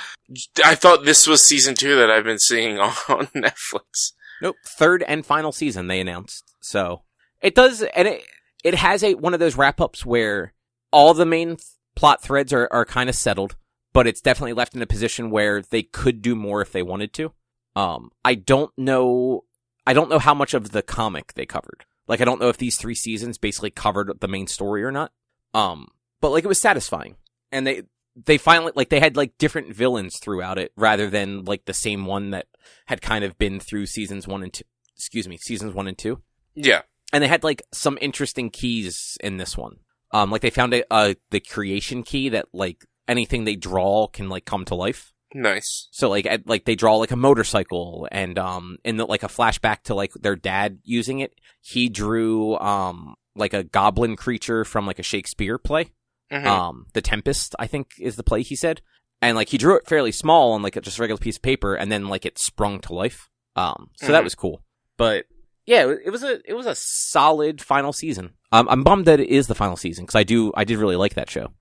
I 0.65 0.75
thought 0.75 1.05
this 1.07 1.27
was 1.27 1.49
season 1.49 1.75
two 1.75 1.97
that 1.97 2.11
I've 2.11 2.25
been 2.25 2.39
seeing 2.39 2.79
on 2.79 3.27
Netflix. 3.35 4.13
Nope, 4.45 4.57
third 4.67 5.03
and 5.09 5.25
final 5.25 5.53
season 5.53 5.87
they 5.87 6.01
announced. 6.01 6.55
So 6.61 7.01
it 7.41 7.55
does, 7.55 7.81
and 7.81 8.07
it 8.07 8.25
it 8.63 8.75
has 8.75 9.03
a 9.03 9.15
one 9.15 9.33
of 9.33 9.41
those 9.41 9.57
wrap 9.57 9.81
ups 9.81 10.05
where 10.05 10.53
all 10.93 11.15
the 11.15 11.25
main 11.25 11.57
th- 11.57 11.61
plot 11.97 12.23
threads 12.23 12.53
are 12.53 12.69
are 12.71 12.85
kind 12.85 13.09
of 13.09 13.15
settled, 13.15 13.57
but 13.95 14.07
it's 14.07 14.21
definitely 14.21 14.53
left 14.53 14.75
in 14.75 14.83
a 14.83 14.87
position 14.87 15.31
where 15.31 15.63
they 15.63 15.83
could 15.83 16.21
do 16.21 16.37
more 16.37 16.61
if 16.61 16.73
they 16.73 16.83
wanted 16.83 17.15
to. 17.15 17.33
Um, 17.75 18.11
I 18.23 18.35
don't 18.35 18.71
know, 18.77 19.45
I 19.87 19.95
don't 19.95 20.11
know 20.11 20.19
how 20.19 20.35
much 20.35 20.53
of 20.53 20.73
the 20.73 20.83
comic 20.83 21.33
they 21.33 21.47
covered. 21.47 21.87
Like, 22.07 22.21
I 22.21 22.27
don't 22.27 22.39
know 22.39 22.51
if 22.51 22.59
these 22.59 22.77
three 22.77 22.95
seasons 22.95 23.39
basically 23.39 23.71
covered 23.71 24.13
the 24.21 24.29
main 24.29 24.47
story 24.47 24.85
or 24.85 24.93
not. 24.93 25.11
Um, 25.55 25.89
but 26.21 26.33
like 26.33 26.45
it 26.45 26.49
was 26.49 26.61
satisfying, 26.61 27.17
and 27.51 27.67
they 27.67 27.85
they 28.27 28.37
finally 28.37 28.73
like 28.77 28.91
they 28.91 29.01
had 29.01 29.17
like 29.17 29.39
different 29.39 29.75
villains 29.75 30.19
throughout 30.19 30.59
it 30.59 30.71
rather 30.77 31.09
than 31.09 31.47
like 31.47 31.65
the 31.65 31.73
same 31.73 32.05
one 32.05 32.33
that 32.33 32.47
had 32.87 33.01
kind 33.03 33.25
of 33.25 33.39
been 33.39 33.61
through 33.61 33.87
seasons 33.87 34.27
one 34.27 34.43
and 34.43 34.53
two. 34.53 34.65
Excuse 34.97 35.29
me, 35.29 35.37
seasons 35.39 35.75
one 35.75 35.89
and 35.89 35.99
two, 35.99 36.23
Yeah, 36.55 36.83
and 37.13 37.23
they 37.23 37.29
had 37.29 37.43
like 37.45 37.63
some 37.73 37.99
interesting 38.01 38.51
keys 38.51 39.19
in 39.21 39.37
this 39.39 39.57
one. 39.57 39.79
Um, 40.13 40.31
like 40.31 40.43
they 40.43 40.51
found 40.51 40.73
a, 40.75 40.85
uh 40.93 41.15
the 41.31 41.41
creation 41.41 42.03
key 42.05 42.29
that 42.31 42.47
like 42.53 42.85
anything 43.09 43.45
they 43.45 43.57
draw 43.57 44.07
can 44.07 44.29
like 44.29 44.45
come 44.45 44.65
to 44.67 44.75
life. 44.77 45.13
nice. 45.35 45.89
So 45.91 46.09
like 46.09 46.27
at, 46.27 46.47
like 46.47 46.65
they 46.65 46.77
draw 46.77 46.97
like 46.97 47.11
a 47.11 47.17
motorcycle 47.17 48.07
and 48.13 48.39
um 48.39 48.77
in 48.85 48.97
the, 48.97 49.05
like 49.07 49.25
a 49.25 49.29
flashback 49.29 49.83
to 49.85 49.95
like 49.97 50.13
their 50.15 50.37
dad 50.37 50.79
using 50.85 51.19
it, 51.19 51.35
he 51.61 51.89
drew 51.89 52.57
um 52.59 53.17
like 53.35 53.53
a 53.53 53.65
goblin 53.65 54.15
creature 54.15 54.65
from 54.65 54.87
like 54.87 55.01
a 55.01 55.03
Shakespeare 55.03 55.59
play. 55.59 55.91
Mhm. 56.31 56.47
Um 56.47 56.87
The 56.95 57.03
Tempest, 57.03 57.57
I 57.59 57.67
think 57.67 57.89
is 57.99 58.15
the 58.15 58.23
play 58.23 58.43
he 58.43 58.55
said. 58.55 58.81
And 59.25 59.37
like 59.37 59.49
he 59.49 59.59
drew 59.59 59.77
it 59.77 59.87
fairly 59.87 60.13
small 60.13 60.53
on 60.53 60.63
like 60.63 60.77
a 60.77 60.81
just 60.81 60.99
a 60.99 61.01
regular 61.03 61.19
piece 61.19 61.37
of 61.37 61.43
paper 61.43 61.75
and 61.75 61.91
then 61.91 62.09
like 62.09 62.25
it 62.27 62.39
sprung 62.39 62.81
to 62.81 62.95
life. 62.95 63.29
Um 63.57 63.91
so 63.97 64.13
that 64.13 64.21
Mhm. 64.21 64.25
was 64.25 64.35
cool. 64.35 64.63
But 64.97 65.27
yeah, 65.67 65.87
it 66.05 66.11
was 66.11 66.23
a 66.23 66.41
it 66.45 66.55
was 66.55 66.67
a 66.67 66.75
solid 66.75 67.61
final 67.63 67.93
season. 67.93 68.35
Um, 68.53 68.69
I'm 68.69 68.85
bummed 68.85 69.07
that 69.07 69.19
it 69.21 69.29
is 69.29 69.47
the 69.47 69.55
final 69.55 69.77
season 69.77 70.05
because 70.05 70.15
I 70.19 70.23
do 70.25 70.53
I 70.57 70.65
did 70.65 70.79
really 70.79 70.97
like 70.97 71.15
that 71.15 71.31
show. 71.31 71.53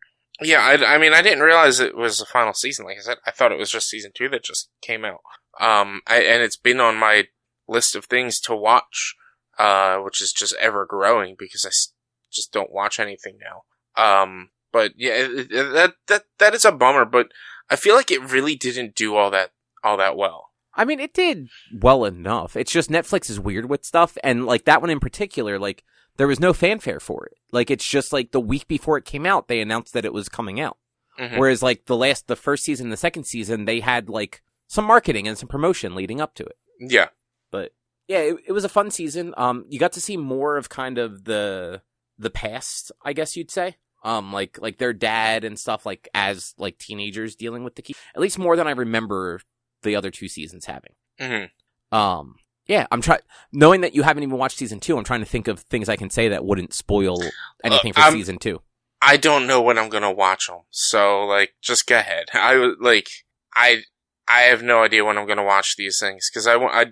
yeah, 0.42 0.60
I, 0.62 0.96
I 0.96 0.98
mean, 0.98 1.14
I 1.14 1.22
didn't 1.22 1.40
realize 1.44 1.80
it 1.80 1.96
was 1.96 2.20
the 2.20 2.26
final 2.26 2.54
season. 2.54 2.86
Like 2.86 2.98
I 2.98 3.02
said, 3.02 3.18
I 3.26 3.32
thought 3.32 3.52
it 3.52 3.58
was 3.60 3.72
just 3.72 3.90
season 3.90 4.12
two 4.14 4.28
that 4.30 4.44
just 4.44 4.70
came 4.82 5.06
out. 5.06 5.22
Um, 5.60 6.02
I, 6.08 6.22
and 6.24 6.42
it's 6.44 6.58
been 6.58 6.80
on 6.82 6.98
my 6.98 7.28
list 7.68 7.96
of 7.96 8.06
things 8.06 8.40
to 8.42 8.56
watch, 8.56 9.16
uh, 9.58 9.98
which 9.98 10.22
is 10.22 10.34
just 10.34 10.56
ever 10.60 10.86
growing 10.86 11.36
because 11.38 11.64
I, 11.66 11.70
s- 11.70 11.94
just 12.32 12.52
don't 12.52 12.74
watch 12.74 13.00
anything 13.00 13.38
now. 13.40 13.64
Um, 14.04 14.50
but 14.72 14.94
yeah, 14.98 15.28
that 15.28 15.94
that 16.08 16.24
that 16.40 16.54
is 16.56 16.66
a 16.66 16.72
bummer. 16.72 17.06
But 17.06 17.28
I 17.70 17.76
feel 17.76 17.96
like 17.96 18.12
it 18.12 18.22
really 18.32 18.56
didn't 18.56 18.96
do 18.96 19.16
all 19.16 19.32
that 19.32 19.52
all 19.84 19.98
that 19.98 20.16
well. 20.18 20.50
I 20.76 20.86
mean, 20.86 21.00
it 21.00 21.14
did 21.14 21.50
well 21.74 22.06
enough. 22.06 22.56
It's 22.56 22.72
just 22.72 22.90
Netflix 22.90 23.30
is 23.30 23.40
weird 23.40 23.70
with 23.70 23.86
stuff, 23.86 24.18
and 24.24 24.46
like 24.46 24.66
that 24.66 24.82
one 24.82 24.90
in 24.90 25.00
particular, 25.00 25.60
like 25.60 25.84
there 26.18 26.28
was 26.28 26.40
no 26.40 26.54
fanfare 26.54 27.00
for 27.00 27.26
it. 27.26 27.38
Like 27.52 27.70
it's 27.72 27.88
just 27.88 28.12
like 28.14 28.32
the 28.32 28.40
week 28.42 28.68
before 28.68 28.98
it 28.98 29.06
came 29.06 29.26
out, 29.26 29.48
they 29.48 29.62
announced 29.62 29.94
that 29.94 30.06
it 30.06 30.14
was 30.14 30.30
coming 30.30 30.60
out. 30.60 30.78
Mhm. 31.20 31.38
Whereas 31.38 31.62
like 31.62 31.86
the 31.86 31.96
last, 31.96 32.28
the 32.28 32.36
first 32.36 32.64
season, 32.64 32.90
the 32.90 32.98
second 32.98 33.26
season, 33.26 33.66
they 33.66 33.82
had 33.82 34.10
like 34.10 34.42
some 34.68 34.86
marketing 34.86 35.28
and 35.28 35.38
some 35.38 35.48
promotion 35.50 35.94
leading 35.94 36.20
up 36.20 36.34
to 36.36 36.44
it. 36.44 36.58
Yeah, 36.80 37.10
But 37.52 37.74
yeah, 38.08 38.20
it, 38.20 38.38
it 38.48 38.52
was 38.52 38.64
a 38.66 38.70
fun 38.70 38.90
season. 38.90 39.34
Um, 39.38 39.66
you 39.70 39.80
got 39.80 39.94
to 39.94 40.02
see 40.02 40.18
more 40.18 40.58
of 40.58 40.70
kind 40.70 40.98
of 40.98 41.26
the 41.26 41.82
the 42.18 42.32
past, 42.32 42.92
I 43.04 43.14
guess 43.14 43.36
you'd 43.36 43.52
say. 43.52 43.78
Um, 44.04 44.34
like 44.34 44.60
like 44.62 44.78
their 44.80 44.92
dad 44.94 45.44
and 45.46 45.58
stuff, 45.58 45.86
like 45.86 46.10
as 46.14 46.54
like 46.58 46.78
teenagers 46.78 47.36
dealing 47.36 47.64
with 47.64 47.76
the 47.76 47.82
key. 47.82 47.96
At 48.16 48.22
least 48.22 48.38
more 48.38 48.56
than 48.58 48.68
I 48.68 48.72
remember 48.72 49.40
the 49.84 49.96
other 49.96 50.12
two 50.12 50.28
seasons 50.28 50.66
having. 50.66 50.94
hmm 51.20 51.96
Um, 51.96 52.36
yeah, 52.68 52.86
I'm 52.92 53.02
trying. 53.02 53.20
Knowing 53.52 53.82
that 53.82 53.96
you 53.96 54.04
haven't 54.04 54.24
even 54.24 54.38
watched 54.38 54.58
season 54.58 54.80
two, 54.80 54.98
I'm 54.98 55.04
trying 55.04 55.22
to 55.22 55.26
think 55.26 55.48
of 55.48 55.60
things 55.62 55.88
I 55.90 55.96
can 55.96 56.10
say 56.10 56.28
that 56.30 56.44
wouldn't 56.46 56.74
spoil 56.74 57.18
anything 57.64 57.94
for 57.94 58.02
I'm- 58.02 58.14
season 58.14 58.38
two. 58.40 58.62
I 59.06 59.18
don't 59.18 59.48
know 59.48 59.62
when 59.62 59.78
I'm 59.78 59.90
gonna 59.90 60.14
watch 60.14 60.48
them, 60.48 60.60
so 60.70 61.26
like, 61.26 61.56
just 61.62 61.88
go 61.88 61.98
ahead. 62.00 62.28
I 62.34 62.58
would 62.58 62.80
like, 62.80 63.10
I 63.54 63.84
I 64.30 64.44
have 64.44 64.64
no 64.64 64.82
idea 64.84 65.04
when 65.04 65.18
I'm 65.18 65.28
gonna 65.28 65.44
watch 65.44 65.76
these 65.76 66.00
things 66.00 66.30
because 66.30 66.48
I 66.48 66.56
want, 66.56 66.74
I 66.74 66.86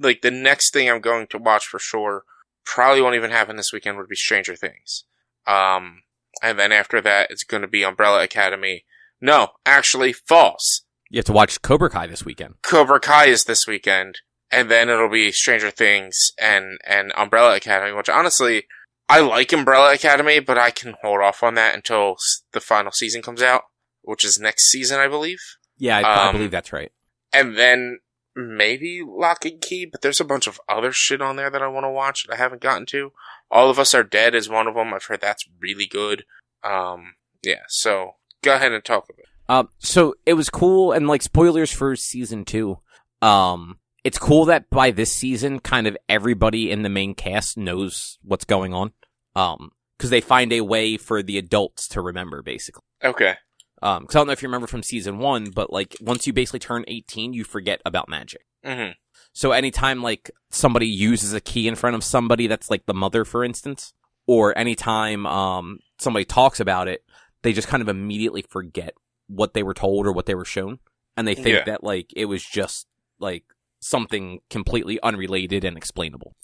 like 0.00 0.22
the 0.22 0.30
next 0.30 0.72
thing 0.72 0.88
I'm 0.88 1.02
going 1.02 1.26
to 1.26 1.36
watch 1.38 1.66
for 1.66 1.78
sure. 1.78 2.24
Probably 2.64 3.02
won't 3.02 3.16
even 3.16 3.30
happen 3.30 3.56
this 3.56 3.70
weekend. 3.72 3.98
Would 3.98 4.08
be 4.08 4.16
Stranger 4.16 4.56
Things. 4.56 5.04
Um, 5.46 6.02
and 6.42 6.58
then 6.58 6.72
after 6.72 7.00
that, 7.00 7.30
it's 7.30 7.44
going 7.44 7.62
to 7.62 7.68
be 7.68 7.82
Umbrella 7.82 8.22
Academy. 8.22 8.84
No, 9.20 9.48
actually, 9.66 10.12
false. 10.12 10.82
You 11.10 11.18
have 11.18 11.24
to 11.26 11.32
watch 11.32 11.60
Cobra 11.62 11.90
Kai 11.90 12.06
this 12.06 12.24
weekend. 12.24 12.54
Cobra 12.62 13.00
Kai 13.00 13.26
is 13.26 13.44
this 13.44 13.66
weekend, 13.66 14.20
and 14.50 14.70
then 14.70 14.88
it'll 14.88 15.08
be 15.08 15.32
Stranger 15.32 15.70
Things 15.70 16.16
and 16.40 16.78
and 16.86 17.12
Umbrella 17.16 17.56
Academy. 17.56 17.92
Which 17.96 18.08
honestly, 18.08 18.64
I 19.08 19.20
like 19.20 19.52
Umbrella 19.52 19.94
Academy, 19.94 20.38
but 20.40 20.58
I 20.58 20.70
can 20.70 20.94
hold 21.02 21.20
off 21.20 21.42
on 21.42 21.54
that 21.54 21.74
until 21.74 22.16
the 22.52 22.60
final 22.60 22.92
season 22.92 23.22
comes 23.22 23.42
out, 23.42 23.62
which 24.02 24.24
is 24.24 24.38
next 24.38 24.68
season, 24.70 25.00
I 25.00 25.08
believe. 25.08 25.38
Yeah, 25.78 25.98
I, 25.98 26.02
I 26.02 26.28
Um, 26.28 26.34
believe 26.34 26.50
that's 26.50 26.72
right. 26.72 26.92
And 27.32 27.56
then 27.56 28.00
maybe 28.36 29.00
Locke 29.06 29.44
and 29.46 29.60
Key, 29.60 29.86
but 29.86 30.02
there's 30.02 30.20
a 30.20 30.24
bunch 30.24 30.46
of 30.46 30.60
other 30.68 30.92
shit 30.92 31.20
on 31.22 31.36
there 31.36 31.50
that 31.50 31.62
I 31.62 31.68
want 31.68 31.84
to 31.84 31.90
watch 31.90 32.24
that 32.26 32.34
I 32.34 32.36
haven't 32.36 32.60
gotten 32.62 32.86
to. 32.86 33.12
All 33.50 33.70
of 33.70 33.78
Us 33.78 33.94
Are 33.94 34.02
Dead 34.02 34.34
is 34.34 34.48
one 34.48 34.66
of 34.66 34.74
them. 34.74 34.92
I've 34.92 35.04
heard 35.04 35.20
that's 35.20 35.48
really 35.60 35.86
good. 35.86 36.24
Um, 36.62 37.14
yeah. 37.42 37.62
So 37.68 38.12
go 38.42 38.54
ahead 38.54 38.72
and 38.72 38.84
talk 38.84 39.04
about 39.04 39.18
it. 39.18 39.24
Um, 39.50 39.68
so 39.78 40.14
it 40.26 40.34
was 40.34 40.50
cool, 40.50 40.92
and 40.92 41.08
like 41.08 41.22
spoilers 41.22 41.72
for 41.72 41.96
season 41.96 42.44
two. 42.44 42.78
Um, 43.22 43.78
it's 44.04 44.18
cool 44.18 44.44
that 44.46 44.68
by 44.70 44.90
this 44.90 45.12
season, 45.12 45.58
kind 45.60 45.86
of 45.86 45.96
everybody 46.08 46.70
in 46.70 46.82
the 46.82 46.88
main 46.88 47.14
cast 47.14 47.56
knows 47.56 48.18
what's 48.22 48.44
going 48.44 48.74
on. 48.74 48.92
Um, 49.34 49.72
because 49.96 50.10
they 50.10 50.20
find 50.20 50.52
a 50.52 50.60
way 50.60 50.96
for 50.96 51.22
the 51.22 51.38
adults 51.38 51.88
to 51.88 52.00
remember, 52.00 52.40
basically. 52.40 52.82
Okay. 53.02 53.34
Um, 53.82 54.02
because 54.02 54.16
I 54.16 54.20
don't 54.20 54.26
know 54.28 54.32
if 54.32 54.42
you 54.42 54.48
remember 54.48 54.66
from 54.66 54.82
season 54.82 55.18
one, 55.18 55.50
but 55.50 55.72
like 55.72 55.96
once 56.00 56.26
you 56.26 56.32
basically 56.32 56.60
turn 56.60 56.84
eighteen, 56.88 57.32
you 57.32 57.44
forget 57.44 57.80
about 57.84 58.08
magic. 58.08 58.42
hmm 58.64 58.90
So 59.32 59.52
anytime 59.52 60.02
like 60.02 60.30
somebody 60.50 60.86
uses 60.86 61.32
a 61.32 61.40
key 61.40 61.68
in 61.68 61.74
front 61.76 61.94
of 61.96 62.02
somebody 62.04 62.46
that's 62.46 62.70
like 62.70 62.86
the 62.86 62.94
mother, 62.94 63.24
for 63.24 63.44
instance, 63.44 63.92
or 64.26 64.56
anytime 64.58 65.26
um 65.26 65.78
somebody 65.98 66.24
talks 66.24 66.60
about 66.60 66.88
it, 66.88 67.04
they 67.42 67.52
just 67.52 67.68
kind 67.68 67.82
of 67.82 67.88
immediately 67.88 68.42
forget 68.42 68.94
what 69.28 69.54
they 69.54 69.62
were 69.62 69.74
told 69.74 70.06
or 70.06 70.12
what 70.12 70.26
they 70.26 70.34
were 70.34 70.44
shown, 70.44 70.78
and 71.16 71.26
they 71.28 71.34
think 71.34 71.48
Yeah. 71.58 71.64
that 71.64 71.84
like 71.84 72.12
it 72.16 72.24
was 72.24 72.42
just 72.44 72.86
like 73.18 73.44
something 73.80 74.40
completely 74.50 75.00
unrelated 75.02 75.64
and 75.64 75.76
explainable. 75.76 76.34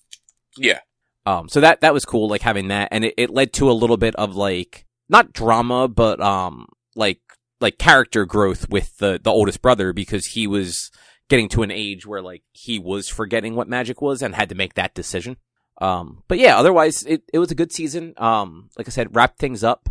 Yeah. 0.57 0.81
Um, 1.27 1.49
so 1.49 1.61
that 1.61 1.81
that 1.81 1.95
was 1.95 2.05
cool, 2.05 2.29
like 2.29 2.43
having 2.43 2.69
that, 2.69 2.89
and 2.93 3.05
it, 3.05 3.15
it 3.17 3.31
led 3.31 3.53
to 3.55 3.71
a 3.71 3.73
little 3.73 3.97
bit 3.97 4.15
of 4.17 4.37
like 4.37 4.85
not 5.09 5.33
drama, 5.33 5.89
but 5.89 6.21
um, 6.21 6.67
like 6.95 7.21
like 7.61 7.79
character 7.79 8.27
growth 8.27 8.69
with 8.69 8.99
the 8.99 9.19
the 9.23 9.31
oldest 9.31 9.63
brother 9.63 9.93
because 9.95 10.27
he 10.27 10.47
was 10.47 10.91
getting 11.35 11.49
to 11.49 11.63
an 11.63 11.71
age 11.73 12.07
where 12.07 12.23
like 12.23 12.43
he 12.53 12.79
was 12.79 13.09
forgetting 13.09 13.57
what 13.57 13.69
magic 13.69 14.01
was 14.01 14.23
and 14.23 14.37
had 14.37 14.49
to 14.49 14.55
make 14.55 14.75
that 14.75 14.95
decision. 14.95 15.37
Um, 15.81 16.23
but 16.29 16.39
yeah, 16.39 16.57
otherwise 16.57 17.03
it 17.03 17.23
it 17.33 17.41
was 17.41 17.51
a 17.51 17.57
good 17.57 17.73
season. 17.73 18.15
Um, 18.17 18.71
like 18.79 18.87
I 18.87 18.91
said, 18.91 19.17
wrapped 19.17 19.41
things 19.41 19.65
up. 19.65 19.89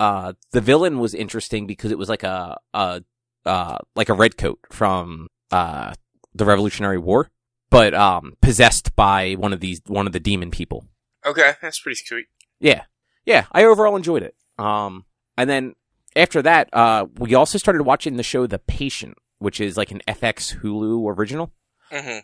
Uh, 0.00 0.32
the 0.52 0.62
villain 0.62 0.98
was 0.98 1.12
interesting 1.14 1.66
because 1.66 1.90
it 1.90 1.98
was 1.98 2.08
like 2.08 2.22
a 2.22 2.56
a 2.72 3.02
uh 3.44 3.76
like 3.94 4.08
a 4.08 4.14
redcoat 4.14 4.58
from 4.72 5.28
uh 5.50 5.92
the 6.34 6.46
Revolutionary 6.46 6.98
War 6.98 7.30
but 7.70 7.94
um 7.94 8.34
possessed 8.40 8.96
by 8.96 9.34
one 9.34 9.52
of 9.52 9.60
these 9.60 9.82
one 9.86 10.06
of 10.06 10.12
the 10.14 10.20
demon 10.20 10.50
people. 10.50 10.86
Okay. 11.24 11.52
That's 11.60 11.78
pretty 11.78 12.00
sweet. 12.02 12.26
Yeah. 12.58 12.84
Yeah, 13.24 13.46
I 13.52 13.64
overall 13.64 13.96
enjoyed 13.96 14.22
it. 14.22 14.34
Um 14.58 15.04
and 15.36 15.50
then 15.50 15.74
after 16.14 16.40
that, 16.42 16.68
uh 16.72 17.06
we 17.18 17.34
also 17.34 17.58
started 17.58 17.82
watching 17.82 18.16
the 18.16 18.22
show 18.22 18.46
The 18.46 18.58
Patient, 18.58 19.18
which 19.38 19.60
is 19.60 19.76
like 19.76 19.90
an 19.90 20.00
FX 20.08 20.60
Hulu 20.60 21.16
original. 21.16 21.52
hmm 21.90 22.18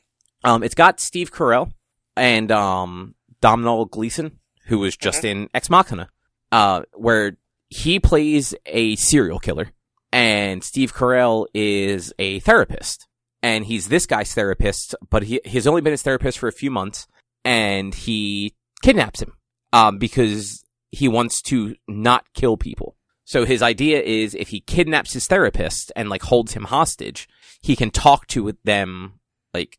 Um 0.44 0.62
it's 0.62 0.74
got 0.74 1.00
Steve 1.00 1.32
Carell 1.32 1.72
and 2.16 2.50
um 2.50 3.14
Domhnall 3.40 3.86
Gleeson, 3.86 4.38
who 4.66 4.78
was 4.78 4.96
just 4.96 5.24
in 5.24 5.48
Ex 5.54 5.68
Machina, 5.70 6.08
uh 6.50 6.82
where 6.94 7.36
he 7.68 7.98
plays 7.98 8.54
a 8.66 8.96
serial 8.96 9.38
killer 9.38 9.70
and 10.12 10.62
Steve 10.62 10.92
Carell 10.94 11.46
is 11.54 12.12
a 12.18 12.40
therapist 12.40 13.08
and 13.42 13.64
he's 13.64 13.88
this 13.88 14.06
guy's 14.06 14.32
therapist, 14.34 14.94
but 15.10 15.24
he 15.24 15.40
he's 15.44 15.66
only 15.66 15.80
been 15.80 15.90
his 15.90 16.02
therapist 16.02 16.38
for 16.38 16.48
a 16.48 16.52
few 16.52 16.70
months, 16.70 17.08
and 17.44 17.94
he 17.94 18.54
kidnaps 18.82 19.20
him 19.20 19.32
um, 19.72 19.98
because 19.98 20.62
he 20.90 21.08
wants 21.08 21.42
to 21.42 21.74
not 21.88 22.24
kill 22.34 22.56
people. 22.56 22.96
So 23.24 23.44
his 23.44 23.62
idea 23.62 24.00
is 24.02 24.34
if 24.34 24.48
he 24.48 24.60
kidnaps 24.60 25.12
his 25.12 25.26
therapist 25.26 25.92
and 25.96 26.08
like 26.10 26.22
holds 26.22 26.52
him 26.54 26.64
hostage, 26.64 27.28
he 27.60 27.76
can 27.76 27.90
talk 27.90 28.26
to 28.28 28.52
them 28.64 29.20
like 29.54 29.78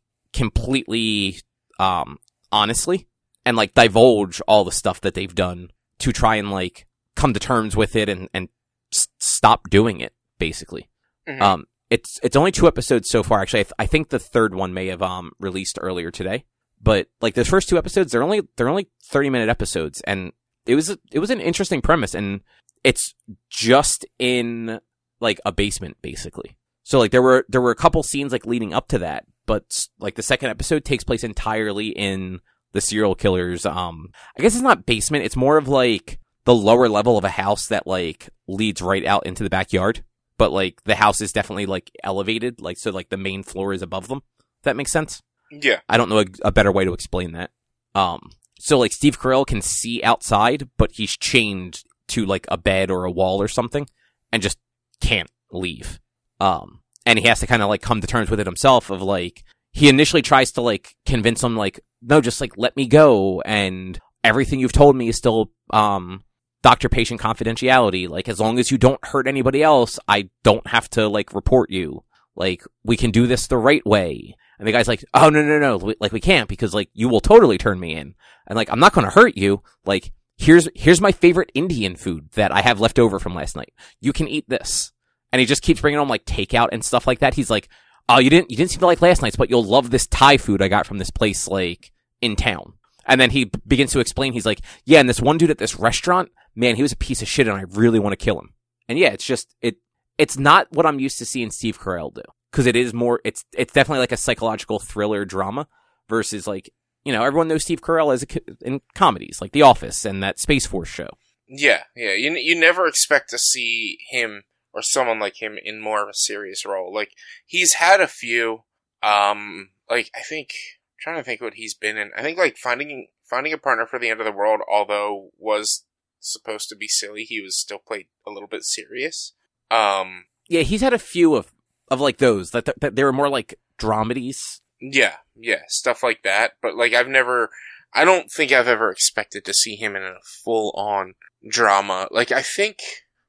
completely 0.54 1.38
um 1.80 2.18
honestly 2.52 3.08
and 3.46 3.58
like 3.58 3.74
divulge 3.74 4.42
all 4.48 4.64
the 4.64 4.72
stuff 4.72 5.02
that 5.02 5.14
they've 5.14 5.34
done 5.36 5.70
to 6.00 6.12
try 6.12 6.36
and 6.36 6.52
like 6.52 6.86
come 7.16 7.34
to 7.34 7.40
terms 7.40 7.76
with 7.76 7.96
it 7.96 8.10
and 8.10 8.30
and 8.34 8.50
s- 8.94 9.08
stop 9.20 9.70
doing 9.70 10.00
it 10.00 10.14
basically. 10.40 10.90
Mhm. 11.28 11.42
Um 11.42 11.66
it's 11.90 12.20
it's 12.24 12.36
only 12.36 12.52
two 12.52 12.68
episodes 12.68 13.10
so 13.10 13.24
far. 13.24 13.42
Actually, 13.42 13.62
I, 13.62 13.64
th- 13.64 13.74
I 13.80 13.86
think 13.86 14.10
the 14.10 14.20
third 14.20 14.56
one 14.56 14.74
may 14.74 14.88
have 14.88 15.02
um 15.02 15.32
released 15.40 15.78
earlier 15.82 16.12
today. 16.12 16.46
But 16.82 17.08
like 17.22 17.34
the 17.36 17.46
first 17.46 17.70
two 17.70 17.78
episodes, 17.78 18.12
they're 18.12 18.24
only 18.24 18.42
they're 18.58 18.70
only 18.70 18.88
thirty 19.06 19.30
minute 19.30 19.50
episodes, 19.50 20.02
and 20.02 20.34
it 20.66 20.76
was 20.76 20.90
a, 20.90 20.98
it 21.12 21.20
was 21.20 21.30
an 21.30 21.40
interesting 21.40 21.82
premise, 21.82 22.14
and 22.16 22.42
it's 22.84 23.14
just 23.50 24.06
in 24.20 24.80
like 25.20 25.40
a 25.46 25.52
basement 25.52 25.98
basically. 26.02 26.58
So 26.84 27.00
like 27.00 27.12
there 27.12 27.22
were 27.22 27.46
there 27.50 27.62
were 27.62 27.72
a 27.72 27.76
couple 27.76 28.04
scenes 28.04 28.32
like 28.32 28.46
leading 28.46 28.74
up 28.74 28.88
to 28.90 29.00
that, 29.00 29.26
but 29.46 29.88
like 30.00 30.16
the 30.16 30.24
second 30.24 30.50
episode 30.50 30.84
takes 30.84 31.04
place 31.04 31.24
entirely 31.24 31.88
in 31.88 32.40
the 32.74 32.82
serial 32.82 33.16
killer's 33.16 33.66
um 33.66 34.10
I 34.38 34.42
guess 34.42 34.54
it's 34.54 34.64
not 34.64 34.86
basement, 34.86 35.26
it's 35.26 35.36
more 35.36 35.58
of 35.58 35.68
like 35.68 36.20
the 36.46 36.56
lower 36.56 36.90
level 36.90 37.18
of 37.18 37.24
a 37.24 37.30
house 37.30 37.68
that 37.68 37.88
like 37.88 38.30
leads 38.48 38.82
right 38.82 39.06
out 39.06 39.26
into 39.26 39.44
the 39.44 39.50
backyard 39.50 40.04
but 40.38 40.52
like 40.52 40.84
the 40.84 40.96
house 40.96 41.22
is 41.22 41.32
definitely 41.32 41.66
like 41.66 41.92
elevated, 42.04 42.62
like 42.62 42.78
so 42.78 42.92
like 42.92 43.10
the 43.10 43.18
main 43.18 43.44
floor 43.44 43.74
is 43.74 43.82
above 43.82 44.08
them. 44.08 44.24
That 44.64 44.76
makes 44.76 44.92
sense. 44.92 45.22
Yeah. 45.52 45.80
I 45.88 45.98
don't 45.98 46.10
know 46.10 46.20
a, 46.20 46.26
a 46.44 46.52
better 46.52 46.72
way 46.72 46.86
to 46.86 46.94
explain 46.94 47.34
that. 47.34 47.52
Um, 47.96 48.32
so 48.60 48.78
like 48.78 48.92
Steve 48.92 49.20
Carell 49.20 49.46
can 49.46 49.62
see 49.62 50.02
outside, 50.04 50.70
but 50.78 50.92
he's 50.94 51.16
chained 51.16 51.84
to 52.10 52.26
like 52.26 52.46
a 52.50 52.58
bed 52.58 52.92
or 52.92 53.06
a 53.06 53.12
wall 53.12 53.42
or 53.42 53.48
something, 53.48 53.88
and 54.32 54.44
just 54.44 54.58
can't 55.02 55.30
leave. 55.52 56.00
Um, 56.40 56.82
and 57.06 57.20
he 57.20 57.28
has 57.28 57.40
to 57.42 57.48
kind 57.48 57.62
of 57.62 57.70
like 57.70 57.82
come 57.82 58.02
to 58.02 58.08
terms 58.08 58.30
with 58.30 58.40
it 58.40 58.48
himself. 58.48 58.90
Of 58.90 59.02
like 59.02 59.44
he 59.72 59.90
initially 59.90 60.22
tries 60.22 60.52
to 60.54 60.62
like 60.62 60.96
convince 61.06 61.44
him 61.44 61.56
like 61.56 61.80
no, 62.02 62.22
just 62.22 62.42
like 62.42 62.54
let 62.58 62.76
me 62.76 62.88
go, 62.88 63.42
and 63.42 64.00
everything 64.24 64.60
you've 64.60 64.72
told 64.72 64.96
me 64.96 65.10
is 65.10 65.18
still 65.18 65.52
um 65.70 66.24
doctor 66.64 66.90
patient 66.90 67.22
confidentiality. 67.22 68.10
Like, 68.10 68.28
as 68.28 68.40
long 68.40 68.58
as 68.58 68.72
you 68.72 68.80
don't 68.80 69.06
hurt 69.06 69.28
anybody 69.28 69.62
else, 69.62 70.00
I 70.08 70.30
don't 70.44 70.66
have 70.66 70.90
to, 70.92 71.08
like, 71.08 71.36
report 71.36 71.70
you. 71.70 72.04
Like, 72.36 72.64
we 72.84 72.98
can 72.98 73.12
do 73.12 73.28
this 73.28 73.46
the 73.46 73.58
right 73.58 73.86
way. 73.86 74.36
And 74.58 74.68
the 74.68 74.72
guy's 74.72 74.88
like, 74.88 75.04
oh, 75.14 75.30
no, 75.30 75.44
no, 75.44 75.60
no. 75.60 75.94
Like, 76.00 76.14
we 76.14 76.22
can't 76.22 76.50
because, 76.50 76.74
like, 76.74 76.90
you 76.94 77.10
will 77.10 77.20
totally 77.20 77.60
turn 77.60 77.80
me 77.80 77.94
in. 77.94 78.16
And, 78.48 78.56
like, 78.56 78.72
I'm 78.72 78.80
not 78.80 78.94
going 78.94 79.06
to 79.06 79.14
hurt 79.14 79.38
you. 79.38 79.62
Like, 79.86 80.12
here's, 80.44 80.68
here's 80.76 81.02
my 81.02 81.12
favorite 81.12 81.52
Indian 81.54 81.96
food 81.96 82.30
that 82.34 82.52
I 82.52 82.62
have 82.62 82.80
left 82.80 83.00
over 83.00 83.20
from 83.20 83.36
last 83.36 83.56
night. 83.56 83.74
You 84.00 84.14
can 84.14 84.28
eat 84.28 84.48
this. 84.48 84.92
And 85.32 85.40
he 85.40 85.46
just 85.46 85.64
keeps 85.64 85.82
bringing 85.82 86.00
on, 86.00 86.08
like, 86.08 86.26
takeout 86.26 86.70
and 86.72 86.84
stuff 86.86 87.08
like 87.08 87.20
that. 87.20 87.34
He's 87.34 87.50
like, 87.50 87.70
oh, 88.08 88.20
you 88.20 88.30
didn't, 88.30 88.52
you 88.52 88.58
didn't 88.58 88.72
seem 88.72 88.82
to 88.82 88.86
like 88.86 89.02
last 89.02 89.22
night's, 89.22 89.36
but 89.36 89.50
you'll 89.50 89.64
love 89.64 89.90
this 89.90 90.06
Thai 90.06 90.38
food 90.38 90.62
I 90.62 90.68
got 90.68 90.86
from 90.86 91.00
this 91.00 91.10
place, 91.10 91.48
like, 91.48 91.92
in 92.22 92.36
town. 92.36 92.74
And 93.06 93.20
then 93.20 93.32
he 93.32 93.46
b- 93.46 93.60
begins 93.68 93.92
to 93.94 94.00
explain. 94.00 94.34
He's 94.34 94.46
like, 94.46 94.62
"Yeah, 94.86 95.00
and 95.00 95.10
this 95.10 95.22
one 95.22 95.38
dude 95.38 95.52
at 95.52 95.58
this 95.58 95.78
restaurant, 95.78 96.30
man, 96.56 96.76
he 96.76 96.82
was 96.82 96.92
a 96.92 96.98
piece 96.98 97.22
of 97.22 97.28
shit, 97.28 97.48
and 97.48 97.58
I 97.58 97.66
really 97.70 98.00
want 98.00 98.18
to 98.18 98.24
kill 98.24 98.40
him." 98.40 98.54
And 98.88 98.98
yeah, 98.98 99.10
it's 99.10 99.26
just 99.26 99.56
it. 99.62 99.78
It's 100.18 100.38
not 100.38 100.68
what 100.72 100.86
I'm 100.86 101.00
used 101.00 101.18
to 101.18 101.26
seeing 101.26 101.52
Steve 101.52 101.80
Carell 101.80 102.14
do 102.14 102.22
because 102.52 102.66
it 102.66 102.76
is 102.76 102.94
more. 102.94 103.20
It's 103.26 103.44
it's 103.54 103.74
definitely 103.74 104.00
like 104.00 104.12
a 104.12 104.18
psychological 104.18 104.80
thriller 104.80 105.26
drama 105.26 105.68
versus 106.08 106.48
like 106.48 106.72
you 107.06 107.14
know 107.14 107.24
everyone 107.24 107.48
knows 107.48 107.64
Steve 107.64 107.82
Carell 107.82 108.14
as 108.14 108.24
a 108.24 108.28
co- 108.28 108.40
in 108.62 108.82
comedies 108.96 109.40
like 109.42 109.52
The 109.52 109.62
Office 109.62 110.06
and 110.06 110.22
that 110.24 110.40
Space 110.40 110.66
Force 110.66 110.90
show. 110.90 111.10
Yeah, 111.48 111.84
yeah. 111.96 112.14
You 112.14 112.32
you 112.34 112.60
never 112.60 112.88
expect 112.88 113.30
to 113.32 113.38
see 113.38 113.98
him 114.10 114.44
or 114.74 114.82
someone 114.82 115.20
like 115.20 115.42
him 115.42 115.58
in 115.64 115.82
more 115.82 116.02
of 116.04 116.10
a 116.10 116.14
serious 116.14 116.66
role. 116.66 116.94
Like 116.94 117.12
he's 117.46 117.74
had 117.76 118.02
a 118.02 118.08
few. 118.08 118.64
Um, 119.04 119.70
like 119.90 120.10
I 120.16 120.22
think 120.22 120.50
I'm 120.52 120.96
trying 121.02 121.18
to 121.18 121.24
think 121.24 121.42
what 121.42 121.56
he's 121.56 121.74
been 121.74 121.98
in. 121.98 122.12
I 122.18 122.22
think 122.22 122.38
like 122.38 122.58
finding 122.58 123.08
finding 123.30 123.54
a 123.54 123.58
partner 123.58 123.86
for 123.86 124.00
the 124.00 124.10
end 124.10 124.20
of 124.22 124.26
the 124.26 124.32
world, 124.32 124.62
although 124.72 125.30
was 125.38 125.86
supposed 126.20 126.70
to 126.70 126.76
be 126.76 126.88
silly, 126.88 127.24
he 127.24 127.42
was 127.42 127.58
still 127.60 127.80
played 127.80 128.08
a 128.26 128.32
little 128.32 128.48
bit 128.48 128.64
serious. 128.64 129.34
Um, 129.70 130.26
Yeah, 130.48 130.62
he's 130.62 130.82
had 130.82 130.94
a 130.94 131.00
few 131.00 131.36
of 131.36 131.52
of 131.92 132.00
like 132.00 132.18
those 132.18 132.52
that, 132.52 132.66
that, 132.66 132.80
that 132.80 132.96
they 132.96 133.04
were 133.04 133.12
more 133.14 133.30
like 133.30 133.56
dramedies. 133.78 134.62
yeah, 134.80 135.16
yeah, 135.36 135.62
stuff 135.68 136.04
like 136.04 136.24
that. 136.24 136.54
But 136.62 136.76
like 136.76 136.94
I've 136.94 137.08
never. 137.08 137.50
I 137.94 138.06
don't 138.06 138.32
think 138.32 138.52
I've 138.52 138.68
ever 138.68 138.90
expected 138.90 139.46
to 139.46 139.54
see 139.54 139.76
him 139.76 139.96
in 139.96 140.02
a 140.04 140.16
full 140.44 140.72
on 140.76 141.14
drama. 141.48 142.08
Like 142.12 142.32
I 142.32 142.42
think 142.42 142.80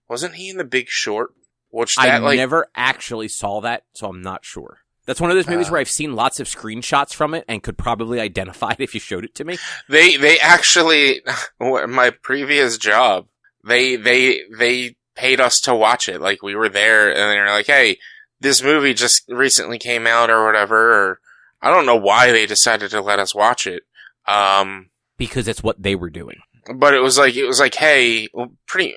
wasn't 0.09 0.35
he 0.37 0.49
in 0.49 0.57
The 0.57 0.65
Big 0.65 0.89
Short? 0.89 1.31
Which 1.71 1.97
that 1.97 2.09
I 2.15 2.19
like 2.19 2.37
never 2.37 2.69
actually 2.75 3.29
saw 3.29 3.61
that, 3.63 3.85
so 3.95 4.09
I'm 4.09 4.23
not 4.23 4.45
sure. 4.45 4.79
That's 5.07 5.21
one 5.21 5.31
of 5.31 5.37
those 5.37 5.49
movies 5.49 5.69
Uh. 5.69 5.73
where 5.73 5.81
I've 5.81 5.91
seen 5.91 6.15
lots 6.15 6.41
of 6.41 6.47
screenshots 6.47 7.13
from 7.13 7.35
it 7.35 7.45
and 7.49 7.63
could 7.63 7.77
probably 7.77 8.21
identify 8.29 8.71
it 8.71 8.81
if 8.81 8.95
you 8.95 9.01
showed 9.01 9.25
it 9.25 9.35
to 9.35 9.45
me. 9.45 9.59
They 9.89 10.17
they 10.17 10.39
actually 10.39 11.21
my 11.61 12.11
previous 12.23 12.79
job 12.79 13.27
they 13.67 13.97
they 13.97 14.43
they 14.57 14.97
paid 15.17 15.41
us 15.41 15.61
to 15.65 15.75
watch 15.75 16.09
it. 16.09 16.21
Like 16.21 16.43
we 16.43 16.55
were 16.55 16.69
there 16.69 17.09
and 17.11 17.31
they 17.31 17.39
were 17.41 17.47
like, 17.57 17.67
"Hey, 17.67 17.99
this 18.41 18.63
movie 18.63 18.95
just 18.95 19.23
recently 19.29 19.79
came 19.79 20.07
out 20.07 20.31
or 20.31 20.45
whatever." 20.47 20.93
Or 20.93 21.21
I 21.65 21.71
don't 21.73 21.87
know 21.87 21.97
why 21.97 22.31
they 22.31 22.47
decided 22.47 22.91
to 22.93 23.01
let 23.01 23.19
us 23.19 23.35
watch 23.35 23.67
it. 23.67 23.83
Um, 24.27 24.91
because 25.17 25.49
it's 25.49 25.63
what 25.63 25.83
they 25.83 25.95
were 25.97 26.11
doing. 26.11 26.39
but 26.77 26.95
it 26.95 27.01
was 27.01 27.19
like 27.19 27.35
it 27.37 27.47
was 27.47 27.61
like, 27.61 27.75
"Hey, 27.75 28.29
pretty." 28.67 28.95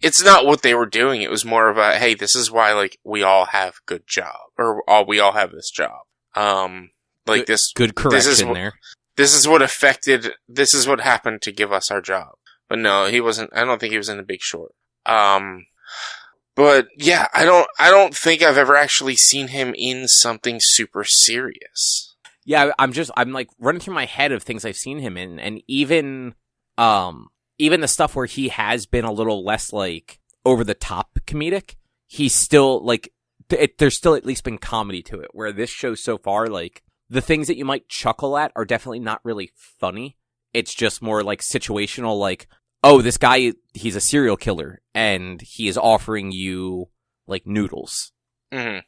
It's 0.00 0.22
not 0.22 0.46
what 0.46 0.62
they 0.62 0.74
were 0.74 0.86
doing. 0.86 1.22
It 1.22 1.30
was 1.30 1.44
more 1.44 1.68
of 1.68 1.76
a, 1.78 1.96
"Hey, 1.98 2.14
this 2.14 2.34
is 2.36 2.50
why 2.50 2.72
like 2.74 2.98
we 3.04 3.22
all 3.22 3.46
have 3.46 3.76
good 3.86 4.06
job 4.06 4.36
or 4.58 4.82
all 4.88 5.06
we 5.06 5.18
all 5.20 5.32
have 5.32 5.50
this 5.52 5.70
job." 5.70 6.00
Um, 6.34 6.90
like 7.26 7.46
this 7.46 7.72
Good 7.74 7.94
This 8.10 8.26
is 8.26 8.40
correction 8.42 8.48
wh- 8.48 8.54
there. 8.54 8.72
this 9.16 9.34
is 9.34 9.46
what 9.48 9.62
affected 9.62 10.32
this 10.48 10.72
is 10.74 10.86
what 10.86 11.00
happened 11.00 11.42
to 11.42 11.52
give 11.52 11.72
us 11.72 11.90
our 11.90 12.00
job 12.00 12.30
but 12.68 12.78
no 12.78 13.06
he 13.06 13.20
wasn't 13.20 13.50
i 13.54 13.64
don't 13.64 13.78
think 13.80 13.90
he 13.92 13.98
was 13.98 14.08
in 14.08 14.16
the 14.16 14.22
big 14.22 14.40
short 14.40 14.72
um 15.04 15.66
but 16.54 16.86
yeah 16.96 17.26
i 17.34 17.44
don't 17.44 17.66
i 17.78 17.90
don't 17.90 18.14
think 18.16 18.42
i've 18.42 18.56
ever 18.56 18.76
actually 18.76 19.14
seen 19.16 19.48
him 19.48 19.74
in 19.76 20.06
something 20.08 20.58
super 20.60 21.04
serious 21.04 22.07
Yeah, 22.48 22.70
I'm 22.78 22.94
just 22.94 23.10
I'm 23.14 23.32
like 23.32 23.50
running 23.58 23.82
through 23.82 23.92
my 23.92 24.06
head 24.06 24.32
of 24.32 24.42
things 24.42 24.64
I've 24.64 24.74
seen 24.74 25.00
him 25.00 25.18
in, 25.18 25.38
and 25.38 25.62
even 25.68 26.34
um 26.78 27.28
even 27.58 27.82
the 27.82 27.88
stuff 27.88 28.16
where 28.16 28.24
he 28.24 28.48
has 28.48 28.86
been 28.86 29.04
a 29.04 29.12
little 29.12 29.44
less 29.44 29.70
like 29.70 30.18
over 30.46 30.64
the 30.64 30.72
top 30.72 31.18
comedic, 31.26 31.74
he's 32.06 32.34
still 32.34 32.82
like 32.82 33.12
it, 33.50 33.76
there's 33.76 33.98
still 33.98 34.14
at 34.14 34.24
least 34.24 34.44
been 34.44 34.56
comedy 34.56 35.02
to 35.02 35.20
it. 35.20 35.28
Where 35.32 35.52
this 35.52 35.68
show 35.68 35.94
so 35.94 36.16
far, 36.16 36.46
like 36.46 36.82
the 37.10 37.20
things 37.20 37.48
that 37.48 37.58
you 37.58 37.66
might 37.66 37.86
chuckle 37.90 38.38
at 38.38 38.52
are 38.56 38.64
definitely 38.64 39.00
not 39.00 39.20
really 39.24 39.50
funny. 39.54 40.16
It's 40.54 40.74
just 40.74 41.02
more 41.02 41.22
like 41.22 41.42
situational, 41.42 42.18
like 42.18 42.48
oh 42.82 43.02
this 43.02 43.18
guy 43.18 43.52
he's 43.74 43.94
a 43.94 44.00
serial 44.00 44.38
killer 44.38 44.80
and 44.94 45.42
he 45.42 45.68
is 45.68 45.76
offering 45.76 46.32
you 46.32 46.88
like 47.26 47.46
noodles 47.46 48.12
hmm 48.50 48.78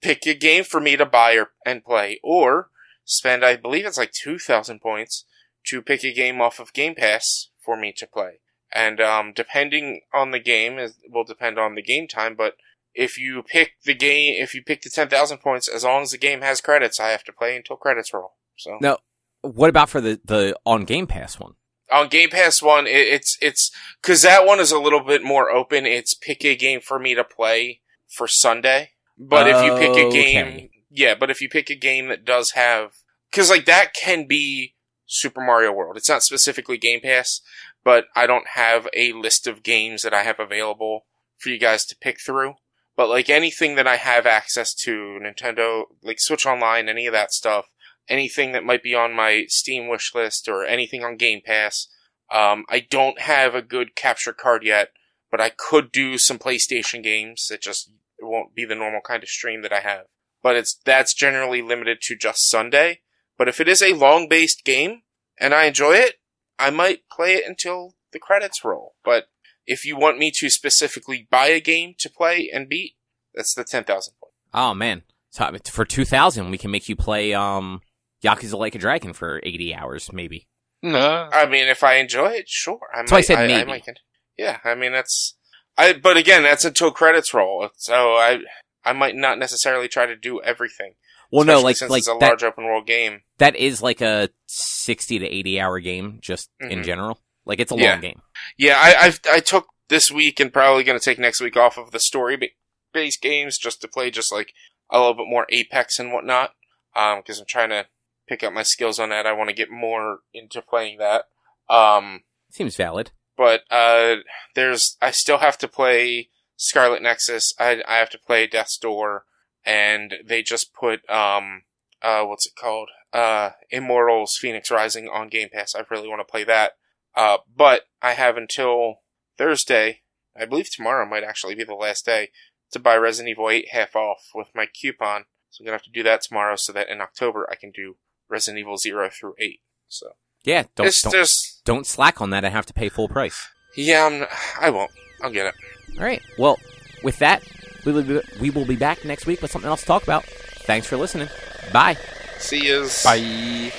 pick 0.00 0.26
a 0.26 0.34
game 0.34 0.64
for 0.64 0.80
me 0.80 0.96
to 0.96 1.04
buy 1.04 1.34
or, 1.34 1.50
and 1.66 1.84
play. 1.84 2.20
Or 2.22 2.70
spend, 3.04 3.44
I 3.44 3.56
believe 3.56 3.84
it's 3.84 3.98
like 3.98 4.12
2,000 4.12 4.80
points 4.80 5.24
to 5.66 5.82
pick 5.82 6.04
a 6.04 6.12
game 6.12 6.40
off 6.40 6.58
of 6.60 6.72
Game 6.72 6.94
Pass 6.94 7.48
for 7.60 7.76
me 7.76 7.92
to 7.96 8.06
play. 8.06 8.38
And 8.74 9.00
um, 9.00 9.32
depending 9.34 10.00
on 10.12 10.30
the 10.32 10.40
game, 10.40 10.78
it 10.78 10.92
will 11.10 11.24
depend 11.24 11.58
on 11.58 11.74
the 11.74 11.82
game 11.82 12.08
time, 12.08 12.34
but 12.36 12.54
if 12.94 13.18
you 13.18 13.42
pick 13.42 13.72
the 13.84 13.94
game, 13.94 14.42
if 14.42 14.54
you 14.54 14.62
pick 14.62 14.82
the 14.82 14.90
10,000 14.90 15.38
points, 15.38 15.68
as 15.68 15.84
long 15.84 16.02
as 16.02 16.10
the 16.10 16.18
game 16.18 16.40
has 16.40 16.60
credits, 16.60 16.98
I 16.98 17.08
have 17.10 17.24
to 17.24 17.32
play 17.32 17.54
until 17.56 17.76
credits 17.76 18.12
roll. 18.12 18.34
So 18.56 18.78
now, 18.80 18.98
What 19.42 19.68
about 19.68 19.90
for 19.90 20.00
the 20.00 20.18
the 20.24 20.56
on 20.64 20.84
Game 20.84 21.06
Pass 21.06 21.38
one? 21.38 21.54
on 21.92 22.08
Game 22.08 22.30
Pass 22.30 22.60
one, 22.62 22.86
it, 22.86 23.06
it's 23.06 23.36
it's 23.40 23.70
because 24.02 24.22
that 24.22 24.44
one 24.46 24.58
is 24.60 24.72
a 24.72 24.80
little 24.80 25.04
bit 25.04 25.22
more 25.22 25.50
open. 25.50 25.86
It's 25.86 26.14
pick 26.14 26.44
a 26.44 26.56
game 26.56 26.80
for 26.80 26.98
me 26.98 27.14
to 27.14 27.22
play 27.22 27.82
for 28.08 28.26
Sunday. 28.26 28.92
But 29.18 29.46
if 29.46 29.62
you 29.62 29.72
pick 29.74 29.96
a 29.96 30.10
game, 30.10 30.46
Okay. 30.46 30.70
yeah, 30.90 31.14
but 31.14 31.30
if 31.30 31.40
you 31.40 31.48
pick 31.48 31.70
a 31.70 31.74
game 31.76 32.08
that 32.08 32.24
does 32.24 32.52
have, 32.52 32.92
because 33.30 33.50
like 33.50 33.66
that 33.66 33.92
can 33.94 34.26
be 34.26 34.74
Super 35.06 35.40
Mario 35.40 35.70
World. 35.72 35.96
It's 35.96 36.08
not 36.08 36.22
specifically 36.22 36.76
Game 36.78 37.00
Pass, 37.00 37.40
but 37.86 38.06
I 38.16 38.26
don't 38.26 38.48
have 38.54 38.88
a 38.96 39.12
list 39.12 39.46
of 39.46 39.62
games 39.62 40.02
that 40.02 40.12
I 40.12 40.24
have 40.24 40.40
available 40.40 41.06
for 41.38 41.50
you 41.50 41.58
guys 41.60 41.86
to 41.86 41.96
pick 41.96 42.18
through. 42.20 42.54
But 42.96 43.08
like 43.08 43.30
anything 43.30 43.76
that 43.76 43.86
I 43.86 43.94
have 43.94 44.26
access 44.26 44.74
to, 44.82 45.20
Nintendo, 45.22 45.84
like 46.02 46.18
Switch 46.18 46.44
Online, 46.44 46.88
any 46.88 47.06
of 47.06 47.12
that 47.12 47.32
stuff, 47.32 47.66
anything 48.08 48.50
that 48.50 48.64
might 48.64 48.82
be 48.82 48.96
on 48.96 49.14
my 49.14 49.44
Steam 49.46 49.86
wish 49.86 50.16
list 50.16 50.48
or 50.48 50.64
anything 50.66 51.04
on 51.04 51.16
Game 51.16 51.42
Pass. 51.46 51.86
Um, 52.28 52.64
I 52.68 52.80
don't 52.80 53.20
have 53.20 53.54
a 53.54 53.62
good 53.62 53.94
capture 53.94 54.32
card 54.32 54.64
yet, 54.64 54.88
but 55.30 55.40
I 55.40 55.50
could 55.50 55.92
do 55.92 56.18
some 56.18 56.40
PlayStation 56.40 57.04
games. 57.04 57.52
It 57.52 57.62
just 57.62 57.92
won't 58.20 58.52
be 58.52 58.64
the 58.64 58.74
normal 58.74 59.00
kind 59.00 59.22
of 59.22 59.28
stream 59.28 59.62
that 59.62 59.72
I 59.72 59.78
have. 59.78 60.06
But 60.42 60.56
it's 60.56 60.76
that's 60.84 61.14
generally 61.14 61.62
limited 61.62 61.98
to 62.02 62.16
just 62.16 62.50
Sunday. 62.50 63.02
But 63.38 63.48
if 63.48 63.60
it 63.60 63.68
is 63.68 63.80
a 63.80 63.94
long 63.94 64.28
based 64.28 64.64
game 64.64 65.02
and 65.38 65.54
I 65.54 65.66
enjoy 65.66 65.92
it, 65.92 66.16
I 66.58 66.70
might 66.70 67.08
play 67.10 67.34
it 67.34 67.44
until 67.46 67.94
the 68.12 68.18
credits 68.18 68.64
roll. 68.64 68.94
But 69.04 69.28
if 69.66 69.84
you 69.84 69.96
want 69.96 70.18
me 70.18 70.30
to 70.36 70.48
specifically 70.48 71.26
buy 71.30 71.46
a 71.46 71.60
game 71.60 71.94
to 71.98 72.10
play 72.10 72.50
and 72.52 72.68
beat, 72.68 72.94
that's 73.34 73.54
the 73.54 73.64
ten 73.64 73.84
thousand 73.84 74.14
point. 74.20 74.32
Oh 74.54 74.74
man. 74.74 75.02
So 75.30 75.50
for 75.70 75.84
two 75.84 76.04
thousand, 76.04 76.50
we 76.50 76.58
can 76.58 76.70
make 76.70 76.88
you 76.88 76.96
play 76.96 77.34
um 77.34 77.80
Yakuza 78.24 78.58
Like 78.58 78.74
a 78.74 78.78
Dragon 78.78 79.12
for 79.12 79.40
eighty 79.42 79.74
hours, 79.74 80.12
maybe. 80.12 80.46
No. 80.82 81.28
I 81.32 81.46
mean, 81.46 81.68
if 81.68 81.82
I 81.82 81.94
enjoy 81.96 82.28
it, 82.32 82.48
sure. 82.48 82.80
I 82.94 82.98
That's 82.98 83.12
why 83.12 83.18
I 83.18 83.22
said 83.22 83.38
I, 83.38 83.46
maybe. 83.46 83.68
might 83.68 83.88
yeah, 84.36 84.58
I 84.64 84.74
mean 84.74 84.92
that's. 84.92 85.34
I 85.78 85.92
but 85.92 86.16
again, 86.16 86.42
that's 86.42 86.64
until 86.64 86.90
credits 86.90 87.34
roll. 87.34 87.68
So 87.76 88.12
I 88.14 88.40
I 88.84 88.92
might 88.92 89.16
not 89.16 89.38
necessarily 89.38 89.88
try 89.88 90.06
to 90.06 90.16
do 90.16 90.40
everything. 90.42 90.94
Well, 91.32 91.44
no, 91.44 91.60
like 91.60 91.76
since 91.76 91.90
like 91.90 92.00
it's 92.00 92.08
a 92.08 92.16
that, 92.20 92.26
large 92.28 92.44
open 92.44 92.64
world 92.64 92.86
game. 92.86 93.22
that 93.38 93.56
is 93.56 93.82
like 93.82 94.00
a 94.00 94.28
sixty 94.46 95.18
to 95.18 95.26
eighty 95.26 95.60
hour 95.60 95.80
game, 95.80 96.18
just 96.22 96.50
in 96.60 96.80
Mhm. 96.80 96.84
general. 96.84 97.20
Like 97.44 97.60
it's 97.60 97.72
a 97.72 97.76
Yeah. 97.76 97.92
long 97.92 98.00
game. 98.00 98.22
Yeah, 98.56 98.78
I 98.80 99.06
I've, 99.06 99.20
I 99.30 99.40
took 99.40 99.68
this 99.88 100.10
week 100.10 100.40
and 100.40 100.52
probably 100.52 100.84
going 100.84 100.98
to 100.98 101.04
take 101.04 101.18
next 101.18 101.40
week 101.40 101.56
off 101.56 101.76
of 101.78 101.90
the 101.92 102.00
story 102.00 102.36
ba- 102.36 102.48
based 102.92 103.20
games 103.22 103.58
just 103.58 103.80
to 103.82 103.88
play 103.88 104.10
just 104.10 104.32
like 104.32 104.52
a 104.90 104.98
little 104.98 105.14
bit 105.14 105.26
more 105.28 105.46
Apex 105.50 105.98
and 105.98 106.12
whatnot. 106.12 106.54
Um, 106.94 107.18
because 107.20 107.38
I'm 107.38 107.46
trying 107.46 107.68
to 107.70 107.86
pick 108.28 108.42
up 108.42 108.52
my 108.52 108.62
skills 108.62 108.98
on 108.98 109.10
that. 109.10 109.26
I 109.26 109.32
want 109.32 109.48
to 109.50 109.54
get 109.54 109.70
more 109.70 110.20
into 110.32 110.62
playing 110.62 110.98
that. 110.98 111.26
Um, 111.68 112.22
Seems 112.50 112.74
valid. 112.76 113.10
but 113.36 113.62
uh, 113.70 114.16
there's 114.54 114.96
I 115.02 115.10
still 115.10 115.38
have 115.38 115.58
to 115.58 115.68
play 115.68 116.30
Scarlet 116.56 117.02
Nexus. 117.02 117.52
I 117.58 117.82
I 117.86 117.96
have 117.98 118.10
to 118.10 118.18
play 118.18 118.46
Death's 118.46 118.78
Door, 118.78 119.24
and 119.66 120.14
they 120.24 120.42
just 120.42 120.72
put 120.72 121.08
um 121.10 121.62
uh 122.02 122.22
what's 122.24 122.46
it 122.46 122.52
called 122.58 122.88
uh 123.12 123.50
Immortals 123.70 124.38
Fenyx 124.42 124.70
Rising 124.70 125.08
on 125.08 125.28
Game 125.28 125.48
Pass. 125.52 125.74
I 125.74 125.82
really 125.90 126.08
want 126.08 126.20
to 126.20 126.30
play 126.30 126.44
that. 126.44 126.72
Uh, 127.14 127.38
but 127.54 127.82
I 128.02 128.12
have 128.12 128.36
until 128.36 129.00
Thursday. 129.38 130.02
I 130.38 130.44
believe 130.44 130.70
tomorrow 130.70 131.06
might 131.08 131.24
actually 131.24 131.54
be 131.54 131.64
the 131.64 131.74
last 131.74 132.04
day 132.04 132.28
to 132.72 132.78
buy 132.78 132.96
Resident 132.96 133.30
Evil 133.30 133.48
8 133.48 133.68
half 133.70 133.96
off 133.96 134.30
with 134.34 134.48
my 134.54 134.66
coupon. 134.66 135.24
So 135.50 135.62
I'm 135.62 135.66
gonna 135.66 135.76
have 135.76 135.82
to 135.84 135.90
do 135.90 136.02
that 136.02 136.20
tomorrow 136.22 136.56
so 136.56 136.72
that 136.74 136.90
in 136.90 137.00
October 137.00 137.48
I 137.50 137.54
can 137.54 137.70
do 137.70 137.96
Resident 138.28 138.60
Evil 138.60 138.76
0 138.76 139.08
through 139.10 139.34
8. 139.38 139.60
So 139.88 140.08
Yeah, 140.44 140.64
don't 140.74 140.92
don't, 141.02 141.12
just 141.14 141.62
don't 141.64 141.86
slack 141.86 142.20
on 142.20 142.30
that. 142.30 142.44
I 142.44 142.50
have 142.50 142.66
to 142.66 142.74
pay 142.74 142.90
full 142.90 143.08
price. 143.08 143.48
yeah, 143.76 144.04
I'm, 144.04 144.26
I 144.60 144.68
won't. 144.70 144.90
I'll 145.22 145.30
get 145.30 145.46
it. 145.46 145.54
All 145.98 146.04
right. 146.04 146.20
Well, 146.38 146.58
with 147.02 147.18
that, 147.20 147.42
we 147.86 147.92
will 147.92 148.02
be, 148.02 148.20
we 148.40 148.50
will 148.50 148.66
be 148.66 148.76
back 148.76 149.04
next 149.04 149.26
week 149.26 149.40
with 149.40 149.50
something 149.50 149.68
else 149.68 149.80
to 149.80 149.86
talk 149.86 150.02
about. 150.02 150.24
Thanks 150.66 150.86
for 150.86 150.96
listening. 150.98 151.28
Bye. 151.72 151.94
See 152.38 152.66
yous. 152.66 153.02
Bye. 153.02 153.72